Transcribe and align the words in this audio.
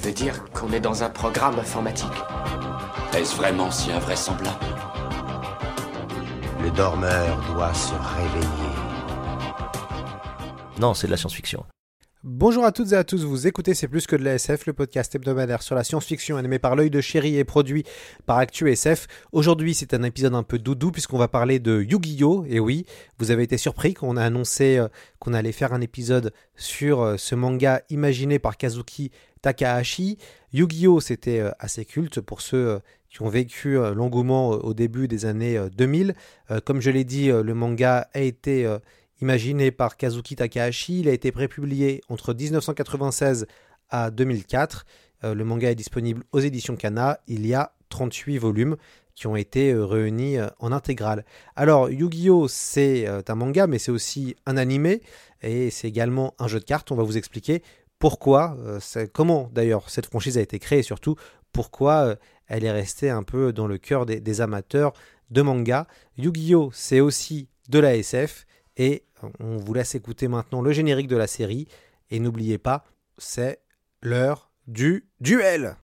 Tu 0.00 0.04
veux 0.04 0.14
dire 0.14 0.44
qu'on 0.52 0.70
est 0.72 0.78
dans 0.78 1.02
un 1.02 1.10
programme 1.10 1.58
informatique 1.58 2.06
Est-ce 3.16 3.34
vraiment 3.34 3.68
si 3.72 3.90
invraisemblable 3.90 4.64
Le 6.62 6.70
dormeur 6.70 7.36
doit 7.52 7.74
se 7.74 7.94
réveiller. 7.94 8.76
Non, 10.78 10.94
c'est 10.94 11.08
de 11.08 11.10
la 11.10 11.16
science-fiction. 11.16 11.64
Bonjour 12.24 12.64
à 12.64 12.72
toutes 12.72 12.90
et 12.90 12.96
à 12.96 13.04
tous, 13.04 13.22
vous 13.22 13.46
écoutez 13.46 13.74
C'est 13.74 13.86
plus 13.86 14.08
que 14.08 14.16
de 14.16 14.24
la 14.24 14.34
SF, 14.34 14.66
le 14.66 14.72
podcast 14.72 15.14
hebdomadaire 15.14 15.62
sur 15.62 15.76
la 15.76 15.84
science-fiction 15.84 16.36
animé 16.36 16.58
par 16.58 16.74
l'œil 16.74 16.90
de 16.90 17.00
chéri 17.00 17.36
et 17.36 17.44
produit 17.44 17.84
par 18.26 18.38
Actu 18.38 18.68
SF. 18.68 19.06
Aujourd'hui, 19.30 19.72
c'est 19.72 19.94
un 19.94 20.02
épisode 20.02 20.34
un 20.34 20.42
peu 20.42 20.58
doudou 20.58 20.90
puisqu'on 20.90 21.16
va 21.16 21.28
parler 21.28 21.60
de 21.60 21.80
Yu-Gi-Oh! 21.80 22.44
Et 22.48 22.58
oui, 22.58 22.86
vous 23.20 23.30
avez 23.30 23.44
été 23.44 23.56
surpris 23.56 23.94
qu'on 23.94 24.16
a 24.16 24.24
annoncé 24.24 24.78
euh, 24.78 24.88
qu'on 25.20 25.32
allait 25.32 25.52
faire 25.52 25.72
un 25.72 25.80
épisode 25.80 26.32
sur 26.56 27.02
euh, 27.02 27.16
ce 27.16 27.36
manga 27.36 27.82
imaginé 27.88 28.40
par 28.40 28.56
Kazuki 28.56 29.12
Takahashi. 29.40 30.18
Yu-Gi-Oh! 30.52 30.98
c'était 30.98 31.38
euh, 31.38 31.52
assez 31.60 31.84
culte 31.84 32.20
pour 32.20 32.40
ceux 32.40 32.80
qui 33.10 33.22
ont 33.22 33.28
vécu 33.28 33.74
l'engouement 33.94 34.48
au 34.50 34.74
début 34.74 35.06
des 35.06 35.24
années 35.24 35.58
2000. 35.74 36.14
Comme 36.66 36.82
je 36.82 36.90
l'ai 36.90 37.04
dit, 37.04 37.28
le 37.28 37.54
manga 37.54 38.06
a 38.12 38.20
été 38.20 38.70
imaginé 39.20 39.70
par 39.70 39.96
Kazuki 39.96 40.36
Takahashi. 40.36 41.00
Il 41.00 41.08
a 41.08 41.12
été 41.12 41.32
prépublié 41.32 42.02
entre 42.08 42.34
1996 42.34 43.46
à 43.90 44.10
2004. 44.10 44.86
Euh, 45.24 45.34
le 45.34 45.44
manga 45.44 45.70
est 45.70 45.74
disponible 45.74 46.24
aux 46.32 46.40
éditions 46.40 46.76
Kana. 46.76 47.20
Il 47.26 47.46
y 47.46 47.54
a 47.54 47.72
38 47.88 48.38
volumes 48.38 48.76
qui 49.14 49.26
ont 49.26 49.36
été 49.36 49.72
euh, 49.72 49.84
réunis 49.84 50.38
euh, 50.38 50.46
en 50.60 50.72
intégrale. 50.72 51.24
Alors, 51.56 51.90
Yu-Gi-Oh! 51.90 52.46
c'est 52.48 53.06
un 53.06 53.34
manga, 53.34 53.66
mais 53.66 53.78
c'est 53.78 53.90
aussi 53.90 54.36
un 54.46 54.56
animé 54.56 55.02
et 55.42 55.70
c'est 55.70 55.88
également 55.88 56.34
un 56.38 56.48
jeu 56.48 56.60
de 56.60 56.64
cartes. 56.64 56.90
On 56.92 56.96
va 56.96 57.02
vous 57.02 57.16
expliquer 57.16 57.62
pourquoi, 57.98 58.56
comment 59.12 59.50
d'ailleurs 59.52 59.90
cette 59.90 60.06
franchise 60.06 60.38
a 60.38 60.40
été 60.40 60.60
créée 60.60 60.78
et 60.78 60.82
surtout 60.84 61.16
pourquoi 61.52 62.14
elle 62.46 62.64
est 62.64 62.70
restée 62.70 63.10
un 63.10 63.24
peu 63.24 63.52
dans 63.52 63.66
le 63.66 63.76
cœur 63.76 64.06
des, 64.06 64.20
des 64.20 64.40
amateurs 64.40 64.92
de 65.30 65.42
manga. 65.42 65.88
Yu-Gi-Oh! 66.16 66.70
c'est 66.72 67.00
aussi 67.00 67.48
de 67.68 67.80
la 67.80 67.96
SF 67.96 68.46
et 68.76 69.02
on 69.40 69.56
vous 69.56 69.74
laisse 69.74 69.94
écouter 69.94 70.28
maintenant 70.28 70.62
le 70.62 70.72
générique 70.72 71.08
de 71.08 71.16
la 71.16 71.26
série. 71.26 71.68
Et 72.10 72.20
n'oubliez 72.20 72.58
pas, 72.58 72.84
c'est 73.18 73.60
l'heure 74.02 74.50
du 74.66 75.08
duel. 75.20 75.76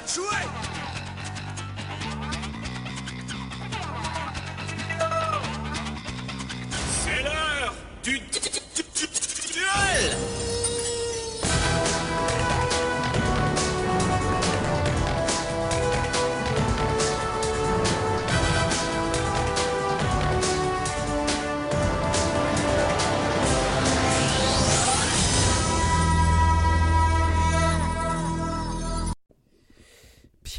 Which 0.00 0.18
way? 0.18 0.69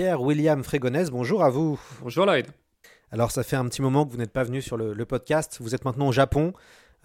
William 0.09 0.63
Frégonès, 0.63 1.11
bonjour 1.11 1.43
à 1.43 1.49
vous. 1.49 1.79
Bonjour 2.01 2.25
Lloyd. 2.25 2.47
Alors 3.11 3.29
ça 3.29 3.43
fait 3.43 3.55
un 3.55 3.65
petit 3.65 3.83
moment 3.83 4.03
que 4.03 4.11
vous 4.11 4.17
n'êtes 4.17 4.31
pas 4.31 4.43
venu 4.43 4.59
sur 4.59 4.75
le, 4.75 5.05
podcast, 5.05 5.57
vous 5.61 5.75
êtes 5.75 5.85
maintenant 5.85 6.07
au 6.07 6.11
Japon, 6.11 6.53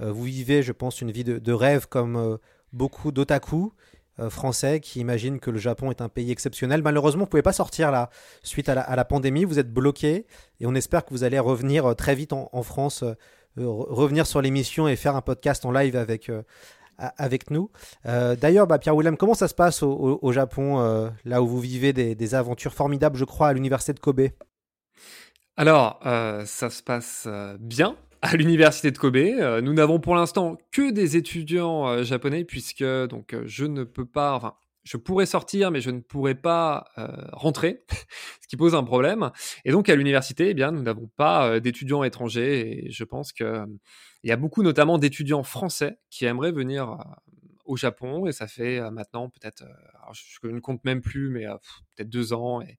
euh, 0.01 0.11
vous 0.11 0.23
vivez 0.23 0.63
je 0.63 0.73
pense 0.73 1.03
une 1.03 1.11
vie 1.11 1.23
de, 1.23 1.53
rêve 1.53 1.89
comme 1.89 2.17
euh, 2.17 2.37
beaucoup 2.73 3.13
d'otaku 3.13 3.73
euh, 4.19 4.31
français 4.31 4.81
qui 4.81 5.01
imaginent 5.01 5.41
que 5.41 5.51
le 5.51 5.59
Japon 5.59 5.91
est 5.91 6.01
un 6.01 6.09
pays 6.09 6.31
exceptionnel. 6.31 6.81
Malheureusement 6.83 7.21
vous 7.21 7.27
ne 7.27 7.31
pouvez 7.31 7.43
pas 7.43 7.53
sortir 7.53 7.91
là 7.91 8.09
suite 8.43 8.71
à 8.71 8.97
la, 8.97 9.05
pandémie, 9.05 9.45
vous 9.45 9.59
êtes 9.59 9.71
bloqué 9.71 10.25
et 10.61 10.67
on 10.67 10.75
espère 10.75 11.05
que 11.05 11.11
vous 11.11 11.23
allez 11.23 11.39
revenir 11.39 11.95
très 11.97 12.15
vite 12.15 12.33
en, 12.33 12.49
en 12.51 12.63
France, 12.63 13.05
revenir 13.59 14.27
sur 14.27 14.41
l'émission 14.41 14.89
et 14.89 14.97
faire 14.97 15.17
un 15.17 15.23
podcast 15.23 15.67
en 15.67 15.71
live 15.71 15.97
avec 15.97 16.31
avec 16.99 17.51
nous. 17.51 17.71
Euh, 18.07 18.37
d'ailleurs, 18.37 18.67
bah, 18.67 18.79
Pierre-Willem, 18.79 19.17
comment 19.17 19.35
ça 19.35 19.49
se 19.49 19.55
passe 19.55 19.83
au, 19.83 20.33
Japon, 20.33 20.81
euh, 20.81 21.11
là 21.25 21.43
où 21.43 21.47
vous 21.47 21.61
vivez 21.61 21.93
des, 21.93 22.35
aventures 22.35 22.75
formidables, 22.75 23.17
je 23.17 23.25
crois, 23.25 23.49
à 23.49 23.53
l'université 23.53 23.93
de 23.93 24.01
Kobe? 24.01 24.29
Alors, 25.57 26.01
euh, 26.07 26.45
ça 26.45 26.71
se 26.71 26.83
passe 26.83 27.29
bien 27.61 27.97
à 28.23 28.37
l'université 28.37 28.91
de 28.91 28.99
Kobe. 28.99 29.17
nous 29.63 29.73
n'avons 29.73 30.01
pour 30.01 30.15
l'instant 30.15 30.59
que 30.73 30.91
des 30.91 31.17
étudiants 31.17 32.03
japonais, 32.03 32.45
puisque 32.45 32.85
donc 32.85 33.37
je 33.45 33.65
ne 33.65 33.85
peux 33.85 34.07
pas, 34.07 34.35
enfin, 34.35 34.55
je 34.85 34.97
pourrais 34.97 35.27
sortir, 35.27 35.71
mais 35.71 35.81
je 35.81 35.91
ne 35.91 36.01
pourrais 36.01 36.35
pas 36.35 36.89
rentrer, 37.33 37.85
ce 38.43 38.49
qui 38.49 38.57
pose 38.57 38.75
un 38.75 38.85
problème. 38.85 39.31
Et 39.65 39.71
donc 39.71 39.89
à 39.89 39.95
l'université, 39.95 40.51
eh 40.51 40.55
bien, 40.55 40.73
nous 40.73 40.83
n'avons 40.83 41.09
pas 41.17 41.61
d'étudiants 41.61 42.03
étrangers, 42.03 42.87
et 42.87 42.91
je 42.91 43.05
pense 43.05 43.33
que 43.33 43.65
il 44.27 44.29
y 44.29 44.33
a 44.33 44.37
beaucoup 44.37 44.65
notamment 44.65 44.99
d'étudiants 44.99 45.45
français 45.45 46.01
qui 46.11 46.25
aimeraient 46.25 46.51
venir 46.51 46.91
euh, 46.91 46.97
au 47.65 47.77
Japon 47.77 48.27
et 48.27 48.33
ça 48.33 48.49
fait 48.49 48.81
euh, 48.81 48.91
maintenant 48.91 49.31
peut-être, 49.31 49.63
euh, 49.63 50.13
je, 50.43 50.49
ne 50.49 50.59
compte 50.59 50.85
même 50.85 51.01
plus, 51.01 51.29
mais 51.31 51.45
peut-être 51.95 52.09
deux 52.09 52.33
ans 52.33 52.61
et, 52.61 52.77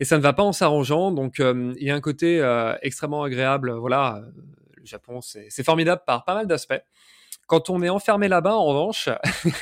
et, 0.00 0.04
ça 0.04 0.18
ne 0.18 0.22
va 0.22 0.34
pas 0.34 0.42
en 0.42 0.52
s'arrangeant. 0.52 1.12
Donc 1.12 1.38
il 1.38 1.82
y 1.82 1.90
a 1.90 1.94
un 1.94 2.00
côté 2.02 2.44
extrêmement 2.82 3.22
agréable. 3.22 3.72
Voilà, 3.72 4.22
le 4.76 4.84
Japon 4.84 5.22
c'est 5.22 5.64
formidable 5.64 6.02
par 6.06 6.26
pas 6.26 6.34
mal 6.34 6.46
d'aspects. 6.46 6.82
Quand 7.46 7.70
on 7.70 7.80
est 7.80 7.88
enfermé 7.88 8.28
là-bas, 8.28 8.54
en 8.54 8.66
revanche, 8.66 9.08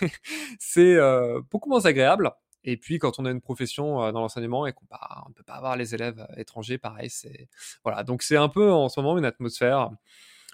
c'est 0.58 0.98
beaucoup 1.48 1.68
moins 1.70 1.86
agréable. 1.86 2.32
Et 2.64 2.76
puis 2.76 2.98
quand 2.98 3.20
on 3.20 3.24
a 3.24 3.30
une 3.30 3.40
profession 3.42 4.10
dans 4.10 4.20
l'enseignement 4.20 4.66
et 4.66 4.72
qu'on 4.72 4.86
ne 4.86 5.32
peut 5.32 5.44
pas 5.44 5.54
avoir 5.54 5.76
les 5.76 5.94
élèves 5.94 6.26
étrangers, 6.36 6.78
pareil, 6.78 7.08
c'est 7.08 7.48
voilà. 7.84 8.02
Donc 8.02 8.22
c'est 8.22 8.36
un 8.36 8.48
peu 8.48 8.72
en 8.72 8.88
ce 8.88 8.98
moment 8.98 9.16
une 9.16 9.24
atmosphère 9.24 9.92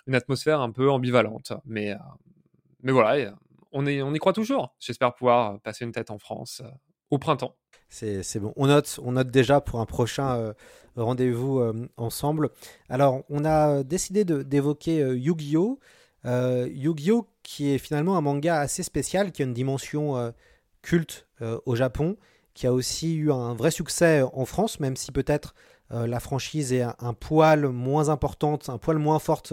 une 0.06 0.14
atmosphère 0.14 0.60
un 0.60 0.70
peu 0.70 0.90
ambivalente. 0.90 1.52
Mais, 1.64 1.92
euh, 1.92 1.96
mais 2.82 2.92
voilà, 2.92 3.34
on, 3.72 3.86
est, 3.86 4.02
on 4.02 4.12
y 4.14 4.18
croit 4.18 4.32
toujours. 4.32 4.74
J'espère 4.78 5.14
pouvoir 5.14 5.60
passer 5.60 5.84
une 5.84 5.92
tête 5.92 6.10
en 6.10 6.18
France 6.18 6.62
euh, 6.64 6.70
au 7.10 7.18
printemps. 7.18 7.56
C'est 7.88 8.38
bon. 8.38 8.52
On 8.54 8.68
note, 8.68 9.00
on 9.02 9.12
note 9.12 9.32
déjà 9.32 9.60
pour 9.60 9.80
un 9.80 9.86
prochain 9.86 10.36
euh, 10.36 10.52
rendez-vous 10.94 11.60
ensemble. 11.96 12.50
Alors, 12.88 13.24
on 13.28 13.44
a 13.44 13.82
décidé 13.82 14.24
d'évoquer 14.24 14.98
Yu-Gi-Oh! 14.98 15.80
Yu-Gi-Oh! 16.24 17.26
qui 17.42 17.70
est 17.70 17.78
finalement 17.78 18.16
un 18.16 18.20
manga 18.20 18.60
assez 18.60 18.84
spécial, 18.84 19.32
qui 19.32 19.42
a 19.42 19.44
une 19.44 19.54
dimension 19.54 20.32
culte 20.82 21.26
au 21.40 21.74
Japon, 21.74 22.16
qui 22.54 22.68
a 22.68 22.72
aussi 22.72 23.16
eu 23.16 23.32
un 23.32 23.54
vrai 23.54 23.72
succès 23.72 24.22
en 24.22 24.44
France, 24.44 24.78
même 24.78 24.94
si 24.94 25.10
peut-être 25.10 25.56
la 25.90 26.20
franchise 26.20 26.72
est 26.72 26.82
un, 26.82 27.14
poil 27.14 27.66
moins 27.70 28.08
importante, 28.08 28.68
un 28.68 28.78
poil 28.78 28.98
moins 28.98 29.18
forte 29.18 29.52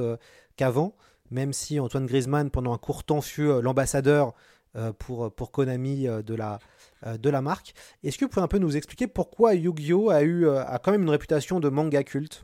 qu'avant, 0.58 0.96
même 1.32 1.54
si 1.54 1.80
Antoine 1.80 2.06
Griezmann, 2.06 2.50
pendant 2.50 2.74
un 2.74 2.78
court 2.78 3.04
temps, 3.04 3.22
fut 3.22 3.48
euh, 3.48 3.62
l'ambassadeur 3.62 4.34
euh, 4.76 4.92
pour, 4.92 5.34
pour 5.34 5.52
Konami 5.52 6.08
euh, 6.08 6.22
de 6.22 6.36
la, 6.36 6.60
de 7.06 7.30
la 7.30 7.42
marque. 7.42 7.74
Est-ce 8.04 8.18
que 8.18 8.26
vous 8.26 8.30
pouvez 8.30 8.44
un 8.44 8.48
peu 8.48 8.58
nous 8.58 8.76
expliquer 8.76 9.08
pourquoi 9.08 9.54
Yu-Gi-Oh 9.54 10.10
a 10.10 10.24
eu 10.24 10.50
a 10.50 10.80
quand 10.80 10.92
même 10.92 11.04
une 11.04 11.10
réputation 11.10 11.60
de 11.60 11.70
manga 11.70 12.04
culte? 12.04 12.44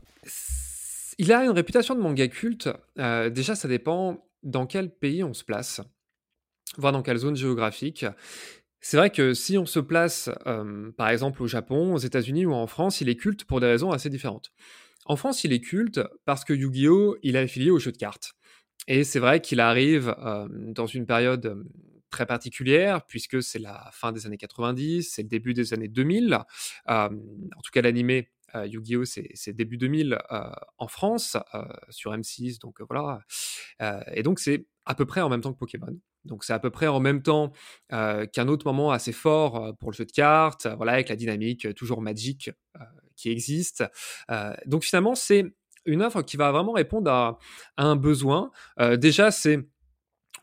Il 1.18 1.32
a 1.32 1.44
une 1.44 1.50
réputation 1.50 1.94
de 1.94 2.00
manga 2.00 2.26
culte. 2.28 2.68
déjà, 2.96 3.54
ça 3.54 3.68
dépend 3.68 4.24
dans 4.44 4.66
quel 4.66 4.90
pays 4.90 5.24
on 5.24 5.34
se 5.34 5.42
place, 5.42 5.80
voire 6.76 6.92
dans 6.92 7.02
quelle 7.02 7.16
zone 7.16 7.34
géographique. 7.34 8.06
c'est 8.80 8.96
vrai 8.96 9.10
que 9.10 9.34
si 9.34 9.58
on 9.58 9.66
se 9.66 9.80
place, 9.80 10.30
euh, 10.46 10.92
par 10.92 11.08
exemple, 11.08 11.42
au 11.42 11.46
Japon, 11.46 11.94
aux 11.94 11.98
États-Unis 11.98 12.46
ou 12.46 12.52
en 12.52 12.66
France, 12.66 13.00
il 13.00 13.08
est 13.08 13.16
culte 13.16 13.44
pour 13.44 13.60
des 13.60 13.66
raisons 13.66 13.90
assez 13.90 14.10
différentes. 14.10 14.52
En 15.06 15.16
France, 15.16 15.44
il 15.44 15.52
est 15.52 15.60
culte 15.60 16.00
parce 16.24 16.44
que 16.44 16.52
Yu-Gi-Oh! 16.52 17.16
il 17.22 17.36
est 17.36 17.40
affilié 17.40 17.70
au 17.70 17.78
jeu 17.78 17.92
de 17.92 17.96
cartes. 17.96 18.32
Et 18.88 19.04
c'est 19.04 19.18
vrai 19.18 19.40
qu'il 19.40 19.60
arrive 19.60 20.14
euh, 20.18 20.46
dans 20.50 20.86
une 20.86 21.06
période 21.06 21.46
euh, 21.46 21.64
très 22.10 22.26
particulière, 22.26 23.04
puisque 23.06 23.42
c'est 23.42 23.58
la 23.58 23.90
fin 23.92 24.12
des 24.12 24.26
années 24.26 24.36
90, 24.36 25.02
c'est 25.02 25.22
le 25.22 25.28
début 25.28 25.52
des 25.54 25.74
années 25.74 25.88
2000. 25.88 26.38
en 26.86 27.08
tout 27.08 27.70
cas, 27.72 27.82
l'animé 27.82 28.30
Yu-Gi-Oh! 28.54 29.04
c'est 29.04 29.52
début 29.52 29.76
2000 29.76 30.16
en 30.78 30.86
France, 30.86 31.36
sur 31.90 32.12
M6, 32.12 32.60
donc 32.60 32.80
voilà. 32.88 33.18
et 34.12 34.22
donc, 34.22 34.38
c'est 34.38 34.68
à 34.86 34.94
peu 34.94 35.06
près 35.06 35.22
en 35.22 35.28
même 35.28 35.40
temps 35.40 35.52
que 35.52 35.58
Pokémon. 35.58 35.98
Donc 36.24 36.44
c'est 36.44 36.52
à 36.52 36.60
peu 36.60 36.70
près 36.70 36.86
en 36.86 37.00
même 37.00 37.20
temps 37.20 37.52
qu'un 37.88 38.46
autre 38.46 38.64
moment 38.64 38.92
assez 38.92 39.12
fort 39.12 39.76
pour 39.80 39.90
le 39.90 39.96
jeu 39.96 40.04
de 40.04 40.12
cartes, 40.12 40.68
voilà, 40.76 40.92
avec 40.92 41.08
la 41.08 41.16
dynamique 41.16 41.74
toujours 41.74 42.00
magique 42.00 42.48
qui 43.16 43.30
existe. 43.30 43.84
donc 44.66 44.84
finalement, 44.84 45.14
c'est 45.14 45.44
une 45.86 46.02
œuvre 46.02 46.22
qui 46.22 46.36
va 46.36 46.50
vraiment 46.50 46.72
répondre 46.72 47.10
à, 47.10 47.38
un 47.76 47.96
besoin. 47.96 48.50
déjà, 48.96 49.30
c'est 49.30 49.60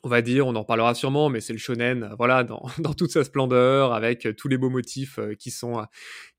on 0.03 0.09
va 0.09 0.23
dire, 0.23 0.47
on 0.47 0.55
en 0.55 0.63
parlera 0.63 0.95
sûrement, 0.95 1.29
mais 1.29 1.41
c'est 1.41 1.53
le 1.53 1.59
shonen, 1.59 2.15
voilà, 2.17 2.43
dans, 2.43 2.65
dans, 2.79 2.93
toute 2.93 3.11
sa 3.11 3.23
splendeur, 3.23 3.93
avec 3.93 4.27
tous 4.35 4.47
les 4.47 4.57
beaux 4.57 4.71
motifs 4.71 5.19
qui 5.37 5.51
sont 5.51 5.85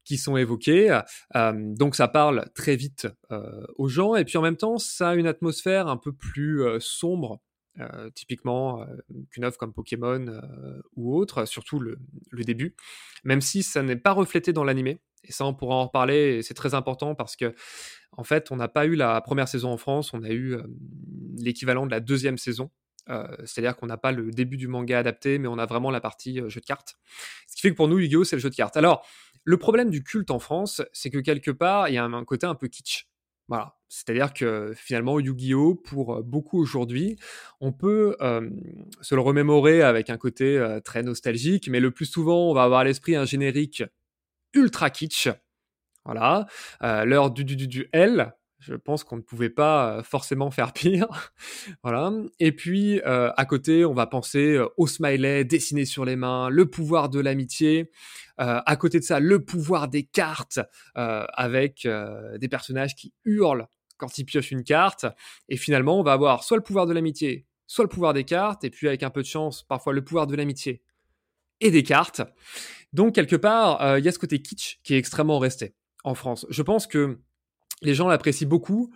qui 0.04 0.18
sont 0.18 0.36
évoqués. 0.36 1.00
donc 1.34 1.94
ça 1.94 2.08
parle 2.08 2.46
très 2.54 2.76
vite 2.76 3.08
aux 3.76 3.88
gens, 3.88 4.16
et 4.16 4.24
puis 4.24 4.36
en 4.38 4.42
même 4.42 4.56
temps, 4.56 4.78
ça 4.78 5.10
a 5.10 5.14
une 5.14 5.26
atmosphère 5.26 5.86
un 5.86 5.96
peu 5.96 6.12
plus 6.12 6.64
sombre 6.80 7.40
euh, 7.80 8.10
typiquement 8.10 8.82
euh, 8.82 8.86
qu'une 9.30 9.44
œuvre 9.44 9.56
comme 9.56 9.72
Pokémon 9.72 10.26
euh, 10.28 10.82
ou 10.94 11.16
autre, 11.16 11.46
surtout 11.46 11.80
le, 11.80 11.98
début, 12.32 12.76
même 13.24 13.40
si 13.40 13.62
ça 13.62 13.82
n'est 13.82 13.96
pas 13.96 14.12
reflété 14.12 14.52
dans 14.52 14.64
l'animé. 14.64 15.00
Et 15.24 15.32
ça, 15.32 15.46
on 15.46 15.54
pourra 15.54 15.76
en 15.76 15.86
reparler, 15.86 16.42
c'est 16.42 16.52
très 16.52 16.74
important 16.74 17.14
parce 17.14 17.34
que, 17.34 17.54
en 18.12 18.24
fait, 18.24 18.50
on 18.50 18.56
n'a 18.56 18.68
pas 18.68 18.84
eu 18.84 18.94
la 18.94 19.20
première 19.22 19.48
saison 19.48 19.70
en 19.70 19.78
France, 19.78 20.12
on 20.12 20.22
a 20.22 20.30
eu 20.30 20.58
l'équivalent 21.38 21.86
de 21.86 21.92
la 21.92 22.00
deuxième 22.00 22.38
saison. 22.38 22.70
C'est-à-dire 23.44 23.76
qu'on 23.76 23.86
n'a 23.86 23.96
pas 23.96 24.10
le 24.10 24.30
début 24.32 24.56
du 24.56 24.66
manga 24.66 24.98
adapté, 24.98 25.38
mais 25.38 25.46
on 25.48 25.58
a 25.58 25.66
vraiment 25.66 25.90
la 25.90 26.00
partie 26.00 26.38
jeu 26.48 26.60
de 26.60 26.66
cartes. 26.66 26.96
Ce 27.46 27.54
qui 27.54 27.60
fait 27.60 27.70
que 27.70 27.76
pour 27.76 27.86
nous, 27.86 28.00
Yu-Gi-Oh! 28.00 28.24
c'est 28.24 28.36
le 28.36 28.42
jeu 28.42 28.50
de 28.50 28.54
cartes. 28.54 28.76
Alors, 28.76 29.06
le 29.44 29.56
problème 29.58 29.90
du 29.90 30.02
culte 30.02 30.32
en 30.32 30.40
France, 30.40 30.82
c'est 30.92 31.10
que 31.10 31.18
quelque 31.18 31.52
part, 31.52 31.88
il 31.88 31.94
y 31.94 31.98
a 31.98 32.04
un 32.04 32.24
côté 32.24 32.46
un 32.46 32.56
peu 32.56 32.66
kitsch. 32.66 33.06
C'est-à-dire 33.88 34.32
que 34.32 34.72
finalement, 34.74 35.20
Yu-Gi-Oh! 35.20 35.74
pour 35.74 36.22
beaucoup 36.22 36.58
aujourd'hui, 36.58 37.16
on 37.60 37.72
peut 37.72 38.16
se 39.00 39.14
le 39.14 39.20
remémorer 39.20 39.82
avec 39.82 40.10
un 40.10 40.16
côté 40.16 40.78
très 40.84 41.02
nostalgique, 41.02 41.68
mais 41.68 41.80
le 41.80 41.90
plus 41.90 42.06
souvent, 42.06 42.50
on 42.50 42.54
va 42.54 42.62
avoir 42.64 42.80
à 42.80 42.84
l'esprit 42.84 43.16
un 43.16 43.24
générique 43.24 43.82
ultra 44.54 44.90
kitsch. 44.90 45.28
Voilà. 46.04 46.46
L'heure 46.80 47.30
du, 47.30 47.44
du, 47.44 47.56
du, 47.56 47.68
du 47.68 47.88
L, 47.92 48.34
je 48.62 48.74
pense 48.74 49.04
qu'on 49.04 49.16
ne 49.16 49.22
pouvait 49.22 49.50
pas 49.50 50.02
forcément 50.02 50.50
faire 50.50 50.72
pire. 50.72 51.32
voilà. 51.82 52.12
Et 52.38 52.52
puis, 52.52 53.00
à 53.02 53.44
côté, 53.44 53.84
on 53.84 53.92
va 53.94 54.06
penser 54.06 54.60
au 54.76 54.86
smiley 54.86 55.44
dessiné 55.44 55.84
sur 55.84 56.04
les 56.04 56.16
mains, 56.16 56.48
le 56.48 56.66
pouvoir 56.70 57.08
de 57.08 57.20
l'amitié. 57.20 57.90
à 58.38 58.76
côté 58.76 58.98
de 58.98 59.04
ça, 59.04 59.20
le 59.20 59.44
pouvoir 59.44 59.88
des 59.88 60.04
cartes, 60.04 60.60
avec 60.94 61.86
des 62.38 62.48
personnages 62.48 62.94
qui 62.94 63.12
hurlent 63.24 63.66
quand 63.96 64.18
ils 64.18 64.24
piochent 64.24 64.50
une 64.50 64.64
carte. 64.64 65.06
Et 65.48 65.56
finalement, 65.56 65.98
on 65.98 66.02
va 66.02 66.12
avoir 66.12 66.44
soit 66.44 66.56
le 66.56 66.62
pouvoir 66.62 66.86
de 66.86 66.92
l'amitié, 66.92 67.46
soit 67.66 67.84
le 67.84 67.88
pouvoir 67.88 68.12
des 68.12 68.24
cartes, 68.24 68.64
et 68.64 68.70
puis 68.70 68.88
avec 68.88 69.02
un 69.02 69.10
peu 69.10 69.22
de 69.22 69.26
chance, 69.26 69.62
parfois 69.62 69.92
le 69.92 70.04
pouvoir 70.04 70.26
de 70.26 70.36
l'amitié 70.36 70.82
et 71.60 71.70
des 71.70 71.82
cartes. 71.82 72.22
Donc, 72.92 73.14
quelque 73.14 73.36
part, 73.36 73.98
il 73.98 74.04
y 74.04 74.08
a 74.08 74.12
ce 74.12 74.18
côté 74.18 74.42
kitsch 74.42 74.80
qui 74.82 74.94
est 74.94 74.98
extrêmement 74.98 75.38
resté 75.38 75.74
en 76.04 76.14
France. 76.14 76.46
Je 76.50 76.62
pense 76.62 76.86
que 76.86 77.20
les 77.82 77.94
gens 77.94 78.08
l'apprécient 78.08 78.48
beaucoup, 78.48 78.92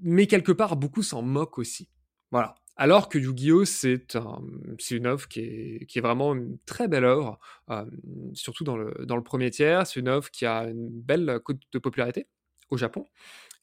mais 0.00 0.26
quelque 0.26 0.52
part, 0.52 0.76
beaucoup 0.76 1.02
s'en 1.02 1.22
moquent 1.22 1.58
aussi. 1.58 1.88
Voilà. 2.30 2.54
Alors 2.76 3.08
que 3.08 3.18
Yu-Gi-Oh! 3.18 3.64
c'est 3.64 4.14
une 4.90 5.06
œuvre 5.06 5.28
qui 5.28 5.40
est, 5.40 6.00
vraiment 6.00 6.34
une 6.34 6.58
très 6.64 6.88
belle 6.88 7.04
œuvre, 7.04 7.38
euh, 7.70 7.84
surtout 8.32 8.64
dans 8.64 8.76
le, 8.76 9.22
premier 9.22 9.50
tiers. 9.50 9.86
C'est 9.86 10.00
une 10.00 10.08
œuvre 10.08 10.30
qui 10.30 10.46
a 10.46 10.64
une 10.64 10.88
belle 10.88 11.40
cote 11.44 11.60
de 11.70 11.78
popularité 11.78 12.26
au 12.70 12.78
Japon 12.78 13.06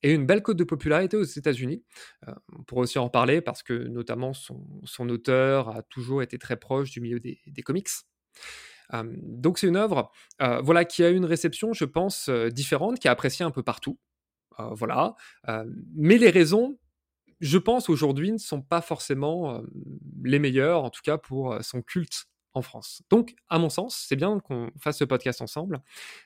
et 0.04 0.14
une 0.14 0.26
belle 0.26 0.44
cote 0.44 0.58
de 0.58 0.64
popularité 0.64 1.18
aux 1.18 1.24
États-Unis. 1.24 1.84
Euh, 2.28 2.34
on 2.56 2.64
pourrait 2.64 2.84
aussi 2.84 3.00
en 3.00 3.10
parler 3.10 3.42
parce 3.42 3.64
que 3.64 3.74
notamment 3.74 4.34
son, 4.34 5.10
auteur 5.10 5.70
a 5.70 5.82
toujours 5.82 6.22
été 6.22 6.38
très 6.38 6.58
proche 6.58 6.92
du 6.92 7.02
milieu 7.02 7.20
des, 7.20 7.40
des 7.48 7.64
comics. 7.64 7.90
Euh, 8.94 9.04
donc 9.24 9.58
c'est 9.58 9.68
une 9.68 9.76
œuvre 9.76 10.12
voilà, 10.40 10.86
qui 10.86 11.04
a 11.04 11.10
une 11.10 11.26
réception, 11.26 11.74
je 11.74 11.86
pense, 11.86 12.30
différente, 12.30 13.00
qui 13.00 13.08
est 13.08 13.12
appréciée 13.12 13.44
un 13.44 13.52
peu 13.52 13.64
partout. 13.64 14.00
Euh, 14.60 14.70
voilà. 14.72 15.16
Euh, 15.48 15.66
mais 15.96 16.18
les 16.18 16.30
raisons, 16.30 16.78
je 17.40 17.58
pense 17.58 17.90
aujourd'hui, 17.90 18.32
ne 18.32 18.38
sont 18.38 18.62
pas 18.62 18.82
forcément 18.82 19.56
euh, 19.56 19.62
les 20.24 20.40
meilleures, 20.40 20.84
en 20.84 20.90
tout 20.90 21.02
cas 21.04 21.18
pour 21.18 21.58
son 21.62 21.82
culte 21.82 22.26
en 22.54 22.62
France. 22.62 23.04
Donc, 23.10 23.36
à 23.48 23.60
mon 23.60 23.70
sens, 23.70 24.06
c'est 24.08 24.16
bien 24.16 24.40
qu'on 24.40 24.72
fasse 24.80 24.98
ce 24.98 25.04
podcast 25.04 25.42
ensemble, 25.42 25.80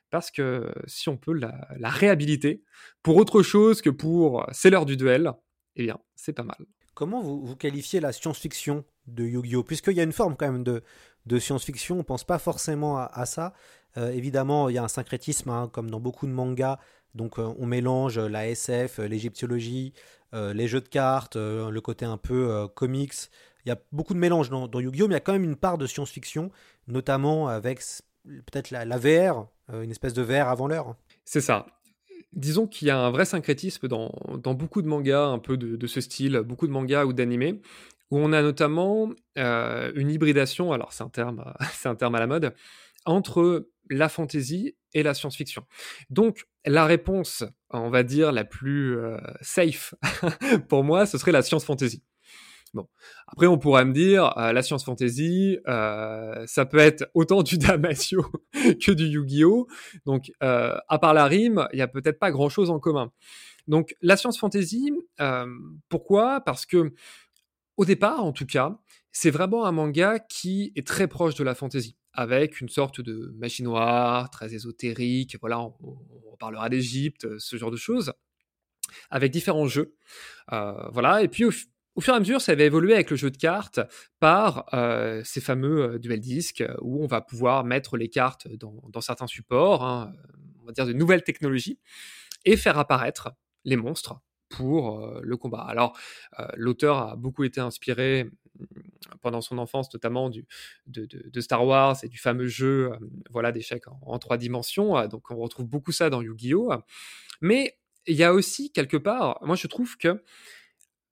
parce 0.10 0.32
que 0.32 0.74
si 0.88 1.10
on 1.10 1.18
peut 1.18 1.34
la, 1.34 1.68
réhabiliter 1.90 2.64
pour 3.04 3.18
autre 3.18 3.44
chose 3.44 3.82
que 3.82 3.90
pour 3.90 4.46
C'est 4.52 4.70
l'heure 4.70 4.86
du 4.86 4.96
duel, 4.96 5.32
eh 5.76 5.84
bien, 5.84 6.00
c'est 6.16 6.34
pas 6.34 6.44
mal. 6.44 6.66
Comment 6.94 7.22
vous, 7.22 7.56
qualifiez 7.56 8.00
la 8.00 8.14
science-fiction 8.14 8.86
de 9.08 9.26
Yu-Gi-Oh? 9.26 9.64
Puisqu'il 9.64 9.94
y 9.94 10.00
a 10.00 10.04
une 10.04 10.14
forme 10.14 10.38
quand 10.38 10.50
même 10.50 10.64
de, 10.64 10.84
de 11.26 11.40
science-fiction, 11.40 12.00
on 12.00 12.04
pense 12.04 12.24
pas 12.24 12.40
forcément 12.40 12.98
à, 12.98 13.26
ça. 13.26 13.54
évidemment, 13.98 14.70
il 14.70 14.76
y 14.76 14.78
a 14.78 14.84
un 14.84 14.88
syncrétisme, 14.88 15.50
hein, 15.50 15.70
comme 15.74 15.92
dans 15.92 16.00
beaucoup 16.00 16.26
de 16.26 16.32
mangas, 16.32 16.80
donc 17.16 17.38
euh, 17.38 17.54
on 17.60 17.66
mélange 17.66 18.20
la 18.20 18.48
SF, 18.48 19.00
euh, 19.00 19.08
l'égyptiologie, 19.08 19.94
euh, 20.34 20.54
les 20.54 20.68
jeux 20.68 20.82
de 20.82 20.88
cartes, 20.88 21.36
le 21.36 21.80
côté 21.80 22.06
un 22.06 22.18
peu 22.18 22.68
comics. 22.74 23.14
Il 23.66 23.70
y 23.70 23.72
a 23.72 23.80
beaucoup 23.92 24.14
de 24.14 24.20
mélange 24.20 24.50
dans, 24.50 24.68
Yu-Gi-Oh! 24.80 25.08
mais 25.08 25.14
il 25.14 25.18
y 25.18 25.18
a 25.18 25.22
quand 25.22 25.34
même 25.34 25.44
une 25.44 25.56
part 25.56 25.78
de 25.78 25.86
science-fiction, 25.86 26.52
notamment 26.88 27.48
avec 27.48 27.82
peut-être 28.26 28.72
la, 28.72 28.98
VR, 28.98 29.48
une 29.72 29.92
espèce 29.92 30.14
de 30.14 30.22
VR 30.22 30.50
avant 30.50 30.68
l'heure. 30.68 30.96
C'est 31.24 31.40
ça. 31.40 31.68
Disons 32.34 32.66
qu'il 32.66 32.88
y 32.88 32.92
a 32.92 32.98
un 32.98 33.12
vrai 33.12 33.26
syncrétisme 33.26 33.88
dans, 33.88 34.12
beaucoup 34.54 34.82
de 34.82 34.88
mangas 34.88 35.28
un 35.28 35.40
peu 35.40 35.56
de, 35.56 35.88
ce 35.88 36.02
style, 36.02 36.40
beaucoup 36.40 36.68
de 36.68 36.74
mangas 36.74 37.06
ou 37.06 37.14
d'animés, 37.14 37.62
où 38.10 38.18
on 38.18 38.34
a 38.34 38.42
notamment 38.42 39.12
une 39.38 40.10
hybridation, 40.10 40.74
alors 40.74 40.92
c'est 40.92 41.04
un, 41.04 41.10
terme, 41.10 41.54
c'est 41.74 41.88
un 41.88 41.96
terme 41.96 42.16
à 42.16 42.20
la 42.20 42.28
mode, 42.28 42.54
entre 43.06 43.70
la 43.90 44.10
fantasy 44.10 44.76
et 44.94 45.04
la 45.04 45.14
science-fiction. 45.14 45.64
Donc, 46.10 46.48
la 46.66 46.86
réponse, 46.86 47.44
on 47.70 47.90
va 47.90 48.04
dire, 48.04 48.32
la 48.32 48.46
plus 48.46 48.98
euh, 48.98 49.18
safe 49.42 49.96
pour 50.70 50.84
moi, 50.84 51.06
ce 51.06 51.18
serait 51.18 51.32
la 51.32 51.42
science-fantasy. 51.42 52.04
Bon, 52.74 52.88
après, 53.28 53.46
on 53.46 53.60
pourra 53.60 53.86
me 53.86 53.94
dire, 53.94 54.36
euh, 54.38 54.52
la 54.52 54.64
science-fantasy, 54.64 55.60
euh, 55.68 56.44
ça 56.48 56.66
peut 56.66 56.80
être 56.80 57.10
autant 57.14 57.44
du 57.44 57.58
Damasio 57.60 58.26
que 58.54 58.92
du 58.92 59.06
Yu-Gi-Oh! 59.06 59.68
Donc, 60.06 60.32
à 60.40 61.00
part 61.00 61.14
la 61.14 61.26
rime, 61.26 61.68
il 61.74 61.76
n'y 61.76 61.82
a 61.82 61.88
peut-être 61.88 62.20
pas 62.20 62.32
grand-chose 62.32 62.70
en 62.70 62.80
commun. 62.80 63.12
Donc, 63.68 63.96
la 64.02 64.18
science-fantasy, 64.18 64.92
pourquoi? 65.90 66.42
Parce 66.42 66.66
que, 66.66 66.94
au 67.78 67.86
départ, 67.86 68.24
en 68.24 68.32
tout 68.32 68.46
cas, 68.46 68.80
c'est 69.12 69.32
vraiment 69.32 69.66
un 69.66 69.72
manga 69.72 70.18
qui 70.20 70.74
est 70.76 70.86
très 70.86 71.08
proche 71.08 71.36
de 71.36 71.44
la 71.44 71.54
fantasy 71.54 71.96
avec 72.14 72.62
une 72.62 72.70
sorte 72.70 73.02
de 73.02 73.34
magie 73.38 73.64
noire, 73.64 74.30
très 74.30 74.54
ésotérique, 74.54 75.38
voilà, 75.40 75.60
on, 75.60 75.98
parlera 76.40 76.68
d'Égypte, 76.68 77.38
ce 77.40 77.56
genre 77.56 77.72
de 77.72 77.78
choses, 77.78 78.14
avec 79.10 79.32
différents 79.32 79.68
jeux. 79.68 79.96
Euh, 80.52 80.74
voilà, 80.92 81.22
et 81.22 81.28
puis 81.28 81.46
au, 81.46 81.52
fur 81.52 82.14
et 82.14 82.18
à 82.18 82.20
mesure, 82.20 82.42
ça 82.42 82.54
va 82.54 82.64
évoluer 82.64 82.94
avec 82.94 83.10
le 83.10 83.16
jeu 83.16 83.32
de 83.32 83.38
cartes 83.38 83.80
par 84.20 84.66
euh, 84.74 85.22
ces 85.24 85.42
fameux 85.42 85.94
euh, 85.94 86.00
duel 86.00 86.20
disques 86.20 86.64
où 86.82 87.04
on 87.04 87.08
va 87.08 87.22
pouvoir 87.22 87.64
mettre 87.64 87.98
les 87.98 88.10
cartes 88.10 88.48
dans, 88.58 89.02
certains 89.02 89.28
supports, 89.28 89.84
hein, 89.84 90.12
on 90.62 90.66
va 90.66 90.72
dire 90.74 90.86
de 90.86 90.94
nouvelles 90.94 91.24
technologies, 91.24 91.80
et 92.46 92.58
faire 92.58 92.78
apparaître 92.78 93.32
les 93.64 93.78
monstres 93.78 94.20
pour 94.50 95.20
le 95.24 95.36
combat. 95.36 95.62
Alors, 95.62 95.98
l'auteur 96.56 96.98
a 96.98 97.16
beaucoup 97.16 97.44
été 97.44 97.60
inspiré 97.60 98.30
pendant 99.22 99.42
son 99.42 99.58
enfance, 99.58 99.94
notamment 99.94 100.30
du, 100.30 100.46
de, 100.88 101.42
Star 101.42 101.66
Wars 101.66 101.98
et 102.04 102.08
du 102.08 102.18
fameux 102.18 102.48
jeu 102.48 102.92
voilà, 103.30 103.52
d'échecs 103.52 103.84
en, 104.02 104.20
trois 104.20 104.38
dimensions. 104.38 105.08
donc, 105.08 105.30
on 105.32 105.38
retrouve 105.38 105.68
beaucoup 105.68 105.92
ça 105.92 106.10
dans 106.10 106.22
Yu-Gi-Oh! 106.22 106.72
Mais 107.42 107.78
il 108.06 108.16
y 108.16 108.24
a 108.24 108.34
aussi, 108.34 108.72
quelque 108.72 108.98
part, 108.98 109.40
moi 109.42 109.56
je 109.56 109.68
trouve 109.68 109.98
que 109.98 110.24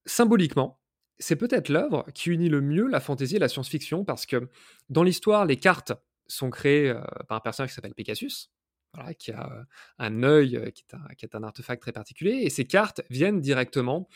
symboliquement, 0.06 0.80
c'est 1.20 1.36
peut-être 1.36 1.70
l'œuvre 1.70 2.06
qui 2.14 2.30
unit 2.30 2.50
le 2.50 2.62
mieux 2.62 2.88
la 2.88 3.00
fantaisie 3.00 3.36
et 3.36 3.40
la 3.40 3.48
science-fiction 3.48 4.04
parce 4.04 4.26
que 4.26 4.50
dans 4.90 5.04
l'histoire, 5.04 5.46
les 5.46 5.58
cartes 5.58 5.94
sont 6.28 6.50
créées 6.50 6.94
par 7.28 7.38
un 7.38 7.42
personnage 7.42 7.70
qui 7.70 7.76
s'appelle 7.76 7.94
Pegasus, 7.94 8.50
qui 9.18 9.32
a 9.32 9.66
un 10.00 10.24
œil 10.24 10.72
qui 10.74 11.26
est 11.26 11.36
un, 11.36 11.44
artefact 11.44 11.82
très 11.82 11.92
particulier. 11.92 12.42
Et 12.44 12.50
ces 12.50 12.66
cartes 12.66 13.02
viennent 13.10 13.40
directement 13.40 14.08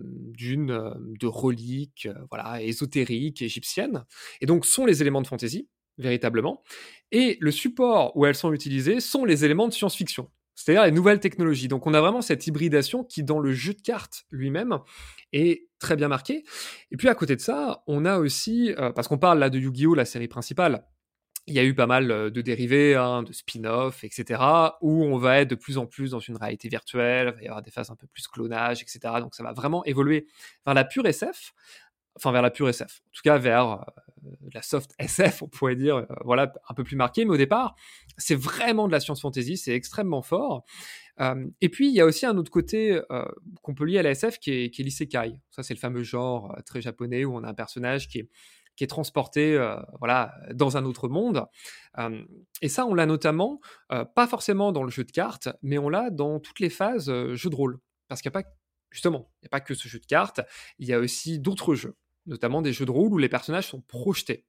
d'une 0.00 0.92
de 1.20 1.26
reliques 1.26 2.08
voilà, 2.30 2.62
ésotériques 2.62 3.42
égyptiennes. 3.42 4.04
Et 4.40 4.46
donc 4.46 4.66
sont 4.66 4.86
les 4.86 5.02
éléments 5.02 5.22
de 5.22 5.26
fantaisie. 5.26 5.68
véritablement. 5.98 6.62
Et 7.10 7.38
le 7.40 7.50
support 7.50 8.16
où 8.16 8.24
elles 8.26 8.36
sont 8.36 8.52
utilisées 8.52 9.00
sont 9.00 9.24
les 9.24 9.44
éléments 9.44 9.66
de 9.66 9.72
science-fiction, 9.72 10.30
c'est-à-dire 10.54 10.84
les 10.84 10.92
nouvelles 10.92 11.20
technologies. 11.20 11.68
Donc 11.68 11.86
on 11.86 11.94
a 11.94 12.00
vraiment 12.00 12.22
cette 12.22 12.46
hybridation 12.46 13.02
qui, 13.02 13.24
dans 13.24 13.40
le 13.40 13.52
jeu 13.52 13.74
de 13.74 13.80
cartes 13.80 14.24
lui-même, 14.30 14.78
est 15.32 15.68
très 15.78 15.96
bien 15.96 16.08
marquée. 16.08 16.44
Et 16.90 16.96
puis 16.96 17.08
à 17.08 17.14
côté 17.14 17.34
de 17.34 17.40
ça, 17.40 17.82
on 17.86 18.04
a 18.04 18.18
aussi, 18.18 18.72
parce 18.94 19.08
qu'on 19.08 19.18
parle 19.18 19.38
là 19.38 19.50
de 19.50 19.58
Yu-Gi-Oh, 19.58 19.94
la 19.94 20.04
série 20.04 20.28
principale, 20.28 20.84
il 21.48 21.54
y 21.54 21.58
a 21.58 21.64
eu 21.64 21.74
pas 21.74 21.86
mal 21.86 22.06
de 22.30 22.40
dérivés, 22.42 22.94
hein, 22.94 23.22
de 23.22 23.32
spin-off, 23.32 24.04
etc., 24.04 24.42
où 24.82 25.04
on 25.04 25.16
va 25.16 25.40
être 25.40 25.50
de 25.50 25.54
plus 25.54 25.78
en 25.78 25.86
plus 25.86 26.10
dans 26.10 26.20
une 26.20 26.36
réalité 26.36 26.68
virtuelle, 26.68 27.28
il 27.28 27.36
va 27.36 27.42
y 27.42 27.46
avoir 27.46 27.62
des 27.62 27.70
phases 27.70 27.90
un 27.90 27.96
peu 27.96 28.06
plus 28.06 28.28
clonage, 28.28 28.82
etc. 28.82 29.14
Donc 29.20 29.34
ça 29.34 29.42
va 29.42 29.52
vraiment 29.52 29.84
évoluer 29.84 30.26
vers 30.66 30.74
la 30.74 30.84
pure 30.84 31.06
SF, 31.06 31.54
enfin 32.16 32.32
vers 32.32 32.42
la 32.42 32.50
pure 32.50 32.68
SF, 32.68 33.00
en 33.06 33.10
tout 33.12 33.22
cas 33.24 33.38
vers 33.38 33.84
la 34.52 34.60
soft 34.60 34.92
SF, 34.98 35.42
on 35.42 35.48
pourrait 35.48 35.76
dire, 35.76 36.06
voilà, 36.24 36.52
un 36.68 36.74
peu 36.74 36.84
plus 36.84 36.96
marqué, 36.96 37.24
mais 37.24 37.32
au 37.32 37.38
départ, 37.38 37.74
c'est 38.18 38.36
vraiment 38.36 38.86
de 38.86 38.92
la 38.92 39.00
science 39.00 39.22
fantasy, 39.22 39.56
c'est 39.56 39.72
extrêmement 39.72 40.22
fort. 40.22 40.64
Et 41.60 41.68
puis, 41.68 41.88
il 41.88 41.94
y 41.94 42.00
a 42.00 42.04
aussi 42.04 42.26
un 42.26 42.36
autre 42.36 42.50
côté 42.50 43.00
qu'on 43.62 43.74
peut 43.74 43.84
lier 43.84 43.98
à 43.98 44.02
la 44.02 44.10
SF 44.10 44.38
qui 44.38 44.52
est, 44.52 44.70
qui 44.70 44.82
est 44.82 44.84
l'isekai. 44.84 45.40
Ça, 45.50 45.64
c'est 45.64 45.74
le 45.74 45.80
fameux 45.80 46.04
genre 46.04 46.56
très 46.64 46.80
japonais 46.80 47.24
où 47.24 47.34
on 47.34 47.42
a 47.42 47.48
un 47.48 47.54
personnage 47.54 48.08
qui 48.08 48.20
est, 48.20 48.28
qui 48.78 48.84
est 48.84 48.86
transporté 48.86 49.56
euh, 49.56 49.76
voilà, 49.98 50.36
dans 50.54 50.76
un 50.76 50.84
autre 50.84 51.08
monde. 51.08 51.44
Euh, 51.98 52.22
et 52.62 52.68
ça, 52.68 52.86
on 52.86 52.94
l'a 52.94 53.06
notamment, 53.06 53.60
euh, 53.90 54.04
pas 54.04 54.28
forcément 54.28 54.70
dans 54.70 54.84
le 54.84 54.90
jeu 54.90 55.02
de 55.02 55.10
cartes, 55.10 55.48
mais 55.62 55.78
on 55.78 55.88
l'a 55.88 56.10
dans 56.10 56.38
toutes 56.38 56.60
les 56.60 56.70
phases 56.70 57.12
jeu 57.34 57.50
de 57.50 57.56
rôle. 57.56 57.80
Parce 58.06 58.22
qu'il 58.22 58.30
n'y 58.30 58.36
a 58.36 58.42
pas, 58.42 58.48
justement, 58.92 59.32
il 59.42 59.46
a 59.46 59.48
pas 59.48 59.60
que 59.60 59.74
ce 59.74 59.88
jeu 59.88 59.98
de 59.98 60.06
cartes, 60.06 60.40
il 60.78 60.86
y 60.86 60.92
a 60.92 61.00
aussi 61.00 61.40
d'autres 61.40 61.74
jeux, 61.74 61.96
notamment 62.26 62.62
des 62.62 62.72
jeux 62.72 62.86
de 62.86 62.92
rôle 62.92 63.12
où 63.12 63.18
les 63.18 63.28
personnages 63.28 63.66
sont 63.66 63.80
projetés. 63.80 64.46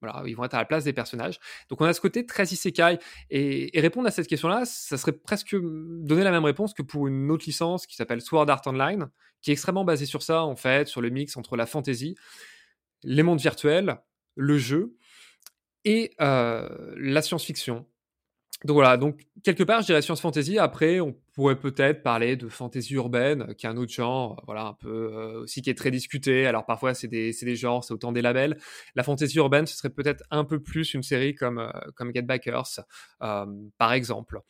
Voilà, 0.00 0.22
ils 0.28 0.36
vont 0.36 0.44
être 0.44 0.54
à 0.54 0.58
la 0.58 0.66
place 0.66 0.84
des 0.84 0.92
personnages. 0.92 1.40
Donc 1.68 1.80
on 1.80 1.84
a 1.84 1.92
ce 1.92 2.00
côté 2.00 2.26
très 2.26 2.44
isekai. 2.44 2.98
Et, 3.30 3.76
et 3.76 3.80
répondre 3.80 4.06
à 4.06 4.12
cette 4.12 4.28
question-là, 4.28 4.66
ça 4.66 4.96
serait 4.98 5.12
presque 5.12 5.56
donner 5.60 6.22
la 6.22 6.30
même 6.30 6.44
réponse 6.44 6.74
que 6.74 6.82
pour 6.82 7.08
une 7.08 7.28
autre 7.32 7.44
licence 7.46 7.88
qui 7.88 7.96
s'appelle 7.96 8.20
Sword 8.20 8.48
Art 8.50 8.62
Online, 8.66 9.08
qui 9.42 9.50
est 9.50 9.54
extrêmement 9.54 9.84
basée 9.84 10.06
sur 10.06 10.22
ça, 10.22 10.44
en 10.44 10.54
fait, 10.54 10.86
sur 10.86 11.00
le 11.00 11.10
mix 11.10 11.36
entre 11.36 11.56
la 11.56 11.66
fantasy, 11.66 12.14
les 13.04 13.22
mondes 13.22 13.40
virtuels, 13.40 14.00
le 14.34 14.58
jeu 14.58 14.96
et 15.84 16.12
euh, 16.20 16.94
la 16.96 17.22
science-fiction. 17.22 17.86
Donc 18.64 18.74
voilà, 18.74 18.96
donc 18.96 19.20
quelque 19.42 19.62
part, 19.62 19.82
je 19.82 19.86
dirais 19.86 20.00
science 20.00 20.22
fantasy. 20.22 20.58
Après, 20.58 20.98
on 21.00 21.14
pourrait 21.34 21.58
peut-être 21.58 22.02
parler 22.02 22.36
de 22.36 22.48
fantasy 22.48 22.94
urbaine, 22.94 23.54
qui 23.56 23.66
est 23.66 23.68
un 23.68 23.76
autre 23.76 23.92
genre, 23.92 24.42
voilà, 24.46 24.64
un 24.64 24.72
peu 24.72 25.12
euh, 25.12 25.42
aussi 25.42 25.60
qui 25.60 25.68
est 25.68 25.74
très 25.74 25.90
discuté. 25.90 26.46
Alors 26.46 26.64
parfois, 26.64 26.94
c'est 26.94 27.08
des, 27.08 27.32
des 27.32 27.56
genres, 27.56 27.84
c'est 27.84 27.92
autant 27.92 28.12
des 28.12 28.22
labels. 28.22 28.56
La 28.94 29.02
fantasy 29.02 29.36
urbaine, 29.36 29.66
ce 29.66 29.76
serait 29.76 29.90
peut-être 29.90 30.24
un 30.30 30.44
peu 30.44 30.62
plus 30.62 30.94
une 30.94 31.02
série 31.02 31.34
comme, 31.34 31.58
euh, 31.58 31.70
comme 31.94 32.12
Get 32.14 32.22
Backers, 32.22 32.80
euh, 33.22 33.44
par 33.76 33.92
exemple. 33.92 34.40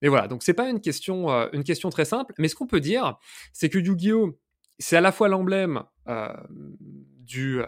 Et 0.00 0.08
voilà, 0.08 0.28
donc 0.28 0.42
c'est 0.42 0.54
pas 0.54 0.70
une 0.70 0.80
question, 0.80 1.30
euh, 1.30 1.48
une 1.52 1.64
question 1.64 1.90
très 1.90 2.06
simple, 2.06 2.32
mais 2.38 2.48
ce 2.48 2.54
qu'on 2.54 2.68
peut 2.68 2.80
dire, 2.80 3.18
c'est 3.52 3.68
que 3.68 3.78
Yu-Gi-Oh! 3.78 4.38
c'est 4.78 4.96
à 4.96 5.00
la 5.00 5.12
fois 5.12 5.28
l'emblème 5.28 5.82
euh, 6.06 6.32
du, 6.48 7.60
euh, 7.60 7.66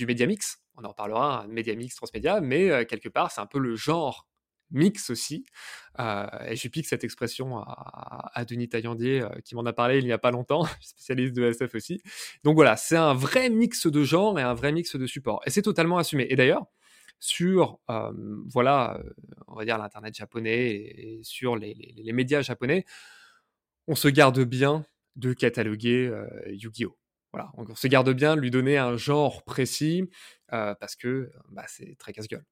du 0.00 0.06
média 0.06 0.26
mix, 0.26 0.62
on 0.78 0.84
en 0.84 0.94
parlera, 0.94 1.46
média 1.46 1.74
mix 1.74 1.94
transmédia, 1.94 2.40
mais 2.40 2.70
euh, 2.70 2.84
quelque 2.86 3.10
part, 3.10 3.30
c'est 3.30 3.42
un 3.42 3.46
peu 3.46 3.58
le 3.58 3.76
genre 3.76 4.26
mix 4.70 5.10
aussi. 5.10 5.44
Euh, 5.98 6.26
et 6.46 6.56
je 6.56 6.68
pique 6.68 6.86
cette 6.86 7.04
expression 7.04 7.58
à, 7.58 8.44
Denis 8.48 8.70
Taillandier, 8.70 9.20
euh, 9.20 9.28
qui 9.44 9.54
m'en 9.54 9.66
a 9.66 9.74
parlé 9.74 9.98
il 9.98 10.06
n'y 10.06 10.12
a 10.12 10.18
pas 10.18 10.30
longtemps, 10.30 10.64
spécialiste 10.80 11.34
de 11.34 11.44
SF 11.44 11.74
aussi. 11.74 12.00
Donc 12.44 12.54
voilà, 12.54 12.78
c'est 12.78 12.96
un 12.96 13.12
vrai 13.12 13.50
mix 13.50 13.86
de 13.88 14.02
genres 14.04 14.38
et 14.38 14.42
un 14.42 14.54
vrai 14.54 14.72
mix 14.72 14.96
de 14.96 15.06
supports. 15.06 15.42
Et 15.44 15.50
c'est 15.50 15.60
totalement 15.60 15.98
assumé. 15.98 16.26
Et 16.30 16.34
d'ailleurs, 16.36 16.64
sur 17.18 17.78
euh, 17.90 18.10
voilà, 18.48 19.02
on 19.48 19.54
va 19.54 19.66
dire 19.66 19.76
l'internet 19.76 20.14
japonais 20.14 20.70
et, 20.70 21.20
sur 21.24 21.56
les, 21.56 22.10
médias 22.14 22.40
japonais, 22.40 22.86
on 23.86 23.94
se 23.94 24.08
garde 24.08 24.40
bien 24.40 24.86
de 25.16 25.34
cataloguer 25.34 26.10
Yu-Gi-Oh. 26.46 26.99
Voilà, 27.32 27.50
on 27.56 27.74
se 27.74 27.86
garde 27.86 28.10
bien 28.10 28.34
de 28.34 28.40
lui 28.40 28.50
donner 28.50 28.76
un 28.78 28.96
genre 28.96 29.42
précis 29.42 30.10
euh, 30.52 30.74
parce 30.74 30.96
que 30.96 31.30
bah, 31.50 31.64
c'est 31.68 31.96
très 31.98 32.12
casse-gueule. 32.12 32.44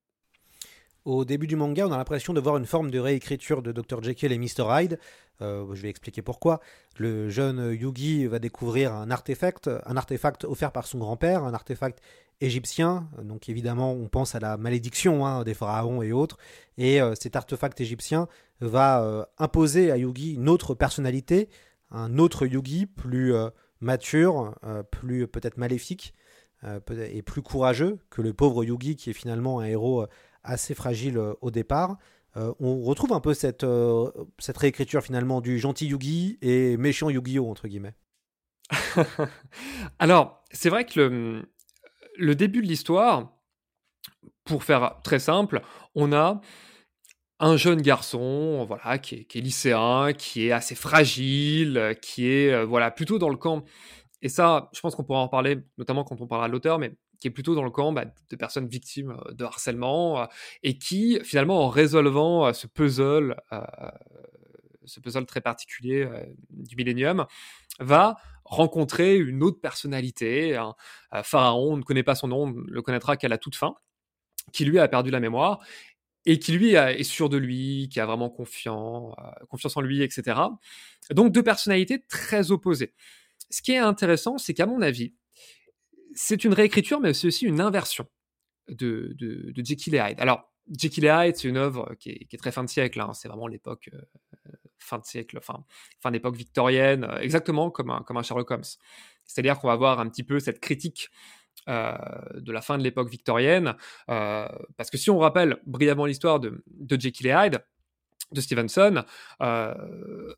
Au 1.04 1.24
début 1.24 1.46
du 1.46 1.56
manga, 1.56 1.86
on 1.86 1.92
a 1.92 1.96
l'impression 1.96 2.34
de 2.34 2.40
voir 2.40 2.58
une 2.58 2.66
forme 2.66 2.90
de 2.90 2.98
réécriture 2.98 3.62
de 3.62 3.72
Dr. 3.72 4.02
Jekyll 4.02 4.30
et 4.30 4.38
Mr. 4.38 4.66
Hyde. 4.68 4.98
Euh, 5.40 5.64
je 5.74 5.82
vais 5.82 5.88
expliquer 5.88 6.22
pourquoi. 6.22 6.60
Le 6.96 7.30
jeune 7.30 7.72
Yugi 7.72 8.26
va 8.26 8.38
découvrir 8.38 8.92
un 8.92 9.10
artefact, 9.10 9.70
un 9.86 9.96
artefact 9.96 10.44
offert 10.44 10.70
par 10.70 10.86
son 10.86 10.98
grand-père, 10.98 11.44
un 11.44 11.54
artefact 11.54 12.00
égyptien. 12.40 13.08
Donc 13.22 13.48
évidemment, 13.48 13.92
on 13.92 14.08
pense 14.08 14.34
à 14.34 14.40
la 14.40 14.56
malédiction 14.56 15.26
hein, 15.26 15.44
des 15.44 15.54
pharaons 15.54 16.02
et 16.02 16.12
autres. 16.12 16.38
Et 16.76 17.00
euh, 17.00 17.14
cet 17.14 17.36
artefact 17.36 17.80
égyptien 17.80 18.28
va 18.60 19.02
euh, 19.02 19.24
imposer 19.38 19.90
à 19.90 19.96
Yugi 19.96 20.34
une 20.34 20.48
autre 20.48 20.74
personnalité, 20.74 21.48
un 21.90 22.18
autre 22.18 22.46
Yugi 22.46 22.86
plus 22.86 23.34
euh, 23.34 23.50
mature, 23.80 24.54
euh, 24.64 24.82
plus 24.82 25.26
peut-être 25.26 25.56
maléfique 25.56 26.14
euh, 26.64 26.80
et 27.10 27.22
plus 27.22 27.42
courageux 27.42 27.98
que 28.10 28.22
le 28.22 28.32
pauvre 28.32 28.64
Yugi 28.64 28.96
qui 28.96 29.10
est 29.10 29.14
finalement 29.14 29.60
un 29.60 29.64
héros 29.64 30.06
assez 30.42 30.74
fragile 30.74 31.18
au 31.40 31.50
départ. 31.50 31.98
Euh, 32.36 32.52
on 32.60 32.82
retrouve 32.82 33.12
un 33.12 33.20
peu 33.20 33.34
cette, 33.34 33.64
euh, 33.64 34.10
cette 34.38 34.58
réécriture 34.58 35.02
finalement 35.02 35.40
du 35.40 35.58
gentil 35.58 35.86
Yugi 35.86 36.38
et 36.42 36.76
méchant 36.76 37.10
Yu-Gi-Oh! 37.10 37.50
entre 37.50 37.68
guillemets. 37.68 37.94
Alors, 39.98 40.44
c'est 40.52 40.68
vrai 40.68 40.84
que 40.84 41.00
le, 41.00 41.50
le 42.16 42.34
début 42.34 42.60
de 42.60 42.66
l'histoire, 42.66 43.32
pour 44.44 44.62
faire 44.62 45.00
très 45.02 45.18
simple, 45.18 45.62
on 45.94 46.12
a 46.12 46.40
un 47.40 47.56
jeune 47.56 47.80
garçon, 47.82 48.64
voilà, 48.66 48.98
qui 48.98 49.14
est, 49.16 49.34
lycéen, 49.40 50.12
qui 50.12 50.48
est 50.48 50.52
assez 50.52 50.74
fragile, 50.74 51.96
qui 52.02 52.28
est 52.28 52.52
euh, 52.52 52.64
voilà 52.64 52.90
plutôt 52.90 53.18
dans 53.18 53.28
le 53.28 53.36
camp. 53.36 53.64
Et 54.22 54.28
ça, 54.28 54.68
je 54.72 54.80
pense 54.80 54.94
qu'on 54.96 55.04
pourra 55.04 55.20
en 55.20 55.28
parler, 55.28 55.58
notamment 55.78 56.04
quand 56.04 56.20
on 56.20 56.26
parlera 56.26 56.48
de 56.48 56.52
l'auteur, 56.52 56.78
mais 56.78 56.96
qui 57.20 57.28
est 57.28 57.30
plutôt 57.30 57.54
dans 57.54 57.64
le 57.64 57.70
camp 57.70 57.92
bah, 57.92 58.04
de 58.30 58.36
personnes 58.36 58.68
victimes 58.68 59.10
euh, 59.10 59.32
de 59.32 59.44
harcèlement 59.44 60.22
euh, 60.22 60.26
et 60.62 60.78
qui, 60.78 61.18
finalement, 61.22 61.64
en 61.64 61.68
résolvant 61.68 62.46
euh, 62.46 62.52
ce 62.52 62.66
puzzle, 62.66 63.36
euh, 63.52 63.60
ce 64.84 65.00
puzzle 65.00 65.26
très 65.26 65.40
particulier 65.40 66.02
euh, 66.02 66.24
du 66.50 66.76
Millennium, 66.76 67.26
va 67.80 68.16
rencontrer 68.44 69.16
une 69.16 69.42
autre 69.42 69.60
personnalité, 69.60 70.56
un 70.56 70.74
pharaon, 71.22 71.74
on 71.74 71.76
ne 71.76 71.82
connaît 71.82 72.02
pas 72.02 72.14
son 72.14 72.28
nom, 72.28 72.44
on 72.44 72.50
ne 72.50 72.62
le 72.66 72.82
connaîtra 72.82 73.18
qu'à 73.18 73.28
la 73.28 73.36
toute 73.36 73.56
fin, 73.56 73.74
qui 74.52 74.64
lui 74.64 74.78
a 74.78 74.88
perdu 74.88 75.10
la 75.10 75.20
mémoire 75.20 75.60
et 76.28 76.38
qui 76.38 76.52
lui 76.52 76.74
est 76.74 77.02
sûr 77.04 77.30
de 77.30 77.38
lui, 77.38 77.88
qui 77.90 78.00
a 78.00 78.06
vraiment 78.06 78.28
confiance, 78.28 79.14
euh, 79.18 79.46
confiance 79.46 79.74
en 79.78 79.80
lui, 79.80 80.02
etc. 80.02 80.38
Donc 81.10 81.32
deux 81.32 81.42
personnalités 81.42 82.04
très 82.06 82.50
opposées. 82.50 82.92
Ce 83.48 83.62
qui 83.62 83.72
est 83.72 83.78
intéressant, 83.78 84.36
c'est 84.36 84.52
qu'à 84.52 84.66
mon 84.66 84.82
avis, 84.82 85.14
c'est 86.14 86.44
une 86.44 86.52
réécriture, 86.52 87.00
mais 87.00 87.14
c'est 87.14 87.28
aussi 87.28 87.46
une 87.46 87.62
inversion 87.62 88.06
de, 88.68 89.14
de, 89.18 89.52
de 89.52 89.64
Jekyll 89.64 89.94
et 89.94 89.98
Hyde. 90.00 90.20
Alors, 90.20 90.52
Jekyll 90.78 91.06
et 91.06 91.28
Hyde, 91.28 91.36
c'est 91.36 91.48
une 91.48 91.56
œuvre 91.56 91.94
qui 91.98 92.10
est, 92.10 92.38
très 92.38 92.52
fin 92.52 92.62
de 92.62 92.68
siècle. 92.68 93.00
Hein. 93.00 93.14
C'est 93.14 93.28
vraiment 93.28 93.46
l'époque 93.46 93.88
euh, 93.94 94.52
fin 94.78 94.98
de 94.98 95.06
siècle, 95.06 95.38
fin, 95.40 95.64
fin 96.02 96.10
d'époque 96.10 96.36
victorienne, 96.36 97.04
euh, 97.04 97.20
exactement 97.20 97.70
comme 97.70 97.88
un, 97.88 98.02
comme 98.02 98.18
un 98.18 98.22
Sherlock 98.22 98.50
Holmes. 98.50 98.64
C'est-à-dire 99.24 99.58
qu'on 99.58 99.68
va 99.68 99.72
avoir 99.72 99.98
un 99.98 100.08
petit 100.10 100.24
peu 100.24 100.40
cette 100.40 100.60
critique 100.60 101.08
euh, 101.68 101.96
de 102.34 102.52
la 102.52 102.60
fin 102.60 102.78
de 102.78 102.82
l'époque 102.82 103.10
victorienne, 103.10 103.74
euh, 104.10 104.48
parce 104.76 104.90
que 104.90 104.96
si 104.96 105.10
on 105.10 105.18
rappelle 105.18 105.58
brièvement 105.66 106.06
l'histoire 106.06 106.40
de, 106.40 106.62
de 106.66 107.00
Jekyll 107.00 107.26
et 107.26 107.30
Hyde, 107.30 107.64
de 108.32 108.40
Stevenson, 108.40 109.04
euh, 109.42 110.34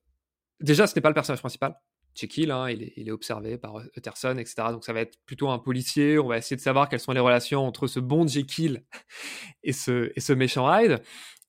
déjà 0.60 0.86
ce 0.86 0.94
n'est 0.94 1.02
pas 1.02 1.08
le 1.08 1.14
personnage 1.14 1.40
principal. 1.40 1.76
Jekyll, 2.14 2.50
hein, 2.50 2.68
il, 2.68 2.82
est, 2.82 2.92
il, 2.96 3.08
est, 3.08 3.12
observé 3.12 3.56
par 3.56 3.80
Utterson, 3.96 4.36
etc. 4.38 4.54
Donc 4.70 4.84
ça 4.84 4.92
va 4.92 5.00
être 5.00 5.16
plutôt 5.24 5.48
un 5.50 5.58
policier. 5.58 6.18
On 6.18 6.26
va 6.26 6.38
essayer 6.38 6.56
de 6.56 6.60
savoir 6.60 6.88
quelles 6.88 7.00
sont 7.00 7.12
les 7.12 7.20
relations 7.20 7.66
entre 7.66 7.86
ce 7.86 8.00
bon 8.00 8.26
Jekyll 8.26 8.84
et 9.62 9.72
ce, 9.72 10.10
et 10.14 10.20
ce 10.20 10.32
méchant 10.32 10.68
Hyde. 10.72 11.00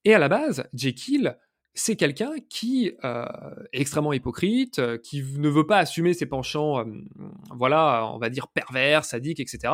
Et 0.05 0.13
à 0.13 0.19
la 0.19 0.29
base, 0.29 0.67
Jekyll, 0.73 1.37
c'est 1.73 1.95
quelqu'un 1.95 2.33
qui 2.49 2.91
euh, 3.03 3.25
est 3.71 3.81
extrêmement 3.81 4.13
hypocrite, 4.13 4.79
euh, 4.79 4.97
qui 4.97 5.23
ne 5.23 5.49
veut 5.49 5.65
pas 5.65 5.77
assumer 5.77 6.13
ses 6.13 6.25
penchants, 6.25 6.79
euh, 6.79 6.85
voilà, 7.55 8.09
on 8.13 8.17
va 8.17 8.29
dire 8.29 8.49
pervers, 8.49 9.05
sadiques, 9.05 9.39
etc. 9.39 9.73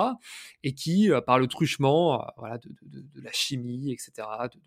Et 0.63 0.73
qui, 0.73 1.09
par 1.25 1.39
le 1.39 1.47
truchement, 1.47 2.25
voilà, 2.37 2.57
de, 2.59 2.71
la 3.21 3.31
chimie, 3.31 3.91
etc., 3.91 4.27
de, 4.53 4.59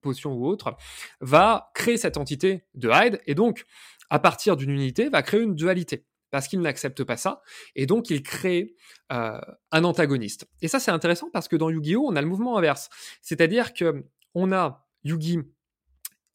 potions 0.00 0.34
ou 0.34 0.46
autres, 0.46 0.76
va 1.20 1.70
créer 1.74 1.96
cette 1.96 2.16
entité 2.16 2.64
de 2.74 2.88
Hyde. 2.92 3.20
Et 3.26 3.34
donc, 3.34 3.64
à 4.08 4.20
partir 4.20 4.56
d'une 4.56 4.70
unité, 4.70 5.08
va 5.08 5.22
créer 5.22 5.40
une 5.40 5.56
dualité 5.56 6.04
parce 6.30 6.46
qu'il 6.48 6.60
n'accepte 6.60 7.02
pas 7.02 7.16
ça, 7.16 7.40
et 7.76 7.86
donc 7.86 8.10
il 8.10 8.22
crée 8.22 8.74
un 9.08 9.84
antagoniste. 9.84 10.46
Et 10.60 10.68
ça 10.68 10.80
c'est 10.80 10.90
intéressant 10.90 11.30
parce 11.32 11.48
que 11.48 11.56
dans 11.56 11.70
Yu-Gi-Oh 11.70 12.04
on 12.06 12.14
a 12.14 12.20
le 12.20 12.26
mouvement 12.26 12.58
inverse, 12.58 12.90
c'est-à-dire 13.22 13.72
que 13.72 14.04
on 14.34 14.52
a 14.52 14.86
Yugi, 15.06 15.38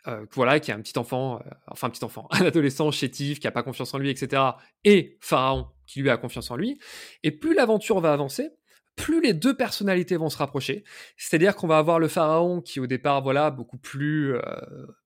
euh, 0.08 0.26
voilà, 0.34 0.60
qui 0.60 0.72
est 0.72 0.74
un 0.74 0.82
petit 0.82 0.98
enfant, 0.98 1.38
euh, 1.38 1.50
enfin 1.68 1.88
un 1.88 1.90
petit 1.90 2.04
enfant, 2.04 2.28
un 2.32 2.46
adolescent 2.46 2.90
chétif 2.92 3.40
qui 3.40 3.48
a 3.48 3.52
pas 3.52 3.64
confiance 3.64 3.94
en 3.94 3.98
lui, 3.98 4.10
etc., 4.10 4.42
et 4.84 5.18
Pharaon 5.22 5.68
qui 5.86 6.02
lui 6.02 6.10
a 6.10 6.18
confiance 6.18 6.50
en 6.52 6.56
lui. 6.56 6.80
Et 7.24 7.32
plus 7.32 7.54
l'aventure 7.54 8.00
va 8.00 8.14
avancer, 8.14 8.50
plus 8.96 9.22
les 9.22 9.34
deux 9.34 9.56
personnalités 9.56 10.18
vont 10.18 10.30
se 10.30 10.38
rapprocher. 10.38 10.84
C'est-à-dire 11.18 11.56
qu'on 11.56 11.68
va 11.68 11.78
avoir 11.78 12.00
le 12.00 12.08
pharaon 12.08 12.62
qui 12.62 12.80
au 12.80 12.88
départ, 12.88 13.22
voilà, 13.22 13.52
beaucoup 13.52 13.78
plus, 13.78 14.36
euh, 14.36 14.42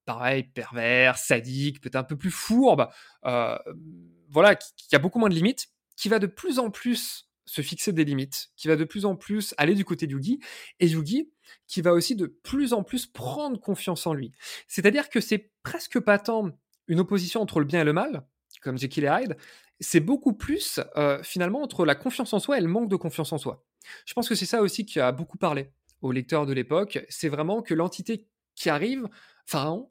pareil, 0.06 0.44
pervers, 0.44 1.18
sadique, 1.18 1.82
peut-être 1.82 1.96
un 1.96 2.04
peu 2.04 2.18
plus 2.18 2.32
fourbe, 2.32 2.88
voilà, 3.24 4.56
qui, 4.56 4.96
a 4.96 5.00
beaucoup 5.00 5.20
moins 5.20 5.30
de 5.30 5.36
limites, 5.36 5.68
qui 5.96 6.10
va 6.10 6.20
de 6.20 6.28
plus 6.28 6.60
en 6.60 6.70
plus 6.70 7.30
se 7.46 7.62
fixer 7.62 7.94
des 7.94 8.04
limites, 8.04 8.50
qui 8.56 8.68
va 8.68 8.75
de 8.75 8.84
plus 8.84 9.06
en 9.06 9.16
plus 9.16 9.54
aller 9.58 9.75
du 9.75 9.86
côté 9.86 10.08
de 10.08 10.14
Yugi, 10.14 10.40
et 10.80 10.88
Yugi 10.88 11.30
qui 11.68 11.82
va 11.82 11.94
aussi 11.94 12.16
de 12.16 12.25
plus 12.25 12.74
en 12.74 12.84
plus 12.84 13.06
prendre 13.06 13.60
confiance 13.60 14.08
en 14.08 14.14
lui. 14.14 14.32
C'est-à-dire 14.68 15.10
que 15.10 15.20
c'est 15.20 15.52
presque 15.64 16.00
pas 16.00 16.20
tant 16.20 16.52
une 16.88 17.00
opposition 17.00 17.42
entre 17.42 17.60
le 17.60 17.66
bien 17.66 17.82
et 17.82 17.84
le 17.84 17.94
mal, 17.94 18.25
comme 18.62 18.78
Jekyll 18.78 19.06
et 19.06 19.08
Hyde, 19.08 19.38
c'est 19.80 20.00
beaucoup 20.00 20.34
plus 20.34 20.80
euh, 20.96 21.22
finalement 21.24 21.62
entre 21.62 21.86
la 21.86 21.96
confiance 21.96 22.34
en 22.34 22.40
soi 22.40 22.58
et 22.58 22.62
le 22.62 22.68
manque 22.68 22.90
de 22.90 22.96
confiance 22.96 23.34
en 23.34 23.38
soi. 23.38 23.66
Je 24.06 24.14
pense 24.14 24.30
que 24.30 24.36
c'est 24.36 24.46
ça 24.46 24.62
aussi 24.62 24.86
qui 24.86 25.00
a 25.00 25.12
beaucoup 25.12 25.38
parlé 25.38 25.72
aux 26.02 26.12
lecteurs 26.12 26.46
de 26.46 26.54
l'époque, 26.54 27.06
c'est 27.10 27.30
vraiment 27.30 27.62
que 27.62 27.74
l'entité 27.74 28.28
qui 28.56 28.70
arrive, 28.70 29.08
Pharaon, 29.46 29.90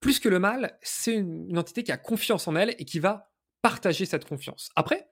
plus 0.00 0.18
que 0.18 0.28
le 0.28 0.38
mal, 0.38 0.78
c'est 0.82 1.14
une, 1.14 1.48
une 1.48 1.58
entité 1.58 1.82
qui 1.82 1.92
a 1.92 1.96
confiance 1.96 2.48
en 2.48 2.56
elle 2.56 2.74
et 2.78 2.84
qui 2.84 2.98
va 2.98 3.32
partager 3.62 4.06
cette 4.06 4.24
confiance. 4.24 4.70
Après, 4.76 5.09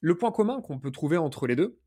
le 0.00 0.16
point 0.16 0.32
commun 0.32 0.60
qu'on 0.60 0.78
peut 0.78 0.90
trouver 0.90 1.16
entre 1.16 1.46
les 1.46 1.56
deux, 1.56 1.78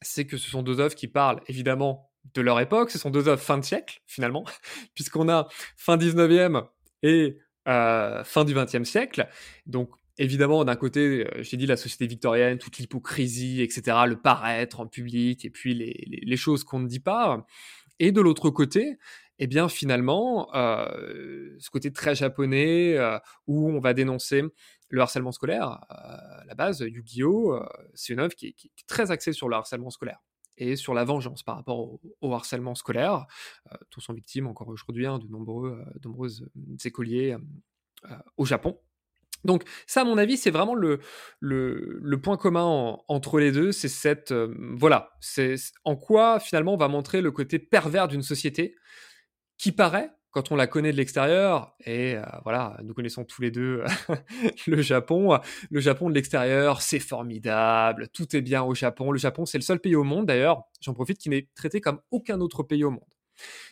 c'est 0.00 0.26
que 0.26 0.36
ce 0.36 0.48
sont 0.48 0.62
deux 0.62 0.80
œuvres 0.80 0.94
qui 0.94 1.08
parlent 1.08 1.40
évidemment 1.48 2.10
de 2.34 2.40
leur 2.40 2.60
époque, 2.60 2.90
ce 2.90 2.98
sont 2.98 3.10
deux 3.10 3.28
œuvres 3.28 3.42
fin 3.42 3.58
de 3.58 3.64
siècle 3.64 4.00
finalement, 4.06 4.44
puisqu'on 4.94 5.28
a 5.28 5.48
fin 5.76 5.96
19e 5.96 6.66
et 7.02 7.38
euh, 7.68 8.24
fin 8.24 8.44
du 8.44 8.54
20e 8.54 8.84
siècle. 8.84 9.28
Donc 9.66 9.90
évidemment, 10.18 10.64
d'un 10.64 10.76
côté, 10.76 11.26
euh, 11.26 11.42
j'ai 11.42 11.56
dit 11.56 11.66
la 11.66 11.76
société 11.76 12.06
victorienne, 12.06 12.58
toute 12.58 12.78
l'hypocrisie, 12.78 13.62
etc., 13.62 13.98
le 14.06 14.16
paraître 14.16 14.80
en 14.80 14.86
public, 14.86 15.44
et 15.44 15.50
puis 15.50 15.74
les, 15.74 16.36
choses 16.36 16.64
qu'on 16.64 16.80
ne 16.80 16.88
dit 16.88 17.00
pas. 17.00 17.46
Et 17.98 18.12
de 18.12 18.20
l'autre 18.20 18.50
côté, 18.50 18.98
eh 19.38 19.46
bien 19.46 19.68
finalement, 19.68 20.48
euh, 20.54 21.56
ce 21.58 21.70
côté 21.70 21.92
très 21.92 22.14
japonais, 22.14 22.96
où 23.46 23.70
on 23.70 23.80
va 23.80 23.94
dénoncer 23.94 24.44
le 24.88 25.00
harcèlement 25.00 25.32
scolaire, 25.32 25.80
euh, 25.90 26.40
à 26.40 26.44
la 26.46 26.54
base, 26.54 26.80
Yu-Gi-Oh, 26.80 27.54
euh, 27.54 27.66
c'est 27.94 28.12
une 28.12 28.20
œuvre 28.20 28.34
qui 28.34 28.48
est, 28.48 28.86
très 28.86 29.10
axée 29.10 29.32
sur 29.32 29.48
le 29.48 29.56
harcèlement 29.56 29.90
scolaire 29.90 30.20
et 30.56 30.74
sur 30.74 30.92
la 30.92 31.04
vengeance 31.04 31.42
par 31.42 31.56
rapport 31.56 32.00
au, 32.20 32.34
harcèlement 32.34 32.74
scolaire. 32.74 33.26
Euh, 33.72 33.76
tous 33.90 34.00
sont 34.00 34.12
victimes 34.12 34.46
encore 34.46 34.68
aujourd'hui 34.68 35.06
hein, 35.06 35.18
de 35.18 35.28
nombreux, 35.28 35.84
nombreuses 36.04 36.48
écoliers 36.84 37.36
au 38.36 38.44
Japon. 38.44 38.78
Donc 39.44 39.64
ça, 39.86 40.02
à 40.02 40.04
mon 40.04 40.18
avis, 40.18 40.36
c'est 40.36 40.50
vraiment 40.50 40.74
le, 40.74 41.00
le, 41.40 42.20
point 42.20 42.36
commun 42.36 42.64
en, 42.64 43.04
entre 43.08 43.38
les 43.38 43.52
deux, 43.52 43.72
c'est 43.72 43.88
cette... 43.88 44.32
Euh, 44.32 44.54
voilà, 44.76 45.12
c'est 45.20 45.54
en 45.84 45.96
quoi 45.96 46.40
finalement 46.40 46.74
on 46.74 46.76
va 46.76 46.88
montrer 46.88 47.20
le 47.20 47.30
côté 47.30 47.58
pervers 47.58 48.08
d'une 48.08 48.22
société 48.22 48.74
qui 49.56 49.72
paraît, 49.72 50.10
quand 50.38 50.52
on 50.52 50.56
la 50.56 50.68
connaît 50.68 50.92
de 50.92 50.96
l'extérieur, 50.96 51.74
et 51.84 52.14
euh, 52.14 52.22
voilà, 52.44 52.76
nous 52.84 52.94
connaissons 52.94 53.24
tous 53.24 53.42
les 53.42 53.50
deux 53.50 53.82
le 54.68 54.82
Japon, 54.82 55.36
le 55.68 55.80
Japon 55.80 56.08
de 56.08 56.14
l'extérieur, 56.14 56.80
c'est 56.80 57.00
formidable, 57.00 58.06
tout 58.12 58.36
est 58.36 58.40
bien 58.40 58.62
au 58.62 58.72
Japon. 58.72 59.10
Le 59.10 59.18
Japon, 59.18 59.46
c'est 59.46 59.58
le 59.58 59.64
seul 59.64 59.80
pays 59.80 59.96
au 59.96 60.04
monde, 60.04 60.26
d'ailleurs, 60.26 60.62
j'en 60.80 60.94
profite, 60.94 61.18
qui 61.18 61.28
n'est 61.28 61.48
traité 61.56 61.80
comme 61.80 62.00
aucun 62.12 62.40
autre 62.40 62.62
pays 62.62 62.84
au 62.84 62.90
monde. 62.92 63.12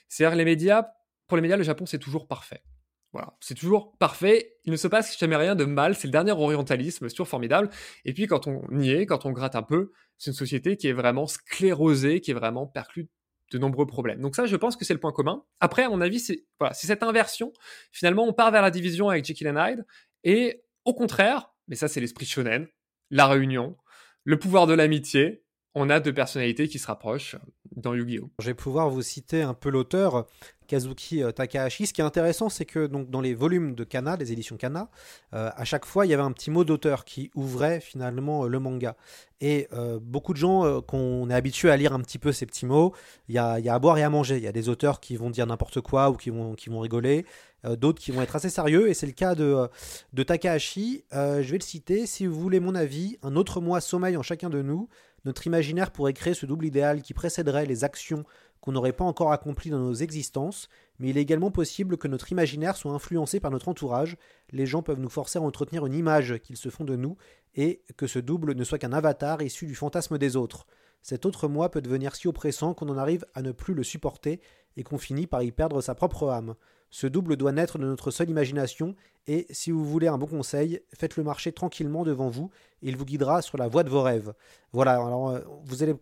C'est-à-dire 0.09 0.37
les 0.37 0.45
médias, 0.45 0.89
pour 1.29 1.37
les 1.37 1.41
médias, 1.41 1.57
le 1.57 1.63
Japon, 1.63 1.87
c'est 1.87 2.01
toujours 2.01 2.27
parfait. 2.27 2.65
Voilà, 3.13 3.37
c'est 3.39 3.55
toujours 3.55 3.97
parfait. 3.99 4.57
Il 4.65 4.73
ne 4.73 4.77
se 4.77 4.89
passe 4.89 5.17
jamais 5.17 5.37
rien 5.37 5.55
de 5.55 5.65
mal. 5.65 5.95
C'est 5.95 6.09
le 6.09 6.13
dernier 6.13 6.33
orientalisme, 6.33 7.09
c'est 7.09 7.15
toujours 7.15 7.29
formidable. 7.29 7.71
Et 8.05 8.13
puis 8.13 8.27
quand 8.27 8.49
on 8.49 8.61
y 8.81 8.91
est, 8.91 9.07
quand 9.07 9.25
on 9.25 9.31
gratte 9.31 9.55
un 9.55 9.63
peu, 9.63 9.93
c'est 10.19 10.33
une 10.33 10.37
société 10.37 10.77
qui 10.77 10.89
est 10.89 10.93
vraiment 10.93 11.29
sclérosée, 11.29 12.21
qui 12.21 12.33
est 12.33 12.35
vraiment 12.35 12.67
perclue 12.67 13.09
de 13.53 13.59
nombreux 13.59 13.87
problèmes. 13.87 14.21
Donc 14.21 14.37
ça, 14.37 14.47
je 14.47 14.57
pense 14.57 14.77
que 14.77 14.85
c'est 14.85 14.95
le 14.95 15.01
point 15.01 15.13
commun. 15.13 15.45
Après, 15.61 15.85
à 15.85 15.89
mon 15.89 16.01
avis, 16.01 16.21
c'est 16.21 16.47
voilà, 16.59 16.75
c'est 16.75 16.87
cette 16.87 17.03
inversion. 17.03 17.53
Finalement, 17.93 18.25
on 18.25 18.33
part 18.33 18.51
vers 18.51 18.63
la 18.63 18.71
division 18.71 19.09
avec 19.09 19.25
Jekyll 19.25 19.49
and 19.49 19.65
Hyde, 19.65 19.87
et 20.25 20.65
au 20.85 20.95
contraire, 20.95 21.55
mais 21.69 21.77
ça 21.77 21.89
c'est 21.89 22.01
l'esprit 22.01 22.27
shonen, 22.27 22.67
la 23.11 23.27
réunion, 23.27 23.77
le 24.25 24.39
pouvoir 24.39 24.67
de 24.67 24.75
l'amitié, 24.75 25.45
on 25.75 25.91
a 25.91 26.01
deux 26.01 26.13
personnalités 26.13 26.69
qui 26.69 26.79
se 26.79 26.87
rapprochent 26.87 27.37
dans 27.73 27.95
Yu-Gi-Oh! 27.95 28.31
Je 28.41 28.47
vais 28.47 28.55
pouvoir 28.55 28.89
vous 28.89 29.03
citer 29.03 29.43
un 29.43 29.55
peu 29.55 29.69
l'auteur, 29.69 30.27
Kazuki 30.67 31.23
Takahashi. 31.35 31.87
Ce 31.87 31.93
qui 31.93 32.01
est 32.01 32.05
intéressant, 32.05 32.49
c'est 32.49 32.65
que 32.65 32.87
donc, 32.87 33.11
dans 33.11 33.21
les 33.21 33.35
volumes 33.35 33.75
de 33.75 33.85
Kana, 33.85 34.17
des 34.17 34.33
éditions 34.33 34.57
Kana, 34.57 34.91
euh, 35.35 35.51
à 35.55 35.65
chaque 35.65 35.85
fois, 35.85 36.07
il 36.07 36.11
y 36.11 36.15
avait 36.15 36.23
un 36.23 36.33
petit 36.33 36.51
mot 36.51 36.65
d'auteur 36.65 37.05
qui 37.05 37.31
ouvrait 37.35 37.81
finalement 37.81 38.45
le 38.45 38.59
manga. 38.59 38.97
Et 39.41 39.69
euh, 39.73 39.99
beaucoup 40.01 40.33
de 40.33 40.39
gens 40.39 40.65
euh, 40.65 40.81
qu'on 40.81 41.29
est 41.29 41.35
habitué 41.35 41.71
à 41.71 41.77
lire 41.77 41.93
un 41.93 42.01
petit 42.01 42.19
peu 42.19 42.33
ces 42.33 42.47
petits 42.47 42.67
mots, 42.67 42.95
il 43.29 43.35
y 43.35 43.39
a, 43.39 43.53
à 43.53 43.79
boire 43.79 43.99
et 43.99 44.03
à 44.03 44.11
manger. 44.11 44.37
Il 44.37 44.43
y 44.43 44.49
a 44.49 44.53
des 44.53 44.69
auteurs 44.69 45.01
qui 45.01 45.17
vont 45.17 45.31
dire 45.31 45.47
n'importe 45.47 45.81
quoi 45.81 46.11
ou 46.11 46.15
qui 46.17 46.31
vont, 46.31 46.55
qui 46.55 46.71
vont 46.71 46.81
rigoler, 46.81 47.27
d'autres 47.65 48.01
qui 48.01 48.13
vont 48.13 48.23
être 48.23 48.37
assez 48.37 48.51
sérieux. 48.51 48.89
Et 48.89 48.95
c'est 48.95 49.07
le 49.07 49.13
cas 49.13 49.35
de, 49.35 49.69
de 50.13 50.23
Takahashi. 50.23 51.05
je 51.13 51.51
vais 51.51 51.59
le 51.59 51.65
citer. 51.65 52.07
Si 52.07 52.27
vous 52.27 52.41
voulez 52.41 52.61
mon 52.61 52.75
avis, 52.75 53.19
un 53.23 53.37
autre 53.37 53.61
moi 53.61 53.81
sommeille 53.81 54.17
en 54.17 54.23
chacun 54.23 54.49
de 54.49 54.63
nous. 54.63 54.89
Notre 55.27 55.47
imaginaire 55.49 55.91
pourrait 55.91 56.13
créer 56.13 56.35
ce 56.35 56.47
double 56.47 56.67
idéal 56.67 57.03
qui 57.03 57.13
précéderait 57.13 57.67
les 57.67 57.83
actions 57.83 58.25
qu'on 58.67 58.73
n'aurait 58.73 58.93
pas 58.93 59.05
encore 59.05 59.31
accomplies 59.31 59.71
dans 59.71 59.79
nos 59.79 59.95
existences, 59.95 60.69
mais 60.99 61.11
il 61.11 61.19
est 61.19 61.23
également 61.23 61.53
possible 61.53 61.97
que 61.97 62.09
notre 62.09 62.33
imaginaire 62.33 62.77
soit 62.77 62.91
influencé 62.91 63.39
par 63.39 63.53
notre 63.53 63.69
entourage. 63.69 64.17
Les 64.51 64.67
gens 64.67 64.83
peuvent 64.83 64.99
nous 64.99 65.09
forcer 65.09 65.39
à 65.39 65.43
entretenir 65.43 65.87
une 65.87 65.95
image 65.95 66.39
qu'ils 66.43 66.57
se 66.57 66.69
font 66.69 66.83
de 66.83 66.97
nous, 66.97 67.17
et 67.55 67.85
que 67.97 68.09
ce 68.09 68.19
double 68.19 68.57
ne 68.57 68.65
soit 68.65 68.79
qu'un 68.79 68.93
avatar 68.93 69.41
issu 69.41 69.67
du 69.67 69.77
fantasme 69.77 70.19
des 70.19 70.35
autres. 70.35 70.67
Cet 71.01 71.27
autre 71.27 71.47
moi 71.47 71.71
peut 71.71 71.81
devenir 71.81 72.17
si 72.17 72.27
oppressant 72.27 72.75
qu'on 72.75 72.89
en 72.89 72.99
arrive 72.99 73.25
à 73.35 73.43
ne 73.43 73.53
plus 73.53 73.73
le 73.73 73.85
supporter 73.85 74.41
et 74.77 74.83
qu'on 74.83 74.99
finit 74.99 75.29
par 75.29 75.45
y 75.45 75.53
perdre 75.53 75.81
sa 75.81 75.95
propre 75.95 76.29
âme. 76.29 76.57
Ce 76.91 77.07
double 77.07 77.37
doit 77.37 77.53
naître 77.53 77.79
de 77.79 77.85
notre 77.85 78.11
seule 78.11 78.31
imagination, 78.31 78.95
et 79.27 79.47
si 79.51 79.71
vous 79.71 79.85
voulez 79.85 80.07
un 80.07 80.19
bon 80.19 80.27
conseil, 80.27 80.81
faites-le 80.95 81.25
marcher 81.25 81.53
tranquillement 81.53 82.05
devant 82.05 82.29
vous, 82.29 82.51
et 82.83 82.89
il 82.89 82.97
vous 82.97 83.05
guidera 83.05 83.43
sur 83.43 83.59
la 83.59 83.69
voie 83.69 83.83
de 83.83 83.91
vos 83.91 84.03
rêves. 84.03 84.33
Voilà, 84.73 84.93
alors 84.93 85.31
euh, 85.31 85.41
vous 85.65 85.83
allez, 85.83 85.95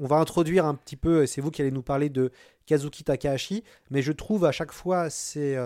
on 0.00 0.06
va 0.06 0.16
introduire 0.16 0.66
un 0.66 0.74
petit 0.74 0.96
peu, 0.96 1.26
c'est 1.26 1.40
vous 1.40 1.50
qui 1.50 1.62
allez 1.62 1.70
nous 1.70 1.82
parler 1.82 2.08
de 2.08 2.32
Kazuki 2.66 3.04
Takahashi, 3.04 3.62
mais 3.90 4.02
je 4.02 4.12
trouve 4.12 4.44
à 4.44 4.52
chaque 4.52 4.72
fois 4.72 5.08
ces 5.10 5.56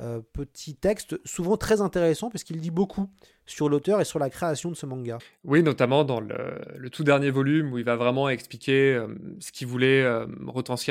euh, 0.00 0.20
petits 0.32 0.74
textes 0.74 1.20
souvent 1.24 1.56
très 1.56 1.80
intéressants, 1.80 2.30
parce 2.30 2.44
qu'il 2.44 2.60
dit 2.60 2.70
beaucoup 2.70 3.08
sur 3.46 3.68
l'auteur 3.68 4.00
et 4.00 4.04
sur 4.04 4.18
la 4.18 4.30
création 4.30 4.70
de 4.70 4.76
ce 4.76 4.86
manga. 4.86 5.18
Oui, 5.44 5.62
notamment 5.62 6.04
dans 6.04 6.20
le, 6.20 6.88
tout 6.90 7.04
dernier 7.04 7.30
volume 7.30 7.72
où 7.72 7.78
il 7.78 7.84
va 7.84 7.96
vraiment 7.96 8.28
expliquer 8.28 8.94
euh, 8.94 9.08
ce 9.40 9.52
qu'il 9.52 9.66
voulait 9.66 10.02
euh, 10.02 10.26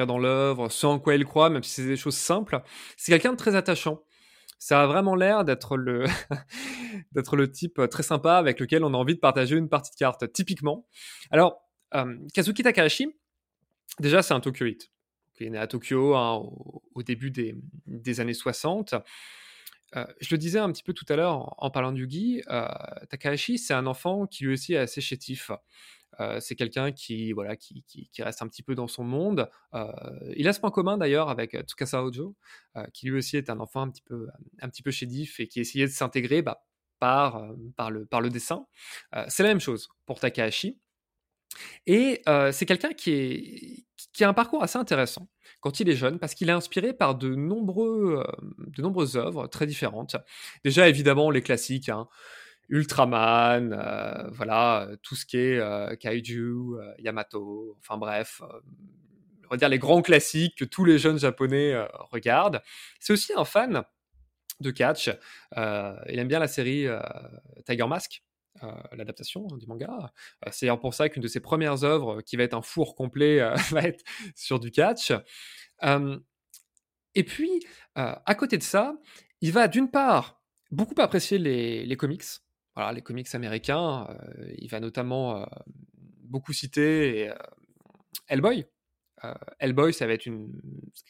dans 0.06 0.18
l'œuvre, 0.20 0.70
ce 0.70 0.86
en 0.86 1.00
quoi 1.00 1.16
il 1.16 1.26
croit, 1.26 1.50
même 1.50 1.64
si 1.64 1.82
c'est 1.82 1.88
des 1.88 1.96
choses 1.96 2.18
simples. 2.18 2.62
C'est 2.98 3.12
quelqu'un 3.12 3.32
de 3.32 3.38
très 3.38 3.56
attachant. 3.56 4.04
Ça 4.58 4.84
a 4.84 4.88
vraiment 4.88 5.16
l'air 5.16 5.46
d'être 5.46 5.78
le 5.78 6.06
d'être 7.14 7.38
le 7.38 7.50
type 7.50 7.82
très 7.90 8.04
sympa 8.04 8.34
avec 8.34 8.60
lequel 8.60 8.84
on 8.84 8.94
a 8.94 8.98
envie 8.98 9.16
de 9.16 9.20
partager 9.20 9.56
une 9.56 9.70
partie 9.70 9.92
de 9.92 9.96
cartes. 9.96 10.32
Typiquement. 10.34 10.86
Alors, 11.32 11.62
euh, 11.96 12.18
Kazuki 12.34 12.62
Takahashi, 12.62 13.16
déjà 14.00 14.22
c'est 14.22 14.34
un 14.34 14.40
Tokyoite. 14.40 14.90
Il 15.40 15.48
est 15.48 15.50
né 15.52 15.58
à 15.58 15.68
Tokyo 15.68 16.16
hein, 16.16 16.44
au, 16.96 17.04
début 17.04 17.32
des, 17.32 18.20
années 18.20 18.34
60. 18.34 18.96
Euh, 19.96 20.06
je 20.20 20.30
le 20.32 20.38
disais 20.38 20.60
un 20.60 20.72
petit 20.72 20.84
peu 20.84 20.94
tout 20.94 21.06
à 21.10 21.16
l'heure 21.16 21.56
en, 21.58 21.72
parlant 21.72 21.92
de 21.92 21.98
Yugi, 21.98 22.44
euh, 22.50 22.68
Takahashi, 23.10 23.58
c'est 23.58 23.74
un 23.74 23.88
enfant 23.88 24.28
qui 24.28 24.44
lui 24.44 24.54
aussi 24.54 24.74
est 24.74 24.78
assez 24.78 25.02
chétif. 25.02 25.52
Euh, 26.20 26.40
c'est 26.40 26.56
quelqu'un 26.56 26.92
qui, 26.92 27.32
voilà, 27.32 27.56
qui, 27.56 27.84
qui, 27.88 28.10
qui, 28.10 28.22
reste 28.22 28.42
un 28.42 28.48
petit 28.48 28.62
peu 28.62 28.76
dans 28.76 28.88
son 28.88 29.04
monde. 29.04 29.50
il 30.36 30.48
a 30.48 30.54
ce 30.54 30.60
point 30.60 30.72
commun 30.72 30.98
d'ailleurs 30.98 31.30
avec 31.30 31.58
Tsukasa 31.62 32.04
Ojo, 32.04 32.36
qui 32.94 33.08
lui 33.08 33.18
aussi 33.18 33.38
est 33.38 33.50
un 33.50 33.60
enfant 33.60 33.82
un 33.82 33.90
petit 33.90 34.02
peu, 34.02 34.28
un 34.62 34.70
petit 34.70 34.84
peu 34.84 34.92
chétif 34.92 35.40
et 35.40 35.48
qui 35.48 35.60
essayait 35.60 35.88
de 35.88 35.92
s'intégrer 35.92 36.42
bah, 36.42 36.66
par, 37.00 37.48
par, 37.78 37.90
le, 37.90 38.06
par 38.06 38.22
le 38.22 38.30
dessin. 38.30 38.66
c'est 39.30 39.44
la 39.44 39.50
même 39.50 39.62
chose 39.62 39.88
pour 40.06 40.20
Takahashi. 40.20 40.78
Et 41.88 42.22
c'est 42.52 42.66
quelqu'un 42.66 42.94
qui, 42.94 43.86
a 44.22 44.28
un 44.28 44.34
parcours 44.34 44.64
assez 44.64 44.78
intéressant 44.78 45.30
quand 45.62 45.80
il 45.80 45.90
est 45.90 45.96
jeune, 45.96 46.20
parce 46.20 46.36
qu'il 46.36 46.50
est 46.50 46.54
inspiré 46.54 46.94
par 46.94 47.16
de, 47.16 47.30
euh, 47.30 48.24
nombreuses 48.78 49.18
œuvres 49.18 49.48
très 49.48 49.66
différentes. 49.66 50.16
Déjà, 50.64 50.88
évidemment, 50.88 51.32
les 51.32 51.42
classiques, 51.42 51.90
hein, 51.90 52.08
Ultraman, 52.70 53.74
euh, 53.74 54.30
voilà, 54.32 54.90
tout 55.02 55.16
ce 55.16 55.26
qui 55.26 55.38
est 55.38 55.58
euh, 55.58 55.96
Kaiju, 55.96 56.76
euh, 56.78 56.94
Yamato, 57.00 57.76
enfin 57.80 57.98
bref, 57.98 58.42
on 59.46 59.50
va 59.50 59.58
dire 59.58 59.70
les 59.70 59.80
grands 59.80 60.04
classiques 60.04 60.56
que 60.56 60.66
tous 60.66 60.86
les 60.86 61.00
jeunes 61.00 61.18
japonais 61.18 61.76
regardent. 62.12 62.62
C'est 63.00 63.12
aussi 63.12 63.34
un 63.36 63.46
fan 63.46 63.84
de 64.60 64.72
catch. 64.72 65.10
il 65.58 66.20
aime 66.20 66.28
bien 66.28 66.38
la 66.38 66.48
série 66.48 66.86
Tiger 67.66 67.88
Mask, 67.88 68.22
euh, 68.64 68.72
l'adaptation 68.94 69.48
du 69.48 69.68
manga. 69.68 70.12
Euh, 70.46 70.50
c'est 70.52 70.70
pour 70.78 70.94
ça 70.94 71.10
qu'une 71.10 71.22
de 71.22 71.28
ses 71.28 71.40
premières 71.40 71.84
œuvres, 71.84 72.22
qui 72.22 72.36
va 72.36 72.44
être 72.44 72.54
un 72.54 72.62
four 72.62 72.96
complet, 72.96 73.40
euh, 73.40 73.56
va 73.72 73.82
être 73.82 74.04
sur 74.36 74.60
du 74.60 74.72
catch. 74.72 75.12
et 77.16 77.24
puis, 77.24 77.66
à 77.96 78.36
côté 78.36 78.58
de 78.58 78.64
ça, 78.64 78.96
il 79.42 79.52
va 79.52 79.68
d'une 79.68 79.90
part 79.90 80.42
beaucoup 80.72 81.00
apprécier 81.02 81.38
les, 81.38 81.86
les 81.86 81.98
comics, 81.98 82.24
voilà, 82.76 82.94
les 82.94 83.02
comics 83.02 83.34
américains. 83.34 84.08
il 84.58 84.70
va 84.70 84.80
notamment 84.80 85.46
beaucoup 86.24 86.54
citer 86.54 87.32
Hellboy. 88.28 88.66
Euh, 89.24 89.34
Hellboy, 89.60 89.94
ça 89.94 90.08
va 90.08 90.14
être 90.14 90.26
une, 90.26 90.52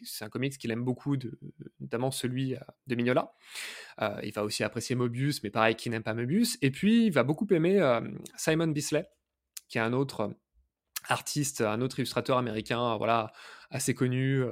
c'est 0.03 0.25
un 0.25 0.29
comics 0.29 0.57
qu'il 0.57 0.71
aime 0.71 0.83
beaucoup, 0.83 1.15
notamment 1.79 2.11
celui 2.11 2.55
euh, 2.55 2.59
de 2.87 2.95
Mignola. 2.95 3.33
Euh, 4.01 4.19
il 4.23 4.33
va 4.33 4.43
aussi 4.43 4.63
apprécier 4.63 4.95
Mobius, 4.95 5.43
mais 5.43 5.49
pareil, 5.49 5.75
qui 5.75 5.89
n'aime 5.89 6.03
pas 6.03 6.13
Mobius. 6.13 6.57
Et 6.61 6.71
puis, 6.71 7.05
il 7.05 7.11
va 7.11 7.23
beaucoup 7.23 7.47
aimer 7.51 7.79
Simon 8.35 8.67
Bisley, 8.67 9.07
qui 9.67 9.77
est 9.77 9.81
un 9.81 9.93
autre 9.93 10.33
artiste, 11.07 11.61
un 11.61 11.81
autre 11.81 11.99
illustrateur 11.99 12.37
américain, 12.37 12.97
voilà, 12.97 13.31
assez 13.71 13.93
connu 13.93 14.43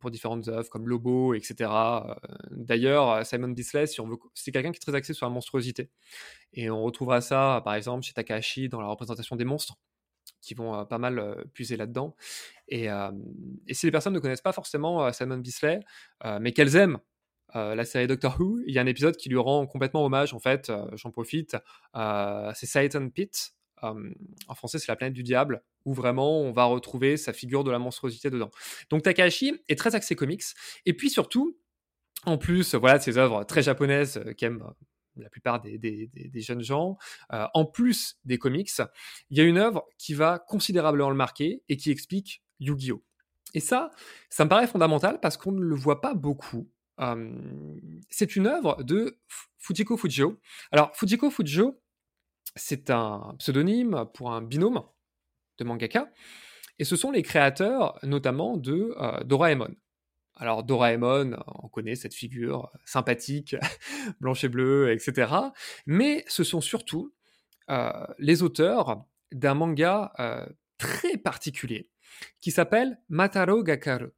pour 0.00 0.10
différentes 0.10 0.48
œuvres 0.48 0.68
comme 0.70 0.88
Lobo, 0.88 1.34
etc. 1.34 1.70
D'ailleurs, 2.50 3.24
Simon 3.24 3.48
Bisley, 3.48 3.86
c'est 3.86 4.52
quelqu'un 4.52 4.72
qui 4.72 4.76
est 4.76 4.80
très 4.80 4.94
axé 4.94 5.12
sur 5.12 5.26
la 5.26 5.30
monstruosité. 5.30 5.90
Et 6.52 6.70
on 6.70 6.82
retrouvera 6.82 7.20
ça, 7.20 7.60
par 7.64 7.74
exemple, 7.74 8.04
chez 8.04 8.12
Takahashi 8.12 8.68
dans 8.68 8.80
la 8.80 8.88
représentation 8.88 9.36
des 9.36 9.44
monstres 9.44 9.76
qui 10.48 10.54
vont 10.54 10.86
pas 10.86 10.98
mal 10.98 11.44
puiser 11.52 11.76
là-dedans. 11.76 12.16
Et, 12.68 12.86
et, 13.66 13.74
si 13.74 13.86
les 13.86 13.92
personnes 13.92 14.14
ne 14.14 14.18
connaissent 14.18 14.40
pas 14.40 14.52
forcément 14.52 15.12
Simon 15.12 15.38
Bisley, 15.38 15.80
mais 16.40 16.52
qu'elles 16.52 16.76
aiment 16.76 16.98
la 17.54 17.84
série 17.84 18.06
Doctor 18.06 18.40
Who, 18.40 18.60
il 18.66 18.74
y 18.74 18.78
a 18.78 18.82
un 18.82 18.86
épisode 18.86 19.16
qui 19.16 19.28
lui 19.28 19.38
rend 19.38 19.66
complètement 19.66 20.04
hommage, 20.04 20.32
en 20.32 20.38
fait, 20.38 20.72
j'en 20.94 21.10
profite, 21.10 21.56
c'est 22.54 22.66
Satan 22.66 23.08
Pit, 23.10 23.52
en 23.82 24.54
français 24.54 24.78
c'est 24.78 24.88
la 24.88 24.96
planète 24.96 25.14
du 25.14 25.22
diable, 25.22 25.62
où 25.84 25.92
vraiment 25.92 26.40
on 26.40 26.52
va 26.52 26.64
retrouver 26.64 27.16
sa 27.16 27.32
figure 27.32 27.64
de 27.64 27.70
la 27.70 27.78
monstruosité 27.78 28.30
dedans. 28.30 28.50
Donc 28.90 29.02
Takahashi 29.02 29.62
est 29.68 29.78
très 29.78 29.94
axé 29.94 30.16
comics, 30.16 30.44
et 30.86 30.94
puis 30.94 31.10
surtout, 31.10 31.58
en 32.24 32.38
plus 32.38 32.74
voilà, 32.74 32.98
ses 32.98 33.18
œuvres 33.18 33.44
très 33.44 33.62
japonaises 33.62 34.24
qu'aiment 34.36 34.74
la 35.18 35.30
plupart 35.30 35.60
des, 35.60 36.10
jeunes 36.36 36.62
gens, 36.62 36.96
euh, 37.32 37.46
en 37.54 37.64
plus 37.64 38.18
des 38.24 38.38
comics, 38.38 38.70
il 39.30 39.38
y 39.38 39.40
a 39.40 39.44
une 39.44 39.58
œuvre 39.58 39.86
qui 39.98 40.14
va 40.14 40.38
considérablement 40.38 41.10
le 41.10 41.16
marquer 41.16 41.62
et 41.68 41.76
qui 41.76 41.90
explique 41.90 42.42
Yu-Gi-Oh! 42.60 43.02
Et 43.54 43.60
ça, 43.60 43.90
ça 44.28 44.44
me 44.44 44.50
paraît 44.50 44.66
fondamental 44.66 45.20
parce 45.20 45.36
qu'on 45.36 45.52
ne 45.52 45.62
le 45.62 45.74
voit 45.74 46.00
pas 46.00 46.14
beaucoup. 46.14 46.68
c'est 48.10 48.36
une 48.36 48.46
œuvre 48.46 48.82
de 48.82 49.18
Fujiko 49.58 49.96
Fujio. 49.96 50.38
Alors, 50.70 50.94
Fujiko 50.94 51.30
Fujio, 51.30 51.80
c'est 52.56 52.90
un 52.90 53.34
pseudonyme 53.38 54.06
pour 54.14 54.32
un 54.32 54.42
binôme 54.42 54.82
de 55.58 55.64
mangaka, 55.64 56.10
et 56.78 56.84
ce 56.84 56.96
sont 56.96 57.10
les 57.10 57.22
créateurs 57.22 57.98
notamment 58.02 58.56
de 58.56 58.94
euh, 58.98 59.24
Doraemon. 59.24 59.74
Alors 60.38 60.62
Doraemon, 60.62 61.36
on 61.46 61.68
connaît 61.68 61.96
cette 61.96 62.14
figure 62.14 62.70
sympathique, 62.84 63.56
blanche 64.20 64.44
et 64.44 64.48
bleue, 64.48 64.92
etc. 64.92 65.32
Mais 65.86 66.24
ce 66.28 66.44
sont 66.44 66.60
surtout 66.60 67.12
euh, 67.70 67.90
les 68.18 68.42
auteurs 68.42 69.04
d'un 69.32 69.54
manga 69.54 70.12
euh, 70.20 70.46
très 70.78 71.16
particulier 71.18 71.90
qui 72.40 72.52
s'appelle 72.52 73.00
Mataro 73.08 73.62
Gakaru. 73.62 74.10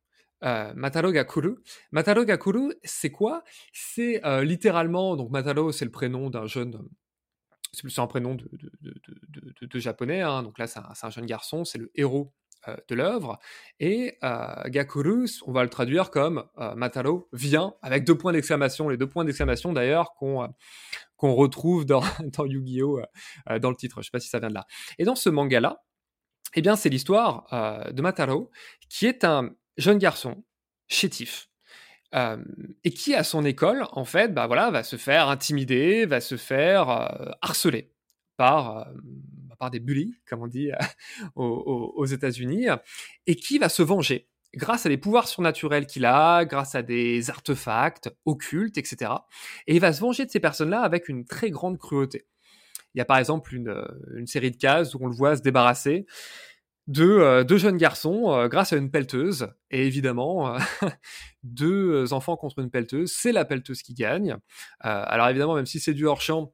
Euh, 0.42 0.72
Mataro 0.74 1.10
Gakuru. 1.10 1.56
Mataro 1.90 2.24
Gakuru, 2.24 2.72
c'est 2.84 3.10
quoi? 3.10 3.42
C'est 3.72 4.22
littéralement, 4.42 5.16
donc 5.16 5.30
Mataro, 5.30 5.72
c'est 5.72 5.84
le 5.84 5.90
prénom 5.90 6.30
d'un 6.30 6.46
jeune 6.46 6.88
c'est 7.72 8.00
un 8.00 8.06
prénom 8.08 8.34
de, 8.34 9.78
japonais, 9.78 10.22
hein. 10.22 10.42
donc 10.42 10.58
là 10.58 10.66
c'est 10.66 10.80
un, 10.80 10.92
un, 11.02 11.10
jeune 11.10 11.26
garçon, 11.26 11.64
c'est 11.64 11.78
le 11.78 11.90
héros 11.94 12.32
euh, 12.32 12.39
de 12.88 12.94
l'œuvre. 12.94 13.38
Et 13.78 14.18
euh, 14.22 14.62
Gakuru, 14.66 15.26
on 15.46 15.52
va 15.52 15.62
le 15.62 15.70
traduire 15.70 16.10
comme 16.10 16.44
euh, 16.58 16.74
Mataro 16.74 17.28
vient, 17.32 17.74
avec 17.82 18.04
deux 18.04 18.16
points 18.16 18.32
d'exclamation, 18.32 18.88
les 18.88 18.96
deux 18.96 19.08
points 19.08 19.24
d'exclamation 19.24 19.72
d'ailleurs 19.72 20.14
qu'on 20.14 20.48
qu'on 21.16 21.34
retrouve 21.34 21.84
dans, 21.84 22.02
dans 22.36 22.46
Yu-Gi-Oh! 22.46 23.00
dans 23.60 23.70
le 23.70 23.76
titre. 23.76 23.96
Je 23.96 24.00
ne 24.00 24.04
sais 24.04 24.10
pas 24.10 24.20
si 24.20 24.28
ça 24.28 24.38
vient 24.38 24.48
de 24.48 24.54
là. 24.54 24.66
Et 24.98 25.04
dans 25.04 25.14
ce 25.14 25.28
manga-là, 25.28 25.82
eh 26.54 26.62
bien, 26.62 26.76
c'est 26.76 26.88
l'histoire 26.88 27.46
de 27.92 28.02
Mataro, 28.02 28.50
qui 28.88 29.06
est 29.06 29.24
un 29.24 29.50
jeune 29.76 29.98
garçon 29.98 30.42
chétif, 30.88 31.48
et 32.12 32.90
qui 32.90 33.14
à 33.14 33.22
son 33.22 33.44
école 33.44 33.86
en 33.92 34.04
fait 34.04 34.34
bah 34.34 34.48
voilà 34.48 34.70
va 34.70 34.82
se 34.82 34.96
faire 34.96 35.28
intimider 35.28 36.06
va 36.06 36.20
se 36.20 36.36
faire 36.36 36.88
harceler 37.40 37.92
par 38.36 38.88
par 39.60 39.70
des 39.70 39.78
bullies, 39.78 40.16
comme 40.26 40.42
on 40.42 40.48
dit 40.48 40.70
aux, 41.36 42.06
États-Unis, 42.06 42.66
et 43.28 43.36
qui 43.36 43.58
va 43.58 43.68
se 43.68 43.82
venger 43.82 44.26
grâce 44.54 44.84
à 44.84 44.88
des 44.88 44.96
pouvoirs 44.96 45.28
surnaturels 45.28 45.86
qu'il 45.86 46.04
a, 46.04 46.44
grâce 46.44 46.74
à 46.74 46.82
des 46.82 47.30
artefacts 47.30 48.10
occultes, 48.24 48.78
etc. 48.78 49.12
Et 49.68 49.76
il 49.76 49.80
va 49.80 49.92
se 49.92 50.00
venger 50.00 50.26
de 50.26 50.30
ces 50.30 50.40
personnes-là 50.40 50.80
avec 50.80 51.08
une 51.08 51.24
très 51.24 51.50
grande 51.50 51.78
cruauté. 51.78 52.26
Il 52.94 52.98
y 52.98 53.00
a 53.00 53.04
par 53.04 53.18
exemple 53.18 53.54
une, 53.54 53.86
une 54.16 54.26
série 54.26 54.50
de 54.50 54.56
cases 54.56 54.96
où 54.96 54.98
on 55.02 55.06
le 55.06 55.14
voit 55.14 55.36
se 55.36 55.42
débarrasser 55.42 56.06
de 56.88 57.04
euh, 57.04 57.44
deux 57.44 57.58
jeunes 57.58 57.76
garçons 57.76 58.32
euh, 58.32 58.48
grâce 58.48 58.72
à 58.72 58.76
une 58.76 58.90
pelleteuse. 58.90 59.48
Et 59.70 59.86
évidemment, 59.86 60.56
deux 61.44 62.12
enfants 62.12 62.36
contre 62.36 62.58
une 62.58 62.70
pelleteuse, 62.70 63.12
c'est 63.12 63.30
la 63.30 63.44
pelleteuse 63.44 63.82
qui 63.82 63.94
gagne. 63.94 64.36
alors 64.80 65.28
évidemment, 65.28 65.54
même 65.54 65.66
si 65.66 65.78
c'est 65.78 65.94
du 65.94 66.06
hors-champ, 66.06 66.52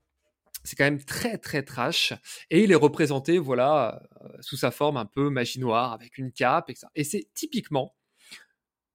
c'est 0.66 0.76
quand 0.76 0.85
même 0.85 1.02
très 1.02 1.38
très 1.38 1.62
trash 1.62 2.12
et 2.50 2.62
il 2.62 2.72
est 2.72 2.76
représenté 2.76 3.38
voilà 3.38 4.02
euh, 4.22 4.29
sous 4.40 4.57
sa 4.57 4.70
forme 4.70 4.96
un 4.96 5.07
peu 5.07 5.31
magie 5.31 5.61
noire 5.61 5.92
avec 5.92 6.18
une 6.18 6.33
cape 6.33 6.70
et 6.94 7.05
c'est 7.05 7.29
typiquement 7.35 7.94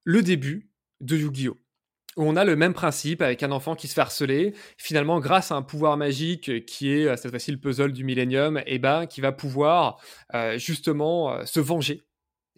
le 0.04 0.22
début 0.22 0.70
de 1.00 1.16
Yu-Gi-Oh! 1.16 1.58
Où 2.18 2.24
on 2.24 2.36
a 2.36 2.44
le 2.44 2.56
même 2.56 2.74
principe 2.74 3.22
avec 3.22 3.42
un 3.42 3.52
enfant 3.52 3.74
qui 3.74 3.88
se 3.88 3.94
fait 3.94 4.02
harceler, 4.02 4.54
finalement 4.76 5.18
grâce 5.18 5.50
à 5.50 5.54
un 5.54 5.62
pouvoir 5.62 5.96
magique 5.96 6.66
qui 6.66 6.90
est 6.90 7.16
cette 7.16 7.30
fois-ci 7.30 7.52
le 7.52 7.58
puzzle 7.58 7.92
du 7.92 8.04
millénium, 8.04 8.58
et 8.58 8.62
eh 8.66 8.78
ben 8.78 9.06
qui 9.06 9.22
va 9.22 9.32
pouvoir 9.32 9.98
euh, 10.34 10.58
justement 10.58 11.32
euh, 11.32 11.46
se 11.46 11.58
venger 11.58 12.02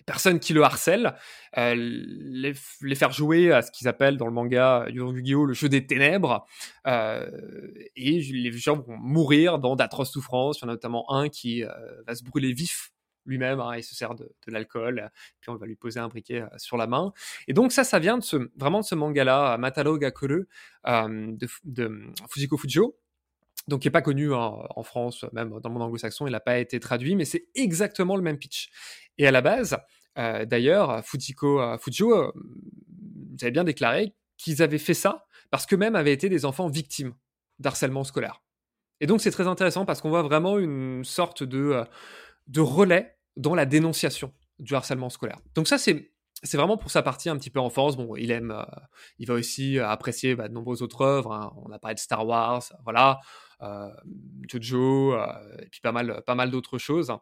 personnes 0.04 0.38
qui 0.38 0.52
le 0.52 0.62
harcèlent, 0.62 1.14
euh, 1.56 1.74
les, 1.76 2.54
faire 2.94 3.12
jouer 3.12 3.52
à 3.52 3.62
ce 3.62 3.70
qu'ils 3.70 3.88
appellent 3.88 4.16
dans 4.16 4.26
le 4.26 4.32
manga 4.32 4.86
Yu-Gi-Oh 4.88 5.46
le 5.46 5.54
jeu 5.54 5.68
des 5.68 5.86
ténèbres, 5.86 6.46
euh, 6.86 7.30
et 7.96 8.20
les 8.20 8.52
gens 8.52 8.76
vont 8.76 8.96
mourir 8.96 9.58
dans 9.58 9.76
d'atroces 9.76 10.12
souffrances. 10.12 10.60
Il 10.60 10.62
y 10.62 10.66
en 10.66 10.68
a 10.68 10.72
notamment 10.72 11.10
un 11.12 11.28
qui 11.28 11.64
euh, 11.64 11.68
va 12.06 12.14
se 12.14 12.24
brûler 12.24 12.52
vif 12.52 12.90
lui-même, 13.26 13.58
hein, 13.58 13.76
il 13.76 13.82
se 13.82 13.94
sert 13.94 14.14
de, 14.14 14.30
l'alcool, 14.48 15.10
puis 15.40 15.48
on 15.48 15.56
va 15.56 15.64
lui 15.64 15.76
poser 15.76 15.98
un 15.98 16.08
briquet 16.08 16.44
sur 16.58 16.76
la 16.76 16.86
main. 16.86 17.14
Et 17.48 17.54
donc 17.54 17.72
ça, 17.72 17.82
ça 17.82 17.98
vient 17.98 18.18
de 18.18 18.22
ce, 18.22 18.50
vraiment 18.54 18.80
de 18.80 18.84
ce 18.84 18.94
manga-là, 18.94 19.56
Matalo 19.56 19.96
Gakuru, 19.96 20.46
de, 20.84 21.48
de 21.64 22.02
Fujiko 22.28 22.58
Fujio, 22.58 22.98
donc 23.68 23.82
qui 23.82 23.88
n'est 23.88 23.92
pas 23.92 24.02
connu 24.02 24.32
en 24.32 24.82
France, 24.82 25.24
même 25.32 25.48
dans 25.48 25.68
le 25.68 25.72
monde 25.72 25.82
anglo-saxon, 25.82 26.26
il 26.26 26.32
n'a 26.32 26.40
pas 26.40 26.58
été 26.58 26.78
traduit, 26.80 27.16
mais 27.16 27.24
c'est 27.24 27.46
exactement 27.54 28.16
le 28.16 28.22
même 28.22 28.38
pitch. 28.38 28.70
Et 29.18 29.26
à 29.26 29.30
la 29.30 29.40
base, 29.40 29.78
euh, 30.18 30.44
d'ailleurs, 30.44 31.04
Fujiko, 31.04 31.60
euh, 31.60 31.78
Fujio, 31.78 32.12
euh, 32.12 32.32
avez 33.40 33.50
bien 33.50 33.64
déclaré 33.64 34.14
qu'ils 34.36 34.62
avaient 34.62 34.78
fait 34.78 34.94
ça 34.94 35.26
parce 35.50 35.66
qu'eux-mêmes 35.66 35.96
avaient 35.96 36.12
été 36.12 36.28
des 36.28 36.44
enfants 36.44 36.68
victimes 36.68 37.14
d'harcèlement 37.58 38.04
scolaire. 38.04 38.42
Et 39.00 39.06
donc 39.06 39.20
c'est 39.20 39.30
très 39.30 39.46
intéressant 39.46 39.84
parce 39.84 40.00
qu'on 40.00 40.08
voit 40.08 40.22
vraiment 40.22 40.58
une 40.58 41.04
sorte 41.04 41.42
de, 41.42 41.84
de 42.46 42.60
relais 42.60 43.16
dans 43.36 43.54
la 43.54 43.66
dénonciation 43.66 44.32
du 44.60 44.74
harcèlement 44.74 45.10
scolaire. 45.10 45.38
Donc 45.54 45.66
ça 45.68 45.78
c'est 45.78 46.12
c'est 46.42 46.56
vraiment 46.56 46.76
pour 46.76 46.90
sa 46.90 47.02
partie 47.02 47.28
un 47.28 47.36
petit 47.36 47.50
peu 47.50 47.58
enfance. 47.58 47.96
Bon, 47.96 48.16
il 48.16 48.30
aime, 48.30 48.54
il 49.18 49.26
va 49.26 49.34
aussi 49.34 49.78
apprécier 49.78 50.34
bah, 50.34 50.48
de 50.48 50.52
nombreuses 50.52 50.82
autres 50.82 51.00
œuvres. 51.00 51.32
Hein. 51.32 51.52
On 51.64 51.72
a 51.72 51.78
parlé 51.78 51.94
de 51.94 52.00
Star 52.00 52.26
Wars, 52.26 52.62
voilà, 52.82 53.20
Jojo, 54.48 55.16
et 55.58 55.68
puis 55.70 55.80
pas 55.80 55.92
mal, 55.92 56.22
pas 56.26 56.34
mal 56.34 56.50
d'autres 56.50 56.78
choses. 56.78 57.12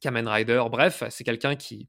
Kamen 0.00 0.28
Rider, 0.28 0.62
bref, 0.70 1.02
c'est 1.10 1.24
quelqu'un 1.24 1.56
qui, 1.56 1.88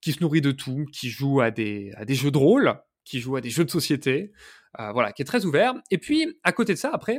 qui 0.00 0.12
se 0.12 0.20
nourrit 0.20 0.40
de 0.40 0.50
tout, 0.50 0.86
qui 0.92 1.08
joue 1.08 1.40
à 1.40 1.50
des, 1.50 1.92
à 1.96 2.04
des 2.04 2.14
jeux 2.14 2.30
de 2.30 2.38
rôle, 2.38 2.74
qui 3.04 3.20
joue 3.20 3.36
à 3.36 3.40
des 3.40 3.50
jeux 3.50 3.64
de 3.64 3.70
société, 3.70 4.32
euh, 4.80 4.92
voilà, 4.92 5.12
qui 5.12 5.22
est 5.22 5.24
très 5.24 5.44
ouvert. 5.44 5.74
Et 5.90 5.98
puis, 5.98 6.38
à 6.42 6.52
côté 6.52 6.74
de 6.74 6.78
ça, 6.78 6.90
après, 6.92 7.18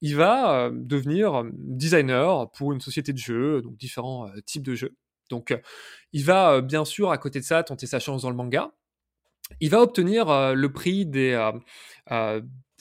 il 0.00 0.14
va 0.14 0.66
euh, 0.66 0.70
devenir 0.72 1.42
designer 1.52 2.50
pour 2.52 2.72
une 2.72 2.80
société 2.80 3.12
de 3.12 3.18
jeux, 3.18 3.60
donc 3.62 3.76
différents 3.76 4.28
euh, 4.28 4.40
types 4.46 4.62
de 4.62 4.74
jeux. 4.74 4.96
Donc, 5.30 5.56
il 6.12 6.24
va 6.24 6.60
bien 6.60 6.84
sûr, 6.84 7.10
à 7.10 7.16
côté 7.16 7.40
de 7.40 7.44
ça, 7.44 7.62
tenter 7.62 7.86
sa 7.86 7.98
chance 7.98 8.22
dans 8.22 8.30
le 8.30 8.36
manga. 8.36 8.72
Il 9.60 9.70
va 9.70 9.80
obtenir 9.80 10.54
le 10.54 10.72
prix 10.72 11.06
des 11.06 11.34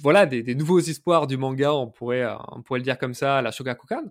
voilà, 0.02 0.26
des, 0.26 0.56
nouveaux 0.56 0.80
espoirs 0.80 1.28
du 1.28 1.38
manga, 1.38 1.74
on 1.74 1.88
pourrait, 1.88 2.24
euh, 2.24 2.36
on 2.50 2.62
pourrait 2.62 2.80
le 2.80 2.84
dire 2.84 2.98
comme 2.98 3.14
ça, 3.14 3.42
la 3.42 3.52
Shogakukan. 3.52 4.04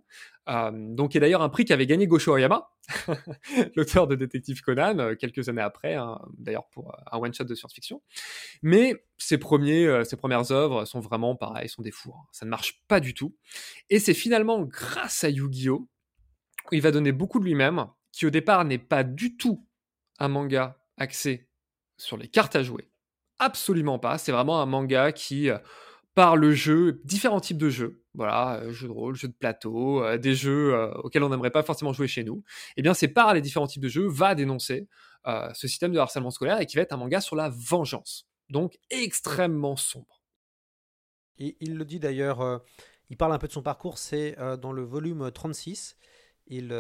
Euh, 0.48 0.70
donc, 0.72 1.16
et 1.16 1.20
d'ailleurs 1.20 1.42
un 1.42 1.48
prix 1.48 1.64
qui 1.64 1.72
avait 1.72 1.86
gagné 1.86 2.06
Gosho 2.06 2.32
Oyama, 2.32 2.70
l'auteur 3.76 4.06
de 4.06 4.14
Détective 4.14 4.62
Conan, 4.62 4.98
euh, 4.98 5.14
quelques 5.14 5.48
années 5.48 5.62
après, 5.62 5.94
hein, 5.94 6.18
d'ailleurs 6.38 6.66
pour 6.68 6.94
un 7.10 7.18
one-shot 7.18 7.44
de 7.44 7.54
science-fiction. 7.54 8.02
Mais 8.62 9.04
ses, 9.18 9.38
premiers, 9.38 10.04
ses 10.04 10.16
premières 10.16 10.50
œuvres 10.52 10.84
sont 10.84 11.00
vraiment 11.00 11.36
pareilles, 11.36 11.68
sont 11.68 11.82
des 11.82 11.90
fours. 11.90 12.26
Ça 12.32 12.46
ne 12.46 12.50
marche 12.50 12.82
pas 12.88 13.00
du 13.00 13.14
tout. 13.14 13.36
Et 13.88 13.98
c'est 13.98 14.14
finalement 14.14 14.62
grâce 14.62 15.24
à 15.24 15.28
Yu-Gi-Oh! 15.28 15.88
il 16.72 16.82
va 16.82 16.90
donner 16.90 17.12
beaucoup 17.12 17.40
de 17.40 17.44
lui-même, 17.44 17.86
qui 18.12 18.26
au 18.26 18.30
départ 18.30 18.64
n'est 18.64 18.78
pas 18.78 19.02
du 19.02 19.36
tout 19.36 19.66
un 20.18 20.28
manga 20.28 20.78
axé 20.98 21.48
sur 21.96 22.16
les 22.16 22.28
cartes 22.28 22.56
à 22.56 22.62
jouer, 22.62 22.89
Absolument 23.40 23.98
pas. 23.98 24.18
C'est 24.18 24.32
vraiment 24.32 24.60
un 24.60 24.66
manga 24.66 25.12
qui, 25.12 25.48
euh, 25.50 25.58
par 26.14 26.36
le 26.36 26.52
jeu, 26.52 27.00
différents 27.04 27.40
types 27.40 27.56
de 27.58 27.70
jeux, 27.70 28.02
voilà, 28.14 28.62
jeux 28.70 28.86
de 28.86 28.92
rôle, 28.92 29.16
jeux 29.16 29.28
de 29.28 29.32
plateau, 29.32 30.04
des 30.18 30.34
jeux 30.34 30.74
auxquels 31.02 31.22
on 31.22 31.30
n'aimerait 31.30 31.50
pas 31.50 31.62
forcément 31.62 31.92
jouer 31.94 32.08
chez 32.08 32.24
nous, 32.24 32.44
eh 32.76 32.82
bien 32.82 32.92
c'est 32.94 33.08
par 33.08 33.32
les 33.32 33.40
différents 33.40 33.66
types 33.68 33.82
de 33.82 33.88
jeux 33.88 34.08
va 34.08 34.34
dénoncer 34.34 34.88
ce 35.24 35.68
système 35.68 35.92
de 35.92 35.98
harcèlement 35.98 36.30
scolaire 36.30 36.60
et 36.60 36.66
qui 36.66 36.76
va 36.76 36.82
être 36.82 36.92
un 36.92 36.96
manga 36.96 37.20
sur 37.20 37.36
la 37.36 37.48
vengeance, 37.48 38.26
donc 38.50 38.76
extrêmement 38.90 39.76
sombre. 39.76 40.20
Et 41.38 41.56
il 41.60 41.76
le 41.76 41.84
dit 41.84 42.00
d'ailleurs, 42.00 42.60
il 43.08 43.16
parle 43.16 43.32
un 43.32 43.38
peu 43.38 43.46
de 43.46 43.52
son 43.52 43.62
parcours, 43.62 43.96
c'est 43.96 44.36
dans 44.60 44.72
le 44.72 44.82
volume 44.82 45.30
36. 45.30 45.96
Il 46.48 46.74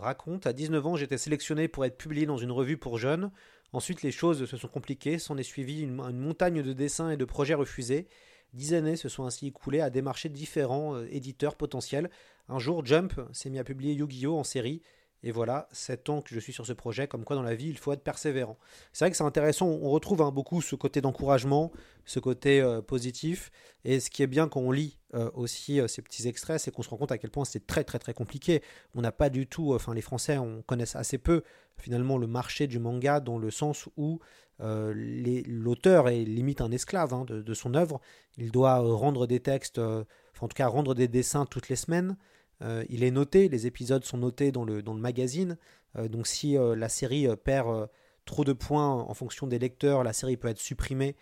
raconte 0.00 0.46
À 0.46 0.52
19 0.52 0.86
ans, 0.86 0.96
j'étais 0.96 1.18
sélectionné 1.18 1.66
pour 1.66 1.84
être 1.84 1.98
publié 1.98 2.24
dans 2.24 2.38
une 2.38 2.52
revue 2.52 2.78
pour 2.78 2.96
jeunes. 2.98 3.32
Ensuite, 3.76 4.00
les 4.00 4.10
choses 4.10 4.46
se 4.46 4.56
sont 4.56 4.68
compliquées. 4.68 5.18
S'en 5.18 5.36
est 5.36 5.42
suivi 5.42 5.82
une, 5.82 6.00
une, 6.00 6.16
montagne 6.18 6.62
de 6.62 6.72
dessins 6.72 7.10
et 7.10 7.18
de 7.18 7.26
projets 7.26 7.52
refusés. 7.52 8.08
Dix 8.54 8.72
années 8.72 8.96
se 8.96 9.10
sont 9.10 9.26
ainsi 9.26 9.48
écoulées 9.48 9.82
à 9.82 9.90
démarcher 9.90 10.30
différents 10.30 10.98
éditeurs 11.10 11.56
potentiels. 11.56 12.08
Un 12.48 12.58
jour, 12.58 12.86
Jump 12.86 13.20
s'est 13.34 13.50
mis 13.50 13.58
à 13.58 13.64
publier 13.64 13.92
Yu-Gi-Oh! 13.92 14.38
en 14.38 14.44
série 14.44 14.80
et 15.22 15.32
voilà, 15.32 15.68
7 15.72 16.10
ans 16.10 16.22
que 16.22 16.34
je 16.34 16.40
suis 16.40 16.52
sur 16.52 16.66
ce 16.66 16.72
projet, 16.72 17.08
comme 17.08 17.24
quoi 17.24 17.36
dans 17.36 17.42
la 17.42 17.54
vie, 17.54 17.68
il 17.68 17.78
faut 17.78 17.92
être 17.92 18.02
persévérant. 18.02 18.58
C'est 18.92 19.04
vrai 19.04 19.10
que 19.10 19.16
c'est 19.16 19.24
intéressant, 19.24 19.66
on 19.66 19.90
retrouve 19.90 20.22
hein, 20.22 20.30
beaucoup 20.30 20.60
ce 20.60 20.76
côté 20.76 21.00
d'encouragement, 21.00 21.72
ce 22.04 22.20
côté 22.20 22.60
euh, 22.60 22.82
positif. 22.82 23.50
Et 23.84 23.98
ce 23.98 24.10
qui 24.10 24.22
est 24.22 24.26
bien 24.26 24.48
quand 24.48 24.60
on 24.60 24.70
lit 24.70 24.98
euh, 25.14 25.30
aussi 25.34 25.80
euh, 25.80 25.88
ces 25.88 26.02
petits 26.02 26.28
extraits, 26.28 26.60
c'est 26.60 26.70
qu'on 26.70 26.82
se 26.82 26.90
rend 26.90 26.96
compte 26.96 27.12
à 27.12 27.18
quel 27.18 27.30
point 27.30 27.44
c'est 27.44 27.66
très 27.66 27.82
très 27.82 27.98
très 27.98 28.14
compliqué. 28.14 28.62
On 28.94 29.00
n'a 29.00 29.12
pas 29.12 29.30
du 29.30 29.46
tout, 29.46 29.74
enfin 29.74 29.94
les 29.94 30.02
Français, 30.02 30.38
on 30.38 30.62
connaît 30.62 30.96
assez 30.96 31.18
peu 31.18 31.42
finalement 31.78 32.18
le 32.18 32.26
marché 32.26 32.66
du 32.66 32.78
manga 32.78 33.20
dans 33.20 33.38
le 33.38 33.50
sens 33.50 33.88
où 33.96 34.20
l'auteur 34.58 36.08
est 36.08 36.24
limite 36.24 36.62
un 36.62 36.70
esclave 36.70 37.12
hein, 37.12 37.24
de, 37.26 37.42
de, 37.42 37.54
son 37.54 37.74
œuvre. 37.74 38.00
Il 38.38 38.50
doit 38.50 38.78
rendre 38.78 39.26
des 39.26 39.40
textes, 39.40 39.78
enfin 39.78 40.06
en 40.40 40.48
tout 40.48 40.54
cas 40.54 40.66
rendre 40.66 40.94
des 40.94 41.08
dessins 41.08 41.44
toutes 41.44 41.68
les 41.68 41.76
semaines. 41.76 42.16
Euh, 42.62 42.84
il 42.88 43.04
est 43.04 43.10
noté, 43.10 43.48
les 43.48 43.66
épisodes 43.66 44.04
sont 44.04 44.18
notés 44.18 44.52
dans 44.52 44.64
le, 44.64 44.82
dans 44.82 44.94
le 44.94 45.00
magazine. 45.00 45.56
Euh, 45.96 46.08
donc 46.08 46.26
si 46.26 46.56
euh, 46.56 46.74
la 46.74 46.88
série 46.88 47.28
perd 47.44 47.88
trop 48.24 48.44
de 48.44 48.52
points 48.52 48.90
en 48.90 49.14
fonction 49.14 49.46
des 49.46 49.58
lecteurs, 49.58 50.02
la 50.02 50.12
série 50.12 50.36
peut 50.36 50.48
être 50.48 50.58
supprimée 50.58 51.16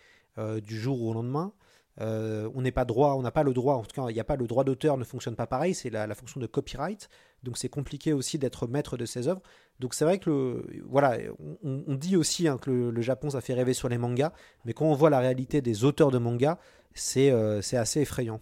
du 0.64 0.80
jour 0.80 1.00
au 1.00 1.14
lendemain. 1.14 1.52
on 2.00 2.60
n'est 2.60 2.72
pas 2.72 2.84
droit, 2.84 3.14
on 3.14 3.22
n'a 3.22 3.30
pas 3.30 3.44
le 3.44 3.52
droit, 3.52 3.76
en 3.76 3.84
tout 3.84 3.94
cas, 3.94 4.08
il 4.10 4.14
n'y 4.14 4.20
a 4.20 4.24
pas 4.24 4.34
le 4.34 4.48
droit 4.48 4.64
d'auteur 4.64 4.96
ne 4.96 5.04
fonctionne 5.04 5.36
pas 5.36 5.46
pareil, 5.46 5.74
c'est 5.74 5.90
la, 5.90 6.12
fonction 6.16 6.40
de 6.40 6.46
copyright, 6.46 7.08
donc 7.44 7.56
c'est 7.56 7.68
compliqué 7.68 8.12
aussi 8.12 8.36
d'être 8.36 8.66
maître 8.66 8.96
de 8.96 9.06
ses 9.06 9.28
œuvres. 9.28 9.42
Donc 9.78 9.94
c'est 9.94 10.04
vrai 10.04 10.18
que 10.18 10.28
le, 10.28 10.82
voilà, 10.88 11.18
on, 11.62 11.94
dit 11.94 12.16
aussi 12.16 12.48
hein, 12.48 12.58
que 12.58 12.70
le, 12.70 13.00
Japon 13.00 13.30
ça 13.30 13.40
fait 13.40 13.54
rêver 13.54 13.74
sur 13.74 13.88
les 13.88 13.98
mangas, 13.98 14.32
mais 14.64 14.72
quand 14.72 14.86
on 14.86 14.94
voit 14.94 15.10
la 15.10 15.20
réalité 15.20 15.60
des 15.60 15.84
auteurs 15.84 16.10
de 16.10 16.18
mangas, 16.18 16.58
c'est 16.94 17.30
assez 17.30 18.00
effrayant. 18.00 18.40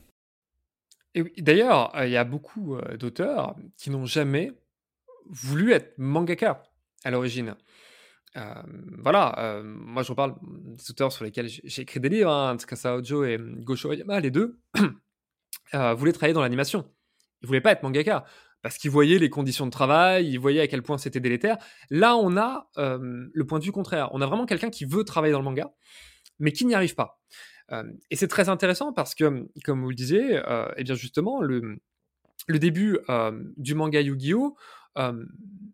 Et 1.15 1.43
d'ailleurs, 1.43 1.93
il 2.03 2.11
y 2.11 2.17
a 2.17 2.25
beaucoup 2.25 2.77
d'auteurs 2.99 3.55
qui 3.77 3.91
n'ont 3.91 4.07
jamais 4.07 4.53
voulu 5.27 5.73
être 5.73 5.95
mangaka 5.99 6.63
à 7.05 7.11
l'origine. 7.11 7.55
voilà, 8.35 9.63
moi 9.63 10.03
je 10.03 10.11
reparle 10.11 10.37
des 10.43 10.91
auteurs 10.91 11.13
sur 11.13 11.25
lesquels 11.25 11.49
j'ai 11.49 11.83
écrit 11.83 12.01
des 12.01 12.09
livres, 12.09 12.31
hein, 12.31 12.57
Tsukasa 12.57 12.97
Ojo 12.97 13.25
et 13.25 13.39
Gosho 13.39 13.91
Oyama, 13.91 14.21
les 14.21 14.31
deux, 14.31 14.59
voulaient 15.73 16.13
travailler 16.13 16.35
dans 16.35 16.41
l'animation. 16.41 16.91
Ils 17.43 17.47
voulaient 17.47 17.61
pas 17.61 17.73
être 17.73 17.83
mangaka 17.83 18.25
parce 18.63 18.79
qu'ils 18.79 18.91
voyaient 18.91 19.19
les 19.19 19.29
conditions 19.29 19.67
de 19.67 19.73
travail, 19.73 20.31
ils 20.31 20.39
voyaient 20.39 20.61
à 20.61 20.69
quel 20.69 20.83
point 20.83 20.97
c'était 20.97 21.21
délétère. 21.21 21.59
Là, 21.91 22.17
on 22.17 22.37
a 22.37 22.71
le 22.77 23.45
point 23.45 23.59
de 23.59 23.65
vue 23.65 23.73
contraire. 23.73 24.09
On 24.13 24.23
a 24.23 24.27
vraiment 24.27 24.47
quelqu'un 24.47 24.71
qui 24.71 24.87
veut 24.87 25.05
travailler 25.05 25.33
dans 25.33 25.41
le 25.41 25.45
manga, 25.45 25.73
mais 26.39 26.53
qui 26.53 26.65
n'y 26.67 26.75
arrive 26.75 26.95
pas 26.95 27.21
et 28.11 28.17
c'est 28.17 28.29
très 28.29 28.49
intéressant 28.49 28.93
parce 28.93 29.15
que, 29.15 29.49
comme 29.65 29.83
vous 29.83 29.91
le 29.91 29.95
disiez, 29.95 30.35
et 30.35 30.43
eh 30.77 30.85
bien 30.85 30.95
justement, 30.95 31.41
le, 31.41 31.79
début 32.49 32.99
du 33.57 33.75
manga 33.75 34.01
Yu-Gi-Oh! 34.01 34.57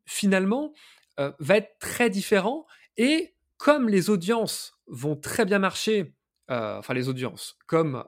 finalement, 0.06 0.72
va 1.16 1.56
être 1.56 1.78
très 1.80 2.10
différent. 2.10 2.66
Et 2.96 3.34
comme 3.56 3.88
les 3.88 4.10
audiences 4.10 4.78
vont 4.86 5.16
très 5.16 5.44
bien 5.44 5.58
marcher, 5.58 6.14
enfin 6.48 6.94
les 6.94 7.08
audiences, 7.08 7.56
comme 7.66 8.04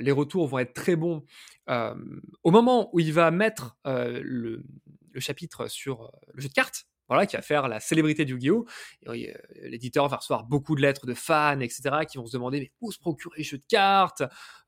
les 0.00 0.12
retours 0.12 0.48
vont 0.48 0.58
être 0.58 0.74
très 0.74 0.96
bons, 0.96 1.24
au 1.68 2.50
moment 2.50 2.88
où 2.94 3.00
il 3.00 3.12
va 3.12 3.30
mettre 3.30 3.76
le, 3.84 4.62
chapitre 5.18 5.68
sur 5.68 6.10
le 6.32 6.40
jeu 6.40 6.48
de 6.48 6.54
cartes, 6.54 6.86
voilà, 7.08 7.26
qui 7.26 7.36
va 7.36 7.42
faire 7.42 7.68
la 7.68 7.80
célébrité 7.80 8.24
du 8.24 8.34
Yu-Gi-Oh! 8.34 8.66
L'éditeur 9.62 10.08
va 10.08 10.16
recevoir 10.16 10.44
beaucoup 10.44 10.74
de 10.74 10.80
lettres 10.80 11.06
de 11.06 11.14
fans, 11.14 11.60
etc., 11.60 12.06
qui 12.08 12.18
vont 12.18 12.26
se 12.26 12.32
demander 12.32 12.60
mais 12.60 12.72
où 12.80 12.92
se 12.92 12.98
procurer 12.98 13.38
les 13.38 13.44
jeux 13.44 13.58
de 13.58 13.66
cartes? 13.68 14.22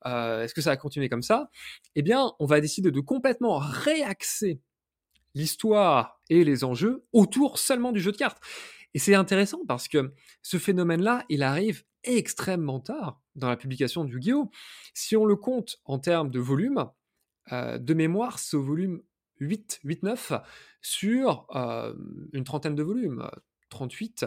Euh, 0.04 0.42
Est-ce 0.42 0.54
que 0.54 0.60
ça 0.60 0.70
va 0.70 0.76
continuer 0.76 1.08
comme 1.08 1.22
ça? 1.22 1.50
Eh 1.94 2.02
bien, 2.02 2.32
on 2.38 2.46
va 2.46 2.60
décider 2.60 2.90
de 2.90 3.00
complètement 3.00 3.58
réaxer 3.58 4.60
l'histoire 5.34 6.20
et 6.30 6.44
les 6.44 6.64
enjeux 6.64 7.04
autour 7.12 7.58
seulement 7.58 7.92
du 7.92 8.00
jeu 8.00 8.12
de 8.12 8.16
cartes. 8.16 8.42
Et 8.94 8.98
c'est 8.98 9.14
intéressant 9.14 9.60
parce 9.66 9.88
que 9.88 10.14
ce 10.42 10.58
phénomène-là, 10.58 11.24
il 11.28 11.42
arrive 11.42 11.84
extrêmement 12.04 12.80
tard 12.80 13.20
dans 13.34 13.48
la 13.48 13.56
publication 13.56 14.04
du 14.04 14.14
Yu-Gi-Oh! 14.14 14.50
Si 14.94 15.16
on 15.16 15.24
le 15.24 15.36
compte 15.36 15.78
en 15.84 15.98
termes 15.98 16.30
de 16.30 16.40
volume, 16.40 16.86
euh, 17.52 17.78
de 17.78 17.94
mémoire, 17.94 18.38
ce 18.38 18.56
volume 18.56 19.02
8, 19.40 19.80
8, 19.84 20.02
9 20.02 20.32
sur 20.80 21.46
une 22.32 22.44
trentaine 22.44 22.74
de 22.74 22.82
volumes, 22.82 23.28
38. 23.70 24.26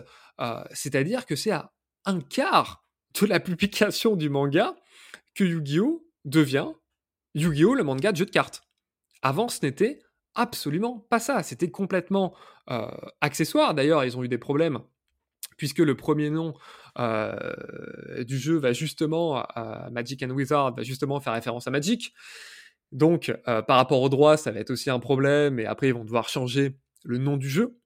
C'est-à-dire 0.73 1.25
que 1.25 1.35
c'est 1.35 1.51
à 1.51 1.73
un 2.05 2.21
quart 2.21 2.85
de 3.19 3.25
la 3.25 3.39
publication 3.39 4.15
du 4.15 4.29
manga 4.29 4.75
que 5.35 5.43
Yu-Gi-Oh! 5.43 6.05
devient 6.25 6.67
Yu-Gi-Oh! 7.35 7.75
le 7.75 7.83
manga 7.83 8.11
de 8.11 8.17
jeu 8.17 8.25
de 8.25 8.31
cartes. 8.31 8.63
Avant, 9.21 9.47
ce 9.47 9.65
n'était 9.65 9.99
absolument 10.35 10.99
pas 11.09 11.19
ça. 11.19 11.43
C'était 11.43 11.71
complètement 11.71 12.35
accessoire. 13.21 13.73
D'ailleurs, 13.73 14.05
ils 14.05 14.17
ont 14.17 14.23
eu 14.23 14.27
des 14.27 14.37
problèmes 14.37 14.79
puisque 15.57 15.79
le 15.79 15.95
premier 15.95 16.29
nom 16.29 16.53
du 16.97 18.37
jeu 18.37 18.57
va 18.57 18.73
justement, 18.73 19.45
Magic 19.91 20.23
and 20.23 20.29
Wizard, 20.29 20.75
va 20.75 20.83
justement 20.83 21.19
faire 21.19 21.33
référence 21.33 21.67
à 21.67 21.71
Magic. 21.71 22.13
Donc, 22.91 23.31
euh, 23.47 23.61
par 23.61 23.77
rapport 23.77 24.01
au 24.01 24.09
droit, 24.09 24.37
ça 24.37 24.51
va 24.51 24.59
être 24.59 24.71
aussi 24.71 24.89
un 24.89 24.99
problème, 24.99 25.59
et 25.59 25.65
après, 25.65 25.89
ils 25.89 25.93
vont 25.93 26.05
devoir 26.05 26.27
changer 26.29 26.75
le 27.03 27.17
nom 27.17 27.37
du 27.37 27.49
jeu. 27.49 27.79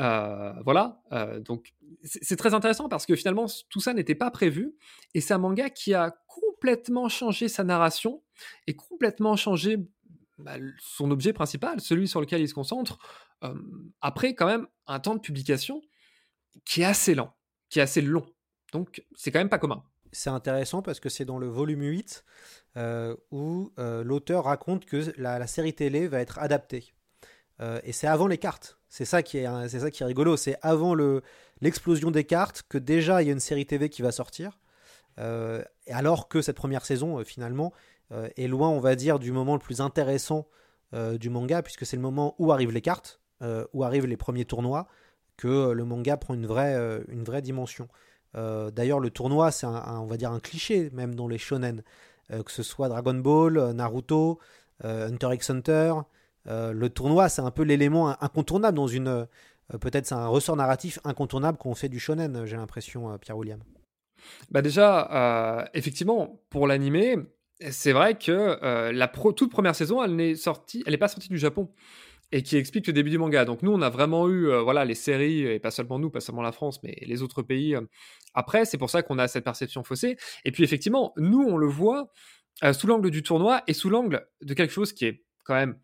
Euh, 0.00 0.52
voilà, 0.64 1.02
euh, 1.12 1.40
donc 1.40 1.74
c'est 2.04 2.36
très 2.36 2.54
intéressant 2.54 2.88
parce 2.88 3.06
que 3.06 3.16
finalement, 3.16 3.46
tout 3.68 3.80
ça 3.80 3.92
n'était 3.92 4.14
pas 4.14 4.30
prévu, 4.30 4.76
et 5.14 5.20
c'est 5.20 5.34
un 5.34 5.38
manga 5.38 5.68
qui 5.68 5.94
a 5.94 6.14
complètement 6.28 7.08
changé 7.08 7.48
sa 7.48 7.64
narration, 7.64 8.22
et 8.66 8.76
complètement 8.76 9.36
changé 9.36 9.78
bah, 10.38 10.56
son 10.78 11.10
objet 11.10 11.32
principal, 11.32 11.80
celui 11.80 12.06
sur 12.06 12.20
lequel 12.20 12.40
il 12.40 12.48
se 12.48 12.54
concentre, 12.54 12.98
après 14.00 14.34
quand 14.34 14.46
même 14.46 14.66
un 14.86 15.00
temps 15.00 15.14
de 15.14 15.20
publication 15.20 15.82
qui 16.64 16.80
est 16.80 16.86
assez 16.86 17.14
lent, 17.14 17.34
qui 17.68 17.80
est 17.80 17.82
assez 17.82 18.00
long. 18.00 18.24
Donc, 18.72 19.04
c'est 19.14 19.30
quand 19.30 19.38
même 19.40 19.50
pas 19.50 19.58
commun 19.58 19.84
c'est 20.14 20.30
intéressant 20.30 20.80
parce 20.80 21.00
que 21.00 21.08
c'est 21.08 21.24
dans 21.24 21.38
le 21.38 21.48
volume 21.48 21.82
8 21.82 22.24
euh, 22.76 23.14
où 23.30 23.72
euh, 23.78 24.02
l'auteur 24.02 24.44
raconte 24.44 24.84
que 24.84 25.12
la, 25.16 25.46
série 25.46 25.74
télé 25.74 26.08
va 26.08 26.20
être 26.20 26.38
adaptée. 26.38 26.92
Euh, 27.60 27.80
et 27.84 27.92
c'est 27.92 28.06
avant 28.06 28.26
les 28.26 28.38
cartes. 28.38 28.78
C'est 28.88 29.04
ça 29.04 29.22
qui 29.22 29.38
est, 29.38 29.68
c'est 29.68 29.80
ça 29.80 29.90
qui 29.90 30.02
est 30.02 30.06
rigolo. 30.06 30.36
C'est 30.36 30.56
avant 30.62 30.94
le, 30.94 31.22
l'explosion 31.60 32.10
des 32.10 32.24
cartes 32.24 32.64
que 32.68 32.78
déjà 32.78 33.22
il 33.22 33.26
y 33.26 33.28
a 33.28 33.32
une 33.32 33.40
série 33.40 33.66
TV 33.66 33.88
qui 33.88 34.02
va 34.02 34.12
sortir. 34.12 34.58
alors 35.88 36.28
que 36.28 36.42
cette 36.42 36.56
première 36.56 36.84
saison, 36.84 37.22
finalement, 37.24 37.72
est 38.36 38.48
loin, 38.48 38.68
on 38.68 38.80
va 38.80 38.96
dire, 38.96 39.18
du 39.18 39.32
moment 39.32 39.54
le 39.54 39.60
plus 39.60 39.80
intéressant 39.80 40.46
du 40.92 41.30
manga, 41.30 41.62
puisque 41.62 41.86
c'est 41.86 41.96
le 41.96 42.02
moment 42.02 42.34
où 42.38 42.52
arrivent 42.52 42.72
les 42.72 42.80
cartes, 42.80 43.20
où 43.72 43.82
arrivent 43.82 44.06
les 44.06 44.16
premiers 44.16 44.44
tournois, 44.44 44.86
que 45.36 45.72
le 45.72 45.84
manga 45.84 46.16
prend 46.16 46.34
une 46.34 46.46
vraie, 46.46 46.76
une 47.08 47.24
vraie 47.24 47.42
dimension. 47.42 47.88
Euh, 48.36 48.70
d'ailleurs, 48.70 49.00
le 49.00 49.10
tournoi, 49.10 49.50
c'est 49.50 49.66
un, 49.66 50.00
on 50.00 50.06
va 50.06 50.16
dire 50.16 50.32
un 50.32 50.40
cliché 50.40 50.90
même 50.92 51.14
dans 51.14 51.28
les 51.28 51.38
shonen, 51.38 51.82
euh, 52.32 52.42
que 52.42 52.50
ce 52.50 52.62
soit 52.62 52.88
Dragon 52.88 53.14
Ball, 53.14 53.58
euh, 53.58 53.72
Naruto, 53.72 54.38
Hunter 54.82 55.28
x 55.32 55.50
Hunter. 55.50 55.94
le 56.46 56.88
tournoi, 56.88 57.28
c'est 57.28 57.42
un 57.42 57.50
peu 57.50 57.62
l'élément 57.62 58.20
incontournable 58.22 58.76
dans 58.76 58.88
une. 58.88 59.26
Peut-être 59.80 60.04
c'est 60.04 60.16
un 60.16 60.26
ressort 60.26 60.56
narratif 60.56 60.98
incontournable 61.04 61.56
qu'on 61.56 61.74
fait 61.74 61.88
du 61.88 61.98
shonen, 62.00 62.44
j'ai 62.44 62.56
l'impression, 62.56 63.16
Pierre 63.18 63.38
William. 63.38 63.60
Bah 64.50 64.60
déjà, 64.62 65.70
effectivement, 65.74 66.40
pour 66.50 66.66
l'animé, 66.66 67.16
c'est 67.70 67.92
vrai 67.92 68.18
que 68.18 68.58
la 68.90 69.08
toute 69.08 69.50
première 69.50 69.76
saison, 69.76 70.02
elle 70.02 70.16
n'est 70.16 70.34
sortie, 70.34 70.82
elle 70.86 70.92
n'est 70.92 70.98
pas 70.98 71.08
sortie 71.08 71.28
du 71.28 71.38
Japon 71.38 71.70
et 72.34 72.42
qui 72.42 72.56
explique 72.56 72.88
le 72.88 72.92
début 72.92 73.10
du 73.10 73.18
manga. 73.18 73.44
Donc 73.44 73.62
nous, 73.62 73.70
on 73.70 73.80
a 73.80 73.90
vraiment 73.90 74.28
eu 74.28 74.48
euh, 74.48 74.60
voilà 74.60 74.84
les 74.84 74.96
séries 74.96 75.42
et 75.42 75.60
pas 75.60 75.70
seulement 75.70 76.00
nous, 76.00 76.10
pas 76.10 76.18
seulement 76.18 76.42
la 76.42 76.50
France, 76.50 76.82
mais 76.82 76.96
les 77.02 77.22
autres 77.22 77.42
pays. 77.42 77.76
Euh, 77.76 77.82
après, 78.34 78.64
c'est 78.64 78.76
pour 78.76 78.90
ça 78.90 79.04
qu'on 79.04 79.20
a 79.20 79.28
cette 79.28 79.44
perception 79.44 79.84
faussée. 79.84 80.16
Et 80.44 80.50
puis 80.50 80.64
effectivement, 80.64 81.12
nous, 81.16 81.42
on 81.42 81.56
le 81.56 81.68
voit 81.68 82.10
euh, 82.64 82.72
sous 82.72 82.88
l'angle 82.88 83.12
du 83.12 83.22
tournoi 83.22 83.62
et 83.68 83.72
sous 83.72 83.88
l'angle 83.88 84.26
de 84.42 84.52
quelque 84.52 84.72
chose 84.72 84.92
qui 84.92 85.06
est 85.06 85.24
quand 85.44 85.54
même, 85.54 85.78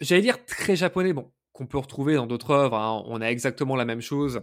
j'allais 0.00 0.22
dire 0.22 0.44
très 0.46 0.76
japonais. 0.76 1.12
Qu'on 1.52 1.66
peut 1.66 1.78
retrouver 1.78 2.14
dans 2.14 2.28
d'autres 2.28 2.52
œuvres. 2.52 2.76
Hein. 2.76 3.02
On 3.06 3.20
a 3.20 3.26
exactement 3.26 3.74
la 3.74 3.84
même 3.84 4.00
chose 4.00 4.42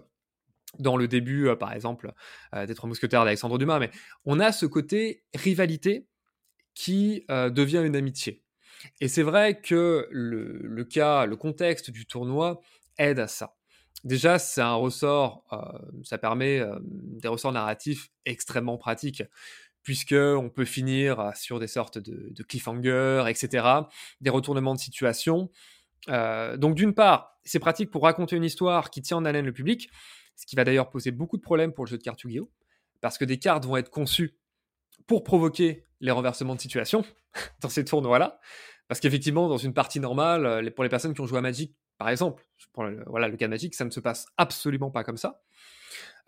dans 0.78 0.98
le 0.98 1.08
début, 1.08 1.56
par 1.58 1.72
exemple, 1.72 2.12
des 2.68 2.76
Trois 2.76 2.90
Mousquetaires 2.90 3.24
d'Alexandre 3.24 3.58
Dumas. 3.58 3.80
Mais 3.80 3.90
on 4.26 4.42
a 4.42 4.52
ce 4.52 4.66
côté 4.66 5.24
rivalité 5.34 6.10
qui 6.74 7.24
devient 7.30 7.84
une 7.86 7.96
amitié. 7.96 8.45
Et 9.02 9.08
c'est 9.08 9.24
vrai 9.24 9.60
que 9.62 10.08
le, 10.12 10.84
cas, 10.84 11.26
le 11.26 11.36
contexte 11.36 11.90
du 11.92 12.06
tournoi 12.06 12.62
aide 12.98 13.20
à 13.20 13.28
ça. 13.28 13.56
Déjà, 14.04 14.38
c'est 14.38 14.62
un 14.62 14.76
ressort, 14.76 15.44
ça 16.04 16.18
permet 16.18 16.62
des 16.84 17.28
ressorts 17.28 17.52
narratifs 17.52 18.10
extrêmement 18.26 18.78
pratiques 18.78 19.24
puisque 19.86 20.14
on 20.14 20.50
peut 20.50 20.66
finir 20.66 21.32
sur 21.36 21.60
des 21.60 21.68
sortes 21.68 22.00
de, 22.00 22.44
cliffhangers, 22.44 23.24
etc., 23.28 23.68
des 24.20 24.32
retournements 24.32 24.74
de 24.74 24.80
situation. 24.80 25.52
Euh, 26.10 26.58
donc 26.58 26.76
d'une 26.76 26.94
part, 26.94 27.40
c'est 27.44 27.60
pratique 27.60 27.92
pour 27.92 28.04
raconter 28.04 28.36
une 28.36 28.44
histoire 28.44 28.90
qui 28.90 29.02
tient 29.02 29.18
en 29.18 29.26
haleine 29.26 29.46
le 29.46 29.54
public, 29.54 29.90
ce 30.36 30.46
qui 30.48 30.56
va 30.56 30.64
d'ailleurs 30.64 30.90
poser 30.90 31.12
beaucoup 31.12 31.38
de 31.38 31.42
problèmes 31.42 31.72
pour 31.72 31.86
le 31.86 31.90
jeu 31.90 31.98
de 31.98 32.04
cartes 32.04 32.24
Yu-Gi-Oh! 32.24 32.50
parce 33.00 33.20
que 33.20 33.26
des 33.26 33.38
cartes 33.38 33.66
vont 33.66 33.78
être 33.78 33.92
conçues 33.92 34.36
pour 35.06 35.24
provoquer 35.24 35.86
les 36.00 36.10
renversements 36.10 36.56
de 36.56 36.62
situation 36.62 37.06
dans 37.62 37.70
ces 37.70 37.86
tournois-là. 37.86 38.40
Parce 38.88 39.00
qu'effectivement, 39.00 39.48
dans 39.48 39.58
une 39.58 39.74
partie 39.74 40.00
normale, 40.00 40.46
euh, 40.46 40.72
pour 40.72 40.84
les 40.84 40.90
personnes 40.90 41.14
qui 41.14 41.22
ont 41.22 41.26
joué 41.26 41.40
à 41.40 41.42
Magic, 41.42 41.76
par 41.98 42.10
exemple, 42.10 42.44
le, 42.78 43.04
voilà, 43.08 43.28
le 43.28 43.38
cas 43.38 43.46
de 43.46 43.52
Magic, 43.52 43.74
ça 43.74 43.86
ne 43.86 43.90
se 43.90 44.00
passe 44.00 44.28
absolument 44.38 44.92
pas 44.92 45.04
comme 45.04 45.18
ça. 45.18 45.42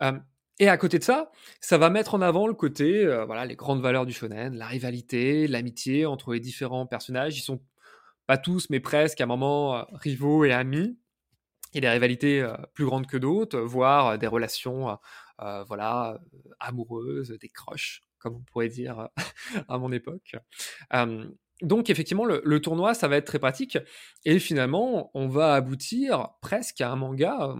Euh, 0.02 0.18
et 0.58 0.68
à 0.68 0.76
côté 0.76 0.98
de 0.98 1.04
ça, 1.04 1.30
ça 1.60 1.78
va 1.78 1.88
mettre 1.88 2.14
en 2.14 2.20
avant 2.20 2.48
le 2.48 2.54
côté, 2.54 3.04
euh, 3.04 3.24
voilà, 3.24 3.46
les 3.46 3.54
grandes 3.54 3.80
valeurs 3.80 4.06
du 4.06 4.12
shonen, 4.12 4.56
la 4.56 4.66
rivalité, 4.66 5.46
l'amitié 5.46 6.04
entre 6.04 6.32
les 6.32 6.40
différents 6.40 6.86
personnages. 6.86 7.38
Ils 7.38 7.42
sont 7.42 7.62
pas 8.26 8.38
tous, 8.38 8.68
mais 8.70 8.80
presque 8.80 9.20
à 9.20 9.24
un 9.24 9.28
moment 9.28 9.86
rivaux 9.92 10.44
et 10.44 10.52
amis. 10.52 10.98
Et 11.74 11.82
des 11.82 11.88
rivalités 11.88 12.46
plus 12.72 12.86
grandes 12.86 13.06
que 13.06 13.18
d'autres, 13.18 13.58
voire 13.58 14.18
des 14.18 14.26
relations, 14.26 14.98
voilà, 15.38 16.18
amoureuses, 16.60 17.28
des 17.28 17.50
croches, 17.50 18.00
comme 18.18 18.36
on 18.36 18.40
pourrait 18.40 18.70
dire 18.70 19.10
à 19.68 19.76
mon 19.76 19.92
époque. 19.92 20.34
Donc 21.62 21.90
effectivement, 21.90 22.24
le, 22.24 22.60
tournoi, 22.60 22.94
ça 22.94 23.08
va 23.08 23.16
être 23.16 23.26
très 23.26 23.38
pratique. 23.38 23.78
Et 24.24 24.38
finalement, 24.38 25.10
on 25.14 25.28
va 25.28 25.54
aboutir 25.54 26.28
presque 26.40 26.80
à 26.80 26.90
un 26.90 26.96
manga 26.96 27.56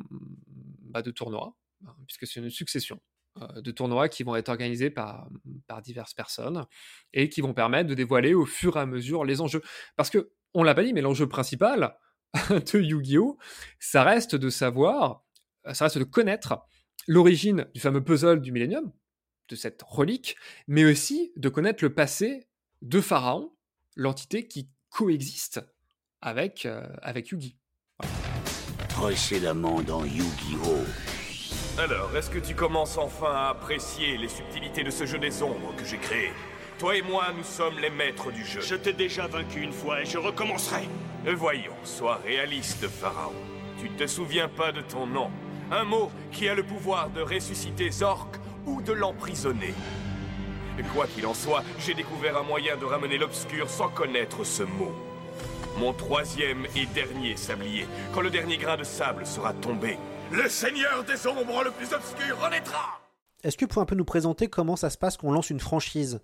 bah, 0.90 1.02
de 1.02 1.11
tournoi 1.11 1.54
Hein, 1.87 1.94
puisque 2.06 2.26
c'est 2.26 2.40
une 2.40 2.50
succession 2.50 3.00
euh, 3.40 3.61
de 3.61 3.70
tournois 3.70 4.08
qui 4.08 4.24
vont 4.24 4.34
être 4.34 4.48
organisés 4.48 4.90
par, 4.90 5.28
par 5.66 5.80
diverses 5.80 6.14
personnes 6.14 6.66
et 7.12 7.28
qui 7.28 7.40
vont 7.40 7.54
permettre 7.54 7.88
de 7.88 7.94
dévoiler 7.94 8.34
au 8.34 8.46
fur 8.46 8.76
et 8.76 8.80
à 8.80 8.87
mesure 8.87 9.24
les 9.24 9.40
enjeux. 9.40 9.62
Parce 9.96 10.11
que, 10.11 10.32
on 10.54 10.62
l'a 10.62 10.74
pas 10.74 10.82
dit, 10.82 10.92
mais 10.92 11.02
l'enjeu 11.02 11.28
principal 11.28 11.96
de 12.50 12.80
Yu-Gi-Oh! 12.80 13.38
ça 13.78 14.02
reste 14.02 14.34
de 14.34 14.50
savoir, 14.50 15.24
ça 15.72 15.84
reste 15.84 15.98
de 15.98 16.04
connaître 16.04 16.62
l'origine 17.06 17.66
du 17.74 17.80
fameux 17.80 18.02
puzzle 18.02 18.40
du 18.40 18.50
Millennium, 18.50 18.92
de 19.48 19.56
cette 19.56 19.82
relique, 19.82 20.37
mais 20.66 20.84
aussi 20.84 21.32
de 21.37 21.48
connaître 21.48 21.84
le 21.84 21.94
passé 21.94 22.48
de 22.82 23.00
Pharaon, 23.00 23.52
l'entité 23.98 24.46
qui 24.46 24.70
coexiste 24.90 25.61
avec, 26.22 26.64
euh, 26.64 26.87
avec 27.02 27.28
Yugi. 27.28 27.58
Précédemment 28.88 29.82
dans 29.82 30.04
Yu-Gi-Oh! 30.04 30.84
Alors, 31.78 32.16
est-ce 32.16 32.30
que 32.30 32.38
tu 32.38 32.54
commences 32.54 32.96
enfin 32.96 33.32
à 33.32 33.48
apprécier 33.50 34.16
les 34.16 34.28
subtilités 34.28 34.82
de 34.82 34.90
ce 34.90 35.04
jeu 35.04 35.18
des 35.18 35.42
ombres 35.42 35.74
que 35.76 35.84
j'ai 35.84 35.98
créé? 35.98 36.30
Toi 36.78 36.96
et 36.96 37.02
moi, 37.02 37.26
nous 37.37 37.44
sommes 37.44 37.78
les 37.80 37.90
maîtres 37.90 38.30
du 38.32 38.44
jeu. 38.44 38.61
Je 38.61 38.76
t'ai 38.76 38.92
déjà 38.92 39.26
vaincu 39.26 39.61
une 39.61 39.72
fois 39.72 40.02
et 40.02 40.06
je 40.06 40.18
recommencerai. 40.18 40.88
Euh, 41.26 41.34
voyons, 41.34 41.74
sois 41.82 42.20
réaliste, 42.24 42.87
Pharaon. 42.87 43.34
Tu 43.80 43.90
ne 43.90 43.96
te 43.96 44.06
souviens 44.06 44.48
pas 44.48 44.70
de 44.70 44.80
ton 44.80 45.06
nom. 45.06 45.30
Un 45.72 45.84
mot 45.84 46.11
qui 46.30 46.48
a 46.48 46.54
le 46.54 46.62
pouvoir 46.62 47.11
de 47.11 47.20
ressusciter 47.20 47.90
Zork 47.90 48.37
ou 48.64 48.80
de 48.80 48.92
l'emprisonner. 48.92 49.74
Quoi 50.94 51.06
qu'il 51.08 51.26
en 51.26 51.34
soit, 51.34 51.64
j'ai 51.78 51.94
découvert 51.94 52.36
un 52.36 52.42
moyen 52.42 52.76
de 52.76 52.84
ramener 52.84 53.18
l'obscur 53.18 53.68
sans 53.68 53.88
connaître 53.88 54.44
ce 54.44 54.62
mot. 54.62 54.92
Mon 55.78 55.92
troisième 55.92 56.66
et 56.76 56.86
dernier 56.86 57.36
sablier, 57.36 57.86
quand 58.14 58.20
le 58.20 58.30
dernier 58.30 58.56
grain 58.56 58.76
de 58.76 58.84
sable 58.84 59.26
sera 59.26 59.52
tombé, 59.54 59.98
le 60.32 60.48
Seigneur 60.48 61.04
des 61.04 61.26
Ombres 61.26 61.64
le 61.64 61.70
plus 61.70 61.92
obscur 61.92 62.38
renaîtra 62.40 63.00
Est-ce 63.42 63.56
que 63.56 63.64
vous 63.64 63.68
pouvez 63.68 63.82
un 63.82 63.86
peu 63.86 63.94
nous 63.94 64.04
présenter 64.04 64.48
comment 64.48 64.76
ça 64.76 64.88
se 64.90 64.98
passe 64.98 65.16
qu'on 65.16 65.32
lance 65.32 65.50
une 65.50 65.60
franchise? 65.60 66.20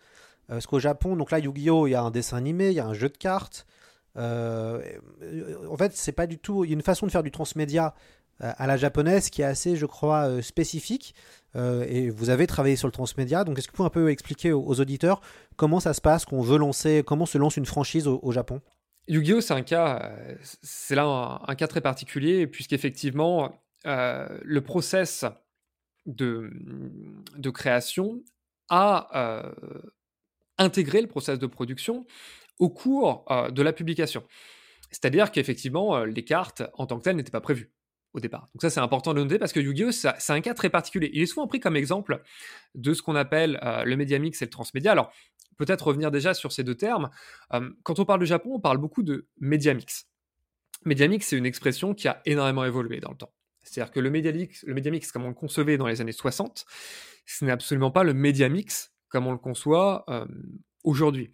Euh, 0.50 0.54
Parce 0.54 0.66
qu'au 0.66 0.78
Japon, 0.78 1.16
donc 1.16 1.30
là, 1.30 1.38
Yu-Gi-Oh! 1.38 1.86
il 1.86 1.90
y 1.90 1.94
a 1.94 2.02
un 2.02 2.10
dessin 2.10 2.36
animé, 2.36 2.68
il 2.68 2.74
y 2.74 2.80
a 2.80 2.86
un 2.86 2.94
jeu 2.94 3.08
de 3.08 3.16
cartes. 3.16 3.66
Euh, 4.16 4.82
en 5.68 5.76
fait, 5.76 5.92
c'est 5.96 6.12
pas 6.12 6.26
du 6.26 6.38
tout. 6.38 6.64
Il 6.64 6.70
y 6.70 6.72
a 6.72 6.76
une 6.76 6.82
façon 6.82 7.06
de 7.06 7.10
faire 7.12 7.22
du 7.22 7.30
transmédia 7.30 7.94
euh, 8.42 8.52
à 8.56 8.66
la 8.66 8.76
japonaise 8.76 9.30
qui 9.30 9.42
est 9.42 9.46
assez, 9.46 9.76
je 9.76 9.86
crois, 9.86 10.42
spécifique. 10.42 11.14
Et 11.54 12.10
vous 12.10 12.30
avez 12.30 12.46
travaillé 12.46 12.76
sur 12.76 12.88
le 12.88 12.92
transmédia, 12.92 13.44
donc 13.44 13.58
est-ce 13.58 13.68
que 13.68 13.72
vous 13.72 13.76
pouvez 13.76 13.86
un 13.86 13.90
peu 13.90 14.10
expliquer 14.10 14.52
aux, 14.52 14.80
auditeurs 14.80 15.20
comment 15.56 15.80
ça 15.80 15.94
se 15.94 16.00
passe, 16.00 16.24
qu'on 16.24 16.40
veut 16.40 16.58
lancer, 16.58 17.02
comment 17.06 17.26
se 17.26 17.38
lance 17.38 17.56
une 17.56 17.66
franchise 17.66 18.08
au, 18.08 18.32
Japon? 18.32 18.60
Yu-Gi-Oh! 19.06 19.40
c'est 19.40 19.54
un 19.54 19.62
cas, 19.62 20.12
c'est 20.62 20.94
là 20.94 21.40
un, 21.46 21.54
cas 21.54 21.68
très 21.68 21.80
particulier, 21.80 22.46
puisqu'effectivement, 22.46 23.52
euh, 23.86 24.26
le 24.42 24.62
process 24.62 25.24
de, 26.06 26.50
création 27.50 28.22
a 28.70 29.08
euh, 29.14 29.52
intégré 30.56 31.02
le 31.02 31.06
process 31.06 31.38
de 31.38 31.46
production 31.46 32.06
au 32.58 32.70
cours 32.70 33.26
euh, 33.30 33.50
de 33.50 33.62
la 33.62 33.72
publication. 33.72 34.24
C'est-à-dire 34.90 35.32
qu'effectivement, 35.32 36.04
les 36.04 36.24
cartes 36.24 36.62
en 36.74 36.86
tant 36.86 36.98
que 36.98 37.04
telles 37.04 37.16
n'étaient 37.16 37.30
pas 37.30 37.40
prévues 37.40 37.73
départ. 38.20 38.48
Donc 38.55 38.62
ça, 38.62 38.70
c'est 38.70 38.81
important 38.81 39.14
de 39.14 39.22
noter 39.22 39.38
parce 39.38 39.53
que 39.53 39.61
Yu-Gi-Oh! 39.61 39.92
c'est 39.92 40.33
un 40.33 40.40
cas 40.40 40.55
très 40.55 40.70
particulier. 40.70 41.11
Il 41.12 41.22
est 41.22 41.27
souvent 41.27 41.46
pris 41.46 41.61
comme 41.61 41.77
exemple 41.77 42.22
de 42.74 42.94
ce 42.94 43.03
qu'on 43.03 43.16
appelle 43.16 43.61
le 43.85 43.96
média 43.96 44.18
mix 44.18 44.40
et 44.42 44.44
le 44.44 44.50
transmédia. 44.50 44.92
Alors, 44.92 45.12
peut-être 45.57 45.87
revenir 45.87 46.11
déjà 46.11 46.35
sur 46.35 46.53
ces 46.53 46.64
deux 46.64 46.74
termes. 46.74 47.11
quand 47.83 47.98
on 47.98 48.05
parle 48.05 48.20
du 48.20 48.27
Japon, 48.27 48.53
on 48.55 48.61
parle 48.61 48.79
beaucoup 48.79 49.03
de 49.03 49.29
média 49.40 49.74
mix. 49.74 50.07
Média 50.85 51.09
mix, 51.09 51.27
c'est 51.27 51.37
une 51.37 51.46
expression 51.46 51.94
qui 51.94 52.09
a 52.09 52.20
énormément 52.27 52.64
évolué 52.64 53.00
dans 53.00 53.11
le 53.11 53.16
temps. 53.16 53.33
C'est-à-dire 53.64 53.92
que 53.92 54.00
le 54.00 54.11
Mediamix, 54.11 54.62
le 54.64 54.74
Mediamix, 54.74 55.11
comme 55.11 55.24
on 55.24 55.29
le 55.29 55.35
concevait 55.35 55.77
dans 55.77 55.87
les 55.87 56.00
années 56.00 56.12
60, 56.12 56.66
ce 57.27 57.44
n'est 57.44 57.53
absolument 57.53 57.90
pas 57.90 58.05
le 58.05 58.14
Mediamix 58.14 58.92
comme 59.09 59.27
on 59.27 59.33
le 59.33 59.38
conçoit 59.38 60.05
euh, 60.09 60.27
aujourd'hui. 60.83 61.31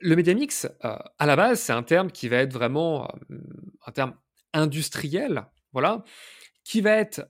Le 0.00 0.16
Mediamix, 0.16 0.66
euh, 0.84 0.96
à 1.18 1.26
la 1.26 1.36
base, 1.36 1.60
c'est 1.60 1.72
un 1.72 1.82
terme 1.82 2.10
qui 2.10 2.28
va 2.28 2.38
être 2.38 2.52
vraiment 2.52 3.08
euh, 3.30 3.38
un 3.86 3.92
terme 3.92 4.14
industriel, 4.52 5.46
voilà, 5.72 6.04
qui 6.64 6.80
va 6.80 6.92
être 6.92 7.22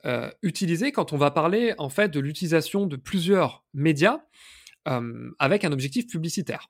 utilisé 0.43 0.93
quand 0.93 1.13
on 1.13 1.17
va 1.17 1.31
parler 1.31 1.75
en 1.79 1.89
fait 1.89 2.09
de 2.09 2.21
l'utilisation 2.21 2.87
de 2.87 2.97
plusieurs 2.97 3.65
médias 3.73 4.21
avec 5.39 5.65
un 5.65 5.73
objectif 5.73 6.07
publicitaire, 6.07 6.69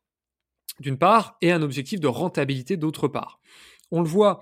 d'une 0.79 0.99
part, 0.99 1.37
et 1.41 1.51
un 1.51 1.63
objectif 1.63 1.99
de 1.99 2.07
rentabilité 2.07 2.77
d'autre 2.77 3.09
part. 3.09 3.41
On 3.91 4.01
le 4.01 4.09
voit 4.09 4.41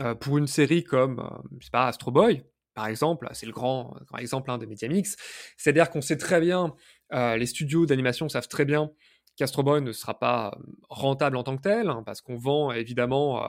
euh, 0.00 0.14
pour 0.14 0.38
une 0.38 0.46
série 0.46 0.84
comme, 0.84 1.20
euh, 1.20 1.48
je 1.60 1.68
pas, 1.68 1.86
Astro 1.86 2.10
Boy, 2.10 2.44
par 2.74 2.86
exemple, 2.86 3.28
c'est 3.32 3.44
le 3.44 3.52
grand, 3.52 3.94
exemple 4.18 4.50
hein, 4.50 4.56
des 4.56 4.66
médias 4.66 4.88
mix, 4.88 5.16
c'est-à-dire 5.58 5.90
qu'on 5.90 6.00
sait 6.00 6.16
très 6.16 6.40
bien, 6.40 6.74
euh, 7.12 7.36
les 7.36 7.44
studios 7.44 7.84
d'animation 7.84 8.28
savent 8.30 8.48
très 8.48 8.64
bien 8.64 8.90
qu'Astro 9.36 9.62
Boy 9.62 9.82
ne 9.82 9.92
sera 9.92 10.18
pas 10.18 10.56
rentable 10.88 11.36
en 11.36 11.42
tant 11.42 11.56
que 11.56 11.62
tel, 11.62 11.90
hein, 11.90 12.02
parce 12.06 12.22
qu'on 12.22 12.36
vend 12.36 12.72
évidemment, 12.72 13.46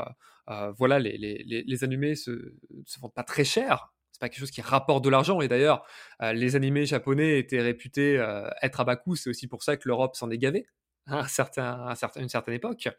voilà, 0.78 1.00
les, 1.00 1.18
les, 1.18 1.64
les, 1.66 1.84
animés 1.84 2.16
se, 2.16 2.54
se 2.86 3.00
vendent 3.00 3.14
pas 3.14 3.24
très 3.24 3.44
cher, 3.44 3.94
c'est 4.12 4.20
pas 4.20 4.30
quelque 4.30 4.40
chose 4.40 4.52
qui 4.52 4.62
rapporte 4.62 5.04
de 5.04 5.10
l'argent. 5.10 5.42
Et 5.42 5.48
d'ailleurs, 5.48 5.86
les 6.22 6.56
animés 6.56 6.86
japonais 6.86 7.40
étaient 7.40 7.62
réputés 7.62 8.16
être 8.62 8.80
à 8.80 8.84
bas 8.84 8.96
coût. 8.96 9.16
C'est 9.16 9.30
aussi 9.30 9.48
pour 9.48 9.64
ça 9.64 9.78
que 9.78 9.88
l'Europe 9.88 10.16
s'en 10.16 10.30
est 10.30 10.38
gavée 10.38 10.66
hein, 11.08 11.20
à, 11.20 11.28
certain, 11.28 11.88
à 11.88 11.96
une 12.18 12.30
certaine 12.30 12.56
époque. 12.56 12.90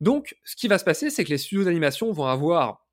Donc, 0.00 0.36
ce 0.44 0.56
qui 0.56 0.68
va 0.68 0.78
se 0.78 0.84
passer, 0.84 1.10
c'est 1.10 1.24
que 1.24 1.30
les 1.30 1.38
studios 1.38 1.64
d'animation 1.64 2.12
vont 2.12 2.26
avoir 2.26 2.86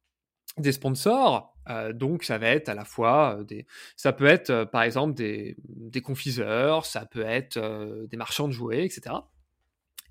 des 0.57 0.71
sponsors. 0.71 1.55
Euh, 1.69 1.93
donc, 1.93 2.23
ça 2.23 2.37
va 2.37 2.47
être 2.47 2.69
à 2.69 2.75
la 2.75 2.85
fois 2.85 3.37
euh, 3.39 3.43
des. 3.43 3.65
Ça 3.95 4.13
peut 4.13 4.25
être, 4.25 4.49
euh, 4.49 4.65
par 4.65 4.83
exemple, 4.83 5.13
des, 5.13 5.55
confiseurs, 6.03 6.85
ça 6.85 7.05
peut 7.05 7.25
être 7.25 7.59
des 8.07 8.17
marchands 8.17 8.47
de 8.47 8.53
jouets, 8.53 8.85
etc. 8.85 9.15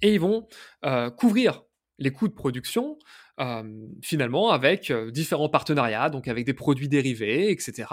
Et 0.02 0.14
ils 0.14 0.20
vont 0.20 0.48
couvrir 1.16 1.62
les 1.98 2.10
coûts 2.10 2.28
de 2.28 2.34
production, 2.34 2.98
finalement, 4.02 4.50
avec 4.50 4.92
différents 5.12 5.48
partenariats, 5.48 6.10
donc 6.10 6.28
avec 6.28 6.44
des 6.44 6.54
produits 6.54 6.88
dérivés, 6.88 7.50
etc. 7.50 7.88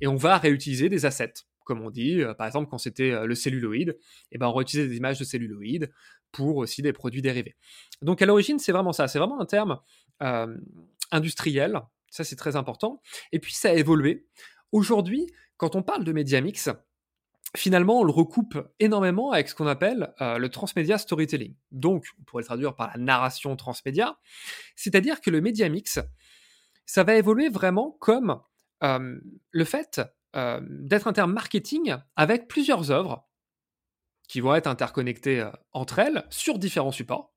Et 0.00 0.06
on 0.06 0.16
va 0.16 0.38
réutiliser 0.38 0.88
des 0.88 1.06
assets 1.06 1.32
comme 1.64 1.82
on 1.82 1.90
dit. 1.90 2.22
par 2.36 2.48
exemple, 2.48 2.68
quand 2.68 2.78
c'était 2.78 3.24
le 3.24 3.34
celluloïde, 3.36 3.96
eh 4.32 4.38
ben, 4.38 4.48
on 4.48 4.52
réutilisait 4.52 4.88
des 4.88 4.96
images 4.96 5.20
de 5.20 5.24
celluloïde 5.24 5.92
pour 6.32 6.56
aussi 6.56 6.82
des 6.82 6.92
produits 6.92 7.22
dérivés. 7.22 7.54
Donc 8.02 8.22
à 8.22 8.26
l'origine, 8.26 8.58
c'est 8.58 8.72
vraiment 8.72 8.92
ça, 8.92 9.06
c'est 9.06 9.20
vraiment 9.20 9.40
un 9.40 9.46
terme 9.46 9.78
industriel, 11.12 11.80
ça 12.10 12.24
c'est 12.24 12.36
très 12.36 12.56
important. 12.56 13.00
Et 13.30 13.38
puis 13.38 13.54
ça 13.54 13.70
a 13.70 13.74
évolué. 13.74 14.26
Aujourd'hui, 14.72 15.26
quand 15.58 15.76
on 15.76 15.82
parle 15.82 16.04
de 16.04 16.12
média 16.12 16.40
mix, 16.40 16.68
finalement 17.56 18.00
on 18.00 18.04
le 18.04 18.12
recoupe 18.12 18.56
énormément 18.78 19.32
avec 19.32 19.48
ce 19.48 19.54
qu'on 19.54 19.66
appelle 19.66 20.14
euh, 20.20 20.38
le 20.38 20.48
transmédia 20.48 20.98
storytelling. 20.98 21.54
Donc 21.70 22.06
on 22.18 22.24
pourrait 22.24 22.42
le 22.42 22.46
traduire 22.46 22.74
par 22.74 22.88
la 22.88 22.98
narration 22.98 23.56
transmédia, 23.56 24.18
c'est-à-dire 24.76 25.20
que 25.20 25.30
le 25.30 25.40
média 25.40 25.68
mix, 25.68 26.00
ça 26.86 27.04
va 27.04 27.14
évoluer 27.16 27.48
vraiment 27.48 27.96
comme 28.00 28.40
euh, 28.82 29.20
le 29.50 29.64
fait 29.64 30.00
d'être 30.32 31.08
un 31.08 31.12
terme 31.12 31.32
marketing 31.32 31.96
avec 32.14 32.46
plusieurs 32.46 32.92
œuvres 32.92 33.28
qui 34.30 34.40
vont 34.40 34.54
être 34.54 34.68
interconnectées 34.68 35.40
euh, 35.40 35.50
entre 35.72 35.98
elles 35.98 36.24
sur 36.30 36.60
différents 36.60 36.92
supports, 36.92 37.34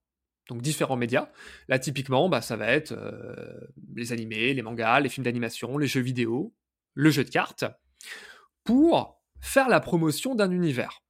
donc 0.47 0.61
différents 0.61 0.95
médias. 0.95 1.29
Là, 1.67 1.79
typiquement, 1.79 2.29
bah, 2.29 2.41
ça 2.41 2.55
va 2.55 2.67
être 2.67 2.91
euh, 2.91 3.59
les 3.95 4.13
animés, 4.13 4.53
les 4.53 4.61
mangas, 4.61 4.99
les 4.99 5.09
films 5.09 5.25
d'animation, 5.25 5.79
les 5.79 5.87
jeux 5.87 6.01
vidéo, 6.01 6.53
le 6.93 7.09
jeu 7.09 7.23
de 7.23 7.31
cartes, 7.31 7.65
pour 8.63 9.22
faire 9.43 9.69
la 9.69 9.79
promotion 9.79 10.35
d'un 10.35 10.51
univers. 10.51 11.03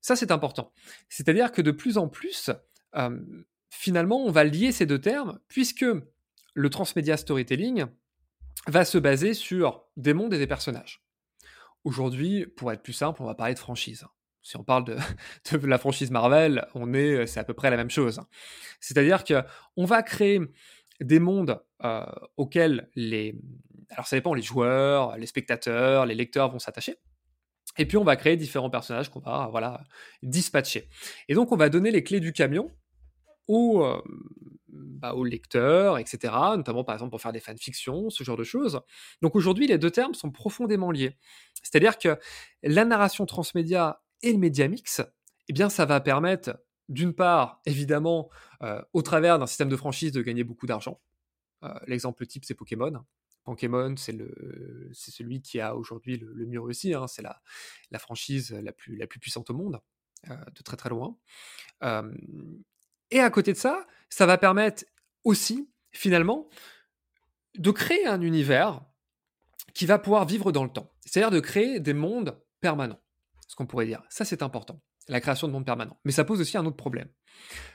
Ça, 0.00 0.16
c'est 0.16 0.30
important. 0.30 0.72
C'est-à-dire 1.08 1.52
que 1.52 1.62
de 1.62 1.70
plus 1.70 1.96
en 1.96 2.08
plus, 2.08 2.50
euh, 2.96 3.18
finalement, 3.70 4.18
on 4.18 4.30
va 4.30 4.44
lier 4.44 4.72
ces 4.72 4.84
deux 4.84 5.00
termes, 5.00 5.38
puisque 5.48 5.86
le 6.54 6.70
transmédia 6.70 7.16
storytelling 7.16 7.86
va 8.66 8.84
se 8.84 8.98
baser 8.98 9.32
sur 9.32 9.84
des 9.96 10.12
mondes 10.12 10.34
et 10.34 10.38
des 10.38 10.46
personnages. 10.46 11.04
Aujourd'hui, 11.84 12.46
pour 12.46 12.72
être 12.72 12.82
plus 12.82 12.92
simple, 12.92 13.22
on 13.22 13.26
va 13.26 13.34
parler 13.34 13.54
de 13.54 13.58
franchise. 13.58 14.04
Si 14.42 14.56
on 14.56 14.64
parle 14.64 14.84
de, 14.84 14.96
la 15.66 15.78
franchise 15.78 16.10
Marvel, 16.10 16.66
on 16.74 16.94
est, 16.94 17.26
c'est 17.26 17.40
à 17.40 17.44
peu 17.44 17.54
près 17.54 17.70
la 17.70 17.76
même 17.76 17.90
chose. 17.90 18.20
C'est-à-dire 18.80 19.24
que 19.24 19.42
on 19.76 19.84
va 19.84 20.02
créer 20.02 20.40
des 21.00 21.20
mondes 21.20 21.60
euh, 21.84 22.06
auxquels 22.36 22.90
les, 22.94 23.38
alors 23.90 24.06
ça 24.06 24.16
dépend, 24.16 24.34
les 24.34 24.42
joueurs, 24.42 25.16
les 25.16 25.26
spectateurs, 25.26 26.06
les 26.06 26.14
lecteurs 26.14 26.50
vont 26.50 26.58
s'attacher. 26.58 26.96
Et 27.78 27.86
puis 27.86 27.96
on 27.96 28.04
va 28.04 28.16
créer 28.16 28.36
différents 28.36 28.70
personnages 28.70 29.10
qu'on 29.10 29.20
va 29.20 29.48
voilà 29.50 29.82
dispatcher. 30.22 30.88
Et 31.28 31.34
donc 31.34 31.52
on 31.52 31.56
va 31.56 31.68
donner 31.68 31.90
les 31.90 32.02
clés 32.02 32.20
du 32.20 32.32
camion 32.32 32.70
aux, 33.48 33.84
euh, 33.84 34.02
bah, 34.68 35.14
aux 35.14 35.24
lecteurs, 35.24 35.98
etc. 35.98 36.32
Notamment 36.56 36.84
par 36.84 36.94
exemple 36.94 37.10
pour 37.10 37.20
faire 37.20 37.32
des 37.32 37.40
fanfictions, 37.40 38.10
ce 38.10 38.24
genre 38.24 38.36
de 38.36 38.44
choses. 38.44 38.80
Donc 39.22 39.36
aujourd'hui 39.36 39.66
les 39.66 39.78
deux 39.78 39.90
termes 39.90 40.14
sont 40.14 40.30
profondément 40.30 40.90
liés. 40.90 41.16
C'est-à-dire 41.62 41.98
que 41.98 42.18
la 42.62 42.84
narration 42.84 43.26
transmédia 43.26 44.00
et 44.22 44.32
le 44.32 44.38
média 44.38 44.68
mix, 44.68 45.02
eh 45.48 45.52
bien 45.52 45.68
ça 45.68 45.84
va 45.84 46.00
permettre 46.00 46.58
d'une 46.88 47.14
part, 47.14 47.60
évidemment, 47.66 48.30
euh, 48.62 48.80
au 48.92 49.02
travers 49.02 49.38
d'un 49.38 49.46
système 49.46 49.68
de 49.68 49.76
franchise, 49.76 50.12
de 50.12 50.22
gagner 50.22 50.44
beaucoup 50.44 50.66
d'argent. 50.66 51.00
Euh, 51.64 51.74
l'exemple 51.86 52.26
type, 52.26 52.44
c'est 52.44 52.54
Pokémon. 52.54 53.04
Pokémon, 53.46 53.96
c'est 53.96 54.12
le, 54.12 54.90
c'est 54.92 55.12
celui 55.12 55.40
qui 55.40 55.60
a 55.60 55.74
aujourd'hui 55.74 56.18
le, 56.18 56.46
mieux 56.46 56.60
réussi. 56.60 56.92
Hein. 56.92 57.06
C'est 57.06 57.22
la, 57.22 57.40
la 57.90 57.98
franchise 57.98 58.52
la 58.52 58.72
plus, 58.72 58.96
la 58.96 59.06
plus 59.06 59.20
puissante 59.20 59.48
au 59.50 59.54
monde, 59.54 59.80
euh, 60.28 60.36
de 60.54 60.62
très 60.62 60.76
très 60.76 60.90
loin. 60.90 61.16
et 63.10 63.20
à 63.20 63.30
côté 63.30 63.52
de 63.52 63.58
ça, 63.58 63.86
ça 64.10 64.26
va 64.26 64.36
permettre 64.36 64.84
aussi, 65.24 65.70
finalement, 65.92 66.48
de 67.56 67.70
créer 67.70 68.06
un 68.06 68.20
univers 68.20 68.84
qui 69.74 69.86
va 69.86 69.98
pouvoir 69.98 70.26
vivre 70.26 70.52
dans 70.52 70.64
le 70.64 70.70
temps. 70.70 70.92
C'est-à-dire 71.04 71.30
de 71.30 71.40
créer 71.40 71.80
des 71.80 71.94
mondes 71.94 72.38
permanents. 72.60 73.00
Ce 73.46 73.54
qu'on 73.54 73.66
pourrait 73.66 73.86
dire. 73.86 74.02
Ça, 74.08 74.24
c'est 74.24 74.42
important. 74.42 74.82
La 75.08 75.20
création 75.20 75.46
de 75.46 75.52
mondes 75.52 75.64
permanents. 75.64 76.00
Mais 76.04 76.12
ça 76.12 76.24
pose 76.24 76.40
aussi 76.40 76.56
un 76.56 76.66
autre 76.66 76.76
problème. 76.76 77.08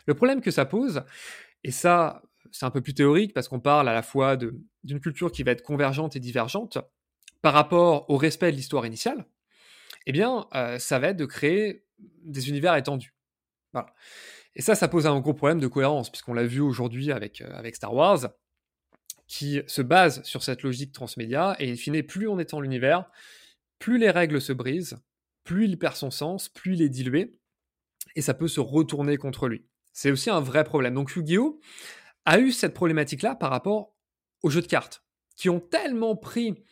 Le 0.05 0.13
problème 0.13 0.41
que 0.41 0.51
ça 0.51 0.65
pose, 0.65 1.03
et 1.63 1.71
ça, 1.71 2.23
c'est 2.51 2.65
un 2.65 2.71
peu 2.71 2.81
plus 2.81 2.93
théorique 2.93 3.33
parce 3.33 3.47
qu'on 3.47 3.59
parle 3.59 3.89
à 3.89 3.93
la 3.93 4.01
fois 4.01 4.37
d'une 4.37 4.99
culture 4.99 5.31
qui 5.31 5.43
va 5.43 5.51
être 5.51 5.61
convergente 5.61 6.15
et 6.15 6.19
divergente 6.19 6.77
par 7.41 7.53
rapport 7.53 8.09
au 8.09 8.17
respect 8.17 8.51
de 8.51 8.55
l'histoire 8.55 8.85
initiale, 8.85 9.25
eh 10.05 10.11
bien, 10.11 10.47
euh, 10.53 10.79
ça 10.79 10.99
va 10.99 11.09
être 11.09 11.17
de 11.17 11.25
créer 11.25 11.85
des 12.23 12.49
univers 12.49 12.75
étendus. 12.75 13.15
Et 14.55 14.61
ça, 14.61 14.75
ça 14.75 14.87
pose 14.87 15.07
un 15.07 15.19
gros 15.19 15.33
problème 15.33 15.59
de 15.59 15.67
cohérence, 15.67 16.09
puisqu'on 16.09 16.33
l'a 16.33 16.45
vu 16.45 16.59
aujourd'hui 16.59 17.11
avec, 17.11 17.41
euh, 17.41 17.51
avec 17.53 17.75
Star 17.75 17.93
Wars, 17.93 18.29
qui 19.27 19.61
se 19.65 19.81
base 19.81 20.21
sur 20.23 20.43
cette 20.43 20.61
logique 20.61 20.91
transmédia, 20.91 21.55
et 21.59 21.71
in 21.71 21.75
fine, 21.75 22.03
plus 22.03 22.27
on 22.27 22.37
étend 22.37 22.59
l'univers, 22.59 23.09
plus 23.79 23.97
les 23.97 24.11
règles 24.11 24.41
se 24.41 24.51
brisent, 24.51 24.99
plus 25.43 25.65
il 25.65 25.79
perd 25.79 25.95
son 25.95 26.11
sens, 26.11 26.49
plus 26.49 26.73
il 26.73 26.81
est 26.81 26.89
dilué, 26.89 27.39
et 28.15 28.21
ça 28.21 28.33
peut 28.33 28.49
se 28.49 28.59
retourner 28.59 29.17
contre 29.17 29.47
lui. 29.47 29.65
C'est 29.93 30.11
aussi 30.11 30.29
un 30.29 30.41
vrai 30.41 30.63
problème. 30.63 30.95
Donc 30.95 31.15
Yu-Gi-Oh! 31.15 31.59
A 32.25 32.39
eu 32.39 32.51
cette 32.51 32.73
problématique-là 32.73 33.35
par 33.35 33.49
rapport 33.49 33.95
aux 34.43 34.49
jeux 34.49 34.61
de 34.61 34.67
cartes, 34.67 35.03
qui 35.35 35.49
ont 35.49 35.59
tellement 35.59 36.15
pris 36.15 36.63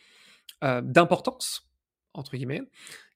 euh, 0.62 0.80
d'importance, 0.80 1.70
entre 2.14 2.36
guillemets, 2.36 2.62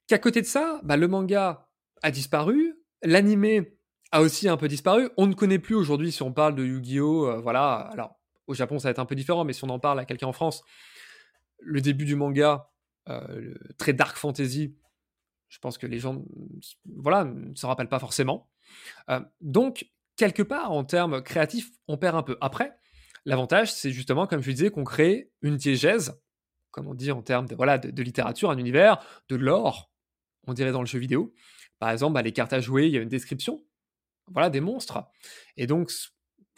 qu'à 0.06 0.18
côté 0.18 0.40
de 0.40 0.46
ça, 0.46 0.80
bah, 0.82 0.96
le 0.96 1.08
manga 1.08 1.68
a 2.02 2.10
disparu, 2.10 2.74
l'animé 3.02 3.76
a 4.12 4.20
aussi 4.20 4.48
un 4.48 4.56
peu 4.56 4.68
disparu. 4.68 5.10
On 5.16 5.26
ne 5.26 5.34
connaît 5.34 5.58
plus 5.58 5.74
aujourd'hui 5.74 6.12
si 6.12 6.22
on 6.22 6.32
parle 6.32 6.54
de 6.54 6.64
Yu-Gi-Oh! 6.64 7.26
Euh, 7.26 7.40
voilà, 7.40 7.74
alors 7.74 8.18
au 8.46 8.54
Japon 8.54 8.78
ça 8.78 8.88
va 8.88 8.90
être 8.90 8.98
un 8.98 9.06
peu 9.06 9.14
différent, 9.14 9.44
mais 9.44 9.52
si 9.52 9.64
on 9.64 9.70
en 9.70 9.78
parle 9.78 9.98
à 9.98 10.04
quelqu'un 10.04 10.26
en 10.26 10.32
France, 10.32 10.62
le 11.58 11.80
début 11.80 12.04
du 12.04 12.14
manga, 12.14 12.70
euh, 13.08 13.54
très 13.78 13.92
dark 13.92 14.16
fantasy, 14.16 14.76
je 15.48 15.58
pense 15.58 15.78
que 15.78 15.86
les 15.86 15.98
gens 15.98 16.24
voilà, 16.96 17.24
ne 17.24 17.54
s'en 17.54 17.68
rappellent 17.68 17.88
pas 17.88 17.98
forcément. 17.98 18.50
donc, 19.40 19.86
quelque 20.16 20.42
part, 20.42 20.72
en 20.72 20.84
termes 20.84 21.22
créatifs, 21.22 21.70
on 21.88 21.96
perd 21.96 22.16
un 22.16 22.22
peu. 22.22 22.36
Après, 22.40 22.76
l'avantage, 23.24 23.72
c'est 23.72 23.90
justement, 23.90 24.26
comme 24.26 24.42
je 24.42 24.50
disais, 24.50 24.70
qu'on 24.70 24.84
crée 24.84 25.30
une 25.42 25.56
diégèse, 25.56 26.20
comme 26.70 26.88
on 26.88 26.94
dit 26.94 27.10
en 27.12 27.22
termes 27.22 27.46
de, 27.46 27.54
voilà, 27.54 27.78
de, 27.78 28.02
littérature, 28.02 28.50
un 28.50 28.58
univers, 28.58 29.04
de 29.28 29.36
l'or, 29.36 29.90
on 30.46 30.52
dirait 30.52 30.72
dans 30.72 30.80
le 30.80 30.86
jeu 30.86 30.98
vidéo. 30.98 31.32
Par 31.78 31.90
exemple, 31.90 32.14
bah, 32.14 32.22
les 32.22 32.32
cartes 32.32 32.52
à 32.52 32.60
jouer, 32.60 32.86
il 32.86 32.92
y 32.92 32.98
a 32.98 33.00
une 33.00 33.08
description, 33.08 33.64
voilà, 34.30 34.50
des 34.50 34.60
monstres. 34.60 35.04
Et 35.56 35.66
donc, 35.66 35.90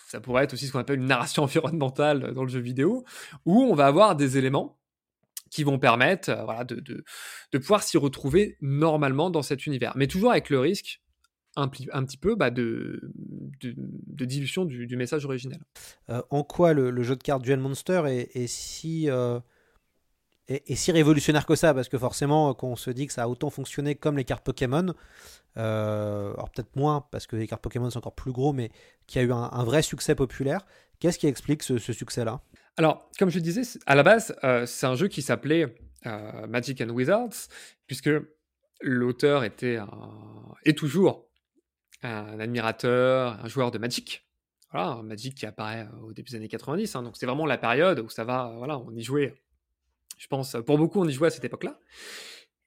ça 0.09 0.21
pourrait 0.21 0.45
être 0.45 0.55
aussi 0.55 0.67
ce 0.67 0.73
qu'on 0.73 0.79
appelle 0.79 1.01
une 1.01 1.07
narration 1.07 1.43
environnementale 1.45 2.33
dans 2.33 2.43
le 2.43 2.49
jeu 2.49 2.61
vidéo, 2.61 3.05
où 3.45 3.63
on 3.63 3.75
va 3.75 3.87
avoir 3.87 4.17
des 4.17 4.39
éléments 4.39 4.81
qui 5.51 5.63
vont 5.63 5.79
permettre 5.79 6.31
euh, 6.31 6.45
voilà, 6.45 6.65
de, 6.65 6.77
de, 6.77 7.05
de 7.53 7.59
pouvoir 7.59 7.83
s'y 7.83 7.99
retrouver 7.99 8.57
normalement 8.61 9.31
dans 9.31 9.43
cet 9.43 9.67
univers. 9.67 9.93
Mais 9.97 10.09
toujours 10.09 10.33
avec 10.33 10.51
le 10.51 10.59
risque 10.59 11.01
un, 11.57 11.71
un, 11.93 12.05
petit 12.05 12.17
peu 12.17 12.35
bah, 12.35 12.51
de, 12.51 13.01
de, 13.61 13.75
de, 13.77 14.25
dilution 14.25 14.65
du, 14.65 14.87
du 14.87 14.97
message 14.97 15.25
originel. 15.25 15.61
Euh, 16.11 16.23
en 16.31 16.43
quoi 16.43 16.73
le, 16.73 16.91
le, 16.91 17.03
jeu 17.03 17.17
de 17.17 17.23
cartes 17.23 17.43
Duel 17.43 17.61
Monster 17.61 18.03
est, 18.07 18.37
est 18.37 18.47
si, 18.47 19.11
euh, 19.11 19.41
est, 20.49 20.71
est, 20.71 20.75
si 20.75 20.93
révolutionnaire 20.93 21.47
que 21.47 21.55
ça? 21.55 21.75
Parce 21.75 21.89
que 21.89 21.99
forcément, 21.99 22.55
quand 22.55 22.69
on 22.69 22.77
se 22.77 22.91
dit 22.91 23.07
que 23.07 23.13
ça 23.13 23.25
a 23.25 23.29
autant 23.29 23.51
fonctionné 23.51 23.95
comme 23.95 24.17
les 24.17 24.25
cartes 24.25 24.45
Pokémon, 24.45 24.95
euh, 25.57 26.33
alors 26.35 26.51
peut-être 26.51 26.77
moins 26.77 27.07
parce 27.11 27.27
que 27.27 27.37
les 27.37 27.47
cartes 27.47 27.63
Pokémon 27.63 27.89
sont 27.91 27.99
encore 27.99 28.15
plus 28.15 28.33
gros, 28.33 28.53
mais 28.53 28.71
qui 29.07 29.19
a 29.19 29.23
eu 29.23 29.33
un, 29.33 29.49
un 29.51 29.65
vrai 29.65 29.83
succès 29.83 30.15
populaire, 30.15 30.61
qu'est-ce 31.01 31.19
qui 31.19 31.27
explique 31.27 31.63
ce, 31.63 31.79
ce 31.79 31.93
succès-là? 31.93 32.43
Alors, 32.77 33.09
comme 33.19 33.31
je 33.31 33.39
disais, 33.39 33.63
à 33.87 33.95
la 33.95 34.03
base, 34.03 34.37
euh, 34.45 34.67
c'est 34.67 34.87
un 34.87 34.95
jeu 34.95 35.09
qui 35.09 35.23
s'appelait 35.23 35.75
euh, 36.05 36.47
Magic 36.47 36.81
and 36.83 36.91
Wizards, 36.91 37.49
puisque 37.87 38.11
l'auteur 38.83 39.45
était 39.45 39.77
un, 39.77 39.89
et 40.65 40.75
toujours 40.75 41.27
un 42.03 42.39
admirateur, 42.41 43.39
un 43.43 43.49
joueur 43.49 43.71
de 43.71 43.79
Magic. 43.79 44.27
Voilà, 44.73 45.01
Magic 45.03 45.35
qui 45.35 45.47
apparaît 45.47 45.87
au 46.03 46.13
début 46.13 46.31
des 46.31 46.37
années 46.37 46.49
90. 46.49 46.95
Hein, 46.97 47.03
donc 47.03 47.17
c'est 47.17 47.27
vraiment 47.27 47.47
la 47.47 47.59
période 47.59 48.01
où 48.01 48.09
ça 48.09 48.25
va, 48.25 48.53
voilà, 48.57 48.79
on 48.79 48.95
y 48.95 49.03
jouait. 49.03 49.35
Je 50.19 50.27
pense, 50.29 50.57
pour 50.67 50.79
beaucoup, 50.79 51.01
on 51.01 51.09
y 51.09 51.13
jouait 51.13 51.29
à 51.29 51.31
cette 51.31 51.45
époque-là. 51.45 51.79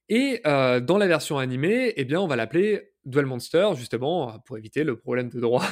Et 0.07 0.41
euh, 0.47 0.79
dans 0.79 0.97
la 0.97 1.07
version 1.07 1.37
animée, 1.37 1.93
eh 1.95 2.03
bien, 2.03 2.19
on 2.19 2.27
va 2.27 2.35
l'appeler 2.35 2.93
Duel 3.05 3.25
Monster, 3.25 3.69
justement, 3.75 4.39
pour 4.39 4.57
éviter 4.57 4.83
le 4.83 4.97
problème 4.97 5.29
de 5.29 5.39
droit. 5.39 5.65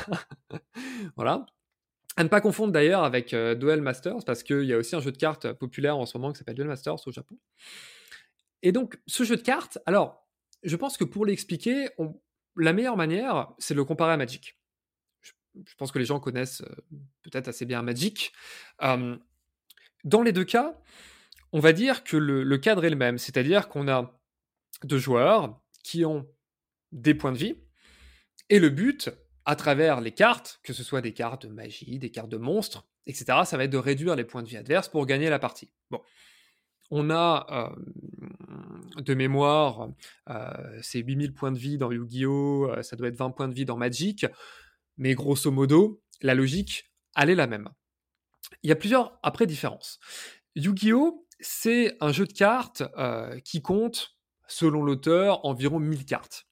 voilà. 1.16 1.46
À 2.16 2.24
ne 2.24 2.30
pas 2.30 2.42
confondre 2.42 2.72
d'ailleurs 2.72 3.04
avec 3.04 3.34
euh, 3.34 3.56
Duel 3.56 3.82
Masters, 3.82 4.26
parce 4.26 4.44
qu'il 4.44 4.64
y 4.64 4.74
a 4.74 4.78
aussi 4.78 4.96
un 4.96 5.00
jeu 5.00 5.12
de 5.12 5.18
cartes 5.18 5.54
populaire 5.54 5.98
en 5.98 6.06
ce 6.06 6.18
moment 6.18 6.32
qui 6.32 6.40
s'appelle 6.40 6.56
Duel 6.56 6.68
Masters 6.68 7.08
au 7.08 7.12
Japon. 7.12 7.38
Et 8.64 8.72
donc, 8.72 9.00
ce 9.06 9.24
jeu 9.24 9.38
de 9.38 9.42
cartes, 9.42 9.80
alors, 9.86 10.28
je 10.64 10.76
pense 10.76 10.98
que 10.98 11.04
pour 11.04 11.26
l'expliquer, 11.26 11.90
on, 11.98 12.20
la 12.58 12.74
meilleure 12.74 12.98
manière, 12.98 13.50
c'est 13.58 13.74
de 13.74 13.80
le 13.80 13.86
comparer 13.86 14.14
à 14.14 14.18
Magic. 14.18 14.58
Je, 15.22 15.76
pense 15.78 15.92
que 15.92 16.00
les 16.00 16.06
gens 16.06 16.20
connaissent 16.20 16.62
euh, 16.62 16.76
peut-être 17.24 17.48
assez 17.48 17.66
bien 17.66 17.82
Magic. 17.82 18.34
Dans 18.80 20.22
les 20.22 20.32
deux 20.32 20.46
cas, 20.46 20.80
on 21.52 21.60
va 21.60 21.74
dire 21.74 22.04
que 22.04 22.18
le, 22.18 22.44
le 22.44 22.58
cadre 22.58 22.86
est 22.86 22.90
le 22.90 22.96
même, 22.96 23.18
c'est-à-dire 23.18 23.68
qu'on 23.68 23.88
a 23.88 24.18
deux 24.84 25.00
joueurs 25.00 25.60
qui 25.84 26.06
ont 26.06 26.28
des 26.92 27.14
points 27.14 27.32
de 27.32 27.38
vie, 27.38 27.56
et 28.50 28.60
le 28.60 28.70
but, 28.70 29.10
à 29.46 29.56
travers 29.56 30.02
les 30.02 30.12
cartes, 30.12 30.60
que 30.64 30.74
ce 30.74 30.84
soit 30.84 31.02
des 31.02 31.14
cartes 31.14 31.46
de 31.46 31.52
magie, 31.52 32.00
des 32.00 32.12
cartes 32.12 32.30
de 32.30 32.38
monstres, 32.38 32.88
etc., 33.06 33.40
ça 33.46 33.58
va 33.58 33.64
être 33.66 33.72
de 33.72 33.78
réduire 33.78 34.16
les 34.16 34.24
points 34.24 34.44
de 34.44 34.48
vie 34.48 34.58
adverses 34.58 34.90
pour 34.90 35.06
gagner 35.06 35.30
la 35.30 35.40
partie. 35.40 35.72
Bon. 35.90 36.02
On 36.90 37.10
a 37.10 37.46
euh, 37.52 39.02
de 39.02 39.14
mémoire, 39.14 39.90
euh, 40.30 40.80
c'est 40.82 41.00
8000 41.00 41.34
points 41.34 41.52
de 41.52 41.58
vie 41.58 41.78
dans 41.78 41.92
Yu-Gi-Oh! 41.92 42.70
Euh, 42.70 42.84
ça 42.84 42.96
doit 42.96 43.08
être 43.08 43.18
20 43.18 43.32
points 43.32 43.48
de 43.48 43.54
vie 43.54 43.66
dans 43.66 43.78
Magic, 43.78 44.26
mais 44.98 45.14
grosso 45.14 45.52
modo, 45.52 46.02
la 46.22 46.34
logique, 46.34 46.92
elle 47.16 47.30
est 47.30 47.36
la 47.36 47.48
même. 47.48 47.70
Il 48.64 48.70
y 48.70 48.72
a 48.72 48.76
plusieurs, 48.76 49.20
après, 49.24 49.46
différences. 49.46 50.00
Yu-Gi-Oh! 50.56 51.24
c'est 51.40 51.96
un 52.02 52.12
jeu 52.12 52.26
de 52.26 52.34
cartes 52.34 52.84
euh, 52.98 53.40
qui 53.42 53.62
compte, 53.62 54.18
selon 54.48 54.84
l'auteur, 54.84 55.46
environ 55.46 55.80
1000 55.80 56.06
cartes. 56.06 56.48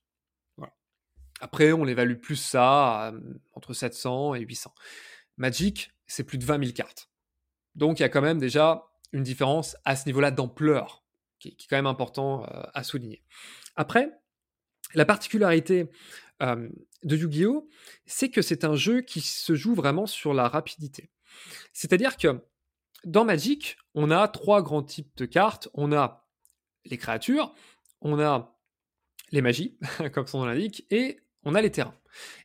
Après, 1.41 1.73
on 1.73 1.85
évalue 1.85 2.17
plus 2.17 2.37
ça, 2.37 3.11
entre 3.53 3.73
700 3.73 4.35
et 4.35 4.41
800. 4.41 4.73
Magic, 5.37 5.91
c'est 6.07 6.23
plus 6.23 6.37
de 6.37 6.45
20 6.45 6.59
000 6.59 6.71
cartes. 6.73 7.09
Donc, 7.75 7.99
il 7.99 8.03
y 8.03 8.05
a 8.05 8.09
quand 8.09 8.21
même 8.21 8.39
déjà 8.39 8.85
une 9.11 9.23
différence 9.23 9.75
à 9.85 9.95
ce 9.95 10.05
niveau-là 10.07 10.31
d'ampleur, 10.31 11.03
qui, 11.39 11.49
est 11.49 11.67
quand 11.69 11.77
même 11.77 11.85
important 11.85 12.43
euh, 12.43 12.63
à 12.73 12.83
souligner. 12.83 13.23
Après, 13.75 14.09
La 14.93 15.05
particularité 15.05 15.89
euh, 16.41 16.69
de 17.03 17.17
Yu-Gi-Oh, 17.17 17.67
c'est 18.05 18.29
que 18.29 18.41
c'est 18.41 18.63
un 18.63 18.75
jeu 18.75 19.01
qui 19.01 19.21
se 19.21 19.55
joue 19.55 19.73
vraiment 19.73 20.05
sur 20.05 20.33
la 20.33 20.47
rapidité. 20.47 21.09
C'est-à-dire 21.73 22.17
que 22.17 22.41
dans 23.05 23.25
Magic, 23.25 23.77
on 23.93 24.11
a 24.11 24.27
trois 24.27 24.61
grands 24.61 24.83
types 24.83 25.15
de 25.17 25.25
cartes. 25.25 25.69
On 25.73 25.91
a 25.93 26.27
les 26.85 26.97
créatures, 26.97 27.53
on 28.01 28.19
a 28.19 28.55
les 29.31 29.41
magies, 29.41 29.77
comme 30.13 30.27
son 30.27 30.39
nom 30.39 30.45
l'indique, 30.45 30.85
et 30.89 31.19
on 31.43 31.55
a 31.55 31.61
les 31.61 31.71
terrains. 31.71 31.95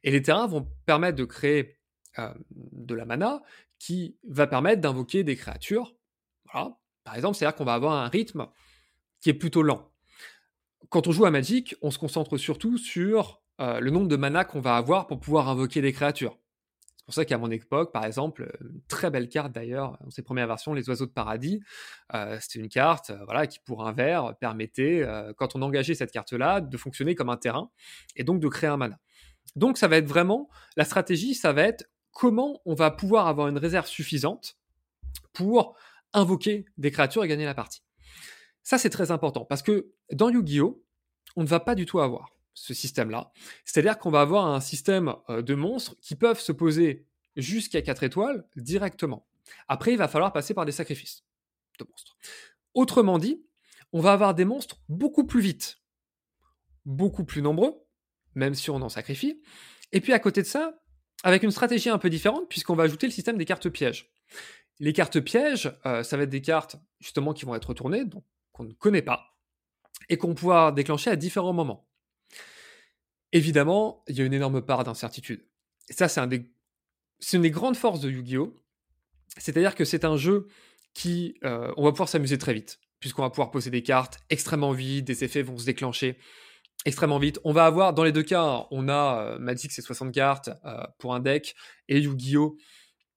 Et 0.03 0.11
les 0.11 0.23
terrains 0.23 0.47
vont 0.47 0.69
permettre 0.87 1.17
de 1.17 1.25
créer 1.25 1.79
euh, 2.19 2.33
de 2.53 2.95
la 2.95 3.05
mana 3.05 3.43
qui 3.79 4.19
va 4.25 4.47
permettre 4.47 4.81
d'invoquer 4.81 5.25
des 5.25 5.37
créatures. 5.37 5.95
Voilà. 6.53 6.77
Par 7.05 7.15
exemple, 7.15 7.37
c'est-à-dire 7.37 7.57
qu'on 7.57 7.65
va 7.65 7.75
avoir 7.75 7.95
un 7.95 8.09
rythme 8.09 8.49
qui 9.21 9.31
est 9.31 9.35
plutôt 9.35 9.63
lent. 9.63 9.91
Quand 10.89 11.07
on 11.07 11.13
joue 11.13 11.25
à 11.25 11.31
Magic, 11.31 11.75
on 11.83 11.91
se 11.91 11.99
concentre 11.99 12.37
surtout 12.37 12.79
sur 12.79 13.43
euh, 13.61 13.81
le 13.81 13.91
nombre 13.91 14.09
de 14.09 14.17
mana 14.17 14.45
qu'on 14.45 14.61
va 14.61 14.77
avoir 14.77 15.07
pour 15.07 15.21
pouvoir 15.21 15.49
invoquer 15.49 15.83
des 15.83 15.93
créatures. 15.93 16.39
C'est 16.97 17.05
pour 17.05 17.15
ça 17.15 17.25
qu'à 17.25 17.39
mon 17.39 17.51
époque, 17.51 17.93
par 17.93 18.05
exemple, 18.05 18.57
une 18.61 18.81
très 18.89 19.11
belle 19.11 19.29
carte 19.29 19.53
d'ailleurs, 19.53 19.99
dans 20.01 20.11
ses 20.11 20.23
premières 20.23 20.47
versions, 20.47 20.75
les 20.75 20.89
oiseaux 20.89 21.07
de 21.07 21.11
paradis, 21.11 21.61
euh, 22.15 22.39
c'était 22.41 22.61
une 22.61 22.69
carte 22.69 23.13
voilà, 23.25 23.47
qui, 23.47 23.59
pour 23.59 23.87
un 23.87 23.93
vert, 23.93 24.37
permettait, 24.39 25.05
quand 25.37 25.57
on 25.57 25.63
engageait 25.63 25.95
cette 25.95 26.13
carte-là, 26.13 26.61
de 26.61 26.77
fonctionner 26.77 27.17
comme 27.17 27.29
un 27.29 27.37
terrain 27.37 27.71
et 28.15 28.23
donc 28.23 28.41
de 28.41 28.49
créer 28.49 28.71
un 28.71 28.77
mana. 28.77 29.01
Donc 29.57 29.77
ça 29.77 29.89
va 29.89 29.97
être 29.97 30.07
vraiment, 30.07 30.49
la 30.77 30.85
stratégie, 30.85 31.35
ça 31.35 31.53
va 31.53 31.63
être 31.63 31.91
comment 32.13 32.61
on 32.65 32.75
va 32.75 32.91
pouvoir 32.91 33.27
avoir 33.27 33.49
une 33.49 33.59
réserve 33.59 33.87
suffisante 33.87 34.59
pour 35.33 35.77
invoquer 36.13 36.65
des 36.79 36.91
créatures 36.91 37.25
et 37.25 37.29
gagner 37.29 37.45
la 37.45 37.55
partie. 37.55 37.83
Ça, 38.63 38.79
c'est 38.79 38.91
très 38.91 39.11
important 39.11 39.45
parce 39.45 39.63
que 39.63 39.93
dans 40.13 40.29
Yu-Gi-Oh, 40.29 40.85
on 41.37 41.43
ne 41.43 41.49
va 41.49 41.61
pas 41.61 41.75
du 41.75 41.87
tout 41.87 42.01
avoir 42.01 42.31
ce 42.55 42.75
système-là. 42.75 43.33
C'est-à-dire 43.65 43.99
qu'on 43.99 44.11
va 44.11 44.21
avoir 44.21 44.47
un 44.47 44.61
système 44.61 45.15
euh, 45.29 45.43
de 45.43 45.55
monstres 45.55 45.97
qui 46.01 46.15
peuvent 46.15 46.41
se 46.41 46.53
poser 46.53 47.07
jusqu'à 47.37 47.81
4 47.81 48.03
étoiles 48.03 48.47
directement. 48.57 49.27
Après, 49.69 49.93
il 49.93 49.99
va 49.99 50.09
falloir 50.09 50.33
passer 50.33 50.55
par 50.55 50.67
des 50.67 50.73
sacrifices 50.73 51.25
de 51.79 51.87
monstres. 51.89 52.17
Autrement 52.75 53.19
dit, 53.19 53.43
on 53.93 54.01
va 54.01 54.13
avoir 54.13 54.35
des 54.35 54.45
monstres 54.45 54.81
beaucoup 54.89 55.27
plus 55.27 55.41
vite, 55.41 55.81
beaucoup 56.85 57.25
plus 57.25 57.43
nombreux, 57.43 57.75
même 58.35 58.55
si 58.55 58.71
on 58.71 58.77
en 58.77 58.89
sacrifie. 58.89 59.41
Et 59.93 60.01
puis 60.01 60.13
à 60.13 60.19
côté 60.19 60.43
de 60.43 60.47
ça, 60.47 60.81
avec 61.23 61.43
une 61.43 61.51
stratégie 61.51 61.89
un 61.89 61.99
peu 61.99 62.11
différente, 62.11 62.49
puisqu'on 62.49 62.75
va 62.75 62.85
ajouter 62.85 63.07
le 63.07 63.13
système 63.13 63.37
des 63.37 63.45
cartes 63.45 63.69
pièges. 63.69 64.11
Les 64.81 64.93
cartes 64.93 65.21
pièges, 65.21 65.73
euh, 65.87 66.03
ça 66.03 66.17
va 66.17 66.25
être 66.25 66.31
des 66.31 66.41
cartes 66.41 66.77
justement 66.99 67.33
qui 67.35 67.45
vont 67.45 67.55
être 67.55 67.67
retournées, 67.67 68.05
qu'on 68.53 68.65
ne 68.65 68.73
connaît 68.73 69.03
pas, 69.03 69.37
et 70.09 70.17
qu'on 70.17 70.35
pourra 70.35 70.73
déclencher 70.73 71.11
à 71.11 71.17
différents 71.17 71.53
moments. 71.53 71.89
Évidemment, 73.33 74.03
il 74.09 74.17
y 74.19 74.23
a 74.23 74.25
une 74.25 74.33
énorme 74.33 74.63
part 74.63 74.83
d'incertitude. 74.83 75.47
Ça, 75.91 76.09
c'est 76.09 76.21
un 76.21 76.27
des... 76.27 76.51
une 77.33 77.43
des 77.43 77.51
grandes 77.51 77.77
forces 77.77 78.01
de 78.01 78.11
Yu-Gi-Oh! 78.11 78.57
C'est-à-dire 79.37 79.75
que 79.75 79.85
c'est 79.85 80.05
un 80.05 80.17
jeu 80.17 80.49
qui... 80.95 81.37
Euh, 81.45 81.73
on 81.77 81.85
va 81.85 81.93
pouvoir 81.93 82.09
s'amuser 82.09 82.39
très 82.39 82.55
vite, 82.55 82.81
puisqu'on 82.99 83.23
va 83.23 83.31
pouvoir 83.31 83.51
poser 83.51 83.71
des 83.71 83.83
cartes 83.83 84.19
extrêmement 84.31 84.73
vite, 84.73 85.05
des 85.05 85.25
effets 85.25 85.43
vont 85.43 85.59
se 85.59 85.67
déclencher 85.67 86.19
extrêmement 86.87 87.19
vite. 87.19 87.39
On 87.45 87.53
va 87.53 87.67
avoir, 87.67 87.93
dans 87.93 88.05
les 88.05 88.13
deux 88.13 88.23
cas, 88.23 88.67
on 88.71 88.89
a 88.89 89.21
euh, 89.21 89.39
Magic, 89.39 89.71
c'est 89.71 89.83
60 89.83 90.13
cartes 90.13 90.51
euh, 90.65 90.83
pour 90.99 91.15
un 91.15 91.21
deck, 91.21 91.55
et 91.89 92.01
Yu-Gi-Oh! 92.01 92.57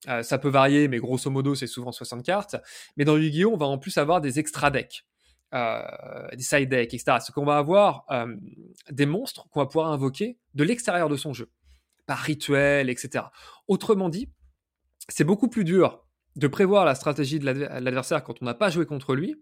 Euh, 0.07 0.23
ça 0.23 0.37
peut 0.37 0.49
varier, 0.49 0.87
mais 0.87 0.99
grosso 0.99 1.29
modo, 1.29 1.55
c'est 1.55 1.67
souvent 1.67 1.91
60 1.91 2.23
cartes. 2.23 2.55
Mais 2.97 3.05
dans 3.05 3.17
Yu-Gi-Oh! 3.17 3.51
on 3.53 3.57
va 3.57 3.65
en 3.65 3.77
plus 3.77 3.97
avoir 3.97 4.21
des 4.21 4.39
extra 4.39 4.71
decks, 4.71 5.05
des 5.51 6.43
side 6.43 6.69
decks, 6.69 6.93
etc. 6.93 7.17
Ce 7.25 7.31
qu'on 7.31 7.45
va 7.45 7.57
avoir 7.57 8.05
des 8.89 9.05
monstres 9.05 9.47
qu'on 9.49 9.59
va 9.59 9.65
pouvoir 9.65 9.91
invoquer 9.91 10.37
de 10.55 10.63
l'extérieur 10.63 11.09
de 11.09 11.15
son 11.15 11.33
jeu, 11.33 11.49
par 12.05 12.17
rituel, 12.17 12.89
etc. 12.89 13.25
Autrement 13.67 14.09
dit, 14.09 14.29
c'est 15.09 15.23
beaucoup 15.23 15.47
plus 15.47 15.63
dur 15.63 16.03
de 16.35 16.47
prévoir 16.47 16.85
la 16.85 16.95
stratégie 16.95 17.39
de 17.39 17.45
l'adversaire 17.45 18.23
quand 18.23 18.41
on 18.41 18.45
n'a 18.45 18.53
pas 18.53 18.69
joué 18.69 18.85
contre 18.85 19.15
lui 19.15 19.35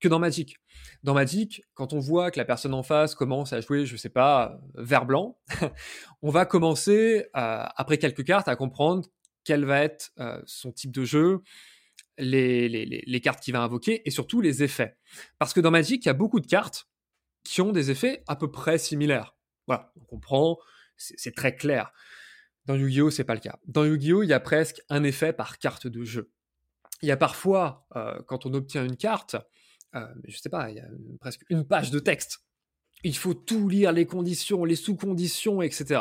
que 0.00 0.08
dans 0.08 0.18
Magic. 0.18 0.56
Dans 1.02 1.14
Magic, 1.14 1.62
quand 1.74 1.92
on 1.92 1.98
voit 1.98 2.30
que 2.30 2.38
la 2.38 2.44
personne 2.44 2.74
en 2.74 2.82
face 2.82 3.14
commence 3.14 3.52
à 3.52 3.60
jouer, 3.60 3.86
je 3.86 3.96
sais 3.96 4.10
pas, 4.10 4.58
vert 4.74 5.06
blanc, 5.06 5.38
on 6.22 6.30
va 6.30 6.44
commencer, 6.44 7.26
euh, 7.36 7.64
après 7.76 7.98
quelques 7.98 8.24
cartes, 8.24 8.48
à 8.48 8.56
comprendre 8.56 9.08
quel 9.46 9.64
va 9.64 9.80
être 9.80 10.12
euh, 10.18 10.42
son 10.44 10.72
type 10.72 10.90
de 10.90 11.04
jeu, 11.04 11.40
les, 12.18 13.20
cartes 13.22 13.42
qu'il 13.42 13.54
va 13.54 13.62
invoquer 13.62 14.02
et 14.06 14.10
surtout 14.10 14.40
les 14.40 14.62
effets. 14.62 14.96
Parce 15.38 15.54
que 15.54 15.60
dans 15.60 15.70
Magic, 15.70 16.04
il 16.04 16.08
y 16.08 16.10
a 16.10 16.14
beaucoup 16.14 16.40
de 16.40 16.46
cartes 16.46 16.88
qui 17.44 17.60
ont 17.60 17.72
des 17.72 17.90
effets 17.90 18.24
à 18.26 18.34
peu 18.34 18.50
près 18.50 18.76
similaires. 18.76 19.36
Voilà, 19.68 19.92
on 20.00 20.04
comprend, 20.04 20.58
c'est 20.96 21.34
très 21.34 21.54
clair. 21.54 21.92
Dans 22.64 22.74
Yu-Gi-Oh, 22.74 23.10
c'est 23.10 23.24
pas 23.24 23.34
le 23.34 23.40
cas. 23.40 23.58
Dans 23.66 23.84
Yu-Gi-Oh, 23.84 24.24
il 24.24 24.28
y 24.28 24.32
a 24.32 24.40
presque 24.40 24.82
un 24.88 25.04
effet 25.04 25.32
par 25.32 25.58
carte 25.58 25.86
de 25.86 26.02
jeu. 26.02 26.32
Il 27.02 27.08
y 27.08 27.12
a 27.12 27.16
parfois, 27.16 27.86
euh, 27.94 28.20
quand 28.26 28.46
on 28.46 28.54
obtient 28.54 28.84
une 28.84 28.96
carte, 28.96 29.36
euh, 29.94 30.06
je 30.26 30.36
sais 30.36 30.48
pas, 30.48 30.70
il 30.70 30.76
y 30.76 30.80
a 30.80 30.88
presque 31.20 31.42
une 31.50 31.64
page 31.64 31.92
de 31.92 32.00
texte. 32.00 32.40
Il 33.04 33.16
faut 33.16 33.34
tout 33.34 33.68
lire, 33.68 33.92
les 33.92 34.06
conditions, 34.06 34.64
les 34.64 34.74
sous-conditions, 34.74 35.62
etc. 35.62 36.00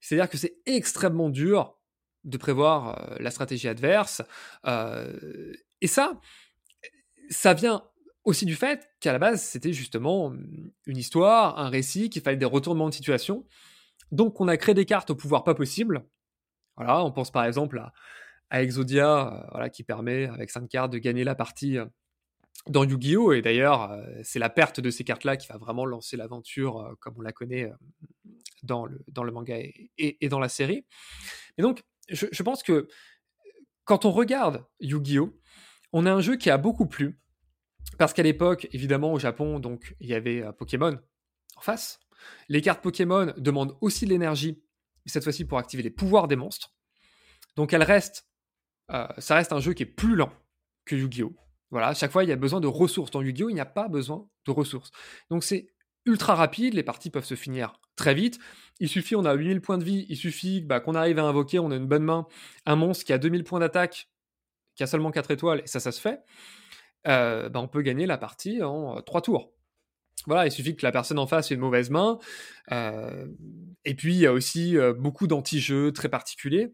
C'est-à-dire 0.00 0.30
que 0.30 0.36
c'est 0.36 0.58
extrêmement 0.66 1.30
dur 1.30 1.76
de 2.26 2.36
prévoir 2.36 3.00
euh, 3.00 3.16
la 3.20 3.30
stratégie 3.30 3.68
adverse. 3.68 4.22
Euh, 4.66 5.52
et 5.80 5.86
ça, 5.86 6.20
ça 7.30 7.54
vient 7.54 7.82
aussi 8.24 8.44
du 8.44 8.56
fait 8.56 8.90
qu'à 9.00 9.12
la 9.12 9.18
base, 9.18 9.42
c'était 9.42 9.72
justement 9.72 10.34
une 10.86 10.96
histoire, 10.96 11.58
un 11.58 11.68
récit, 11.68 12.10
qu'il 12.10 12.22
fallait 12.22 12.36
des 12.36 12.44
retournements 12.44 12.88
de 12.88 12.94
situation. 12.94 13.46
Donc, 14.12 14.40
on 14.40 14.48
a 14.48 14.56
créé 14.56 14.74
des 14.74 14.84
cartes 14.84 15.10
au 15.10 15.14
pouvoir 15.14 15.44
pas 15.44 15.54
possible. 15.54 16.04
Voilà, 16.76 17.02
on 17.04 17.12
pense 17.12 17.30
par 17.30 17.44
exemple 17.44 17.82
à, 18.50 18.62
Exodia, 18.62 19.48
voilà, 19.52 19.70
qui 19.70 19.82
permet, 19.82 20.26
avec 20.26 20.50
5 20.50 20.68
cartes, 20.68 20.92
de 20.92 20.98
gagner 20.98 21.24
la 21.24 21.34
partie 21.34 21.78
dans 22.68 22.84
Yu-Gi-Oh! 22.84 23.32
Et 23.32 23.42
d'ailleurs, 23.42 23.90
euh, 23.90 24.02
c'est 24.22 24.38
la 24.38 24.50
perte 24.50 24.80
de 24.80 24.90
ces 24.90 25.04
cartes-là 25.04 25.36
qui 25.36 25.46
va 25.48 25.56
vraiment 25.56 25.84
lancer 25.84 26.16
l'aventure 26.16 26.80
euh, 26.80 26.94
comme 27.00 27.14
on 27.18 27.22
la 27.22 27.32
connaît 27.32 27.64
euh, 27.64 27.74
dans, 28.62 28.86
le, 28.86 29.04
dans 29.08 29.24
le 29.24 29.32
manga 29.32 29.56
et, 29.98 30.28
dans 30.28 30.40
la 30.40 30.48
série. 30.48 30.84
Et 31.58 31.62
donc, 31.62 31.82
je, 32.08 32.42
pense 32.42 32.62
que 32.62 32.88
quand 33.84 34.04
on 34.04 34.12
regarde 34.12 34.64
Yu-Gi-Oh! 34.80 35.38
on 35.92 36.06
a 36.06 36.12
un 36.12 36.20
jeu 36.20 36.36
qui 36.36 36.50
a 36.50 36.58
beaucoup 36.58 36.86
plu. 36.86 37.20
Parce 37.98 38.12
qu'à 38.12 38.22
l'époque, 38.22 38.68
évidemment, 38.72 39.12
au 39.12 39.18
Japon, 39.18 39.60
il 40.00 40.08
y 40.08 40.14
avait 40.14 40.44
Pokémon 40.58 40.98
en 41.56 41.60
face. 41.60 42.00
Les 42.48 42.60
cartes 42.60 42.82
Pokémon 42.82 43.32
demandent 43.36 43.76
aussi 43.80 44.04
de 44.04 44.10
l'énergie, 44.10 44.62
cette 45.06 45.22
fois-ci 45.22 45.44
pour 45.44 45.58
activer 45.58 45.82
les 45.82 45.90
pouvoirs 45.90 46.28
des 46.28 46.36
monstres. 46.36 46.74
Donc 47.54 47.72
elle 47.72 47.82
reste, 47.82 48.28
ça 48.88 49.36
reste 49.36 49.52
un 49.52 49.60
jeu 49.60 49.72
qui 49.72 49.84
est 49.84 49.86
plus 49.86 50.16
lent 50.16 50.32
que 50.84 50.96
Yu-Gi-Oh! 50.96 51.34
Voilà, 51.70 51.88
à 51.88 51.94
chaque 51.94 52.12
fois, 52.12 52.24
il 52.24 52.28
y 52.28 52.32
a 52.32 52.36
besoin 52.36 52.60
de 52.60 52.66
ressources. 52.66 53.10
Dans 53.10 53.22
Yu-Gi-Oh, 53.22 53.48
il 53.50 53.54
n'y 53.54 53.60
a 53.60 53.66
pas 53.66 53.88
besoin 53.88 54.28
de 54.46 54.50
ressources. 54.50 54.90
Donc 55.30 55.44
c'est 55.44 55.68
ultra 56.06 56.34
rapide, 56.34 56.74
les 56.74 56.82
parties 56.82 57.10
peuvent 57.10 57.24
se 57.24 57.34
finir 57.34 57.80
très 57.96 58.14
vite. 58.14 58.38
Il 58.80 58.88
suffit, 58.88 59.16
on 59.16 59.24
a 59.24 59.34
8000 59.34 59.60
points 59.60 59.78
de 59.78 59.84
vie, 59.84 60.06
il 60.08 60.16
suffit 60.16 60.60
bah, 60.60 60.80
qu'on 60.80 60.94
arrive 60.94 61.18
à 61.18 61.24
invoquer, 61.24 61.58
on 61.58 61.70
a 61.70 61.76
une 61.76 61.86
bonne 61.86 62.04
main, 62.04 62.26
un 62.64 62.76
monstre 62.76 63.04
qui 63.04 63.12
a 63.12 63.18
2000 63.18 63.44
points 63.44 63.60
d'attaque, 63.60 64.08
qui 64.74 64.82
a 64.82 64.86
seulement 64.86 65.10
4 65.10 65.30
étoiles, 65.30 65.60
et 65.64 65.66
ça, 65.66 65.80
ça 65.80 65.92
se 65.92 66.00
fait. 66.00 66.20
Euh, 67.08 67.48
bah, 67.48 67.60
on 67.60 67.68
peut 67.68 67.82
gagner 67.82 68.06
la 68.06 68.18
partie 68.18 68.62
en 68.62 69.00
3 69.02 69.22
tours. 69.22 69.52
Voilà, 70.26 70.46
il 70.46 70.50
suffit 70.50 70.74
que 70.74 70.84
la 70.84 70.92
personne 70.92 71.18
en 71.18 71.26
face 71.26 71.50
ait 71.50 71.54
une 71.54 71.60
mauvaise 71.60 71.90
main. 71.90 72.18
Euh, 72.72 73.26
et 73.84 73.94
puis, 73.94 74.14
il 74.14 74.20
y 74.20 74.26
a 74.26 74.32
aussi 74.32 74.76
euh, 74.76 74.92
beaucoup 74.92 75.26
d'anti-jeux 75.26 75.92
très 75.92 76.08
particuliers. 76.08 76.72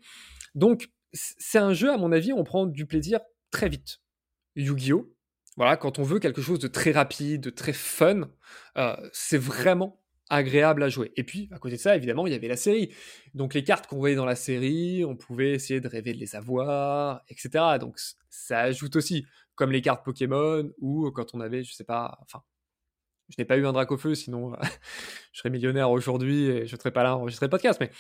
Donc, 0.55 0.91
c'est 1.13 1.59
un 1.59 1.75
jeu, 1.75 1.93
à 1.93 1.99
mon 1.99 2.13
avis, 2.13 2.33
on 2.33 2.45
prend 2.45 2.67
du 2.67 2.87
plaisir 2.87 3.21
très 3.51 3.69
vite. 3.69 4.01
Yu-Gi-Oh! 4.57 5.12
Voilà, 5.57 5.77
quand 5.77 5.99
on 5.99 6.03
veut 6.03 6.19
quelque 6.19 6.41
chose 6.41 6.59
de 6.59 6.69
très 6.69 6.93
rapide, 6.93 7.43
de 7.43 7.51
très 7.51 7.73
fun, 7.75 8.31
euh, 8.79 8.97
c'est 9.13 9.39
vraiment 9.39 10.01
agréable 10.31 10.83
à 10.83 10.89
jouer. 10.89 11.13
Et 11.17 11.25
puis, 11.25 11.51
à 11.53 11.59
côté 11.59 11.77
de 11.77 11.81
ça, 11.81 11.95
évidemment, 11.95 12.27
il 12.27 12.33
y 12.33 12.37
avait 12.37 12.49
la 12.49 12.57
série. 12.57 12.95
Donc, 13.35 13.53
les 13.53 13.63
cartes 13.63 13.87
qu'on 13.87 13.99
voyait 13.99 14.17
dans 14.17 14.25
la 14.25 14.35
série, 14.35 15.05
on 15.05 15.15
pouvait 15.15 15.53
essayer 15.53 15.81
de 15.81 15.89
rêver 15.89 16.15
de 16.15 16.19
les 16.19 16.35
avoir, 16.35 17.23
etc. 17.29 17.51
Donc, 17.79 17.99
ça 18.31 18.61
ajoute 18.61 18.97
aussi, 18.97 19.27
comme 19.55 19.73
les 19.73 19.83
cartes 19.83 20.05
Pokémon, 20.05 20.71
ou 20.81 21.11
quand 21.11 21.35
on 21.35 21.41
avait, 21.41 21.65
je 21.65 21.75
sais 21.75 21.85
pas, 21.85 22.19
enfin, 22.23 22.43
je 23.29 23.35
n'ai 23.39 23.45
pas 23.45 23.59
eu 23.59 23.67
un 23.67 23.73
Dracofeu, 23.73 24.15
sinon 24.15 24.53
je 25.33 25.39
serais 25.39 25.51
millionnaire 25.51 25.91
aujourd'hui 25.91 26.47
et 26.47 26.67
je 26.67 26.75
ne 26.75 26.81
serais 26.81 26.93
pas 26.93 27.03
là 27.03 27.11
à 27.11 27.15
enregistrer 27.15 27.47
le 27.47 27.51
podcast. 27.51 27.79
Mais 27.79 27.91